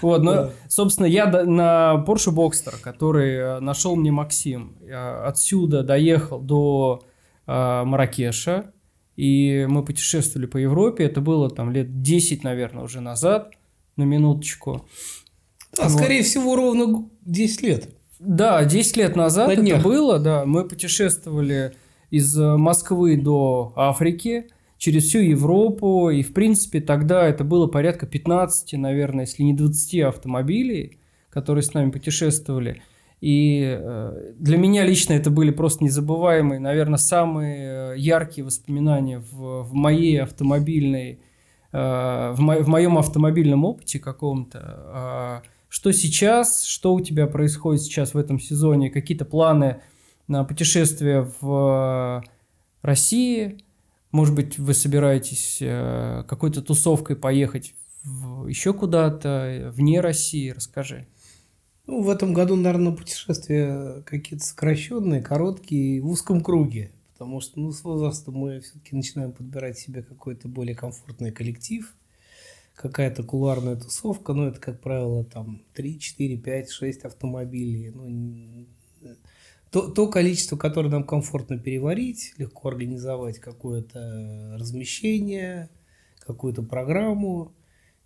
Вот, 0.00 0.22
но, 0.22 0.50
собственно, 0.68 1.06
я 1.06 1.26
на 1.26 2.02
Porsche 2.06 2.32
Boxster, 2.32 2.80
который 2.80 3.34
э, 3.34 3.60
нашел 3.60 3.96
мне 3.96 4.10
Максим, 4.10 4.76
отсюда 5.24 5.82
доехал 5.82 6.40
до 6.40 7.04
э, 7.46 7.82
Маракеша, 7.84 8.72
и 9.16 9.66
мы 9.68 9.84
путешествовали 9.84 10.46
по 10.46 10.56
Европе. 10.56 11.04
Это 11.04 11.20
было 11.20 11.50
там 11.50 11.70
лет 11.70 12.02
10, 12.02 12.44
наверное, 12.44 12.84
уже 12.84 13.00
назад, 13.00 13.52
на 13.96 14.02
минуточку. 14.04 14.86
А 15.78 15.88
скорее 15.88 16.22
всего, 16.22 16.56
ровно 16.56 17.08
10 17.22 17.62
лет. 17.62 17.88
Да, 18.18 18.64
10 18.64 18.96
лет 18.96 19.16
назад 19.16 19.48
На 19.48 19.52
это 19.52 19.76
было, 19.76 20.18
да. 20.18 20.44
Мы 20.46 20.66
путешествовали 20.66 21.74
из 22.10 22.38
э, 22.38 22.56
Москвы 22.56 23.16
до 23.16 23.72
Африки, 23.76 24.46
через 24.78 25.04
всю 25.04 25.20
Европу, 25.20 26.10
и, 26.10 26.22
в 26.22 26.34
принципе, 26.34 26.80
тогда 26.80 27.26
это 27.26 27.44
было 27.44 27.66
порядка 27.66 28.06
15, 28.06 28.74
наверное, 28.74 29.24
если 29.24 29.42
не 29.42 29.54
20 29.54 30.00
автомобилей, 30.00 30.98
которые 31.30 31.62
с 31.62 31.72
нами 31.74 31.90
путешествовали. 31.90 32.82
И 33.20 33.62
э, 33.64 34.32
для 34.38 34.58
меня 34.58 34.84
лично 34.84 35.14
это 35.14 35.30
были 35.30 35.50
просто 35.50 35.84
незабываемые, 35.84 36.60
наверное, 36.60 36.98
самые 36.98 37.94
э, 37.94 37.98
яркие 37.98 38.44
воспоминания 38.44 39.18
в, 39.18 39.62
в 39.62 39.72
моей 39.72 40.22
автомобильной, 40.22 41.20
в, 41.72 42.36
мо- 42.38 42.62
в 42.62 42.68
моем 42.68 42.96
автомобильном 42.96 43.64
опыте 43.64 43.98
каком-то. 43.98 44.58
А 44.62 45.42
Что 45.68 45.92
сейчас, 45.92 46.64
что 46.64 46.94
у 46.94 47.00
тебя 47.00 47.26
происходит 47.26 47.82
сейчас 47.82 48.14
в 48.14 48.18
этом 48.18 48.38
сезоне, 48.38 48.88
какие-то 48.88 49.26
планы 49.26 49.80
на 50.28 50.44
путешествия 50.44 51.30
в 51.40 52.22
э, 52.24 52.28
России? 52.82 53.58
Может 54.12 54.34
быть, 54.34 54.58
вы 54.58 54.74
собираетесь 54.74 55.58
э, 55.60 56.24
какой-то 56.28 56.62
тусовкой 56.62 57.16
поехать 57.16 57.74
еще 58.48 58.72
куда-то 58.72 59.28
э, 59.28 59.70
вне 59.70 60.00
России? 60.00 60.50
Расскажи. 60.50 61.06
Ну, 61.86 62.02
в 62.02 62.10
этом 62.10 62.32
году, 62.32 62.56
наверное, 62.56 62.92
путешествия 62.92 64.02
какие-то 64.02 64.44
сокращенные, 64.44 65.22
короткие, 65.22 66.00
в 66.00 66.08
узком 66.08 66.40
круге. 66.40 66.90
Потому 67.12 67.40
что 67.40 67.60
ну, 67.60 67.72
с 67.72 67.82
возрастом 67.84 68.34
мы 68.34 68.60
все-таки 68.60 68.94
начинаем 68.94 69.32
подбирать 69.32 69.78
себе 69.78 70.02
какой-то 70.02 70.48
более 70.48 70.74
комфортный 70.74 71.32
коллектив, 71.32 71.94
какая-то 72.74 73.22
кулуарная 73.22 73.76
тусовка. 73.76 74.32
Ну, 74.32 74.48
это, 74.48 74.60
как 74.60 74.80
правило, 74.80 75.24
там 75.24 75.62
3, 75.74 75.98
4, 75.98 76.36
5, 76.36 76.70
6 76.70 77.04
автомобилей. 77.04 77.90
Ну, 77.90 78.66
то, 79.70 79.88
то 79.88 80.06
количество, 80.08 80.56
которое 80.56 80.88
нам 80.88 81.04
комфортно 81.04 81.58
переварить, 81.58 82.34
легко 82.38 82.68
организовать 82.68 83.38
какое-то 83.38 84.56
размещение, 84.58 85.68
какую-то 86.20 86.62
программу. 86.62 87.52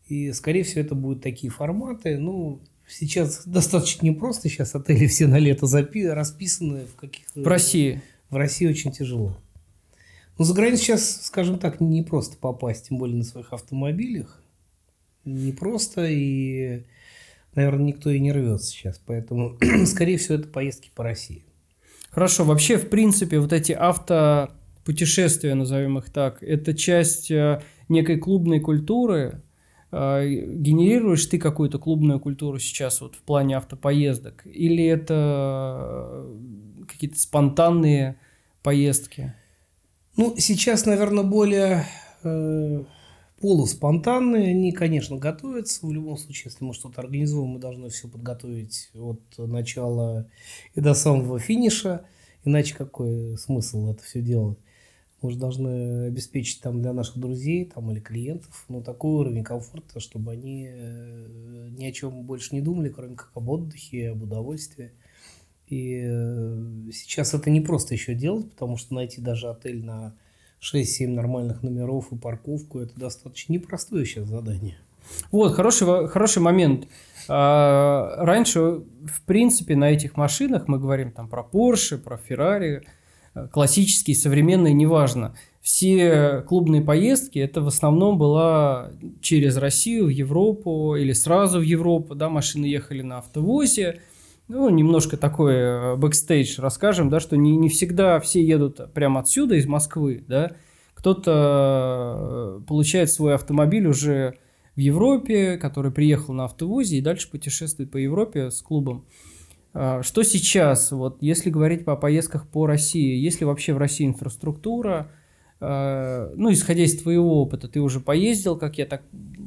И, 0.06 0.32
скорее 0.32 0.64
всего, 0.64 0.80
это 0.80 0.94
будут 0.94 1.22
такие 1.22 1.50
форматы. 1.50 2.18
Ну, 2.18 2.60
сейчас 2.88 3.42
достаточно 3.46 4.06
непросто. 4.06 4.48
Сейчас 4.48 4.74
отели 4.74 5.06
все 5.06 5.26
на 5.26 5.38
лето 5.38 5.66
запи- 5.66 6.08
расписаны. 6.08 6.86
В, 6.86 6.96
каких 6.96 7.26
В 7.34 7.46
России. 7.46 8.02
В 8.30 8.36
России 8.36 8.66
очень 8.66 8.92
тяжело. 8.92 9.36
Но 10.38 10.44
за 10.44 10.54
границу 10.54 10.82
сейчас, 10.82 11.26
скажем 11.26 11.58
так, 11.58 11.80
не 11.80 12.02
просто 12.02 12.38
попасть, 12.38 12.88
тем 12.88 12.96
более 12.98 13.16
на 13.16 13.24
своих 13.24 13.52
автомобилях. 13.52 14.42
Не 15.26 15.52
просто, 15.52 16.06
и, 16.06 16.84
наверное, 17.54 17.86
никто 17.86 18.08
и 18.08 18.18
не 18.18 18.32
рвется 18.32 18.68
сейчас. 18.68 18.98
Поэтому, 19.04 19.58
скорее 19.86 20.16
всего, 20.16 20.36
это 20.36 20.48
поездки 20.48 20.90
по 20.94 21.04
России. 21.04 21.44
Хорошо, 22.10 22.44
вообще, 22.44 22.76
в 22.76 22.88
принципе, 22.88 23.38
вот 23.38 23.52
эти 23.52 23.72
автопутешествия, 23.72 25.54
назовем 25.54 25.98
их 25.98 26.10
так, 26.10 26.42
это 26.42 26.74
часть 26.74 27.30
э, 27.30 27.62
некой 27.88 28.18
клубной 28.18 28.58
культуры. 28.58 29.42
Э, 29.92 30.26
Генерируешь 30.26 31.26
ты 31.26 31.38
какую-то 31.38 31.78
клубную 31.78 32.18
культуру 32.18 32.58
сейчас 32.58 33.00
вот 33.00 33.14
в 33.14 33.22
плане 33.22 33.56
автопоездок? 33.56 34.44
Или 34.44 34.84
это 34.84 36.24
э, 36.26 36.84
какие-то 36.88 37.16
спонтанные 37.16 38.16
поездки? 38.64 39.32
Ну, 40.16 40.34
сейчас, 40.36 40.86
наверное, 40.86 41.22
более 41.24 41.86
полуспонтанные. 43.40 44.50
Они, 44.50 44.72
конечно, 44.72 45.16
готовятся. 45.16 45.86
В 45.86 45.92
любом 45.92 46.16
случае, 46.16 46.50
если 46.52 46.64
мы 46.64 46.74
что-то 46.74 47.00
организуем, 47.00 47.48
мы 47.48 47.58
должны 47.58 47.88
все 47.88 48.08
подготовить 48.08 48.90
от 48.94 49.22
начала 49.38 50.28
и 50.74 50.80
до 50.80 50.94
самого 50.94 51.38
финиша. 51.38 52.04
Иначе 52.44 52.74
какой 52.74 53.36
смысл 53.38 53.90
это 53.90 54.02
все 54.02 54.20
делать? 54.22 54.58
Мы 55.22 55.30
же 55.30 55.38
должны 55.38 56.06
обеспечить 56.06 56.62
там 56.62 56.80
для 56.80 56.94
наших 56.94 57.18
друзей 57.18 57.66
там, 57.66 57.90
или 57.90 58.00
клиентов 58.00 58.64
ну, 58.68 58.82
такой 58.82 59.20
уровень 59.20 59.44
комфорта, 59.44 60.00
чтобы 60.00 60.32
они 60.32 60.66
э, 60.70 61.68
ни 61.76 61.84
о 61.84 61.92
чем 61.92 62.22
больше 62.22 62.54
не 62.54 62.62
думали, 62.62 62.88
кроме 62.88 63.16
как 63.16 63.30
об 63.34 63.50
отдыхе, 63.50 64.10
об 64.10 64.22
удовольствии. 64.22 64.92
И 65.66 66.00
э, 66.02 66.90
сейчас 66.92 67.34
это 67.34 67.50
не 67.50 67.60
просто 67.60 67.94
еще 67.94 68.14
делать, 68.14 68.50
потому 68.50 68.78
что 68.78 68.94
найти 68.94 69.20
даже 69.20 69.50
отель 69.50 69.84
на 69.84 70.16
6-7 70.62 71.08
нормальных 71.08 71.62
номеров 71.62 72.12
и 72.12 72.16
парковку– 72.16 72.78
это 72.80 72.98
достаточно 72.98 73.54
непростое 73.54 74.04
сейчас 74.04 74.28
задание. 74.28 74.78
Вот, 75.32 75.54
хороший, 75.54 76.08
хороший 76.08 76.42
момент. 76.42 76.86
А, 77.28 78.16
раньше, 78.18 78.60
в 78.60 79.22
принципе, 79.26 79.76
на 79.76 79.90
этих 79.90 80.16
машинах, 80.16 80.68
мы 80.68 80.78
говорим 80.78 81.12
там 81.12 81.28
про 81.28 81.42
Porsche, 81.42 81.98
про 81.98 82.18
Ferrari, 82.28 82.82
классические, 83.50 84.16
современные, 84.16 84.74
неважно. 84.74 85.34
Все 85.60 86.42
клубные 86.48 86.82
поездки, 86.82 87.38
это 87.38 87.60
в 87.60 87.68
основном 87.68 88.18
была 88.18 88.92
через 89.20 89.56
Россию 89.56 90.06
в 90.06 90.10
Европу 90.10 90.96
или 90.96 91.12
сразу 91.12 91.60
в 91.60 91.62
Европу, 91.62 92.14
да, 92.14 92.28
машины 92.28 92.64
ехали 92.64 93.02
на 93.02 93.18
автовозе, 93.18 94.00
ну, 94.50 94.68
немножко 94.68 95.16
такой 95.16 95.54
э, 95.54 95.96
бэкстейдж 95.96 96.60
расскажем, 96.60 97.08
да, 97.08 97.20
что 97.20 97.36
не, 97.36 97.56
не 97.56 97.68
всегда 97.68 98.18
все 98.18 98.44
едут 98.44 98.92
прямо 98.92 99.20
отсюда, 99.20 99.54
из 99.54 99.66
Москвы, 99.66 100.24
да, 100.26 100.52
кто-то 100.94 102.60
э, 102.60 102.66
получает 102.66 103.12
свой 103.12 103.36
автомобиль 103.36 103.86
уже 103.86 104.38
в 104.74 104.80
Европе, 104.80 105.56
который 105.56 105.92
приехал 105.92 106.34
на 106.34 106.46
автовозе 106.46 106.96
и 106.98 107.00
дальше 107.00 107.30
путешествует 107.30 107.92
по 107.92 107.96
Европе 107.96 108.50
с 108.50 108.60
клубом. 108.60 109.06
А, 109.72 110.02
что 110.02 110.24
сейчас, 110.24 110.90
вот 110.90 111.18
если 111.20 111.48
говорить 111.50 111.84
по 111.84 111.94
поездках 111.94 112.48
по 112.48 112.66
России, 112.66 113.16
есть 113.16 113.40
ли 113.40 113.46
вообще 113.46 113.72
в 113.72 113.78
России 113.78 114.06
инфраструктура, 114.06 115.12
а, 115.60 116.32
ну, 116.34 116.52
исходя 116.52 116.82
из 116.82 117.00
твоего 117.00 117.40
опыта, 117.40 117.68
ты 117.68 117.80
уже 117.80 118.00
поездил, 118.00 118.56
как 118.56 118.78
я 118.78 118.86
так, 118.86 119.02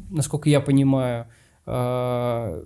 насколько 0.10 0.50
я 0.50 0.62
понимаю, 0.62 1.28
а, 1.66 2.64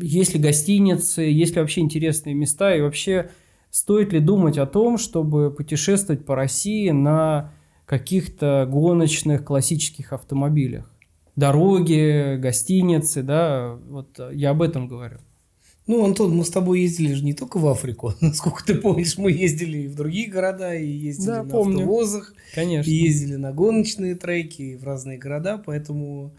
есть 0.00 0.34
ли 0.34 0.40
гостиницы, 0.40 1.22
есть 1.22 1.54
ли 1.54 1.60
вообще 1.60 1.80
интересные 1.80 2.34
места, 2.34 2.74
и 2.74 2.80
вообще 2.80 3.30
стоит 3.70 4.12
ли 4.12 4.20
думать 4.20 4.58
о 4.58 4.66
том, 4.66 4.98
чтобы 4.98 5.50
путешествовать 5.50 6.24
по 6.24 6.34
России 6.34 6.90
на 6.90 7.52
каких-то 7.86 8.68
гоночных 8.70 9.44
классических 9.44 10.12
автомобилях? 10.12 10.90
Дороги, 11.36 12.36
гостиницы, 12.36 13.22
да, 13.22 13.78
вот 13.88 14.20
я 14.32 14.50
об 14.50 14.62
этом 14.62 14.86
говорю. 14.86 15.18
Ну, 15.88 16.04
Антон, 16.04 16.36
мы 16.36 16.44
с 16.44 16.50
тобой 16.50 16.82
ездили 16.82 17.12
же 17.12 17.24
не 17.24 17.34
только 17.34 17.58
в 17.58 17.66
Африку. 17.66 18.14
Насколько 18.20 18.64
ты 18.64 18.74
помнишь, 18.76 19.18
мы 19.18 19.32
ездили 19.32 19.78
и 19.78 19.88
в 19.88 19.96
другие 19.96 20.30
города, 20.30 20.74
и 20.74 20.86
ездили 20.86 21.26
да, 21.26 21.42
на 21.42 21.50
помню. 21.50 21.78
автовозах, 21.78 22.34
Конечно. 22.54 22.88
и 22.88 22.94
ездили 22.94 23.34
на 23.34 23.52
гоночные 23.52 24.14
треки, 24.14 24.62
и 24.62 24.76
в 24.76 24.84
разные 24.84 25.18
города, 25.18 25.60
поэтому 25.64 26.34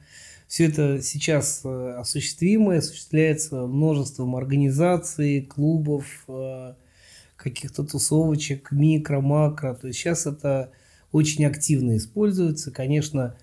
все 0.53 0.65
это 0.65 1.01
сейчас 1.01 1.61
э, 1.63 1.95
осуществимо, 1.97 2.75
осуществляется 2.75 3.65
множеством 3.65 4.35
организаций, 4.35 5.41
клубов, 5.41 6.05
э, 6.27 6.75
каких-то 7.37 7.83
тусовочек, 7.83 8.71
микро, 8.71 9.19
макро. 9.19 9.73
То 9.73 9.87
есть 9.87 9.97
сейчас 9.97 10.27
это 10.27 10.69
очень 11.11 11.43
активно 11.47 11.97
используется. 11.97 12.69
Конечно, 12.69 13.35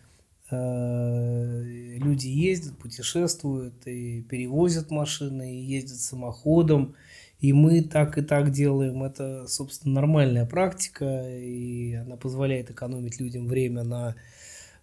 э, 0.52 1.96
люди 1.96 2.28
ездят, 2.28 2.78
путешествуют 2.78 3.88
и 3.88 4.22
перевозят 4.22 4.92
машины, 4.92 5.56
и 5.56 5.64
ездят 5.64 5.98
самоходом. 5.98 6.94
И 7.40 7.52
мы 7.52 7.82
так 7.82 8.18
и 8.18 8.22
так 8.22 8.52
делаем. 8.52 9.02
Это, 9.02 9.48
собственно, 9.48 9.96
нормальная 9.96 10.46
практика, 10.46 11.28
и 11.28 11.92
она 11.94 12.16
позволяет 12.16 12.70
экономить 12.70 13.18
людям 13.18 13.48
время 13.48 13.82
на 13.82 14.14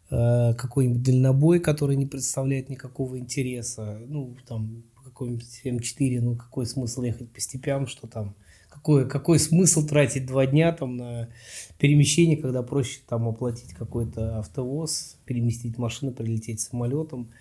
какой-нибудь 0.10 1.04
дальнобой, 1.04 1.60
который 1.60 1.96
не 1.96 2.06
представляет 2.06 2.70
никакого 2.70 3.20
интереса, 3.20 4.00
ну, 4.08 4.36
там, 4.48 4.84
какой-нибудь 5.04 5.62
М4, 5.66 6.22
ну, 6.22 6.36
какой 6.36 6.66
смысл 6.66 7.02
ехать 7.02 7.30
по 7.32 7.42
степям, 7.42 7.88
что 7.88 8.08
там, 8.08 8.36
какой, 8.70 9.10
какой 9.10 9.40
смысл 9.40 9.86
тратить 9.86 10.26
два 10.26 10.46
дня 10.46 10.72
там 10.72 10.96
на 10.96 11.30
перемещение, 11.78 12.38
когда 12.38 12.64
проще 12.64 13.00
там 13.08 13.28
оплатить 13.28 13.74
какой-то 13.74 14.40
автовоз, 14.40 15.18
переместить 15.26 15.78
машину, 15.78 16.14
прилететь 16.14 16.62
самолетом, 16.62 17.32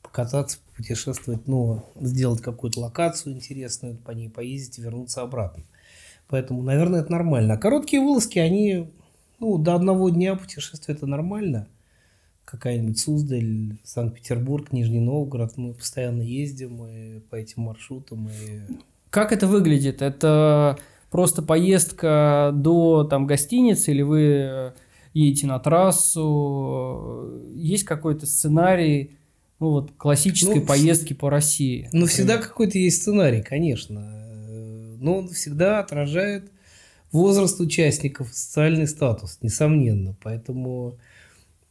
покататься, 0.00 0.58
путешествовать, 0.76 1.46
ну, 1.46 1.84
сделать 2.00 2.40
какую-то 2.40 2.80
локацию 2.80 3.34
интересную, 3.34 3.96
по 3.96 4.12
ней 4.12 4.30
поездить, 4.30 4.78
вернуться 4.78 5.22
обратно. 5.22 5.64
Поэтому, 6.28 6.62
наверное, 6.62 7.00
это 7.00 7.12
нормально. 7.12 7.54
А 7.54 7.58
короткие 7.58 8.00
вылазки, 8.00 8.38
они, 8.38 8.90
ну, 9.40 9.58
до 9.58 9.74
одного 9.74 10.08
дня 10.08 10.36
путешествия 10.36 10.94
это 10.94 11.06
нормально– 11.06 11.68
какая-нибудь 12.54 12.98
Суздаль, 12.98 13.76
Санкт-Петербург, 13.82 14.72
Нижний 14.72 15.00
Новгород. 15.00 15.56
Мы 15.56 15.74
постоянно 15.74 16.22
ездим 16.22 16.86
и 16.86 17.20
по 17.20 17.36
этим 17.36 17.62
маршрутам. 17.62 18.28
И... 18.28 18.60
Как 19.10 19.32
это 19.32 19.46
выглядит? 19.46 20.02
Это 20.02 20.78
просто 21.10 21.42
поездка 21.42 22.52
до 22.54 23.04
там, 23.04 23.26
гостиницы 23.26 23.90
или 23.90 24.02
вы 24.02 24.22
э, 24.22 24.72
едете 25.14 25.46
на 25.46 25.58
трассу? 25.58 27.42
Есть 27.54 27.84
какой-то 27.84 28.26
сценарий 28.26 29.16
ну, 29.58 29.70
вот, 29.70 29.92
классической 29.96 30.60
ну, 30.60 30.66
поездки 30.66 31.12
по 31.12 31.30
России? 31.30 31.88
Ну, 31.92 32.06
всегда 32.06 32.38
какой-то 32.38 32.78
есть 32.78 33.02
сценарий, 33.02 33.42
конечно. 33.42 34.00
Но 35.00 35.18
он 35.18 35.28
всегда 35.28 35.80
отражает 35.80 36.50
возраст 37.10 37.60
участников, 37.60 38.28
социальный 38.32 38.86
статус, 38.86 39.38
несомненно. 39.42 40.16
Поэтому 40.22 40.98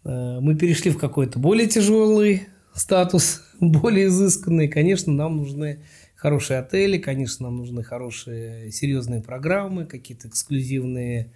мы 0.04 0.56
перешли 0.56 0.92
в 0.92 0.98
какой-то 0.98 1.40
более 1.40 1.68
тяжелый 1.68 2.48
статус, 2.74 3.42
более 3.60 4.08
изысканный. 4.08 4.68
Конечно, 4.68 5.14
нам 5.14 5.38
нужны 5.38 5.80
хорошие 6.16 6.60
отели, 6.60 6.98
конечно, 6.98 7.48
нам 7.48 7.58
нужны 7.58 7.84
хорошие 7.84 8.72
серьезные 8.72 9.22
программы, 9.22 9.86
какие-то 9.86 10.30
эксклюзивные 10.30 11.34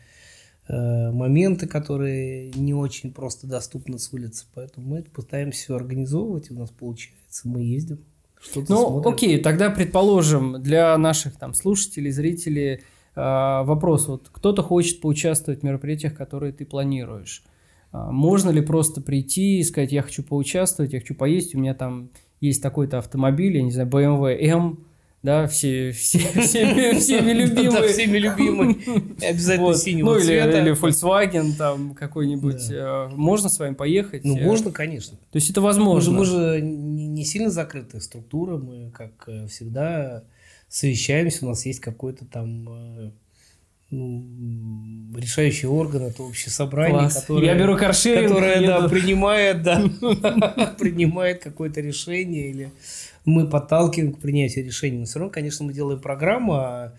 э, 0.70 1.12
моменты, 1.12 1.68
которые 1.68 2.52
не 2.52 2.74
очень 2.74 3.12
просто 3.12 3.48
доступны 3.48 4.00
с 4.00 4.14
улицы. 4.14 4.46
Поэтому 4.56 4.88
мы 4.88 5.04
пытаемся 5.04 5.60
все 5.60 5.76
организовывать, 5.76 6.50
и 6.50 6.54
у 6.54 6.60
нас 6.60 6.70
получается. 6.70 7.42
Мы 7.44 7.64
ездим. 7.64 8.00
Ну, 8.56 8.64
смотрим. 8.64 9.14
окей, 9.14 9.42
тогда 9.42 9.70
предположим, 9.70 10.62
для 10.62 10.98
наших 10.98 11.36
там 11.38 11.54
слушателей, 11.54 12.12
зрителей 12.12 12.76
э, 12.76 12.80
вопрос. 13.16 14.08
Вот 14.08 14.30
кто-то 14.32 14.64
хочет 14.64 15.02
поучаствовать 15.02 15.62
в 15.62 15.64
мероприятиях, 15.64 16.16
которые 16.16 16.54
ты 16.54 16.66
планируешь. 16.66 17.44
А, 17.98 18.12
можно 18.12 18.50
ли 18.50 18.62
просто 18.62 19.02
прийти 19.02 19.60
и 19.60 19.64
сказать, 19.64 19.92
я 19.92 20.02
хочу 20.02 20.24
поучаствовать, 20.24 20.94
я 20.94 21.00
хочу 21.00 21.16
поесть, 21.16 21.56
у 21.56 21.60
меня 21.60 21.74
там 21.74 22.10
есть 22.40 22.62
такой-то 22.62 23.00
автомобиль, 23.00 23.58
я 23.58 23.64
не 23.64 23.72
знаю, 23.72 23.90
BMW 23.90 24.38
M, 24.40 24.86
да, 25.24 25.48
все, 25.48 25.92
все, 25.92 26.20
всеми, 26.42 27.00
всеми 27.00 27.32
любимые. 27.32 27.82
Да, 27.82 27.88
всеми 27.88 28.18
любимый. 28.18 28.78
Обязательно 29.28 29.68
вот. 29.68 29.80
синего 29.80 30.14
ну, 30.14 30.20
цвета. 30.20 30.60
Или, 30.60 30.70
или 30.70 30.80
Volkswagen 30.80 31.54
там 31.58 31.96
какой-нибудь. 31.96 32.70
Да. 32.70 33.10
Можно 33.14 33.50
с 33.50 33.58
вами 33.58 33.74
поехать? 33.74 34.24
Ну, 34.24 34.38
можно, 34.38 34.72
конечно. 34.72 35.18
То 35.32 35.38
есть 35.38 35.50
это 35.50 35.62
возможно. 35.62 36.14
Мы 36.14 36.26
же, 36.26 36.38
мы 36.38 36.58
же 36.58 36.62
не 36.62 37.26
сильно 37.26 37.50
закрытая 37.50 38.00
структура, 38.00 38.58
мы, 38.58 38.92
как 38.92 39.12
э, 39.28 39.48
всегда, 39.48 40.24
совещаемся, 40.70 41.46
у 41.46 41.50
нас 41.50 41.66
есть 41.66 41.80
какой-то 41.80 42.26
там 42.26 42.70
э, 42.70 43.12
ну, 43.90 45.14
решающий 45.16 45.68
орган 45.68 46.04
это 46.04 46.24
общее 46.24 46.52
собрание, 46.52 47.00
Класс. 47.00 47.22
которое, 47.22 47.46
Я 47.46 47.56
беру 47.58 47.78
каршеринг, 47.78 48.28
которое 48.28 48.68
да, 48.68 48.90
принимает, 48.90 49.64
да, 49.64 49.82
принимает 50.78 51.42
какое-то 51.42 51.80
решение 51.80 52.50
или 52.50 52.72
мы 53.24 53.48
подталкиваем 53.48 54.14
к 54.14 54.20
принятию 54.20 54.66
решения. 54.66 55.00
Но 55.00 55.06
все 55.06 55.20
равно, 55.20 55.32
конечно, 55.32 55.66
мы 55.66 55.74
делаем 55.74 56.02
программу, 56.02 56.54
а 56.56 56.94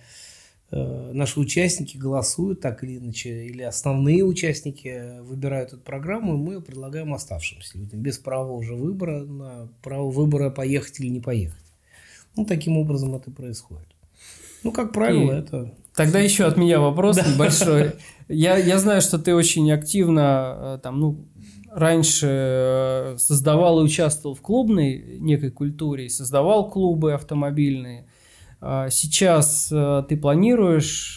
э, 0.71 1.11
наши 1.13 1.39
участники 1.41 1.99
голосуют 1.99 2.61
так 2.61 2.83
или 2.83 2.97
иначе, 2.97 3.47
или 3.47 3.63
основные 3.63 4.25
участники 4.25 5.21
выбирают 5.21 5.75
эту 5.75 5.83
программу, 5.83 6.35
и 6.35 6.39
мы 6.39 6.55
ее 6.55 6.61
предлагаем 6.63 7.13
оставшимся 7.13 7.77
людям 7.77 8.01
без 8.01 8.19
права 8.19 8.53
уже 8.53 8.75
выбора, 8.75 9.25
на 9.25 9.69
право 9.83 10.11
выбора 10.11 10.49
поехать 10.49 11.01
или 11.01 11.09
не 11.09 11.21
поехать. 11.21 11.65
Ну, 12.35 12.47
таким 12.47 12.79
образом 12.79 13.15
это 13.15 13.31
происходит. 13.31 13.89
Ну, 14.63 14.73
как 14.73 14.93
правило, 14.93 15.33
и... 15.33 15.39
это 15.39 15.75
Тогда 15.99 16.21
еще 16.21 16.45
от 16.45 16.57
меня 16.57 16.79
вопрос 16.79 17.17
да. 17.17 17.27
небольшой. 17.27 17.95
Я, 18.29 18.59
я 18.59 18.79
знаю, 18.79 19.01
что 19.01 19.19
ты 19.19 19.35
очень 19.35 19.73
активно 19.73 20.55
э, 20.77 20.79
там, 20.83 21.01
ну, 21.01 21.27
раньше 21.73 22.27
э, 22.29 23.15
создавал 23.17 23.81
и 23.81 23.85
участвовал 23.85 24.35
в 24.35 24.43
клубной 24.43 25.17
некой 25.19 25.51
культуре, 25.51 26.11
создавал 26.11 26.69
клубы 26.69 27.15
автомобильные. 27.15 28.07
А 28.61 28.91
сейчас 28.91 29.71
э, 29.73 30.05
ты 30.07 30.19
планируешь 30.19 31.17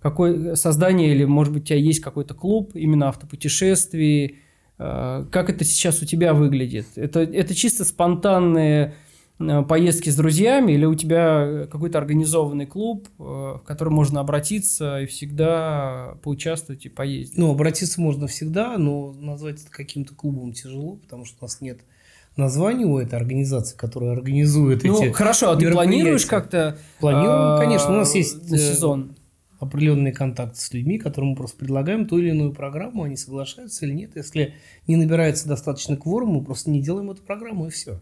какое 0.00 0.54
создание 0.54 1.14
или, 1.14 1.24
может 1.24 1.52
быть, 1.52 1.64
у 1.64 1.66
тебя 1.66 1.78
есть 1.78 2.00
какой-то 2.00 2.32
клуб 2.32 2.70
именно 2.74 3.08
автопутешествий? 3.08 4.38
Как 4.78 5.50
это 5.50 5.66
сейчас 5.66 6.00
у 6.00 6.06
тебя 6.06 6.32
выглядит? 6.32 6.86
Это, 6.96 7.20
это 7.20 7.54
чисто 7.54 7.84
спонтанные 7.84 8.94
поездки 9.68 10.10
с 10.10 10.16
друзьями, 10.16 10.72
или 10.72 10.84
у 10.84 10.94
тебя 10.94 11.66
какой-то 11.70 11.98
организованный 11.98 12.66
клуб, 12.66 13.08
э, 13.18 13.22
в 13.22 13.62
который 13.64 13.90
можно 13.90 14.20
обратиться 14.20 15.00
и 15.00 15.06
всегда 15.06 16.18
поучаствовать 16.22 16.86
и 16.86 16.88
поездить? 16.88 17.38
Ну, 17.38 17.50
обратиться 17.50 18.00
можно 18.00 18.26
всегда, 18.26 18.76
но 18.76 19.12
назвать 19.12 19.62
это 19.62 19.70
каким-то 19.70 20.14
клубом 20.14 20.52
тяжело, 20.52 20.96
потому 20.96 21.24
что 21.24 21.38
у 21.40 21.44
нас 21.44 21.60
нет 21.60 21.80
названия 22.36 22.86
у 22.86 22.98
этой 22.98 23.16
организации, 23.16 23.76
которая 23.76 24.12
организует 24.12 24.84
Ну, 24.84 25.02
эти 25.02 25.12
хорошо, 25.12 25.50
а 25.50 25.56
ты 25.56 25.70
планируешь 25.70 26.26
как-то 26.26 26.78
Планируем, 26.98 27.28
а, 27.28 27.58
конечно. 27.58 27.90
У 27.90 27.96
нас 27.96 28.14
есть 28.14 28.48
на 28.50 28.54
э, 28.54 28.58
сезон. 28.58 29.16
определенные 29.58 30.12
контакты 30.12 30.58
с 30.58 30.72
людьми, 30.72 30.98
которым 30.98 31.30
мы 31.30 31.36
просто 31.36 31.58
предлагаем 31.58 32.06
ту 32.06 32.18
или 32.18 32.30
иную 32.30 32.52
программу, 32.52 33.02
они 33.02 33.16
соглашаются 33.16 33.84
или 33.84 33.92
нет. 33.92 34.12
Если 34.16 34.54
не 34.86 34.96
набирается 34.96 35.48
достаточно 35.48 35.96
кворум, 35.96 36.30
мы 36.30 36.44
просто 36.44 36.70
не 36.70 36.80
делаем 36.80 37.10
эту 37.10 37.22
программу, 37.22 37.66
и 37.66 37.70
все. 37.70 38.00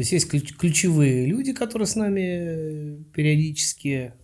То 0.00 0.02
есть 0.02 0.12
есть 0.12 0.30
ключ- 0.30 0.56
ключевые 0.56 1.26
люди, 1.26 1.52
которые 1.52 1.84
с 1.84 1.94
нами 1.94 2.20
э, 2.22 2.96
периодически 3.12 4.14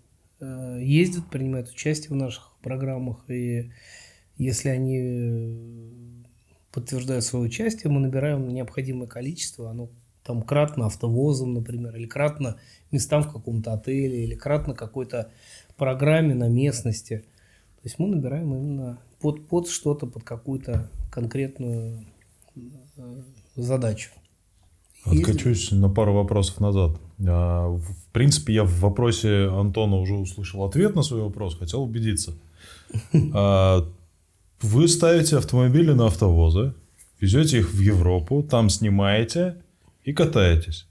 э, 0.40 0.78
ездят, 0.80 1.28
принимают 1.28 1.68
участие 1.68 2.12
в 2.12 2.14
наших 2.14 2.56
программах, 2.62 3.28
и 3.28 3.72
если 4.38 4.70
они 4.70 4.98
э, 4.98 6.24
подтверждают 6.72 7.24
свое 7.24 7.44
участие, 7.44 7.92
мы 7.92 8.00
набираем 8.00 8.48
необходимое 8.48 9.06
количество, 9.06 9.68
оно 9.68 9.90
там 10.24 10.40
кратно 10.40 10.86
автовозом, 10.86 11.52
например, 11.52 11.94
или 11.94 12.06
кратно 12.06 12.56
местам 12.90 13.22
в 13.22 13.30
каком-то 13.30 13.74
отеле, 13.74 14.24
или 14.24 14.34
кратно 14.34 14.72
какой-то 14.72 15.30
программе 15.76 16.34
на 16.34 16.48
местности. 16.48 17.18
То 17.18 17.82
есть 17.84 17.98
мы 17.98 18.06
набираем 18.06 18.54
именно 18.54 18.98
под, 19.20 19.46
под 19.46 19.68
что-то, 19.68 20.06
под 20.06 20.24
какую-то 20.24 20.90
конкретную 21.10 22.06
э, 22.96 23.22
задачу. 23.56 24.12
Откачусь 25.06 25.70
на 25.72 25.88
пару 25.88 26.12
вопросов 26.14 26.60
назад. 26.60 26.98
А, 27.26 27.68
В 27.68 28.06
в 28.16 28.18
принципе, 28.18 28.54
я 28.54 28.64
в 28.64 28.80
вопросе 28.80 29.48
Антона 29.48 29.96
уже 29.96 30.14
услышал 30.14 30.64
ответ 30.64 30.96
на 30.96 31.02
свой 31.02 31.20
вопрос, 31.20 31.58
хотел 31.58 31.82
убедиться. 31.82 32.34
А, 33.34 33.86
Вы 34.62 34.88
ставите 34.88 35.36
автомобили 35.36 35.92
на 35.92 36.06
автовозы, 36.06 36.74
везете 37.20 37.58
их 37.58 37.74
в 37.74 37.80
Европу, 37.80 38.42
там 38.42 38.70
снимаете 38.70 39.56
и 40.04 40.12
катаетесь. 40.12 40.86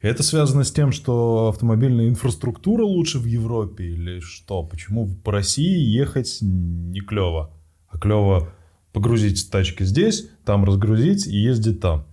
Это 0.00 0.22
связано 0.22 0.64
с 0.64 0.72
тем, 0.72 0.92
что 0.92 1.48
автомобильная 1.48 2.08
инфраструктура 2.08 2.84
лучше 2.84 3.18
в 3.18 3.24
Европе 3.24 3.84
или 3.84 4.20
что? 4.20 4.62
Почему 4.62 5.08
по 5.22 5.32
России 5.32 5.78
ехать 5.78 6.38
не 6.40 7.00
клево? 7.00 7.50
А 7.88 7.98
клево 7.98 8.50
погрузить 8.92 9.50
тачки 9.50 9.82
здесь, 9.82 10.28
там 10.44 10.64
разгрузить 10.64 11.26
и 11.26 11.36
ездить 11.36 11.80
там. 11.80 12.06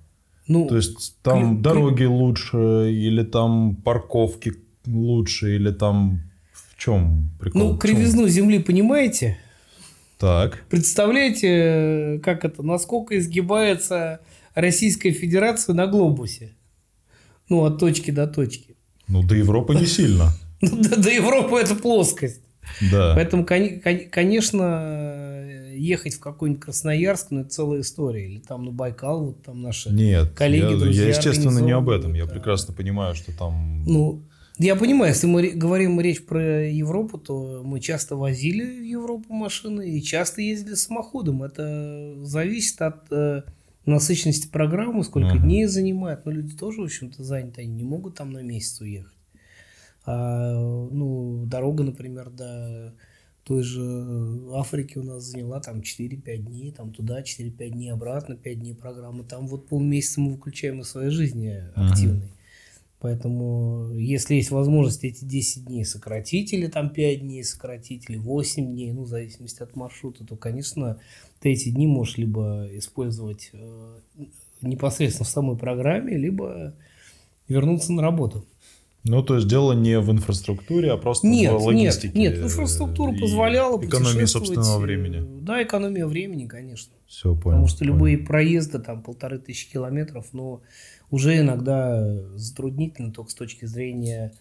Ну, 0.52 0.68
То 0.68 0.76
есть 0.76 1.15
там 1.22 1.56
Кли- 1.56 1.61
дороги 1.61 2.03
лучше, 2.03 2.91
или 2.91 3.23
там 3.23 3.76
парковки 3.76 4.53
лучше, 4.86 5.56
или 5.56 5.72
там 5.72 6.19
в 6.52 6.78
чем 6.78 7.32
прикол? 7.40 7.61
ну, 7.61 7.78
кривизну 7.78 8.28
земли 8.28 8.60
понимаете? 8.60 9.38
Так. 10.18 10.64
Представляете, 10.69 11.48
э, 11.48 12.19
как 12.19 12.44
это, 12.44 12.64
насколько 12.64 13.18
изгибается 13.18 14.19
Российская 14.53 15.11
Федерация 15.11 15.73
на 15.73 15.88
глобусе? 15.88 16.52
Ну, 17.48 17.64
от 17.64 17.80
точки 17.80 18.11
до 18.11 18.28
точки. 18.28 18.76
Ну, 19.07 19.23
до 19.23 19.36
Европы 19.36 19.73
не 19.76 19.86
сильно. 19.86 20.34
Ну, 20.64 20.78
до, 20.78 21.02
до 21.02 21.10
Европы 21.10 21.57
это 21.57 21.73
плоскость. 21.76 22.40
Да. 22.91 23.14
Поэтому, 23.15 23.45
конечно, 23.45 25.41
ехать 25.73 26.15
в 26.15 26.19
какой-нибудь 26.19 26.64
Красноярск, 26.64 27.27
ну, 27.31 27.41
это 27.41 27.49
целая 27.49 27.81
история. 27.81 28.26
Или 28.26 28.39
там 28.39 28.65
на 28.65 28.72
Байкал, 28.72 29.26
вот 29.26 29.43
там 29.43 29.61
наши... 29.61 29.89
Нет, 29.89 30.31
коллеги, 30.31 30.73
я, 30.73 30.77
друзья 30.77 31.03
я, 31.03 31.10
естественно, 31.10 31.60
не 31.60 31.72
об 31.72 31.89
этом. 31.89 32.14
Я 32.14 32.26
да. 32.26 32.34
прекрасно 32.34 32.73
понимаю, 32.73 33.15
что 33.15 33.35
там... 33.35 33.84
Ну, 33.85 34.23
я 34.57 34.76
понимаю, 34.76 35.14
если 35.14 35.27
мы 35.27 35.49
говорим 35.49 35.99
речь 35.99 36.23
про 36.23 36.69
Европу, 36.69 37.18
то 37.18 37.61
мы 37.64 37.80
часто 37.80 38.15
возили 38.15 38.80
в 38.80 38.84
Европу 38.84 39.34
машины 39.34 39.89
и 39.89 40.03
часто 40.03 40.41
ездили 40.41 40.76
самоходом. 40.76 41.41
Это 41.41 42.14
зависит 42.23 42.80
от 42.81 43.11
э, 43.11 43.41
насыщенности 43.85 44.48
программы, 44.48 45.03
сколько 45.03 45.35
Мгм. 45.35 45.43
дней 45.43 45.65
занимает. 45.65 46.26
Но 46.26 46.31
люди 46.31 46.56
тоже, 46.56 46.81
в 46.81 46.84
общем-то, 46.84 47.23
заняты, 47.23 47.61
они 47.61 47.73
не 47.73 47.84
могут 47.84 48.15
там 48.15 48.31
на 48.31 48.43
месяц 48.43 48.81
уехать. 48.81 49.14
А, 50.06 50.53
ну, 50.53 51.45
дорога, 51.45 51.84
например, 51.84 52.30
до 52.30 52.94
той 53.44 53.64
же 53.64 53.82
Африки 54.53 54.98
у 54.98 55.03
нас 55.03 55.23
заняла 55.23 55.60
там 55.60 55.82
4-5 55.82 56.38
дней, 56.38 56.72
там 56.72 56.94
туда 56.94 57.22
4-5 57.22 57.69
дней, 57.69 57.91
обратно 57.91 58.36
5 58.36 58.60
дней 58.60 58.76
программы. 58.76 59.23
Там 59.23 59.48
вот 59.48 59.68
полмесяца 59.68 60.22
мы 60.22 60.34
выключаем 60.34 60.82
из 60.82 60.90
своей 60.90 61.10
жизни 61.10 61.64
активной. 61.76 62.32
Поэтому, 62.99 63.90
если 63.95 64.36
есть 64.36 64.52
возможность 64.52 65.03
эти 65.03 65.26
10 65.26 65.65
дней 65.65 65.86
сократить, 65.86 66.53
или 66.53 66.68
там 66.68 66.91
5 66.91 67.22
дней 67.22 67.44
сократить, 67.44 68.07
или 68.07 68.18
8 68.18 68.64
дней, 68.64 68.91
ну, 68.94 69.03
в 69.03 69.07
зависимости 69.07 69.64
от 69.64 69.76
маршрута, 69.76 70.23
то, 70.23 70.36
конечно, 70.36 70.99
ты 71.40 71.52
эти 71.52 71.69
дни 71.69 71.88
можешь 71.88 72.18
либо 72.18 72.69
использовать 72.73 73.49
э, 73.53 73.99
непосредственно 74.61 75.26
в 75.26 75.30
самой 75.30 75.57
программе, 75.57 76.15
либо 76.15 76.76
вернуться 77.48 77.91
на 77.91 78.03
работу. 78.03 78.45
Ну, 79.03 79.23
то 79.23 79.36
есть 79.36 79.48
дело 79.48 79.73
не 79.73 79.99
в 79.99 80.11
инфраструктуре, 80.11 80.91
а 80.91 80.98
просто 80.98 81.26
Нет, 81.28 81.52
в 81.52 81.56
нет, 81.56 81.64
логистике. 81.65 82.19
нет, 82.19 82.38
инфраструктура 82.38 83.14
и 83.14 83.19
позволяла 83.19 83.84
Экономия 83.84 84.28
собственного 84.28 84.78
э, 84.78 84.82
времени. 84.82 85.41
Да, 85.41 85.64
экономия 85.64 86.06
времени, 86.06 86.45
конечно. 86.45 86.94
Все, 87.07 87.30
понял. 87.34 87.41
Потому 87.44 87.68
что 87.68 87.80
понял. 87.80 87.94
любые 87.94 88.18
проезды, 88.19 88.78
там, 88.80 89.02
полторы 89.02 89.40
тысячи 89.40 89.72
километров, 89.72 90.28
но 90.34 90.61
уже 91.10 91.40
иногда 91.40 92.15
затруднительно 92.36 93.11
только 93.11 93.32
с 93.32 93.34
точки 93.34 93.65
зрения 93.65 94.34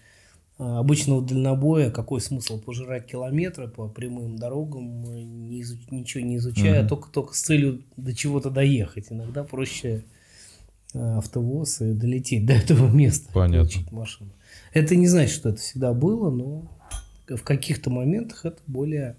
а, 0.58 0.80
обычного 0.80 1.22
дальнобоя, 1.22 1.90
какой 1.90 2.20
смысл 2.20 2.60
пожирать 2.60 3.06
километры 3.06 3.66
по 3.66 3.88
прямым 3.88 4.36
дорогам, 4.36 5.06
э, 5.10 5.22
не 5.22 5.62
изу- 5.62 5.78
ничего 5.90 6.22
не 6.22 6.36
изучая, 6.36 6.80
Мгм. 6.80 6.88
только, 6.88 7.08
только 7.08 7.34
с 7.34 7.40
целью 7.40 7.82
до 7.96 8.14
чего-то 8.14 8.50
доехать. 8.50 9.06
Иногда 9.08 9.42
проще 9.42 10.04
автовоз 10.92 11.80
и 11.80 11.92
долететь 11.92 12.44
до 12.46 12.52
этого 12.54 12.88
места. 12.92 13.30
Понятно. 13.32 13.58
получить 13.60 13.90
машину. 13.92 14.30
Это 14.72 14.94
не 14.94 15.08
значит, 15.08 15.34
что 15.34 15.48
это 15.48 15.58
всегда 15.58 15.92
было, 15.92 16.30
но 16.30 16.70
в 17.28 17.42
каких-то 17.42 17.90
моментах 17.90 18.44
это 18.44 18.60
более 18.66 19.16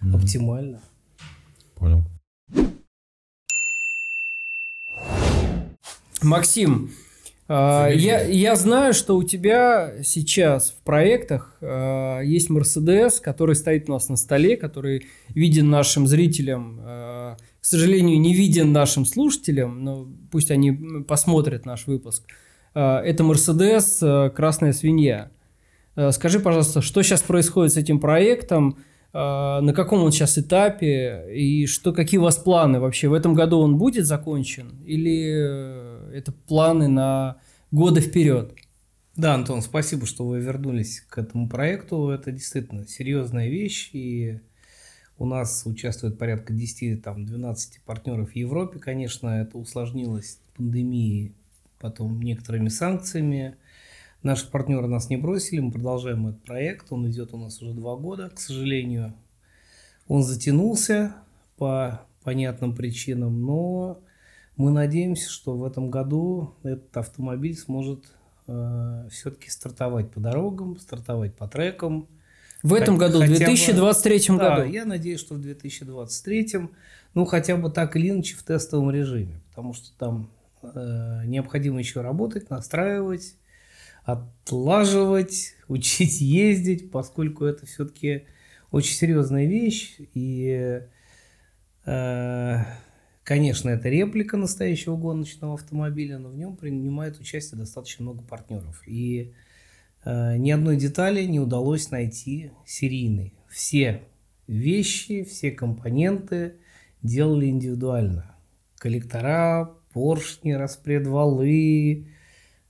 Мгм. 0.00 0.16
оптимально. 0.16 0.80
Понял. 1.76 2.02
Максим, 6.22 6.90
а, 7.48 7.88
я, 7.88 8.22
я 8.22 8.56
знаю, 8.56 8.94
что 8.94 9.16
у 9.16 9.22
тебя 9.22 10.02
сейчас 10.02 10.70
в 10.70 10.82
проектах 10.82 11.58
а, 11.60 12.20
есть 12.20 12.48
Мерседес, 12.48 13.20
который 13.20 13.54
стоит 13.54 13.90
у 13.90 13.92
нас 13.92 14.08
на 14.08 14.16
столе, 14.16 14.56
который 14.56 15.06
виден 15.28 15.68
нашим 15.68 16.06
зрителям, 16.06 16.80
а, 16.82 17.36
к 17.60 17.64
сожалению, 17.64 18.18
не 18.20 18.34
виден 18.34 18.72
нашим 18.72 19.04
слушателям, 19.04 19.84
но 19.84 20.08
пусть 20.30 20.50
они 20.50 20.72
посмотрят 21.06 21.66
наш 21.66 21.86
выпуск. 21.86 22.24
А, 22.30 22.43
Это 22.74 23.22
Мерседес 23.22 24.00
а, 24.02 24.30
«Красная 24.30 24.72
свинья». 24.72 25.30
А, 25.94 26.12
Скажи, 26.12 26.40
пожалуйста, 26.40 26.82
что 26.82 27.02
сейчас 27.02 27.22
происходит 27.22 27.72
с 27.72 27.76
этим 27.76 28.00
проектом, 28.00 28.78
на 29.12 29.72
каком 29.76 30.02
он 30.02 30.10
сейчас 30.10 30.38
этапе 30.38 31.32
и 31.32 31.66
что, 31.66 31.92
какие 31.92 32.18
у 32.18 32.24
вас 32.24 32.36
планы 32.36 32.80
вообще? 32.80 33.06
В 33.06 33.12
этом 33.12 33.32
году 33.32 33.60
он 33.60 33.78
будет 33.78 34.06
закончен 34.06 34.82
или 34.84 35.36
э, 35.36 36.10
это 36.12 36.32
планы 36.32 36.88
на 36.88 37.36
годы 37.70 38.00
вперед? 38.00 38.56
Да, 39.16 39.34
Антон, 39.34 39.62
спасибо, 39.62 40.06
что 40.06 40.26
вы 40.26 40.40
вернулись 40.40 41.00
к 41.08 41.18
этому 41.18 41.48
проекту. 41.48 42.08
Это 42.08 42.32
действительно 42.32 42.84
серьезная 42.88 43.48
вещь, 43.48 43.90
и 43.92 44.40
у 45.18 45.26
нас 45.26 45.62
участвует 45.64 46.18
порядка 46.18 46.52
10-12 46.52 47.56
партнеров 47.86 48.32
в 48.32 48.36
Европе. 48.36 48.80
Конечно, 48.80 49.28
это 49.28 49.56
усложнилось 49.58 50.40
пандемией, 50.56 51.36
потом 51.84 52.22
некоторыми 52.22 52.68
санкциями. 52.70 53.56
Наши 54.22 54.50
партнеры 54.50 54.86
нас 54.88 55.10
не 55.10 55.18
бросили, 55.18 55.60
мы 55.60 55.70
продолжаем 55.70 56.26
этот 56.28 56.42
проект. 56.42 56.90
Он 56.90 57.06
идет 57.10 57.34
у 57.34 57.36
нас 57.36 57.60
уже 57.60 57.74
два 57.74 57.94
года, 57.96 58.30
к 58.30 58.40
сожалению. 58.40 59.12
Он 60.08 60.22
затянулся 60.22 61.14
по 61.58 62.00
понятным 62.22 62.74
причинам, 62.74 63.42
но 63.42 64.00
мы 64.56 64.70
надеемся, 64.70 65.28
что 65.28 65.54
в 65.58 65.62
этом 65.62 65.90
году 65.90 66.54
этот 66.62 66.96
автомобиль 66.96 67.54
сможет 67.54 68.06
все-таки 69.10 69.50
стартовать 69.50 70.10
по 70.10 70.20
дорогам, 70.20 70.78
стартовать 70.78 71.34
по 71.34 71.46
трекам. 71.46 72.08
В 72.62 72.72
этом 72.72 72.98
Хотя 72.98 73.08
году, 73.12 73.18
в 73.18 73.28
бы- 73.28 73.36
2023 73.36 74.38
Да, 74.38 74.56
году. 74.56 74.72
я 74.72 74.86
надеюсь, 74.86 75.20
что 75.20 75.34
в 75.34 75.40
2023, 75.42 76.70
ну, 77.12 77.26
хотя 77.26 77.56
бы 77.58 77.68
так 77.70 77.94
или 77.94 78.08
иначе 78.08 78.36
в 78.36 78.42
тестовом 78.42 78.90
режиме, 78.90 79.38
потому 79.50 79.74
что 79.74 79.90
там 79.98 80.30
э, 80.32 80.33
необходимо 81.26 81.78
еще 81.78 82.00
работать, 82.00 82.50
настраивать, 82.50 83.36
отлаживать, 84.04 85.54
учить 85.68 86.20
ездить, 86.20 86.90
поскольку 86.90 87.44
это 87.44 87.66
все-таки 87.66 88.26
очень 88.70 88.94
серьезная 88.94 89.46
вещь, 89.46 89.96
и 90.14 90.80
э, 91.86 92.58
Конечно, 93.24 93.70
это 93.70 93.88
реплика 93.88 94.36
настоящего 94.36 94.96
гоночного 94.96 95.54
автомобиля, 95.54 96.18
но 96.18 96.28
в 96.28 96.36
нем 96.36 96.56
принимает 96.56 97.18
участие 97.18 97.58
достаточно 97.58 98.02
много 98.02 98.22
партнеров. 98.22 98.82
И 98.86 99.32
э, 100.04 100.36
ни 100.36 100.50
одной 100.50 100.76
детали 100.76 101.24
не 101.24 101.40
удалось 101.40 101.90
найти 101.90 102.50
серийной. 102.66 103.32
Все 103.48 104.02
вещи, 104.46 105.24
все 105.24 105.50
компоненты 105.52 106.56
делали 107.02 107.46
индивидуально. 107.46 108.36
Коллектора, 108.76 109.74
поршни, 109.94 110.52
распредвалы, 110.52 112.08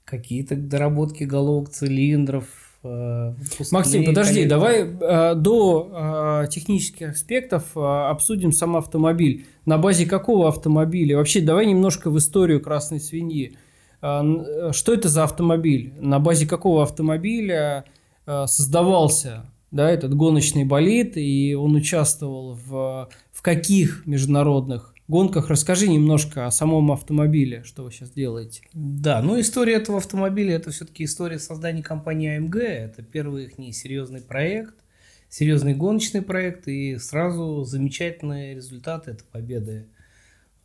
какие-то 0.05 0.55
доработки 0.55 1.23
головок 1.23 1.69
цилиндров, 1.69 2.45
э, 2.83 3.33
Максим, 3.71 4.05
подожди, 4.05 4.45
коллектора. 4.45 4.59
давай 4.59 4.81
э, 4.83 5.35
до 5.35 6.43
э, 6.45 6.47
технических 6.49 7.09
аспектов 7.09 7.75
э, 7.75 7.79
обсудим 7.79 8.51
сам 8.51 8.77
автомобиль. 8.77 9.45
На 9.65 9.77
базе 9.77 10.05
какого 10.05 10.47
автомобиля? 10.47 11.17
Вообще, 11.17 11.41
давай 11.41 11.65
немножко 11.65 12.09
в 12.09 12.17
историю 12.17 12.61
красной 12.61 13.01
свиньи. 13.01 13.57
Э, 14.01 14.21
э 14.21 14.71
что 14.71 14.93
это 14.93 15.09
за 15.09 15.23
автомобиль? 15.23 15.93
На 15.99 16.19
базе 16.19 16.47
какого 16.47 16.83
автомобиля 16.83 17.85
э, 18.27 18.45
создавался 18.45 19.45
да, 19.71 19.89
этот 19.89 20.15
гоночный 20.15 20.63
болид, 20.63 21.17
и 21.17 21.53
он 21.53 21.75
участвовал 21.75 22.53
в, 22.53 23.09
в 23.31 23.41
каких 23.41 24.03
международных 24.05 24.94
гонках. 25.07 25.49
Расскажи 25.49 25.87
немножко 25.87 26.45
о 26.45 26.51
самом 26.51 26.91
автомобиле, 26.91 27.63
что 27.63 27.83
вы 27.83 27.91
сейчас 27.91 28.11
делаете. 28.11 28.61
Да, 28.73 29.21
ну 29.21 29.39
история 29.39 29.75
этого 29.75 29.99
автомобиля, 29.99 30.55
это 30.55 30.71
все-таки 30.71 31.03
история 31.03 31.39
создания 31.39 31.83
компании 31.83 32.39
AMG, 32.39 32.59
это 32.59 33.03
первый 33.03 33.45
их 33.45 33.57
не 33.57 33.71
серьезный 33.71 34.21
проект, 34.21 34.75
серьезный 35.29 35.73
гоночный 35.73 36.21
проект, 36.21 36.67
и 36.67 36.97
сразу 36.97 37.63
замечательные 37.63 38.55
результаты, 38.55 39.11
это 39.11 39.23
победы 39.31 39.87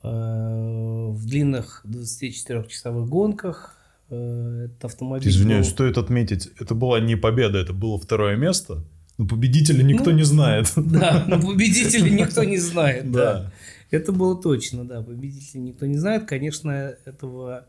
э, 0.02 0.08
в 0.08 1.26
длинных 1.26 1.84
24-часовых 1.86 3.08
гонках, 3.08 3.76
э, 4.10 4.66
этот 4.66 4.84
автомобиль. 4.84 5.28
Извиняюсь, 5.28 5.66
был... 5.66 5.72
стоит 5.72 5.98
отметить, 5.98 6.50
это 6.58 6.74
была 6.74 7.00
не 7.00 7.16
победа, 7.16 7.58
это 7.58 7.72
было 7.72 7.98
второе 7.98 8.36
место. 8.36 8.84
Но 9.20 9.26
победителя 9.26 9.82
никто 9.82 10.12
ну, 10.12 10.16
не 10.16 10.22
знает. 10.22 10.72
Да, 10.76 11.24
но 11.28 11.38
победителя 11.38 12.08
никто 12.08 12.42
не 12.42 12.56
знает. 12.56 13.10
Да. 13.10 13.52
Это 13.90 14.12
было 14.12 14.40
точно, 14.40 14.84
да. 14.84 15.02
Победителя 15.02 15.60
никто 15.60 15.86
не 15.86 15.96
знает. 15.96 16.26
Конечно, 16.26 16.70
этого 16.70 17.66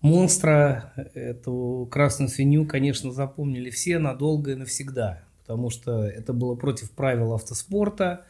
монстра, 0.00 0.92
эту 1.14 1.88
красную 1.90 2.28
свинью, 2.28 2.66
конечно, 2.66 3.12
запомнили 3.12 3.70
все 3.70 3.98
надолго 3.98 4.52
и 4.52 4.56
навсегда. 4.56 5.22
Потому 5.42 5.70
что 5.70 6.04
это 6.04 6.32
было 6.32 6.54
против 6.54 6.90
правил 6.90 7.34
автоспорта. 7.34 8.24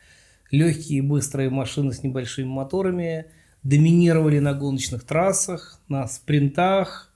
Легкие 0.50 0.98
и 0.98 1.02
быстрые 1.02 1.50
машины 1.50 1.92
с 1.92 2.02
небольшими 2.02 2.46
моторами 2.46 3.26
доминировали 3.62 4.38
на 4.38 4.54
гоночных 4.54 5.04
трассах, 5.04 5.80
на 5.88 6.06
спринтах, 6.06 7.12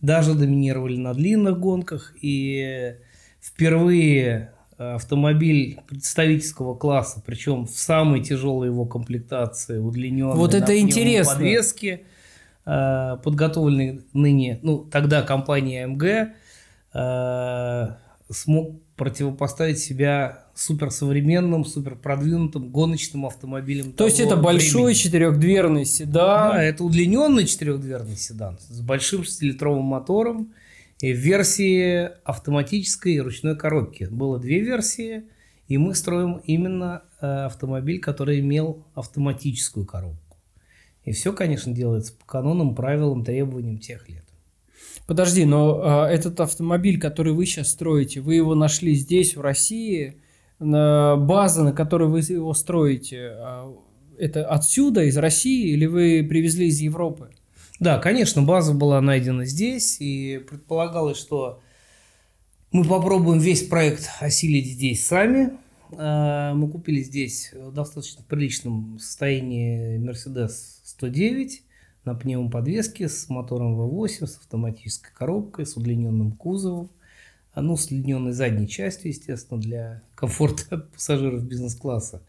даже 0.00 0.34
доминировали 0.34 0.96
на 0.96 1.14
длинных 1.14 1.58
гонках. 1.58 2.14
И 2.20 2.96
впервые 3.40 4.53
автомобиль 4.78 5.80
представительского 5.88 6.74
класса, 6.74 7.22
причем 7.24 7.66
в 7.66 7.70
самой 7.70 8.22
тяжелой 8.22 8.68
его 8.68 8.84
комплектации, 8.84 9.78
удлиненной 9.78 10.36
вот 10.36 10.54
это 10.54 10.78
интересно. 10.78 11.34
подвеске, 11.34 12.02
э, 12.66 13.16
подготовленный 13.22 14.02
ныне, 14.12 14.58
ну 14.62 14.78
тогда 14.78 15.22
компания 15.22 15.86
AMG 15.86 16.32
э, 16.94 17.94
смог 18.30 18.80
противопоставить 18.96 19.78
себя 19.78 20.44
суперсовременным, 20.54 21.64
суперпродвинутым 21.64 22.70
гоночным 22.70 23.26
автомобилем. 23.26 23.92
То 23.92 24.04
есть 24.04 24.20
это 24.20 24.36
большой 24.36 24.82
времени. 24.82 24.94
четырехдверный 24.94 25.84
седан. 25.84 26.12
Да, 26.12 26.62
это 26.62 26.84
удлиненный 26.84 27.46
четырехдверный 27.46 28.16
седан 28.16 28.58
с 28.60 28.80
большим 28.80 29.22
6-литровым 29.22 29.82
мотором 29.82 30.52
в 31.00 31.04
версии 31.06 32.10
автоматической 32.24 33.14
и 33.14 33.20
ручной 33.20 33.56
коробки. 33.56 34.04
Было 34.10 34.38
две 34.38 34.60
версии, 34.60 35.24
и 35.68 35.78
мы 35.78 35.94
строим 35.94 36.40
именно 36.44 37.02
э, 37.20 37.26
автомобиль, 37.26 38.00
который 38.00 38.40
имел 38.40 38.86
автоматическую 38.94 39.86
коробку. 39.86 40.36
И 41.04 41.12
все, 41.12 41.32
конечно, 41.32 41.72
делается 41.72 42.14
по 42.14 42.24
канонам, 42.24 42.74
правилам, 42.74 43.24
требованиям 43.24 43.78
тех 43.78 44.08
лет. 44.08 44.24
Подожди, 45.06 45.44
но 45.44 46.06
э, 46.08 46.14
этот 46.14 46.40
автомобиль, 46.40 46.98
который 46.98 47.32
вы 47.32 47.44
сейчас 47.46 47.70
строите, 47.70 48.20
вы 48.20 48.36
его 48.36 48.54
нашли 48.54 48.94
здесь, 48.94 49.36
в 49.36 49.40
России, 49.40 50.20
на 50.58 51.16
база, 51.16 51.64
на 51.64 51.72
которой 51.72 52.08
вы 52.08 52.20
его 52.20 52.54
строите, 52.54 53.32
э, 53.36 53.74
это 54.18 54.46
отсюда, 54.46 55.02
из 55.04 55.16
России, 55.16 55.72
или 55.72 55.86
вы 55.86 56.26
привезли 56.28 56.68
из 56.68 56.80
Европы? 56.80 57.30
Да, 57.84 57.98
конечно, 57.98 58.40
база 58.40 58.72
была 58.72 59.02
найдена 59.02 59.44
здесь, 59.44 60.00
и 60.00 60.42
предполагалось, 60.48 61.18
что 61.18 61.60
мы 62.72 62.82
попробуем 62.82 63.38
весь 63.38 63.68
проект 63.68 64.08
осилить 64.20 64.66
здесь 64.68 65.06
сами. 65.06 65.50
А, 65.92 66.54
мы 66.54 66.70
купили 66.70 67.02
здесь 67.02 67.52
в 67.52 67.72
достаточно 67.74 68.24
приличном 68.26 68.98
состоянии 68.98 69.98
Mercedes 69.98 70.52
109 70.82 71.62
на 72.06 72.14
пневмоподвеске 72.14 73.10
с 73.10 73.28
мотором 73.28 73.78
V8, 73.78 74.28
с 74.28 74.38
автоматической 74.38 75.12
коробкой, 75.12 75.66
с 75.66 75.76
удлиненным 75.76 76.32
кузовом, 76.32 76.90
а, 77.52 77.60
ну, 77.60 77.76
с 77.76 77.84
удлиненной 77.84 78.32
задней 78.32 78.66
частью, 78.66 79.10
естественно, 79.10 79.60
для 79.60 80.02
комфорта 80.14 80.78
пассажиров 80.94 81.44
бизнес-класса. 81.44 82.22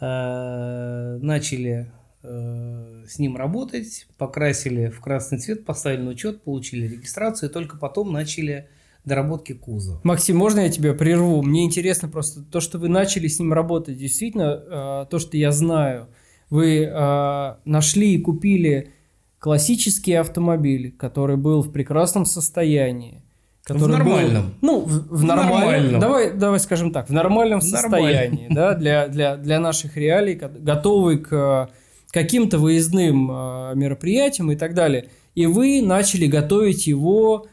А, 0.00 1.18
начали 1.18 1.92
с 2.22 3.18
ним 3.18 3.36
работать, 3.36 4.06
покрасили 4.16 4.88
в 4.88 5.00
красный 5.00 5.38
цвет, 5.38 5.64
поставили 5.64 6.02
на 6.02 6.10
учет, 6.10 6.42
получили 6.42 6.86
регистрацию 6.86 7.50
и 7.50 7.52
только 7.52 7.76
потом 7.76 8.12
начали 8.12 8.68
доработки 9.04 9.52
кузова. 9.52 10.00
Максим, 10.04 10.36
можно 10.36 10.60
я 10.60 10.68
тебя 10.68 10.94
прерву? 10.94 11.42
Мне 11.42 11.64
интересно 11.64 12.08
просто 12.08 12.42
то, 12.42 12.60
что 12.60 12.78
вы 12.78 12.88
начали 12.88 13.26
с 13.26 13.38
ним 13.40 13.52
работать, 13.52 13.96
действительно, 13.96 14.62
э, 15.04 15.06
то, 15.10 15.18
что 15.18 15.36
я 15.36 15.50
знаю, 15.50 16.06
вы 16.50 16.84
э, 16.84 17.54
нашли 17.64 18.14
и 18.14 18.18
купили 18.18 18.90
классический 19.38 20.12
автомобиль, 20.12 20.94
который 20.96 21.36
был 21.36 21.62
в 21.62 21.72
прекрасном 21.72 22.24
состоянии. 22.24 23.22
Который 23.64 23.84
в 23.84 23.88
нормальном. 23.88 24.44
Был, 24.44 24.52
ну, 24.60 24.80
в, 24.80 24.86
в, 24.86 25.20
в 25.20 25.24
нормальном. 25.24 25.60
нормальном. 25.60 26.00
Давай, 26.00 26.32
давай 26.32 26.60
скажем 26.60 26.92
так, 26.92 27.08
в 27.08 27.12
нормальном 27.12 27.60
в 27.60 27.64
состоянии, 27.64 28.46
да, 28.50 28.74
для, 28.74 29.08
для, 29.08 29.36
для 29.36 29.58
наших 29.58 29.96
реалий, 29.96 30.34
готовый 30.34 31.18
к 31.18 31.70
каким-то 32.12 32.58
выездным 32.58 33.30
э, 33.30 33.72
мероприятиям 33.74 34.52
и 34.52 34.56
так 34.56 34.74
далее. 34.74 35.08
И 35.34 35.46
вы 35.46 35.82
начали 35.82 36.26
готовить 36.26 36.86
его 36.86 37.48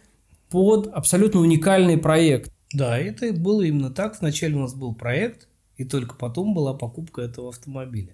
под 0.49 0.87
абсолютно 0.93 1.39
уникальный 1.39 1.97
проект. 1.97 2.51
Да, 2.73 2.99
это 2.99 3.33
было 3.33 3.63
именно 3.63 3.89
так. 3.89 4.19
Вначале 4.19 4.55
у 4.55 4.59
нас 4.59 4.75
был 4.75 4.93
проект, 4.93 5.47
и 5.77 5.85
только 5.85 6.15
потом 6.15 6.53
была 6.53 6.73
покупка 6.73 7.21
этого 7.21 7.49
автомобиля. 7.49 8.13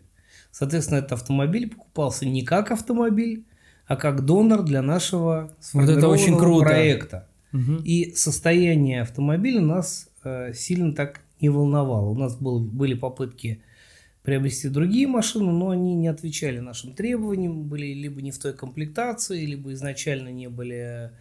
Соответственно, 0.52 1.00
этот 1.00 1.14
автомобиль 1.14 1.70
покупался 1.70 2.26
не 2.26 2.44
как 2.44 2.72
автомобиль, 2.72 3.46
а 3.88 3.96
как 3.96 4.24
донор 4.24 4.64
для 4.64 4.82
нашего 4.82 5.52
вот 5.74 5.90
это 5.90 6.08
очень 6.08 6.38
круто. 6.38 6.66
проекта. 6.66 7.28
Угу. 7.54 7.82
И 7.84 8.14
состояние 8.16 9.02
автомобиля 9.02 9.62
нас 9.62 10.10
э, 10.24 10.54
сильно 10.54 10.94
так 10.94 11.22
не 11.42 11.50
волновало. 11.50 12.10
У 12.10 12.16
нас 12.16 12.36
был, 12.36 12.60
были 12.60 12.94
попытки 12.94 13.62
приобрести 14.26 14.70
другие 14.70 15.08
машины, 15.08 15.52
но 15.52 15.70
они 15.70 15.94
не 15.94 16.08
отвечали 16.08 16.60
нашим 16.60 16.94
требованиям, 16.94 17.64
были 17.64 17.94
либо 17.94 18.22
не 18.22 18.32
в 18.32 18.40
той 18.40 18.54
комплектации, 18.54 19.46
либо 19.46 19.72
изначально 19.74 20.30
не 20.30 20.50
были 20.50 21.12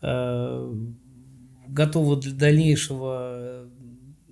э, 0.00 0.74
готовы 1.68 2.20
для 2.20 2.32
дальнейшего, 2.32 3.68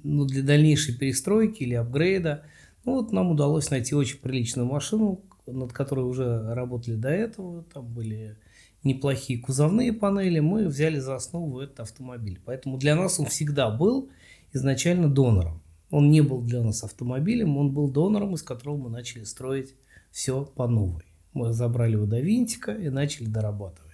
ну, 0.03 0.25
для 0.25 0.43
дальнейшей 0.43 0.95
перестройки 0.97 1.63
или 1.63 1.75
апгрейда. 1.75 2.45
Ну, 2.87 2.95
вот 2.95 3.13
нам 3.13 3.33
удалось 3.33 3.71
найти 3.71 3.95
очень 3.95 4.19
приличную 4.19 4.67
машину, 4.67 5.21
над 5.47 5.75
которой 5.75 6.07
уже 6.07 6.55
работали 6.55 6.95
до 6.95 7.11
этого, 7.11 7.65
там 7.65 7.87
были 7.87 8.39
неплохие 8.83 9.39
кузовные 9.39 9.93
панели, 9.93 10.41
мы 10.41 10.69
взяли 10.69 10.99
за 11.01 11.17
основу 11.17 11.61
этот 11.61 11.81
автомобиль. 11.81 12.41
Поэтому 12.47 12.79
для 12.79 12.97
нас 12.97 13.21
он 13.21 13.27
всегда 13.27 13.69
был 13.69 14.09
изначально 14.53 15.09
донором. 15.09 15.61
Он 15.91 16.11
не 16.11 16.21
был 16.21 16.43
для 16.43 16.63
нас 16.63 16.83
автомобилем, 16.83 17.57
он 17.57 17.71
был 17.71 17.89
донором, 17.89 18.35
из 18.35 18.43
которого 18.43 18.77
мы 18.77 18.91
начали 18.91 19.25
строить 19.25 19.75
все 20.11 20.45
по 20.45 20.67
новой. 20.67 21.05
Мы 21.33 21.53
забрали 21.53 21.93
его 21.93 22.07
до 22.07 22.21
винтика 22.21 22.73
и 22.73 22.89
начали 22.89 23.27
дорабатывать. 23.27 23.87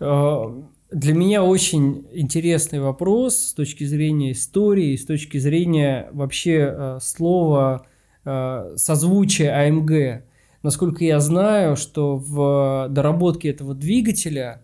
А, 0.00 0.64
для 0.90 1.14
меня 1.14 1.44
очень 1.44 2.06
интересный 2.12 2.80
вопрос 2.80 3.36
с 3.38 3.54
точки 3.54 3.84
зрения 3.84 4.32
истории, 4.32 4.96
с 4.96 5.06
точки 5.06 5.38
зрения 5.38 6.08
вообще 6.12 6.74
э, 6.74 6.98
слова 7.00 7.86
э, 8.24 8.74
созвучия 8.76 9.68
АМГ. 9.68 10.24
Насколько 10.62 11.04
я 11.04 11.18
знаю, 11.20 11.76
что 11.76 12.16
в 12.16 12.88
доработке 12.90 13.48
этого 13.48 13.74
двигателя 13.74 14.62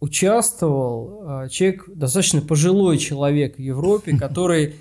участвовал 0.00 1.48
человек, 1.48 1.88
достаточно 1.88 2.40
пожилой 2.40 2.98
человек 2.98 3.56
в 3.56 3.60
Европе, 3.60 4.16
который 4.18 4.74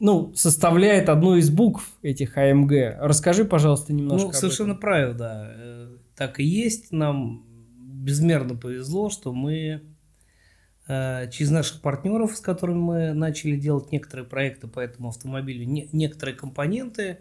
ну, 0.00 0.32
составляет 0.34 1.08
одну 1.08 1.36
из 1.36 1.50
букв 1.50 1.92
этих 2.02 2.36
АМГ. 2.36 2.72
Расскажи, 3.00 3.44
пожалуйста, 3.44 3.92
немножко. 3.92 4.28
Ну, 4.28 4.32
совершенно 4.32 4.70
этом. 4.70 4.80
правильно, 4.80 5.14
да. 5.14 5.52
Э, 5.54 5.96
так 6.16 6.40
и 6.40 6.44
есть. 6.44 6.90
Нам 6.90 7.44
безмерно 7.78 8.56
повезло, 8.56 9.10
что 9.10 9.34
мы 9.34 9.82
э, 10.88 11.30
через 11.30 11.50
наших 11.50 11.82
партнеров, 11.82 12.34
с 12.34 12.40
которыми 12.40 12.78
мы 12.78 13.12
начали 13.12 13.56
делать 13.56 13.92
некоторые 13.92 14.26
проекты 14.26 14.68
по 14.68 14.80
этому 14.80 15.10
автомобилю, 15.10 15.66
не, 15.66 15.90
некоторые 15.92 16.34
компоненты, 16.34 17.02
э, 17.02 17.18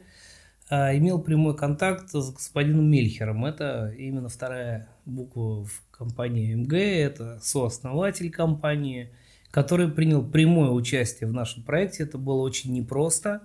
имел 0.69 1.19
прямой 1.19 1.55
контакт 1.55 2.09
с 2.11 2.31
господином 2.31 2.89
Мельхером. 2.89 3.45
Это 3.45 3.93
именно 3.97 4.29
вторая 4.29 4.87
буква 5.05 5.65
в 5.65 5.83
компании 5.91 6.53
МГ, 6.53 6.73
это 6.73 7.39
сооснователь 7.41 8.29
компании, 8.31 9.11
который 9.51 9.89
принял 9.89 10.23
прямое 10.23 10.69
участие 10.69 11.29
в 11.29 11.33
нашем 11.33 11.63
проекте. 11.63 12.03
Это 12.03 12.17
было 12.17 12.41
очень 12.41 12.73
непросто, 12.73 13.41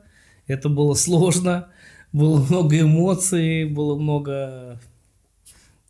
это 0.46 0.68
было 0.68 0.94
сложно, 0.94 1.68
было 2.12 2.40
много 2.44 2.80
эмоций, 2.80 3.64
было 3.64 3.98
много 3.98 4.80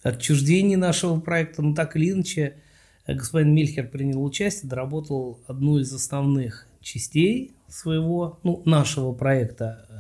отчуждений 0.03 0.77
нашего 0.77 1.19
проекта, 1.21 1.63
но 1.63 1.75
так 1.75 1.97
или 1.97 2.13
иначе 2.13 2.57
господин 3.07 3.55
Мильхер 3.55 3.89
принял 3.89 4.23
участие, 4.23 4.69
доработал 4.69 5.41
одну 5.47 5.79
из 5.79 5.93
основных 5.93 6.67
частей 6.81 7.55
своего, 7.69 8.39
ну, 8.43 8.63
нашего 8.65 9.13
проекта 9.13 9.87
э, 9.89 9.94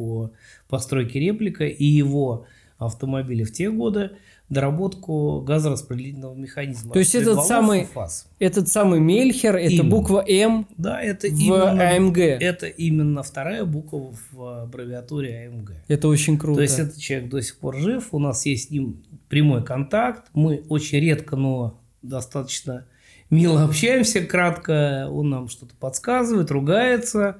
по 0.00 0.32
постройке 0.68 1.20
реплика 1.20 1.66
и 1.66 1.84
его 1.84 2.46
автомобиля 2.78 3.44
в 3.44 3.52
те 3.52 3.70
годы 3.70 4.12
доработку 4.48 5.42
газораспределительного 5.42 6.34
механизма. 6.34 6.92
То 6.92 6.98
есть 6.98 7.14
этот 7.14 7.44
самый, 7.44 7.84
фаз. 7.84 8.26
этот 8.38 8.68
самый 8.68 8.98
Мельхер, 8.98 9.54
это 9.54 9.74
именно. 9.74 9.90
буква 9.90 10.24
М 10.26 10.66
да, 10.78 11.00
это 11.00 11.28
в 11.28 11.30
именно, 11.30 11.96
АМГ. 11.96 12.18
Это 12.18 12.66
именно 12.66 13.22
вторая 13.22 13.64
буква 13.66 14.12
в 14.32 14.62
аббревиатуре 14.62 15.46
АМГ. 15.48 15.72
Это 15.86 16.08
очень 16.08 16.38
круто. 16.38 16.56
То 16.56 16.62
есть 16.62 16.78
этот 16.78 16.96
человек 16.98 17.28
до 17.28 17.42
сих 17.42 17.58
пор 17.58 17.76
жив, 17.76 18.08
у 18.12 18.18
нас 18.18 18.46
есть 18.46 18.68
с 18.68 18.70
ним 18.70 19.02
прямой 19.28 19.62
контакт, 19.62 20.30
мы 20.32 20.64
очень 20.68 20.98
редко, 20.98 21.36
но 21.36 21.78
достаточно 22.02 22.86
мило 23.28 23.62
общаемся, 23.62 24.22
кратко, 24.22 25.08
он 25.12 25.30
нам 25.30 25.48
что-то 25.48 25.74
подсказывает, 25.78 26.50
ругается, 26.50 27.36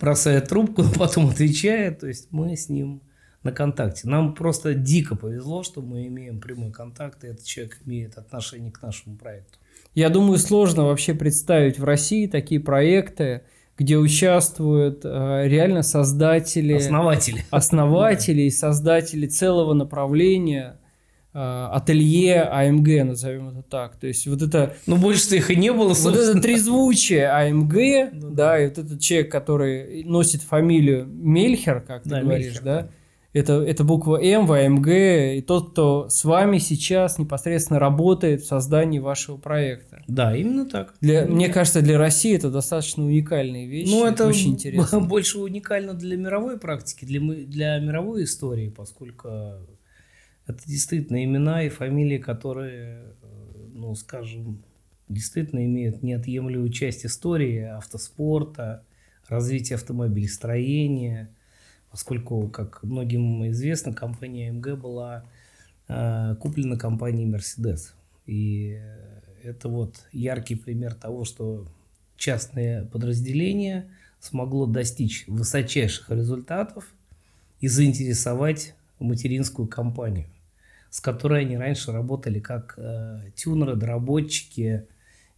бросает 0.00 0.48
трубку, 0.48 0.82
потом 0.98 1.28
отвечает, 1.28 2.00
то 2.00 2.06
есть 2.06 2.28
мы 2.30 2.56
с 2.56 2.68
ним 2.68 3.02
на 3.42 3.52
контакте. 3.52 4.08
Нам 4.08 4.34
просто 4.34 4.74
дико 4.74 5.16
повезло, 5.16 5.62
что 5.62 5.80
мы 5.80 6.06
имеем 6.08 6.40
прямой 6.40 6.72
контакт, 6.72 7.24
и 7.24 7.28
этот 7.28 7.44
человек 7.44 7.78
имеет 7.86 8.18
отношение 8.18 8.72
к 8.72 8.82
нашему 8.82 9.16
проекту. 9.16 9.58
Я 9.94 10.10
думаю, 10.10 10.38
сложно 10.38 10.84
вообще 10.84 11.14
представить 11.14 11.78
в 11.78 11.84
России 11.84 12.26
такие 12.26 12.60
проекты, 12.60 13.42
где 13.78 13.96
участвуют 13.96 15.04
э, 15.04 15.42
реально 15.46 15.82
создатели, 15.82 16.74
основатели, 16.74 17.44
основатели 17.50 18.42
и 18.42 18.50
создатели 18.50 19.26
целого 19.26 19.74
направления 19.74 20.78
ателье 21.36 22.42
АМГ, 22.42 23.04
назовем 23.04 23.48
это 23.50 23.62
так. 23.62 23.96
То 23.96 24.06
есть 24.06 24.26
вот 24.26 24.42
это... 24.42 24.74
Ну, 24.86 24.96
больше 24.96 25.36
их 25.36 25.50
и 25.50 25.56
не 25.56 25.72
было, 25.72 25.94
собственно. 25.94 26.16
Вот 26.16 26.30
это 26.30 26.40
трезвучие 26.40 27.28
АМГ, 27.28 27.74
ну, 28.12 28.30
да, 28.30 28.58
и 28.60 28.68
вот 28.68 28.78
этот 28.78 29.00
человек, 29.00 29.30
который 29.30 30.04
носит 30.04 30.42
фамилию 30.42 31.06
Мельхер, 31.06 31.80
как 31.80 32.04
ты 32.04 32.10
да, 32.10 32.22
говоришь, 32.22 32.46
Мельхер, 32.46 32.62
да, 32.64 32.80
да 32.82 32.88
это, 33.38 33.62
это 33.62 33.84
буква 33.84 34.22
М 34.22 34.46
в 34.46 34.52
АМГ, 34.52 34.88
и 34.88 35.44
тот, 35.46 35.72
кто 35.72 36.08
с 36.08 36.24
вами 36.24 36.58
сейчас 36.58 37.18
непосредственно 37.18 37.78
работает 37.78 38.42
в 38.42 38.46
создании 38.46 38.98
вашего 38.98 39.36
проекта. 39.36 40.02
Да, 40.08 40.34
именно 40.34 40.64
так. 40.64 40.94
Для, 41.00 41.22
именно 41.24 41.34
мне 41.34 41.48
кажется, 41.50 41.82
для 41.82 41.98
России 41.98 42.34
это 42.34 42.50
достаточно 42.50 43.04
уникальные 43.04 43.66
вещи. 43.66 43.90
Ну, 43.90 44.06
это 44.06 44.26
очень 44.26 44.52
интересно. 44.52 45.00
больше 45.06 45.38
уникально 45.38 45.92
для 45.92 46.16
мировой 46.16 46.58
практики, 46.58 47.04
для, 47.04 47.20
для 47.20 47.78
мировой 47.78 48.24
истории, 48.24 48.70
поскольку 48.70 49.28
это 50.46 50.66
действительно 50.66 51.24
имена 51.24 51.62
и 51.62 51.68
фамилии, 51.68 52.18
которые, 52.18 53.14
ну, 53.72 53.94
скажем, 53.94 54.62
действительно 55.08 55.64
имеют 55.64 56.02
неотъемлемую 56.02 56.70
часть 56.70 57.06
истории 57.06 57.62
автоспорта, 57.62 58.84
развития 59.28 59.74
автомобилестроения– 59.76 61.30
поскольку, 61.96 62.48
как 62.48 62.82
многим 62.82 63.48
известно, 63.48 63.94
компания 63.94 64.52
МГ 64.52 64.78
была 64.78 65.24
э, 65.88 66.34
куплена 66.38 66.76
компанией 66.76 67.26
Mercedes. 67.26 67.92
И 68.26 68.78
это 69.42 69.70
вот 69.70 70.06
яркий 70.12 70.56
пример 70.56 70.92
того, 70.92 71.24
что 71.24 71.66
частное 72.18 72.84
подразделение 72.84 73.88
смогло 74.20 74.66
достичь 74.66 75.24
высочайших 75.26 76.10
результатов 76.10 76.92
и 77.60 77.68
заинтересовать 77.68 78.74
материнскую 78.98 79.66
компанию, 79.66 80.26
с 80.96 81.00
которой 81.02 81.42
они 81.42 81.58
раньше 81.58 81.92
работали 81.92 82.40
как 82.40 82.72
э, 82.78 83.20
тюнеры, 83.34 83.76
доработчики 83.76 84.86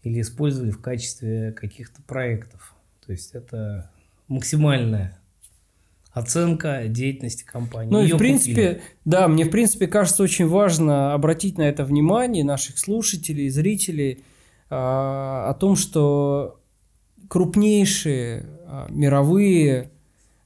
или 0.05 0.21
использовали 0.21 0.71
в 0.71 0.81
качестве 0.81 1.51
каких-то 1.51 2.01
проектов. 2.03 2.77
То 3.05 3.11
есть 3.11 3.35
это 3.35 3.91
максимальная 4.29 5.19
оценка 6.13 6.85
деятельности 6.87 7.43
компании. 7.43 7.91
Ну 7.91 8.05
и 8.05 8.13
в 8.13 8.19
принципе, 8.19 8.75
купили. 8.75 8.83
да, 9.05 9.27
мне 9.27 9.47
в 9.47 9.51
принципе 9.51 9.89
кажется 9.89 10.23
очень 10.23 10.47
важно 10.47 11.13
обратить 11.13 11.59
на 11.59 11.63
это 11.63 11.85
внимание 11.85 12.45
наших 12.45 12.79
слушателей, 12.79 13.49
зрителей 13.49 14.23
а, 14.71 15.51
о 15.51 15.55
том, 15.55 15.75
что 15.75 16.61
крупнейшие 17.27 18.47
а, 18.65 18.87
мировые 18.91 19.91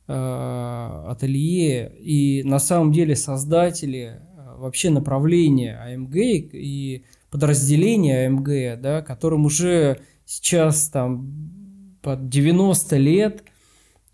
а, 0.08 1.10
ателье 1.10 1.92
и 1.98 2.42
на 2.44 2.58
самом 2.58 2.92
деле 2.92 3.14
создатели 3.14 4.22
вообще 4.62 4.90
направления 4.90 5.76
АМГ 5.76 6.16
и 6.16 7.04
подразделения 7.30 8.26
АМГ, 8.26 8.80
да, 8.80 9.02
которым 9.02 9.44
уже 9.44 10.00
сейчас 10.24 10.88
там 10.88 11.98
под 12.02 12.28
90 12.28 12.96
лет– 12.96 13.44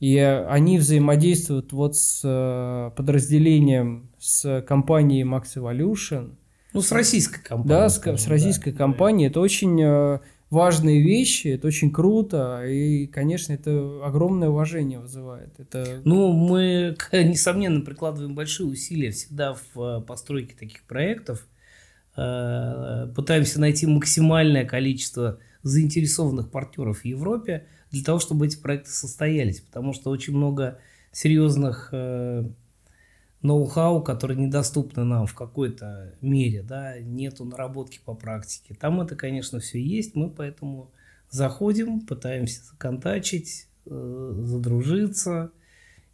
и 0.01 0.17
они 0.19 0.79
взаимодействуют 0.79 1.73
вот 1.73 1.97
с 1.97 2.21
э, 2.23 2.91
подразделением, 2.97 4.11
с 4.19 4.63
компанией 4.63 5.25
Max 5.25 5.57
Evolution. 5.57 6.37
Ну, 6.73 6.83
с 6.83 6.93
российской 6.93 7.43
компанией. 7.43 7.69
Да, 7.69 7.89
с, 7.89 8.01
с 8.01 8.29
российской 8.29 8.71
да, 8.71 8.79
компанией. 8.79 9.29
Это 9.29 9.41
очень 9.41 9.81
э, 9.83 10.21
важные 10.51 11.03
вещи, 11.03 11.49
это 11.49 11.67
очень 11.67 11.91
круто, 11.93 12.65
и, 12.67 13.07
конечно, 13.07 13.53
это 13.53 14.01
огромное 14.05 14.49
уважение 14.49 14.99
вызывает. 14.99 15.59
Это... 15.59 16.01
Ну, 16.05 16.33
мы, 16.33 16.97
несомненно, 17.13 17.81
прикладываем 17.81 18.35
большие 18.35 18.67
усилия 18.67 19.11
всегда 19.11 19.55
в 19.55 19.81
э, 19.81 20.01
постройке 20.01 20.55
таких 20.59 20.85
проектов, 20.85 21.47
пытаемся 22.15 23.61
найти 23.61 23.87
максимальное 23.87 24.65
количество 24.65 25.39
заинтересованных 25.63 26.51
партнеров 26.51 27.03
в 27.03 27.05
Европе– 27.05 27.67
для 27.91 28.05
того, 28.05 28.19
чтобы 28.19 28.47
эти 28.47 28.57
проекты 28.57 28.91
состоялись, 28.91 29.61
потому 29.61 29.93
что 29.93 30.11
очень 30.11 30.37
много 30.37 30.79
серьезных 31.13 31.89
э, 31.93 32.45
ноу-хау, 33.43 34.03
которые 34.03 34.39
недоступны 34.39 35.05
нам 35.05 35.27
в 35.27 35.35
какой-то 35.35 36.15
мере, 36.21 36.63
да, 36.63 36.99
нету 36.99 37.45
наработки 37.45 38.01
по 38.05 38.15
практике. 38.15 38.75
Там 38.75 39.01
это, 39.01 39.17
конечно, 39.17 39.61
все 39.61 39.81
есть, 39.81 40.15
мы 40.15 40.31
поэтому 40.31 40.91
заходим, 41.31 42.01
пытаемся 42.01 42.63
законтачить, 42.65 43.69
э, 43.87 44.33
задружиться 44.43 45.51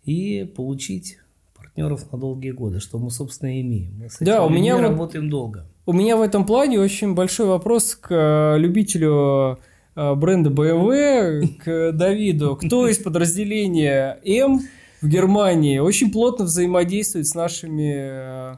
и 0.04 0.44
получить 0.56 1.18
партнеров 1.56 2.12
на 2.12 2.18
долгие 2.18 2.50
годы, 2.50 2.80
что 2.80 2.98
мы, 2.98 3.10
собственно, 3.10 3.56
и 3.56 3.62
имеем. 3.62 3.98
Мы 3.98 4.10
с 4.10 4.18
да, 4.20 4.44
у 4.44 4.50
меня 4.50 4.80
работаем 4.80 5.30
долго. 5.30 5.66
У 5.86 5.92
меня 5.92 6.16
в 6.16 6.22
этом 6.22 6.44
плане 6.44 6.80
очень 6.80 7.14
большой 7.14 7.46
вопрос 7.46 7.94
к 7.94 8.10
э, 8.10 8.58
любителю 8.58 9.58
Э, 9.96 10.14
бренда 10.14 10.50
BMW 10.50 11.46
к 11.62 11.92
Давиду. 11.92 12.56
Кто 12.56 12.88
из 12.88 12.98
подразделения 12.98 14.18
М 14.24 14.60
в 15.04 15.08
Германии 15.08 15.78
очень 15.78 16.10
плотно 16.10 16.46
взаимодействует 16.46 17.26
с 17.26 17.34
нашими, 17.34 17.92
э, 17.94 18.56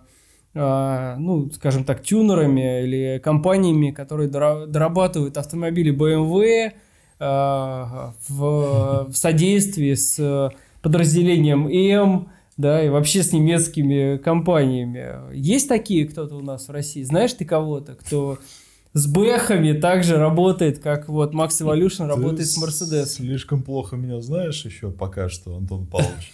э, 0.55 1.16
ну, 1.18 1.51
скажем 1.51 1.85
так, 1.85 2.02
тюнерами 2.02 2.85
или 2.85 3.18
компаниями, 3.18 3.90
которые 3.90 4.28
дорабатывают 4.28 5.36
автомобили 5.36 5.93
BMW 5.93 6.73
в, 7.18 8.14
в 8.28 9.14
содействии 9.14 9.94
с 9.94 10.52
подразделением 10.82 11.66
М, 11.66 12.28
да, 12.56 12.85
и 12.85 12.90
вообще 12.90 13.23
с 13.23 13.32
немецкими 13.32 14.18
компаниями. 14.18 15.35
Есть 15.35 15.68
такие 15.68 16.06
кто-то 16.06 16.36
у 16.36 16.43
нас 16.43 16.68
в 16.68 16.70
России? 16.70 17.02
Знаешь 17.02 17.32
ты 17.32 17.44
кого-то, 17.44 17.94
кто 17.94 18.39
с 18.97 19.06
бэхами 19.06 19.74
также 19.74 20.16
работает, 20.16 20.78
как 20.78 21.10
вот 21.10 21.35
Max 21.35 21.51
Evolution 21.60 22.06
работает 22.06 22.48
с 22.48 22.56
Mercedes. 22.56 23.05
Слишком 23.05 23.62
плохо 23.62 23.94
меня 23.94 24.23
знаешь 24.23 24.64
еще 24.64 24.90
пока 24.90 25.28
что, 25.28 25.55
Антон 25.55 25.86
Павлович. 25.90 26.32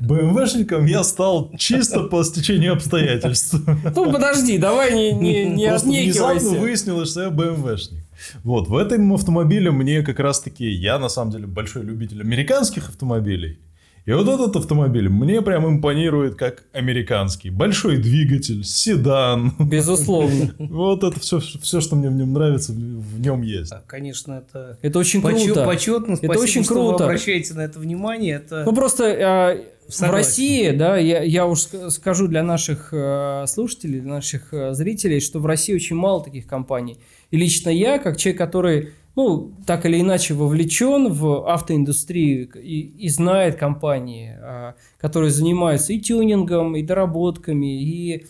БМВшником 0.00 0.86
я 0.86 1.04
стал 1.04 1.52
чисто 1.56 2.02
по 2.02 2.24
стечению 2.24 2.72
обстоятельств. 2.72 3.54
Ну, 3.94 4.12
подожди, 4.12 4.58
давай 4.58 4.92
не, 4.92 5.12
не, 5.12 5.44
не 5.54 5.66
отнекивайся. 5.66 6.40
внезапно 6.40 6.60
выяснилось, 6.60 7.10
что 7.12 7.22
я 7.22 7.30
БМВшник. 7.30 8.02
Вот, 8.42 8.66
в 8.66 8.76
этом 8.76 9.12
автомобиле 9.12 9.70
мне 9.70 10.02
как 10.02 10.18
раз-таки, 10.18 10.68
я 10.68 10.98
на 10.98 11.08
самом 11.08 11.30
деле 11.30 11.46
большой 11.46 11.84
любитель 11.84 12.22
американских 12.22 12.88
автомобилей. 12.88 13.60
И 14.06 14.12
вот 14.12 14.28
этот 14.28 14.54
автомобиль 14.54 15.08
мне 15.08 15.42
прям 15.42 15.66
импонирует 15.66 16.36
как 16.36 16.62
американский. 16.72 17.50
Большой 17.50 17.96
двигатель, 17.96 18.62
седан. 18.64 19.52
Безусловно. 19.58 20.54
Вот 20.58 21.02
это 21.02 21.18
все, 21.20 21.40
все, 21.40 21.80
что 21.80 21.96
мне 21.96 22.08
в 22.08 22.12
нем 22.12 22.32
нравится, 22.32 22.72
в 22.72 23.20
нем 23.20 23.42
есть. 23.42 23.70
Да, 23.70 23.82
конечно, 23.86 24.44
это, 24.46 24.78
Это 24.80 24.98
очень 25.00 25.20
круто. 25.20 25.64
почетно. 25.64 26.12
Это 26.14 26.24
Спасибо, 26.24 26.42
очень 26.42 26.64
что 26.64 26.74
круто. 26.74 26.98
вы 26.98 27.04
обращаете 27.10 27.54
на 27.54 27.62
это 27.62 27.78
внимание. 27.80 28.36
Это 28.36 28.62
Ну 28.64 28.72
просто 28.72 29.04
а, 29.18 29.56
в 29.88 29.92
Согласен. 29.92 30.14
России, 30.16 30.70
да, 30.70 30.96
я, 30.98 31.22
я 31.22 31.44
уж 31.46 31.58
ск- 31.66 31.90
скажу 31.90 32.28
для 32.28 32.42
наших 32.44 32.90
э, 32.92 33.44
слушателей, 33.48 34.00
для 34.00 34.12
наших 34.14 34.52
э, 34.54 34.72
зрителей, 34.74 35.18
что 35.20 35.40
в 35.40 35.46
России 35.46 35.74
очень 35.74 35.96
мало 35.96 36.22
таких 36.22 36.46
компаний. 36.46 36.98
И 37.32 37.36
лично 37.36 37.70
я, 37.70 37.98
как 37.98 38.16
человек, 38.18 38.38
который, 38.38 38.92
ну, 39.16 39.54
так 39.66 39.86
или 39.86 40.00
иначе 40.00 40.34
вовлечен 40.34 41.10
в 41.12 41.48
автоиндустрию 41.50 42.50
и, 42.54 42.80
и 42.80 43.08
знает 43.08 43.56
компании, 43.56 44.36
а, 44.40 44.74
которые 44.98 45.30
занимаются 45.30 45.94
и 45.94 46.00
тюнингом, 46.00 46.76
и 46.76 46.82
доработками, 46.82 47.82
и 47.82 48.26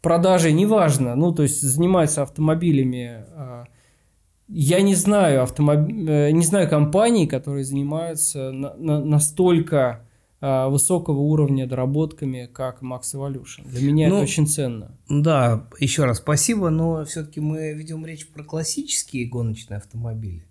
продажей, 0.00 0.52
неважно, 0.52 1.16
ну, 1.16 1.32
то 1.32 1.42
есть 1.42 1.60
занимаются 1.60 2.22
автомобилями. 2.22 3.24
а, 3.34 3.64
я 4.48 4.80
не 4.80 4.94
знаю 4.94 5.42
автомоб... 5.42 5.90
э, 5.90 6.30
не 6.30 6.42
знаю 6.42 6.70
компаний, 6.70 7.26
которые 7.26 7.64
занимаются 7.64 8.50
на- 8.50 8.74
на- 8.76 9.04
настолько 9.04 10.07
высокого 10.40 11.18
уровня 11.18 11.66
доработками, 11.66 12.48
как 12.52 12.82
Max 12.82 13.14
Evolution. 13.14 13.66
Для 13.66 13.90
меня 13.90 14.08
Ну, 14.08 14.16
это 14.16 14.22
очень 14.22 14.46
ценно. 14.46 14.96
Да, 15.08 15.68
еще 15.80 16.04
раз 16.04 16.18
спасибо, 16.18 16.70
но 16.70 17.04
все-таки 17.04 17.40
мы 17.40 17.72
ведем 17.72 18.06
речь 18.06 18.28
про 18.28 18.44
классические 18.44 19.26
гоночные 19.26 19.78
автомобили. 19.78 20.44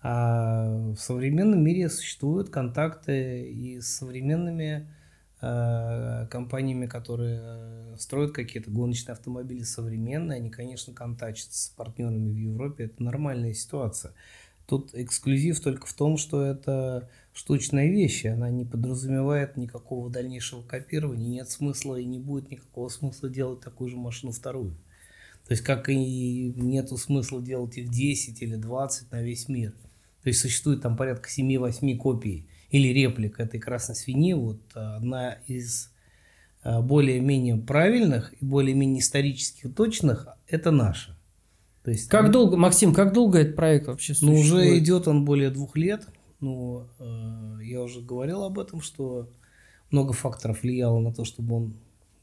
А 0.00 0.92
в 0.92 0.96
современном 0.96 1.62
мире 1.62 1.88
существуют 1.88 2.50
контакты 2.50 3.42
и 3.50 3.80
с 3.80 3.96
современными 3.96 4.88
э, 5.40 6.26
компаниями, 6.30 6.86
которые 6.86 7.40
э, 7.42 7.96
строят 7.98 8.32
какие-то 8.32 8.70
гоночные 8.70 9.14
автомобили 9.14 9.62
современные. 9.64 10.36
Они, 10.36 10.50
конечно, 10.50 10.94
контачат 10.94 11.52
с 11.52 11.68
партнерами 11.68 12.30
в 12.30 12.36
Европе. 12.36 12.84
Это 12.84 13.02
нормальная 13.02 13.54
ситуация. 13.54 14.12
Тут 14.66 14.94
эксклюзив 14.94 15.60
только 15.60 15.86
в 15.86 15.92
том, 15.94 16.16
что 16.16 16.44
это 16.44 17.08
штучная 17.38 17.88
вещь, 17.88 18.24
она 18.24 18.50
не 18.50 18.64
подразумевает 18.64 19.56
никакого 19.56 20.10
дальнейшего 20.10 20.62
копирования, 20.62 21.28
нет 21.28 21.48
смысла 21.48 21.94
и 21.94 22.04
не 22.04 22.18
будет 22.18 22.50
никакого 22.50 22.88
смысла 22.88 23.28
делать 23.28 23.60
такую 23.60 23.90
же 23.90 23.96
машину 23.96 24.32
вторую. 24.32 24.72
То 25.46 25.52
есть, 25.52 25.62
как 25.62 25.88
и 25.88 26.52
нету 26.56 26.96
смысла 26.96 27.40
делать 27.40 27.78
их 27.78 27.90
10 27.90 28.42
или 28.42 28.56
20 28.56 29.12
на 29.12 29.22
весь 29.22 29.48
мир. 29.48 29.70
То 30.22 30.30
есть, 30.30 30.40
существует 30.40 30.82
там 30.82 30.96
порядка 30.96 31.30
7-8 31.30 31.96
копий 31.96 32.48
или 32.70 32.88
реплик 32.88 33.38
этой 33.38 33.60
красной 33.60 33.94
свиньи. 33.94 34.32
Вот 34.32 34.60
а, 34.74 34.96
одна 34.96 35.34
из 35.46 35.92
а, 36.64 36.82
более-менее 36.82 37.56
правильных 37.56 38.34
и 38.42 38.44
более-менее 38.44 38.98
исторически 38.98 39.68
точных– 39.68 40.26
это 40.48 40.72
наша. 40.72 41.16
То 41.84 41.92
есть, 41.92 42.08
Как 42.08 42.32
долго, 42.32 42.56
Максим, 42.56 42.92
как 42.92 43.12
долго 43.12 43.38
этот 43.38 43.54
проект 43.54 43.86
вообще 43.86 44.14
ну, 44.22 44.34
существует? 44.34 44.66
уже 44.66 44.78
идет 44.78 45.06
он 45.06 45.24
более 45.24 45.50
двух 45.50 45.76
лет. 45.76 46.08
Ну, 46.40 46.86
э, 46.98 47.58
я 47.64 47.82
уже 47.82 48.00
говорил 48.00 48.44
об 48.44 48.58
этом, 48.58 48.80
что 48.80 49.28
много 49.90 50.12
факторов 50.12 50.62
влияло 50.62 51.00
на 51.00 51.12
то, 51.12 51.24
чтобы 51.24 51.54
он 51.56 51.74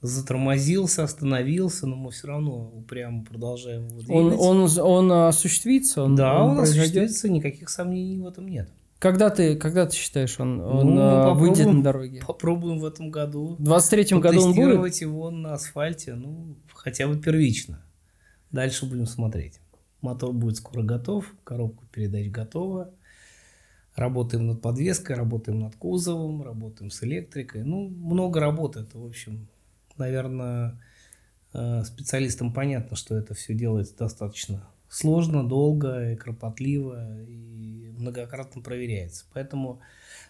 затормозился, 0.02 1.04
остановился, 1.04 1.88
но 1.88 1.96
мы 1.96 2.12
все 2.12 2.28
равно 2.28 2.72
упрямо 2.76 3.24
продолжаем 3.24 3.88
его 3.88 3.98
Он, 4.16 4.30
двигать. 4.30 4.40
он, 4.46 4.80
он 4.80 5.12
осуществится? 5.28 6.04
Он, 6.04 6.16
да, 6.16 6.44
он, 6.44 6.58
произойдет? 6.58 6.84
осуществится, 6.86 7.30
никаких 7.30 7.70
сомнений 7.70 8.20
в 8.20 8.28
этом 8.28 8.48
нет. 8.48 8.70
Когда 9.00 9.30
ты, 9.30 9.56
когда 9.58 9.86
ты 9.86 9.96
считаешь, 9.96 10.40
он, 10.40 10.60
он 10.62 10.96
Ну, 10.96 11.02
а, 11.02 11.24
попробуем. 11.30 11.54
выйдет 11.54 11.74
на 11.74 11.84
дороге? 11.84 12.24
Попробуем 12.26 12.80
в 12.80 12.86
этом 12.86 13.12
году 13.12 13.56
В 13.60 13.64
23-м 13.64 14.20
году 14.22 14.38
он 14.40 14.46
будет? 14.46 14.56
потестировать 14.56 15.02
его 15.02 15.32
на 15.32 15.54
асфальте, 15.54 16.14
ну, 16.14 16.56
хотя 16.74 17.08
бы 17.08 17.18
первично. 17.20 17.84
Дальше 18.52 18.86
будем 18.86 19.06
смотреть. 19.06 19.60
Мотор 20.02 20.32
будет 20.34 20.58
скоро 20.58 20.84
готов, 20.84 21.26
коробка 21.44 21.84
передач 21.92 22.30
готова. 22.30 22.92
Работаем 23.96 24.48
над 24.48 24.62
подвеской, 24.62 25.16
работаем 25.16 25.60
над 25.60 25.76
кузовом, 25.76 26.44
работаем 26.44 26.92
с 26.92 27.02
электрикой. 27.04 27.64
Ну, 27.64 27.88
много 27.88 28.40
работы. 28.40 28.82
Это, 28.82 28.98
в 28.98 29.06
общем, 29.06 29.48
наверное, 29.98 30.82
э, 31.54 31.84
специалистам 31.86 32.52
понятно, 32.54 32.98
что 32.98 33.16
это 33.16 33.34
все 33.34 33.54
делается 33.54 33.96
достаточно 33.98 34.68
сложно, 34.90 35.48
долго 35.48 36.12
и 36.12 36.16
кропотливо, 36.16 37.22
и 37.24 37.90
многократно 37.98 38.62
проверяется. 38.62 39.26
Поэтому 39.34 39.80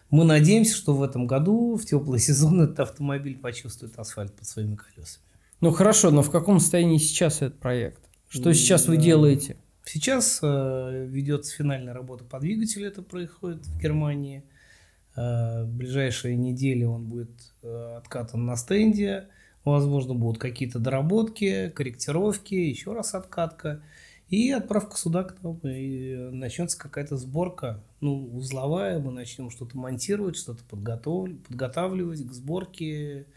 мы 0.10 0.24
надеемся, 0.26 0.76
что 0.76 0.96
в 0.96 1.04
этом 1.04 1.28
году, 1.28 1.76
в 1.76 1.86
теплый 1.86 2.20
сезон, 2.28 2.62
этот 2.62 2.80
автомобиль 2.82 3.38
почувствует 3.38 3.98
асфальт 3.98 4.34
под 4.34 4.48
своими 4.48 4.76
колесами. 4.76 5.26
Ну 5.62 5.72
хорошо, 5.72 6.12
но 6.12 6.22
в 6.22 6.32
каком 6.32 6.60
состоянии 6.60 6.98
сейчас 6.98 7.38
этот 7.38 7.60
проект? 7.60 8.02
Что 8.28 8.54
сейчас 8.54 8.88
вы 8.88 8.98
делаете? 8.98 9.58
Сейчас 9.86 10.40
э, 10.42 11.06
ведется 11.08 11.56
финальная 11.56 11.94
работа 11.94 12.24
по 12.24 12.40
двигателю, 12.40 12.88
это 12.88 13.04
происходит 13.04 13.66
в 13.68 13.80
Германии. 13.80 14.44
Э, 15.16 15.64
в 15.64 15.70
ближайшие 15.70 16.36
недели 16.36 16.84
он 16.84 17.06
будет 17.06 17.30
э, 17.62 17.96
откатан 17.98 18.46
на 18.46 18.56
стенде. 18.56 19.30
Возможно, 19.64 20.16
будут 20.16 20.40
какие-то 20.40 20.80
доработки, 20.80 21.70
корректировки, 21.70 22.56
еще 22.56 22.94
раз 22.94 23.14
откатка. 23.14 23.84
И 24.28 24.52
отправка 24.52 24.98
сюда. 24.98 25.28
И 25.64 26.16
начнется 26.32 26.80
какая-то 26.80 27.16
сборка, 27.18 27.84
ну, 28.02 28.36
узловая. 28.36 28.98
Мы 29.00 29.12
начнем 29.12 29.52
что-то 29.52 29.78
монтировать, 29.78 30.36
что-то 30.36 30.64
подготов- 30.64 31.38
подготавливать 31.48 32.28
к 32.28 32.32
сборке, 32.32 33.28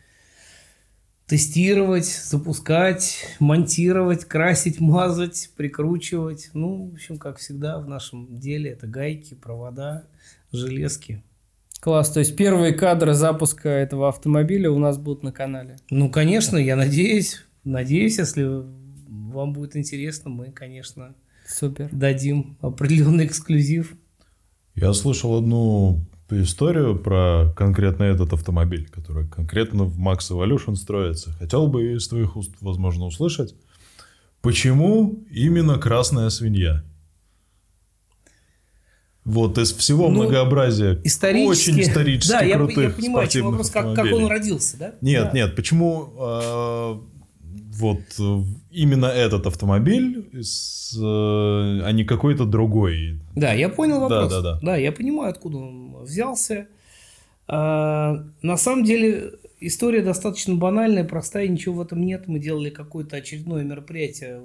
тестировать, 1.28 2.06
запускать, 2.06 3.26
монтировать, 3.38 4.24
красить, 4.24 4.80
мазать, 4.80 5.50
прикручивать. 5.56 6.50
Ну, 6.54 6.88
в 6.88 6.94
общем, 6.94 7.18
как 7.18 7.36
всегда 7.36 7.78
в 7.78 7.86
нашем 7.86 8.38
деле 8.38 8.70
это 8.70 8.86
гайки, 8.86 9.34
провода, 9.34 10.04
железки. 10.52 11.22
Класс, 11.80 12.10
то 12.10 12.20
есть 12.20 12.34
первые 12.34 12.72
кадры 12.72 13.12
запуска 13.12 13.68
этого 13.68 14.08
автомобиля 14.08 14.70
у 14.70 14.78
нас 14.78 14.96
будут 14.96 15.22
на 15.22 15.30
канале. 15.30 15.76
Ну, 15.90 16.10
конечно, 16.10 16.56
я 16.56 16.74
надеюсь, 16.74 17.44
надеюсь, 17.62 18.18
если 18.18 18.44
вам 19.06 19.52
будет 19.52 19.76
интересно, 19.76 20.30
мы, 20.30 20.50
конечно, 20.50 21.14
Супер. 21.46 21.90
дадим 21.92 22.56
определенный 22.62 23.26
эксклюзив. 23.26 23.94
Я 24.74 24.92
слышал 24.94 25.36
одну 25.36 26.00
историю 26.30 26.98
про 26.98 27.52
конкретно 27.56 28.04
этот 28.04 28.32
автомобиль, 28.32 28.88
который 28.88 29.26
конкретно 29.28 29.84
в 29.84 29.98
Max 29.98 30.30
Evolution 30.30 30.74
строится. 30.76 31.32
Хотел 31.32 31.68
бы 31.68 31.94
из 31.94 32.08
твоих 32.08 32.36
уст, 32.36 32.52
возможно, 32.60 33.06
услышать, 33.06 33.54
почему 34.42 35.24
именно 35.30 35.78
красная 35.78 36.28
свинья? 36.30 36.84
Вот 39.24 39.58
из 39.58 39.72
всего 39.74 40.08
Ну, 40.08 40.22
многообразия 40.22 41.00
Исторически. 41.04 41.70
очень 41.70 41.82
исторически 41.82 42.30
да, 42.32 42.40
я, 42.40 42.56
крутых 42.56 42.78
я 42.78 42.90
понимаю, 42.90 43.28
чем 43.28 43.42
спортивных 43.42 43.50
вопрос, 43.50 43.70
как, 43.70 43.94
как 43.94 44.12
он 44.14 44.26
родился, 44.26 44.78
да? 44.78 44.94
Нет, 45.02 45.24
Да. 45.24 45.32
нет, 45.32 45.54
почему 45.56 46.14
э, 46.18 46.98
вот 47.78 48.00
э, 48.18 48.42
именно 48.70 49.06
этот 49.06 49.46
автомобиль, 49.46 50.28
с, 50.42 50.94
э, 50.96 51.82
а 51.84 51.90
не 51.92 52.04
какой-то 52.04 52.44
другой? 52.44 53.20
Да, 53.36 53.52
я 53.52 53.68
понял 53.68 54.00
вопрос. 54.00 54.30
Да, 54.30 54.40
да, 54.40 54.58
да. 54.60 54.76
я 54.76 54.92
понимаю, 54.92 55.30
откуда 55.30 55.58
он 55.58 56.02
взялся. 56.02 56.66
А, 57.46 58.24
на 58.42 58.56
самом 58.56 58.84
деле 58.84 59.32
история 59.60 60.02
достаточно 60.02 60.54
банальная, 60.54 61.04
простая, 61.04 61.48
ничего 61.48 61.76
в 61.76 61.80
этом 61.80 62.04
нет. 62.04 62.26
Мы 62.26 62.38
делали 62.38 62.70
какое-то 62.70 63.16
очередное 63.16 63.64
мероприятие 63.64 64.42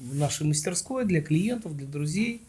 в 0.00 0.16
нашей 0.16 0.46
мастерской 0.46 1.04
для 1.04 1.22
клиентов, 1.22 1.76
для 1.76 1.86
друзей. 1.86 2.42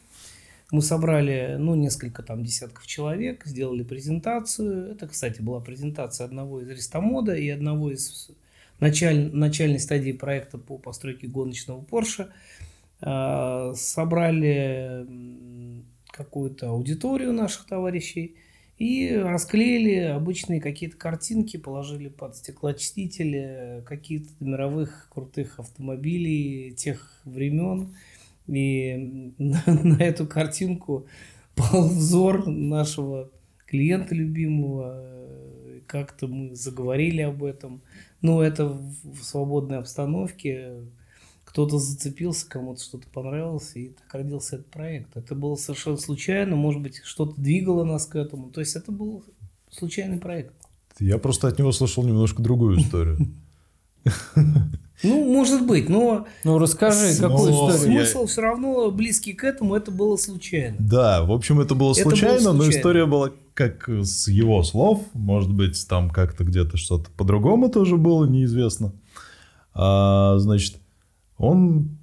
Мы 0.72 0.82
собрали, 0.82 1.58
ну, 1.60 1.76
несколько 1.76 2.24
там 2.24 2.44
десятков 2.44 2.88
человек, 2.88 3.46
сделали 3.46 3.84
презентацию. 3.84 4.92
Это, 4.92 5.08
кстати, 5.08 5.42
была 5.42 5.60
презентация 5.60 6.26
одного 6.26 6.62
из 6.62 6.70
Рестомода 6.70 7.36
и 7.36 7.48
одного 7.50 7.92
из 7.92 8.32
началь- 8.80 9.32
начальной 9.34 9.80
стадии 9.80 10.12
проекта 10.12 10.58
по 10.58 10.78
постройке 10.78 11.28
гоночного 11.28 11.84
Porsche. 11.84 12.30
А, 13.02 13.74
Собрали 13.76 15.06
какую-то 16.12 16.70
аудиторию 16.70 17.34
наших 17.34 17.66
товарищей 17.66 18.36
и 18.78 19.16
расклеили 19.16 19.96
обычные 20.00 20.60
какие-то 20.60 20.98
картинки, 20.98 21.58
положили 21.58 22.10
под 22.10 22.36
стеклоочистители 22.36 23.84
какие-то 23.86 24.30
мировых 24.40 25.10
крутых 25.14 25.60
автомобилей 25.60 26.72
тех 26.72 27.22
времен. 27.24 27.96
И 28.48 29.34
на, 29.38 29.64
на 29.66 30.02
эту 30.02 30.28
картинку 30.28 31.08
пал 31.56 31.88
взор 31.88 32.48
нашего 32.48 33.30
клиента 33.66 34.14
любимого. 34.16 35.12
Как-то 35.88 36.28
мы 36.28 36.56
заговорили 36.56 37.22
об 37.22 37.44
этом. 37.44 37.82
Но 38.26 38.42
это 38.42 38.66
в 38.66 39.22
свободной 39.22 39.78
обстановке. 39.78 40.78
кто-то 41.44 41.78
зацепился, 41.78 42.50
кому-то 42.50 42.82
что-то 42.82 43.08
понравилось, 43.08 43.72
и 43.76 43.90
так 43.90 44.12
родился 44.14 44.56
этот 44.56 44.72
проект. 44.72 45.16
Это 45.16 45.36
было 45.36 45.56
совершенно 45.56 45.98
случайно, 45.98 46.56
может 46.56 46.82
быть, 46.82 47.02
что-то 47.04 47.40
двигало 47.40 47.84
нас 47.84 48.08
к 48.08 48.16
этому. 48.16 48.50
То 48.50 48.62
есть 48.62 48.76
это 48.76 48.92
был 48.92 49.24
случайный 49.70 50.18
проект. 50.18 50.56
Я 51.00 51.20
просто 51.20 51.48
от 51.48 51.60
него 51.60 51.72
слышал 51.72 52.04
немножко 52.04 52.42
другую 52.42 52.80
историю. 52.80 53.18
Ну, 55.04 55.26
может 55.26 55.68
быть, 55.68 55.88
но... 55.88 56.26
Ну, 56.44 56.58
расскажи, 56.58 57.16
какую 57.20 57.52
Но- 57.52 57.70
историю. 57.70 58.06
Смысл 58.06 58.26
все 58.26 58.42
равно 58.42 58.90
близкий 58.92 59.34
к 59.34 59.44
этому, 59.44 59.76
это 59.76 59.92
было 59.92 60.16
случайно. 60.16 60.78
Да, 60.80 61.24
в 61.24 61.32
общем, 61.32 61.60
это 61.60 61.76
было 61.76 61.92
Это 61.92 62.06
было 62.06 62.16
случайно, 62.16 62.54
но 62.54 62.68
история 62.70 63.06
была 63.06 63.32
как 63.56 63.90
с 63.90 64.28
его 64.28 64.62
слов. 64.64 65.02
Может 65.14 65.52
быть, 65.52 65.88
там 65.88 66.12
как-то 66.12 66.44
где-то 66.44 66.78
что-то 66.78 67.10
по-другому 67.18 67.70
тоже 67.70 67.98
было, 67.98 68.26
неизвестно. 68.26 68.94
А, 69.74 70.38
значит, 70.38 70.76
он 71.38 71.98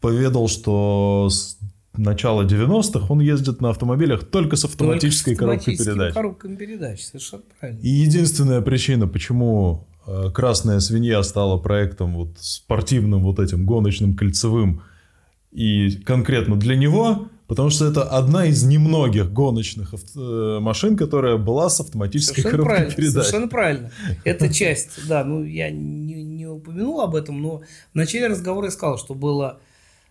поведал, 0.00 0.46
что 0.46 1.28
с 1.30 1.58
начала 1.96 2.44
90-х 2.44 3.06
он 3.08 3.20
ездит 3.20 3.60
на 3.60 3.70
автомобилях 3.70 4.24
только 4.24 4.56
с 4.56 4.64
автоматической 4.64 5.34
Только 5.34 5.60
с 5.60 5.64
коробкой 5.64 5.86
передач. 5.86 6.14
коробками 6.14 6.56
передач, 6.56 7.02
совершенно 7.02 7.42
правильно. 7.58 7.80
И 7.80 7.88
единственная 7.88 8.60
причина, 8.60 9.08
почему 9.08 9.88
э, 10.06 10.30
«Красная 10.32 10.80
свинья» 10.80 11.22
стала 11.22 11.58
проектом 11.58 12.14
вот 12.14 12.36
спортивным, 12.38 13.22
вот 13.22 13.38
этим 13.38 13.66
гоночным, 13.66 14.14
кольцевым, 14.14 14.82
и 15.50 15.96
конкретно 16.04 16.56
для 16.56 16.76
него, 16.76 17.28
потому 17.50 17.68
что 17.68 17.84
это 17.86 18.04
одна 18.04 18.46
из 18.46 18.62
немногих 18.62 19.32
гоночных 19.32 19.92
авто- 19.92 20.58
э, 20.58 20.60
машин, 20.60 20.96
которая 20.96 21.36
была 21.36 21.68
с 21.68 21.80
автоматической 21.80 22.42
Совершенно 22.44 22.62
коробкой 22.62 22.76
правильно, 22.76 22.96
передач. 22.96 23.14
совершенно 23.26 23.48
правильно. 23.48 23.90
Это 24.24 24.48
часть, 24.54 24.90
да, 25.08 25.24
ну 25.24 25.42
я 25.42 25.68
не, 25.68 26.22
не 26.22 26.46
упомянул 26.46 27.00
об 27.00 27.16
этом, 27.16 27.42
но 27.42 27.58
в 27.92 27.94
начале 27.94 28.28
разговора 28.28 28.66
я 28.66 28.70
сказал, 28.70 28.98
что 28.98 29.14
было, 29.14 29.58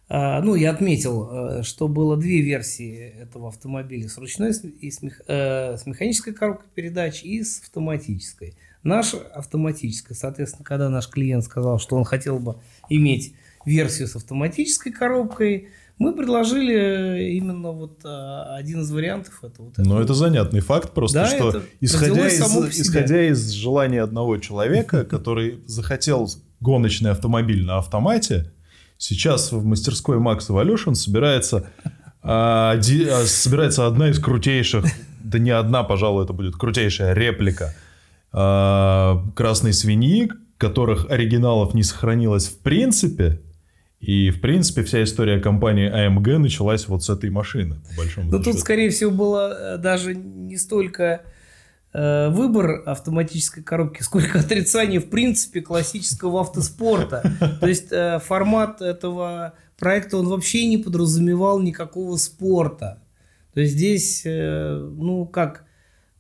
а, 0.10 0.42
ну 0.42 0.56
я 0.56 0.72
отметил, 0.72 1.30
э, 1.32 1.64
что 1.64 1.88
было 1.88 2.18
две 2.18 2.42
версии 2.42 3.14
этого 3.22 3.48
автомобиля 3.48 4.10
с 4.10 4.18
ручной 4.18 4.52
и 4.82 4.92
с, 4.92 5.02
мех- 5.02 5.22
э, 5.28 5.78
с 5.78 5.86
механической 5.86 6.34
коробкой 6.34 6.68
передач 6.76 7.24
и 7.24 7.42
с 7.42 7.62
автоматической. 7.62 8.56
Наша 8.84 9.18
автоматическая, 9.18 10.18
соответственно, 10.18 10.66
когда 10.66 10.90
наш 10.90 11.08
клиент 11.08 11.46
сказал, 11.46 11.80
что 11.80 11.96
он 11.96 12.04
хотел 12.04 12.38
бы 12.40 12.58
иметь 12.90 13.34
версию 13.66 14.10
с 14.10 14.16
автоматической 14.18 14.92
коробкой, 14.92 15.70
мы 16.00 16.14
предложили 16.14 17.34
именно 17.34 17.72
вот 17.72 18.00
а, 18.06 18.56
один 18.56 18.82
из 18.82 18.92
вариантов. 18.92 19.38
Это 19.44 19.62
вот 19.62 19.78
Но 19.78 20.02
это 20.02 20.14
занятный 20.14 20.62
факт 20.62 20.94
просто, 20.94 21.20
Да, 21.20 21.28
что 21.28 21.62
исходя 21.82 22.28
из, 22.28 22.40
исходя 22.80 23.28
из 23.28 23.50
желания 23.52 24.02
одного 24.02 24.38
человека, 24.38 25.04
который 25.10 25.60
захотел 25.68 26.30
гоночный 26.62 27.12
автомобиль 27.12 27.66
на 27.66 27.78
автомате, 27.78 28.52
сейчас 28.98 29.52
в 29.52 29.66
мастерской 29.66 30.18
Max 30.18 30.50
Evolution 30.50 30.96
собирается, 30.96 31.68
а, 32.24 32.76
а, 32.78 33.26
собирается 33.26 33.86
одна 33.86 34.10
из 34.10 34.20
крутейших, 34.20 34.86
да 35.22 35.38
не 35.38 35.52
одна, 35.52 35.84
пожалуй, 35.84 36.24
это 36.24 36.32
будет 36.32 36.56
крутейшая 36.56 37.14
реплика 37.14 37.76
а, 38.32 39.22
красной 39.36 39.74
свиньи, 39.74 40.30
которых 40.58 41.10
оригиналов 41.10 41.74
не 41.74 41.84
сохранилось 41.84 42.48
в 42.48 42.60
принципе. 42.60 43.42
И, 44.00 44.30
в 44.30 44.40
принципе, 44.40 44.84
вся 44.84 45.04
история 45.04 45.40
компании 45.40 45.92
AMG 45.92 46.38
началась 46.38 46.88
вот 46.88 47.04
с 47.04 47.10
этой 47.10 47.30
машины, 47.30 47.76
по 47.90 47.98
большому 47.98 48.32
Но 48.32 48.40
тут, 48.40 48.58
скорее 48.60 48.92
всего, 48.92 49.12
было 49.12 49.76
э, 49.76 49.78
даже 49.78 50.16
не 50.16 50.58
столько 50.58 51.24
э, 51.92 52.30
выбор 52.30 52.82
автоматической 52.86 53.62
коробки, 53.62 54.02
сколько 54.04 54.40
отрицание, 54.40 55.02
в 55.02 55.10
принципе, 55.10 55.62
классического 55.62 56.42
автоспорта. 56.42 57.58
То 57.60 57.68
есть 57.68 57.92
э, 57.92 58.20
формат 58.20 58.82
этого 58.82 59.56
проекта, 59.78 60.18
он 60.18 60.30
вообще 60.30 60.66
не 60.66 60.78
подразумевал 60.78 61.60
никакого 61.60 62.16
спорта. 62.16 63.04
То 63.54 63.60
есть 63.60 63.74
здесь, 63.74 64.22
э, 64.26 64.78
ну, 64.78 65.26
как... 65.26 65.66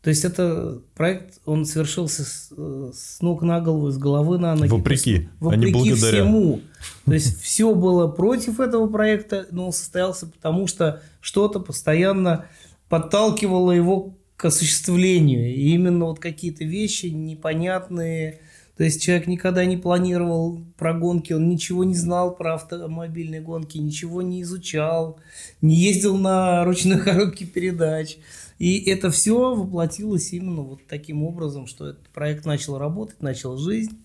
То 0.10 0.12
есть 0.12 0.26
это 0.26 0.82
проект, 0.96 1.40
он 1.46 1.66
совершился 1.66 2.24
с, 2.24 2.50
э, 2.58 2.92
с 2.92 3.22
ног 3.22 3.44
на 3.44 3.62
голову, 3.62 3.92
с 3.92 3.98
головы 4.00 4.40
на 4.40 4.56
ноги. 4.56 4.72
Вопреки, 4.72 5.12
есть 5.12 5.28
а 5.40 5.44
не 5.44 5.68
вопреки 5.68 5.72
благодаря. 5.72 6.24
всему. 6.24 6.62
То 7.06 7.14
есть 7.14 7.40
все 7.44 7.76
было 7.76 8.08
против 8.08 8.60
этого 8.60 8.88
проекта, 8.88 9.46
но 9.52 9.68
он 9.68 9.72
состоялся 9.72 10.26
потому, 10.26 10.66
что 10.66 11.04
что-то 11.22 11.60
постоянно 11.60 12.48
подталкивало 12.88 13.72
его 13.72 14.18
к 14.36 14.46
осуществлению. 14.46 15.54
И 15.54 15.74
именно 15.76 16.06
вот 16.06 16.18
какие-то 16.18 16.64
вещи 16.64 17.06
непонятные. 17.06 18.40
То 18.78 18.86
есть 18.86 19.04
человек 19.04 19.28
никогда 19.28 19.64
не 19.64 19.78
планировал 19.78 20.60
про 20.76 20.96
гонки, 20.96 21.34
он 21.34 21.50
ничего 21.50 21.84
не 21.84 21.94
знал 21.94 22.36
про 22.36 22.56
автомобильные 22.56 23.42
гонки, 23.42 23.78
ничего 23.78 24.24
не 24.24 24.42
изучал, 24.42 25.20
не 25.62 25.76
ездил 25.76 26.18
на 26.18 26.66
ручной 26.66 27.00
коробке 27.04 27.46
передач. 27.46 28.18
И 28.60 28.78
это 28.90 29.10
все 29.10 29.56
воплотилось 29.56 30.34
именно 30.34 30.62
вот 30.62 30.82
таким 30.88 31.24
образом, 31.24 31.66
что 31.66 31.88
этот 31.88 32.10
проект 32.10 32.46
начал 32.46 32.78
работать, 32.78 33.22
начал 33.22 33.58
жизнь. 33.58 33.98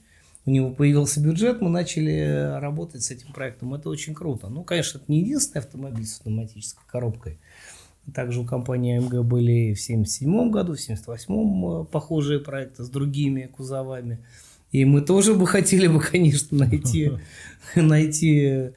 У 0.47 0.51
него 0.51 0.71
появился 0.71 1.21
бюджет, 1.21 1.61
мы 1.61 1.71
начали 1.71 2.59
работать 2.61 3.03
с 3.03 3.11
этим 3.11 3.33
проектом. 3.33 3.75
Это 3.75 3.89
очень 3.89 4.15
круто. 4.15 4.49
Ну, 4.49 4.63
конечно, 4.63 4.99
это 4.99 5.11
не 5.11 5.21
единственный 5.21 5.63
автомобиль 5.63 6.07
с 6.07 6.19
автоматической 6.19 6.85
коробкой. 6.87 7.39
Также 8.13 8.41
у 8.41 8.45
компании 8.45 8.99
AMG 8.99 9.23
были 9.23 9.75
в 9.75 9.83
1977 9.83 10.51
году, 10.51 10.75
в 10.75 10.83
1978 10.83 11.87
похожие 11.87 12.39
проекты 12.39 12.85
с 12.85 12.89
другими 12.89 13.51
кузовами. 13.57 14.19
И 14.71 14.85
мы 14.85 15.01
тоже 15.01 15.35
бы 15.35 15.47
хотели 15.47 15.87
бы, 15.87 16.01
конечно, 16.13 16.59
найти, 16.59 17.13
найти 17.75 18.71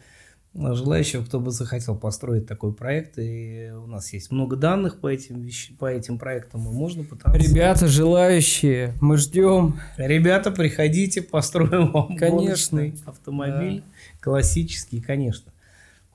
желающего, 0.57 1.23
кто 1.23 1.39
бы 1.39 1.51
захотел 1.51 1.95
построить 1.95 2.47
такой 2.47 2.73
проект. 2.73 3.17
И 3.17 3.71
у 3.71 3.87
нас 3.87 4.11
есть 4.13 4.31
много 4.31 4.55
данных 4.55 4.99
по 4.99 5.07
этим, 5.07 5.41
вещ- 5.41 5.75
по 5.77 5.85
этим 5.85 6.17
проектам, 6.17 6.67
и 6.67 6.73
можно 6.73 7.03
пытаться... 7.03 7.37
Ребята, 7.37 7.87
желающие, 7.87 8.93
мы 8.99 9.17
ждем. 9.17 9.79
Ребята, 9.97 10.51
приходите, 10.51 11.21
построим 11.21 11.91
вам 11.91 12.17
Конечно. 12.17 12.27
гоночный 12.29 12.95
автомобиль. 13.05 13.83
Классический, 14.19 15.01
конечно. 15.01 15.51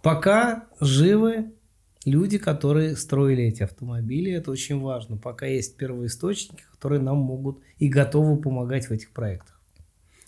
Пока 0.02 0.64
живы 0.80 1.52
люди, 2.04 2.38
которые 2.38 2.96
строили 2.96 3.44
эти 3.44 3.62
автомобили, 3.62 4.32
это 4.32 4.50
очень 4.50 4.80
важно. 4.80 5.16
Пока 5.16 5.46
есть 5.46 5.76
первоисточники, 5.76 6.64
которые 6.72 7.00
нам 7.00 7.18
могут 7.18 7.60
и 7.78 7.88
готовы 7.88 8.36
помогать 8.36 8.86
в 8.86 8.90
этих 8.90 9.10
проектах. 9.10 9.60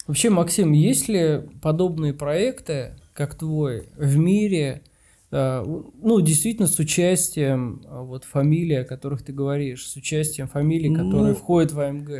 Вообще, 0.06 0.30
Максим, 0.30 0.72
есть 0.72 1.08
ли 1.08 1.42
подобные 1.62 2.12
проекты, 2.12 2.94
как 3.14 3.36
твой, 3.36 3.88
в 3.96 4.16
мире, 4.18 4.82
э, 5.30 5.62
ну, 5.64 6.20
действительно, 6.20 6.66
с 6.66 6.78
участием 6.78 7.82
э, 7.86 8.00
вот 8.02 8.24
фамилий, 8.24 8.74
о 8.74 8.84
которых 8.84 9.22
ты 9.22 9.32
говоришь, 9.32 9.86
с 9.86 9.96
участием 9.96 10.48
фамилий, 10.48 10.90
Ну, 10.90 11.04
которые 11.06 11.34
входят 11.34 11.72
в 11.72 11.80
АМГ? 11.80 12.10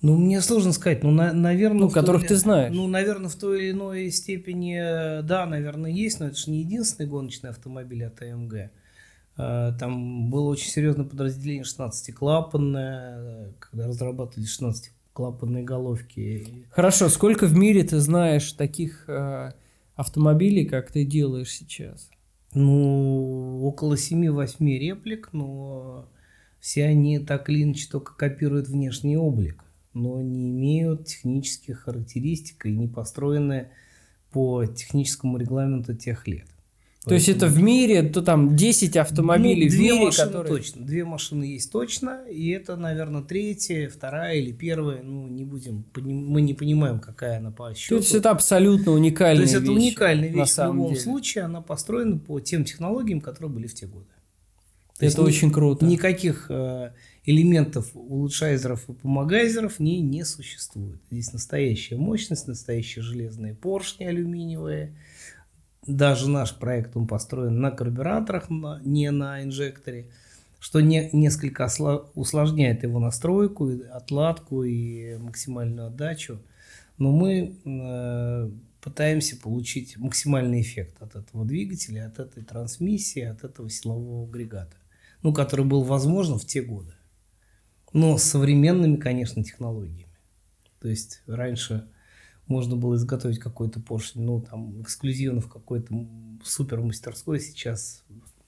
Ну, 0.00 0.16
мне 0.16 0.40
сложно 0.42 0.72
сказать, 0.72 1.02
ну, 1.02 1.10
наверное... 1.10 1.80
Ну, 1.80 1.90
которых 1.90 2.26
ты 2.26 2.36
знаешь. 2.36 2.72
Ну, 2.74 2.86
наверное, 2.86 3.28
в 3.28 3.34
той 3.34 3.62
или 3.64 3.70
иной 3.72 4.10
степени, 4.10 5.22
да, 5.22 5.46
наверное, 5.46 5.90
есть, 5.90 6.20
но 6.20 6.26
это 6.26 6.36
же 6.36 6.50
не 6.50 6.60
единственный 6.60 7.06
гоночный 7.06 7.50
автомобиль 7.50 8.04
от 8.04 8.20
АМГ. 8.22 8.70
Э, 9.38 9.72
Там 9.78 10.30
было 10.30 10.48
очень 10.50 10.70
серьезное 10.70 11.04
подразделение 11.04 11.64
16-клапанное, 11.64 13.54
когда 13.58 13.86
разрабатывали 13.86 14.46
16-клапанные 14.48 15.62
головки. 15.64 16.64
Хорошо, 16.70 17.08
сколько 17.08 17.46
в 17.46 17.54
мире 17.56 17.82
ты 17.84 17.98
знаешь 17.98 18.52
таких 18.52 19.04
автомобилей, 19.98 20.64
как 20.64 20.92
ты 20.92 21.04
делаешь 21.04 21.50
сейчас? 21.50 22.08
Ну, 22.54 23.60
около 23.64 23.94
7-8 23.94 24.78
реплик, 24.78 25.30
но 25.32 26.08
все 26.60 26.84
они 26.84 27.18
так 27.18 27.50
или 27.50 27.64
иначе 27.64 27.88
только 27.90 28.14
копируют 28.14 28.68
внешний 28.68 29.16
облик, 29.16 29.64
но 29.94 30.22
не 30.22 30.50
имеют 30.50 31.06
технических 31.06 31.80
характеристик 31.80 32.66
и 32.66 32.76
не 32.76 32.86
построены 32.86 33.70
по 34.30 34.64
техническому 34.66 35.36
регламенту 35.36 35.94
тех 35.96 36.28
лет. 36.28 36.46
То 37.04 37.14
есть 37.14 37.28
это 37.28 37.46
в 37.46 37.62
мире, 37.62 38.02
то 38.02 38.20
там 38.20 38.54
10 38.54 38.96
автомобилей 38.98 39.64
Ну, 39.70 39.76
в 39.76 39.78
мире, 39.78 40.04
машины 40.06 40.26
которые... 40.26 40.56
точно. 40.56 40.84
Две 40.84 41.04
машины 41.04 41.44
есть 41.44 41.72
точно, 41.72 42.22
и 42.28 42.50
это, 42.50 42.76
наверное, 42.76 43.22
третья, 43.22 43.88
вторая 43.88 44.34
или 44.36 44.52
первая. 44.52 45.02
Ну, 45.02 45.26
не 45.26 45.44
будем, 45.44 45.86
мы 45.96 46.42
не 46.42 46.52
понимаем, 46.54 47.00
какая 47.00 47.38
она 47.38 47.50
по 47.50 47.68
То 47.70 47.74
счету. 47.74 47.96
есть 47.96 48.14
это 48.14 48.30
абсолютно 48.30 48.92
уникальная 48.92 49.36
То 49.36 49.42
есть 49.42 49.54
это 49.54 49.62
вещь, 49.62 49.76
уникальная 49.76 50.30
на 50.30 50.34
вещь 50.34 50.50
в 50.52 50.58
любом 50.58 50.88
деле. 50.88 51.00
случае, 51.00 51.44
она 51.44 51.62
построена 51.62 52.18
по 52.18 52.40
тем 52.40 52.64
технологиям, 52.64 53.20
которые 53.22 53.50
были 53.50 53.68
в 53.68 53.74
те 53.74 53.86
годы. 53.86 54.06
То 54.06 54.12
Это 54.96 55.04
есть 55.06 55.18
ни- 55.18 55.22
очень 55.22 55.50
круто. 55.52 55.86
Никаких 55.86 56.46
э, 56.50 56.92
элементов 57.24 57.90
улучшайзеров 57.94 58.88
и 58.90 58.92
помогайзеров 58.92 59.74
в 59.76 59.80
ней 59.80 60.00
не 60.00 60.24
существует. 60.24 61.00
Здесь 61.10 61.32
настоящая 61.32 61.96
мощность, 61.96 62.48
настоящие 62.48 63.02
железные 63.02 63.54
поршни 63.54 64.04
алюминиевые. 64.04 64.96
Даже 65.86 66.28
наш 66.28 66.54
проект, 66.54 66.96
он 66.96 67.06
построен 67.06 67.60
на 67.60 67.70
карбюраторах, 67.70 68.48
не 68.50 69.10
на 69.10 69.42
инжекторе, 69.42 70.10
что 70.58 70.80
не, 70.80 71.08
несколько 71.12 71.68
усложняет 72.14 72.82
его 72.82 72.98
настройку, 72.98 73.70
отладку 73.92 74.64
и 74.64 75.16
максимальную 75.16 75.86
отдачу. 75.86 76.40
Но 76.98 77.12
мы 77.12 77.54
э, 77.64 78.50
пытаемся 78.80 79.36
получить 79.36 79.96
максимальный 79.98 80.60
эффект 80.60 81.00
от 81.00 81.14
этого 81.14 81.44
двигателя, 81.44 82.06
от 82.06 82.18
этой 82.18 82.42
трансмиссии, 82.42 83.22
от 83.22 83.44
этого 83.44 83.70
силового 83.70 84.28
агрегата, 84.28 84.76
ну, 85.22 85.32
который 85.32 85.64
был 85.64 85.82
возможен 85.82 86.38
в 86.38 86.44
те 86.44 86.60
годы. 86.60 86.92
Но 87.92 88.18
с 88.18 88.24
современными, 88.24 88.96
конечно, 88.96 89.42
технологиями. 89.44 90.08
То 90.80 90.88
есть 90.88 91.22
раньше 91.26 91.88
можно 92.48 92.76
было 92.76 92.96
изготовить 92.96 93.38
какой-то 93.38 93.80
поршень, 93.80 94.22
ну, 94.22 94.40
там, 94.40 94.80
эксклюзивно 94.82 95.40
в 95.40 95.48
какой-то 95.48 96.06
супер 96.42 96.80
мастерской, 96.80 97.40
сейчас 97.40 98.04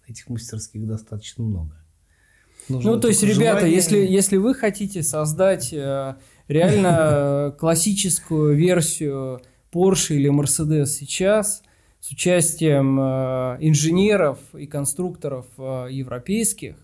этих 0.06 0.28
мастерских 0.28 0.86
достаточно 0.86 1.44
много. 1.44 1.76
Нужно 2.68 2.92
ну, 2.92 3.00
то 3.00 3.08
есть, 3.08 3.22
ребята, 3.22 3.66
если, 3.66 3.98
если 3.98 4.36
вы 4.36 4.54
хотите 4.54 5.02
создать 5.02 5.72
э, 5.72 6.16
реально 6.48 7.54
классическую 7.58 8.54
версию 8.54 9.42
Porsche 9.72 10.16
или 10.16 10.30
Mercedes 10.30 10.86
сейчас 10.86 11.62
с 12.00 12.10
участием 12.10 12.98
э, 12.98 13.58
инженеров 13.60 14.38
и 14.54 14.66
конструкторов 14.66 15.46
э, 15.58 15.88
европейских, 15.90 16.76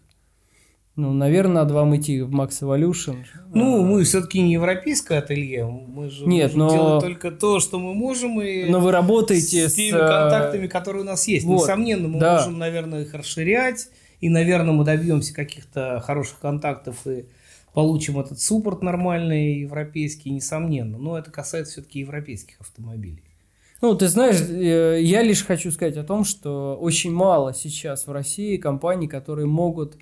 ну, 0.96 1.12
наверное, 1.12 1.56
надо 1.56 1.74
вам 1.74 1.94
идти 1.94 2.22
в 2.22 2.34
Max 2.34 2.62
Evolution. 2.62 3.24
Ну, 3.52 3.84
мы 3.84 4.02
все-таки 4.04 4.40
не 4.40 4.54
европейское 4.54 5.18
ателье. 5.18 5.66
Мы 5.66 6.08
же 6.08 6.26
Нет, 6.26 6.54
можем 6.54 6.58
но... 6.58 6.70
делать 6.70 7.02
только 7.02 7.30
то, 7.30 7.60
что 7.60 7.78
мы 7.78 7.92
можем. 7.92 8.40
И 8.40 8.64
но 8.64 8.80
вы 8.80 8.92
работаете 8.92 9.68
с, 9.68 9.72
с 9.72 9.74
теми 9.74 9.98
контактами, 9.98 10.66
которые 10.66 11.02
у 11.02 11.06
нас 11.06 11.28
есть. 11.28 11.44
Вот. 11.44 11.62
Несомненно, 11.62 12.08
мы 12.08 12.18
да. 12.18 12.36
можем, 12.36 12.58
наверное, 12.58 13.02
их 13.02 13.12
расширять. 13.12 13.90
И, 14.20 14.30
наверное, 14.30 14.72
мы 14.72 14.84
добьемся 14.84 15.34
каких-то 15.34 16.00
хороших 16.00 16.38
контактов 16.38 17.06
и 17.06 17.26
получим 17.74 18.18
этот 18.18 18.40
суппорт 18.40 18.82
нормальный, 18.82 19.58
европейский, 19.58 20.30
несомненно. 20.30 20.96
Но 20.96 21.18
это 21.18 21.30
касается 21.30 21.74
все-таки 21.74 22.00
европейских 22.00 22.58
автомобилей. 22.58 23.22
Ну, 23.82 23.94
ты 23.94 24.08
знаешь, 24.08 24.40
э, 24.40 25.02
я 25.02 25.22
лишь 25.22 25.44
хочу 25.44 25.70
сказать 25.70 25.98
о 25.98 26.04
том, 26.04 26.24
что 26.24 26.74
очень 26.80 27.12
мало 27.12 27.52
сейчас 27.52 28.06
в 28.06 28.12
России 28.12 28.56
компаний, 28.56 29.08
которые 29.08 29.46
могут 29.46 29.98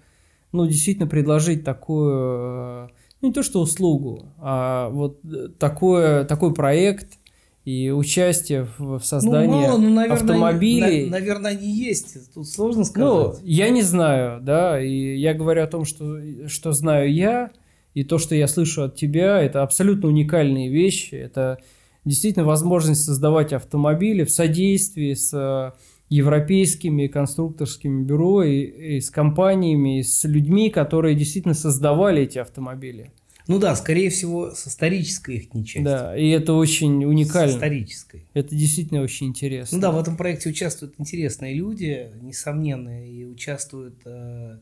ну, 0.55 0.67
действительно 0.67 1.09
предложить 1.09 1.65
такую, 1.65 2.13
э, 2.13 2.89
ну, 3.21 3.29
не 3.29 3.35
то 3.35 3.43
что 3.43 3.61
услугу, 3.61 4.33
а 4.39 4.89
вот 4.91 5.19
э, 5.25 5.49
такое, 5.59 6.25
такой 6.25 6.55
проект 6.55 7.19
и 7.65 7.91
участие 7.91 8.69
в, 8.79 9.01
создании 9.01 9.49
ну, 9.49 9.61
мало, 9.63 9.79
ну, 9.79 9.91
наверное, 9.91 10.17
автомобилей. 10.17 11.07
На, 11.07 11.19
наверное, 11.19 11.51
они 11.53 11.69
есть. 11.69 12.33
Тут 12.33 12.47
сложно 12.47 12.81
ну, 12.81 12.85
сказать. 12.85 13.43
Ну, 13.43 13.47
я 13.47 13.71
не 13.71 13.83
знаю, 13.83 14.41
да, 14.41 14.81
и 14.81 15.17
я 15.17 15.35
говорю 15.35 15.65
о 15.65 15.67
том, 15.67 15.85
что, 15.85 16.21
что 16.47 16.73
знаю 16.73 17.13
я, 17.13 17.51
и 17.95 18.05
то, 18.05 18.19
что 18.19 18.35
я 18.37 18.47
слышу 18.47 18.85
от 18.85 18.95
тебя, 18.97 19.43
это 19.43 19.63
абсолютно 19.63 20.09
уникальные 20.09 20.69
вещи. 20.69 21.15
Это 21.17 21.59
действительно 22.05 22.45
возможность 22.45 23.05
создавать 23.05 23.53
автомобили 23.53 24.25
в 24.25 24.31
содействии 24.31 25.15
с 25.15 25.75
европейскими 26.09 27.07
конструкторскими 27.07 28.03
бюро 28.03 28.43
и, 28.43 28.97
и 28.97 29.01
с 29.01 29.11
компаниями, 29.11 30.01
и 30.01 30.03
с 30.03 30.25
людьми, 30.25 30.71
которые 30.71 31.15
действительно 31.15 31.55
создавали 31.55 32.23
эти 32.23 32.39
автомобили. 32.39 33.13
Ну 33.47 33.59
да, 33.59 33.77
скорее 33.77 34.09
всего, 34.09 34.53
с 34.53 34.67
исторической 34.67 35.37
их 35.37 35.53
не 35.53 35.65
частью. 35.65 35.85
Да, 35.85 36.17
и 36.17 36.29
это 36.31 36.55
очень 36.55 37.05
уникально. 37.05 37.53
С 37.53 37.57
исторической. 37.57 38.27
Это 38.33 38.55
действительно 38.55 39.03
очень 39.03 39.29
интересно. 39.29 39.77
Ну 39.77 39.83
да, 39.83 39.91
в 39.91 39.99
этом 39.99 40.17
проекте 40.17 40.49
участвуют 40.49 40.95
интересные 40.99 41.55
люди, 41.55 42.11
несомненно, 42.23 43.07
и 43.07 43.25
участвуют 43.25 44.01
э, 44.07 44.61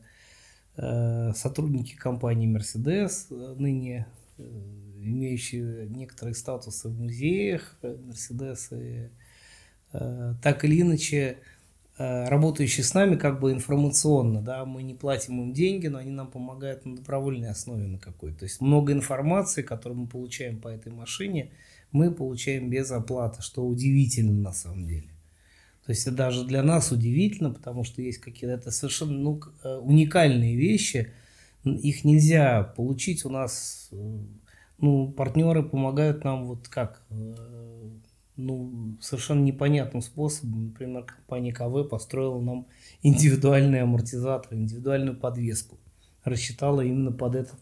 э, 0.75 1.31
сотрудники 1.33 1.95
компании 1.95 2.53
Mercedes, 2.53 3.27
э, 3.31 3.55
ныне 3.57 4.05
э, 4.37 4.43
имеющие 5.01 5.87
некоторые 5.87 6.35
статусы 6.35 6.89
в 6.89 6.99
музеях 6.99 7.77
Mercedes 7.81 8.67
и 8.71 9.03
Э, 9.03 9.09
так 10.41 10.65
или 10.65 10.81
иначе 10.81 11.37
э, 11.97 12.27
работающие 12.27 12.83
с 12.83 12.93
нами 12.93 13.15
как 13.15 13.39
бы 13.39 13.51
информационно, 13.51 14.41
да, 14.41 14.65
мы 14.65 14.83
не 14.83 14.93
платим 14.93 15.41
им 15.41 15.53
деньги, 15.53 15.87
но 15.87 15.99
они 15.99 16.11
нам 16.11 16.31
помогают 16.31 16.85
на 16.85 16.95
добровольной 16.95 17.49
основе 17.49 17.85
на 17.85 17.99
какой-то. 17.99 18.39
То 18.39 18.45
есть 18.45 18.61
много 18.61 18.91
информации, 18.91 19.61
которую 19.61 20.01
мы 20.01 20.07
получаем 20.07 20.59
по 20.59 20.67
этой 20.67 20.91
машине, 20.91 21.51
мы 21.91 22.11
получаем 22.11 22.69
без 22.69 22.91
оплаты, 22.91 23.41
что 23.41 23.65
удивительно 23.65 24.33
на 24.33 24.51
самом 24.51 24.87
деле. 24.87 25.09
То 25.85 25.91
есть 25.91 26.07
это 26.07 26.15
даже 26.15 26.45
для 26.45 26.63
нас 26.63 26.91
удивительно, 26.91 27.51
потому 27.51 27.83
что 27.83 28.01
есть 28.01 28.19
какие-то 28.19 28.55
это 28.55 28.71
совершенно 28.71 29.13
ну, 29.13 29.41
э, 29.63 29.75
уникальные 29.75 30.55
вещи, 30.55 31.11
их 31.63 32.03
нельзя 32.03 32.63
получить 32.63 33.25
у 33.25 33.29
нас. 33.29 33.89
Ну, 34.79 35.11
партнеры 35.11 35.63
помогают 35.63 36.23
нам 36.23 36.45
вот 36.45 36.67
как 36.67 37.05
ну, 38.35 38.97
совершенно 39.01 39.41
непонятным 39.41 40.01
способом. 40.01 40.67
Например, 40.67 41.03
компания 41.03 41.53
КВ 41.53 41.83
построила 41.83 42.39
нам 42.39 42.67
индивидуальный 43.01 43.81
амортизатор, 43.81 44.53
индивидуальную 44.53 45.17
подвеску. 45.17 45.77
Рассчитала 46.23 46.81
именно 46.81 47.11
под 47.11 47.35
этот 47.35 47.59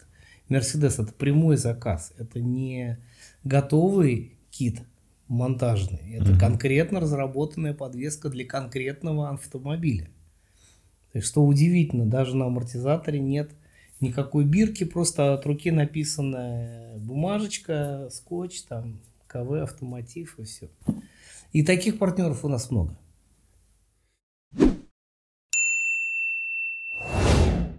Мерседес. 0.49 0.99
Это 0.99 1.13
прямой 1.13 1.57
заказ. 1.57 2.13
Это 2.17 2.39
не 2.39 2.99
готовый 3.43 4.37
кит 4.49 4.81
монтажный. 5.27 6.13
Это 6.13 6.31
mm-hmm. 6.31 6.39
конкретно 6.39 6.99
разработанная 6.99 7.73
подвеска 7.73 8.29
для 8.29 8.45
конкретного 8.45 9.29
автомобиля. 9.29 10.09
То 11.11 11.17
есть, 11.17 11.27
что 11.27 11.43
удивительно, 11.45 12.05
даже 12.05 12.35
на 12.35 12.45
амортизаторе 12.45 13.19
нет 13.19 13.51
никакой 14.01 14.45
бирки, 14.45 14.83
просто 14.83 15.33
от 15.33 15.45
руки 15.45 15.71
написанная 15.71 16.97
бумажечка, 16.97 18.09
скотч, 18.11 18.63
там 18.63 18.99
КВ, 19.31 19.61
автомотив 19.61 20.39
и 20.39 20.43
все. 20.43 20.69
И 21.53 21.63
таких 21.63 21.97
партнеров 21.99 22.43
у 22.43 22.49
нас 22.49 22.71
много. 22.71 22.97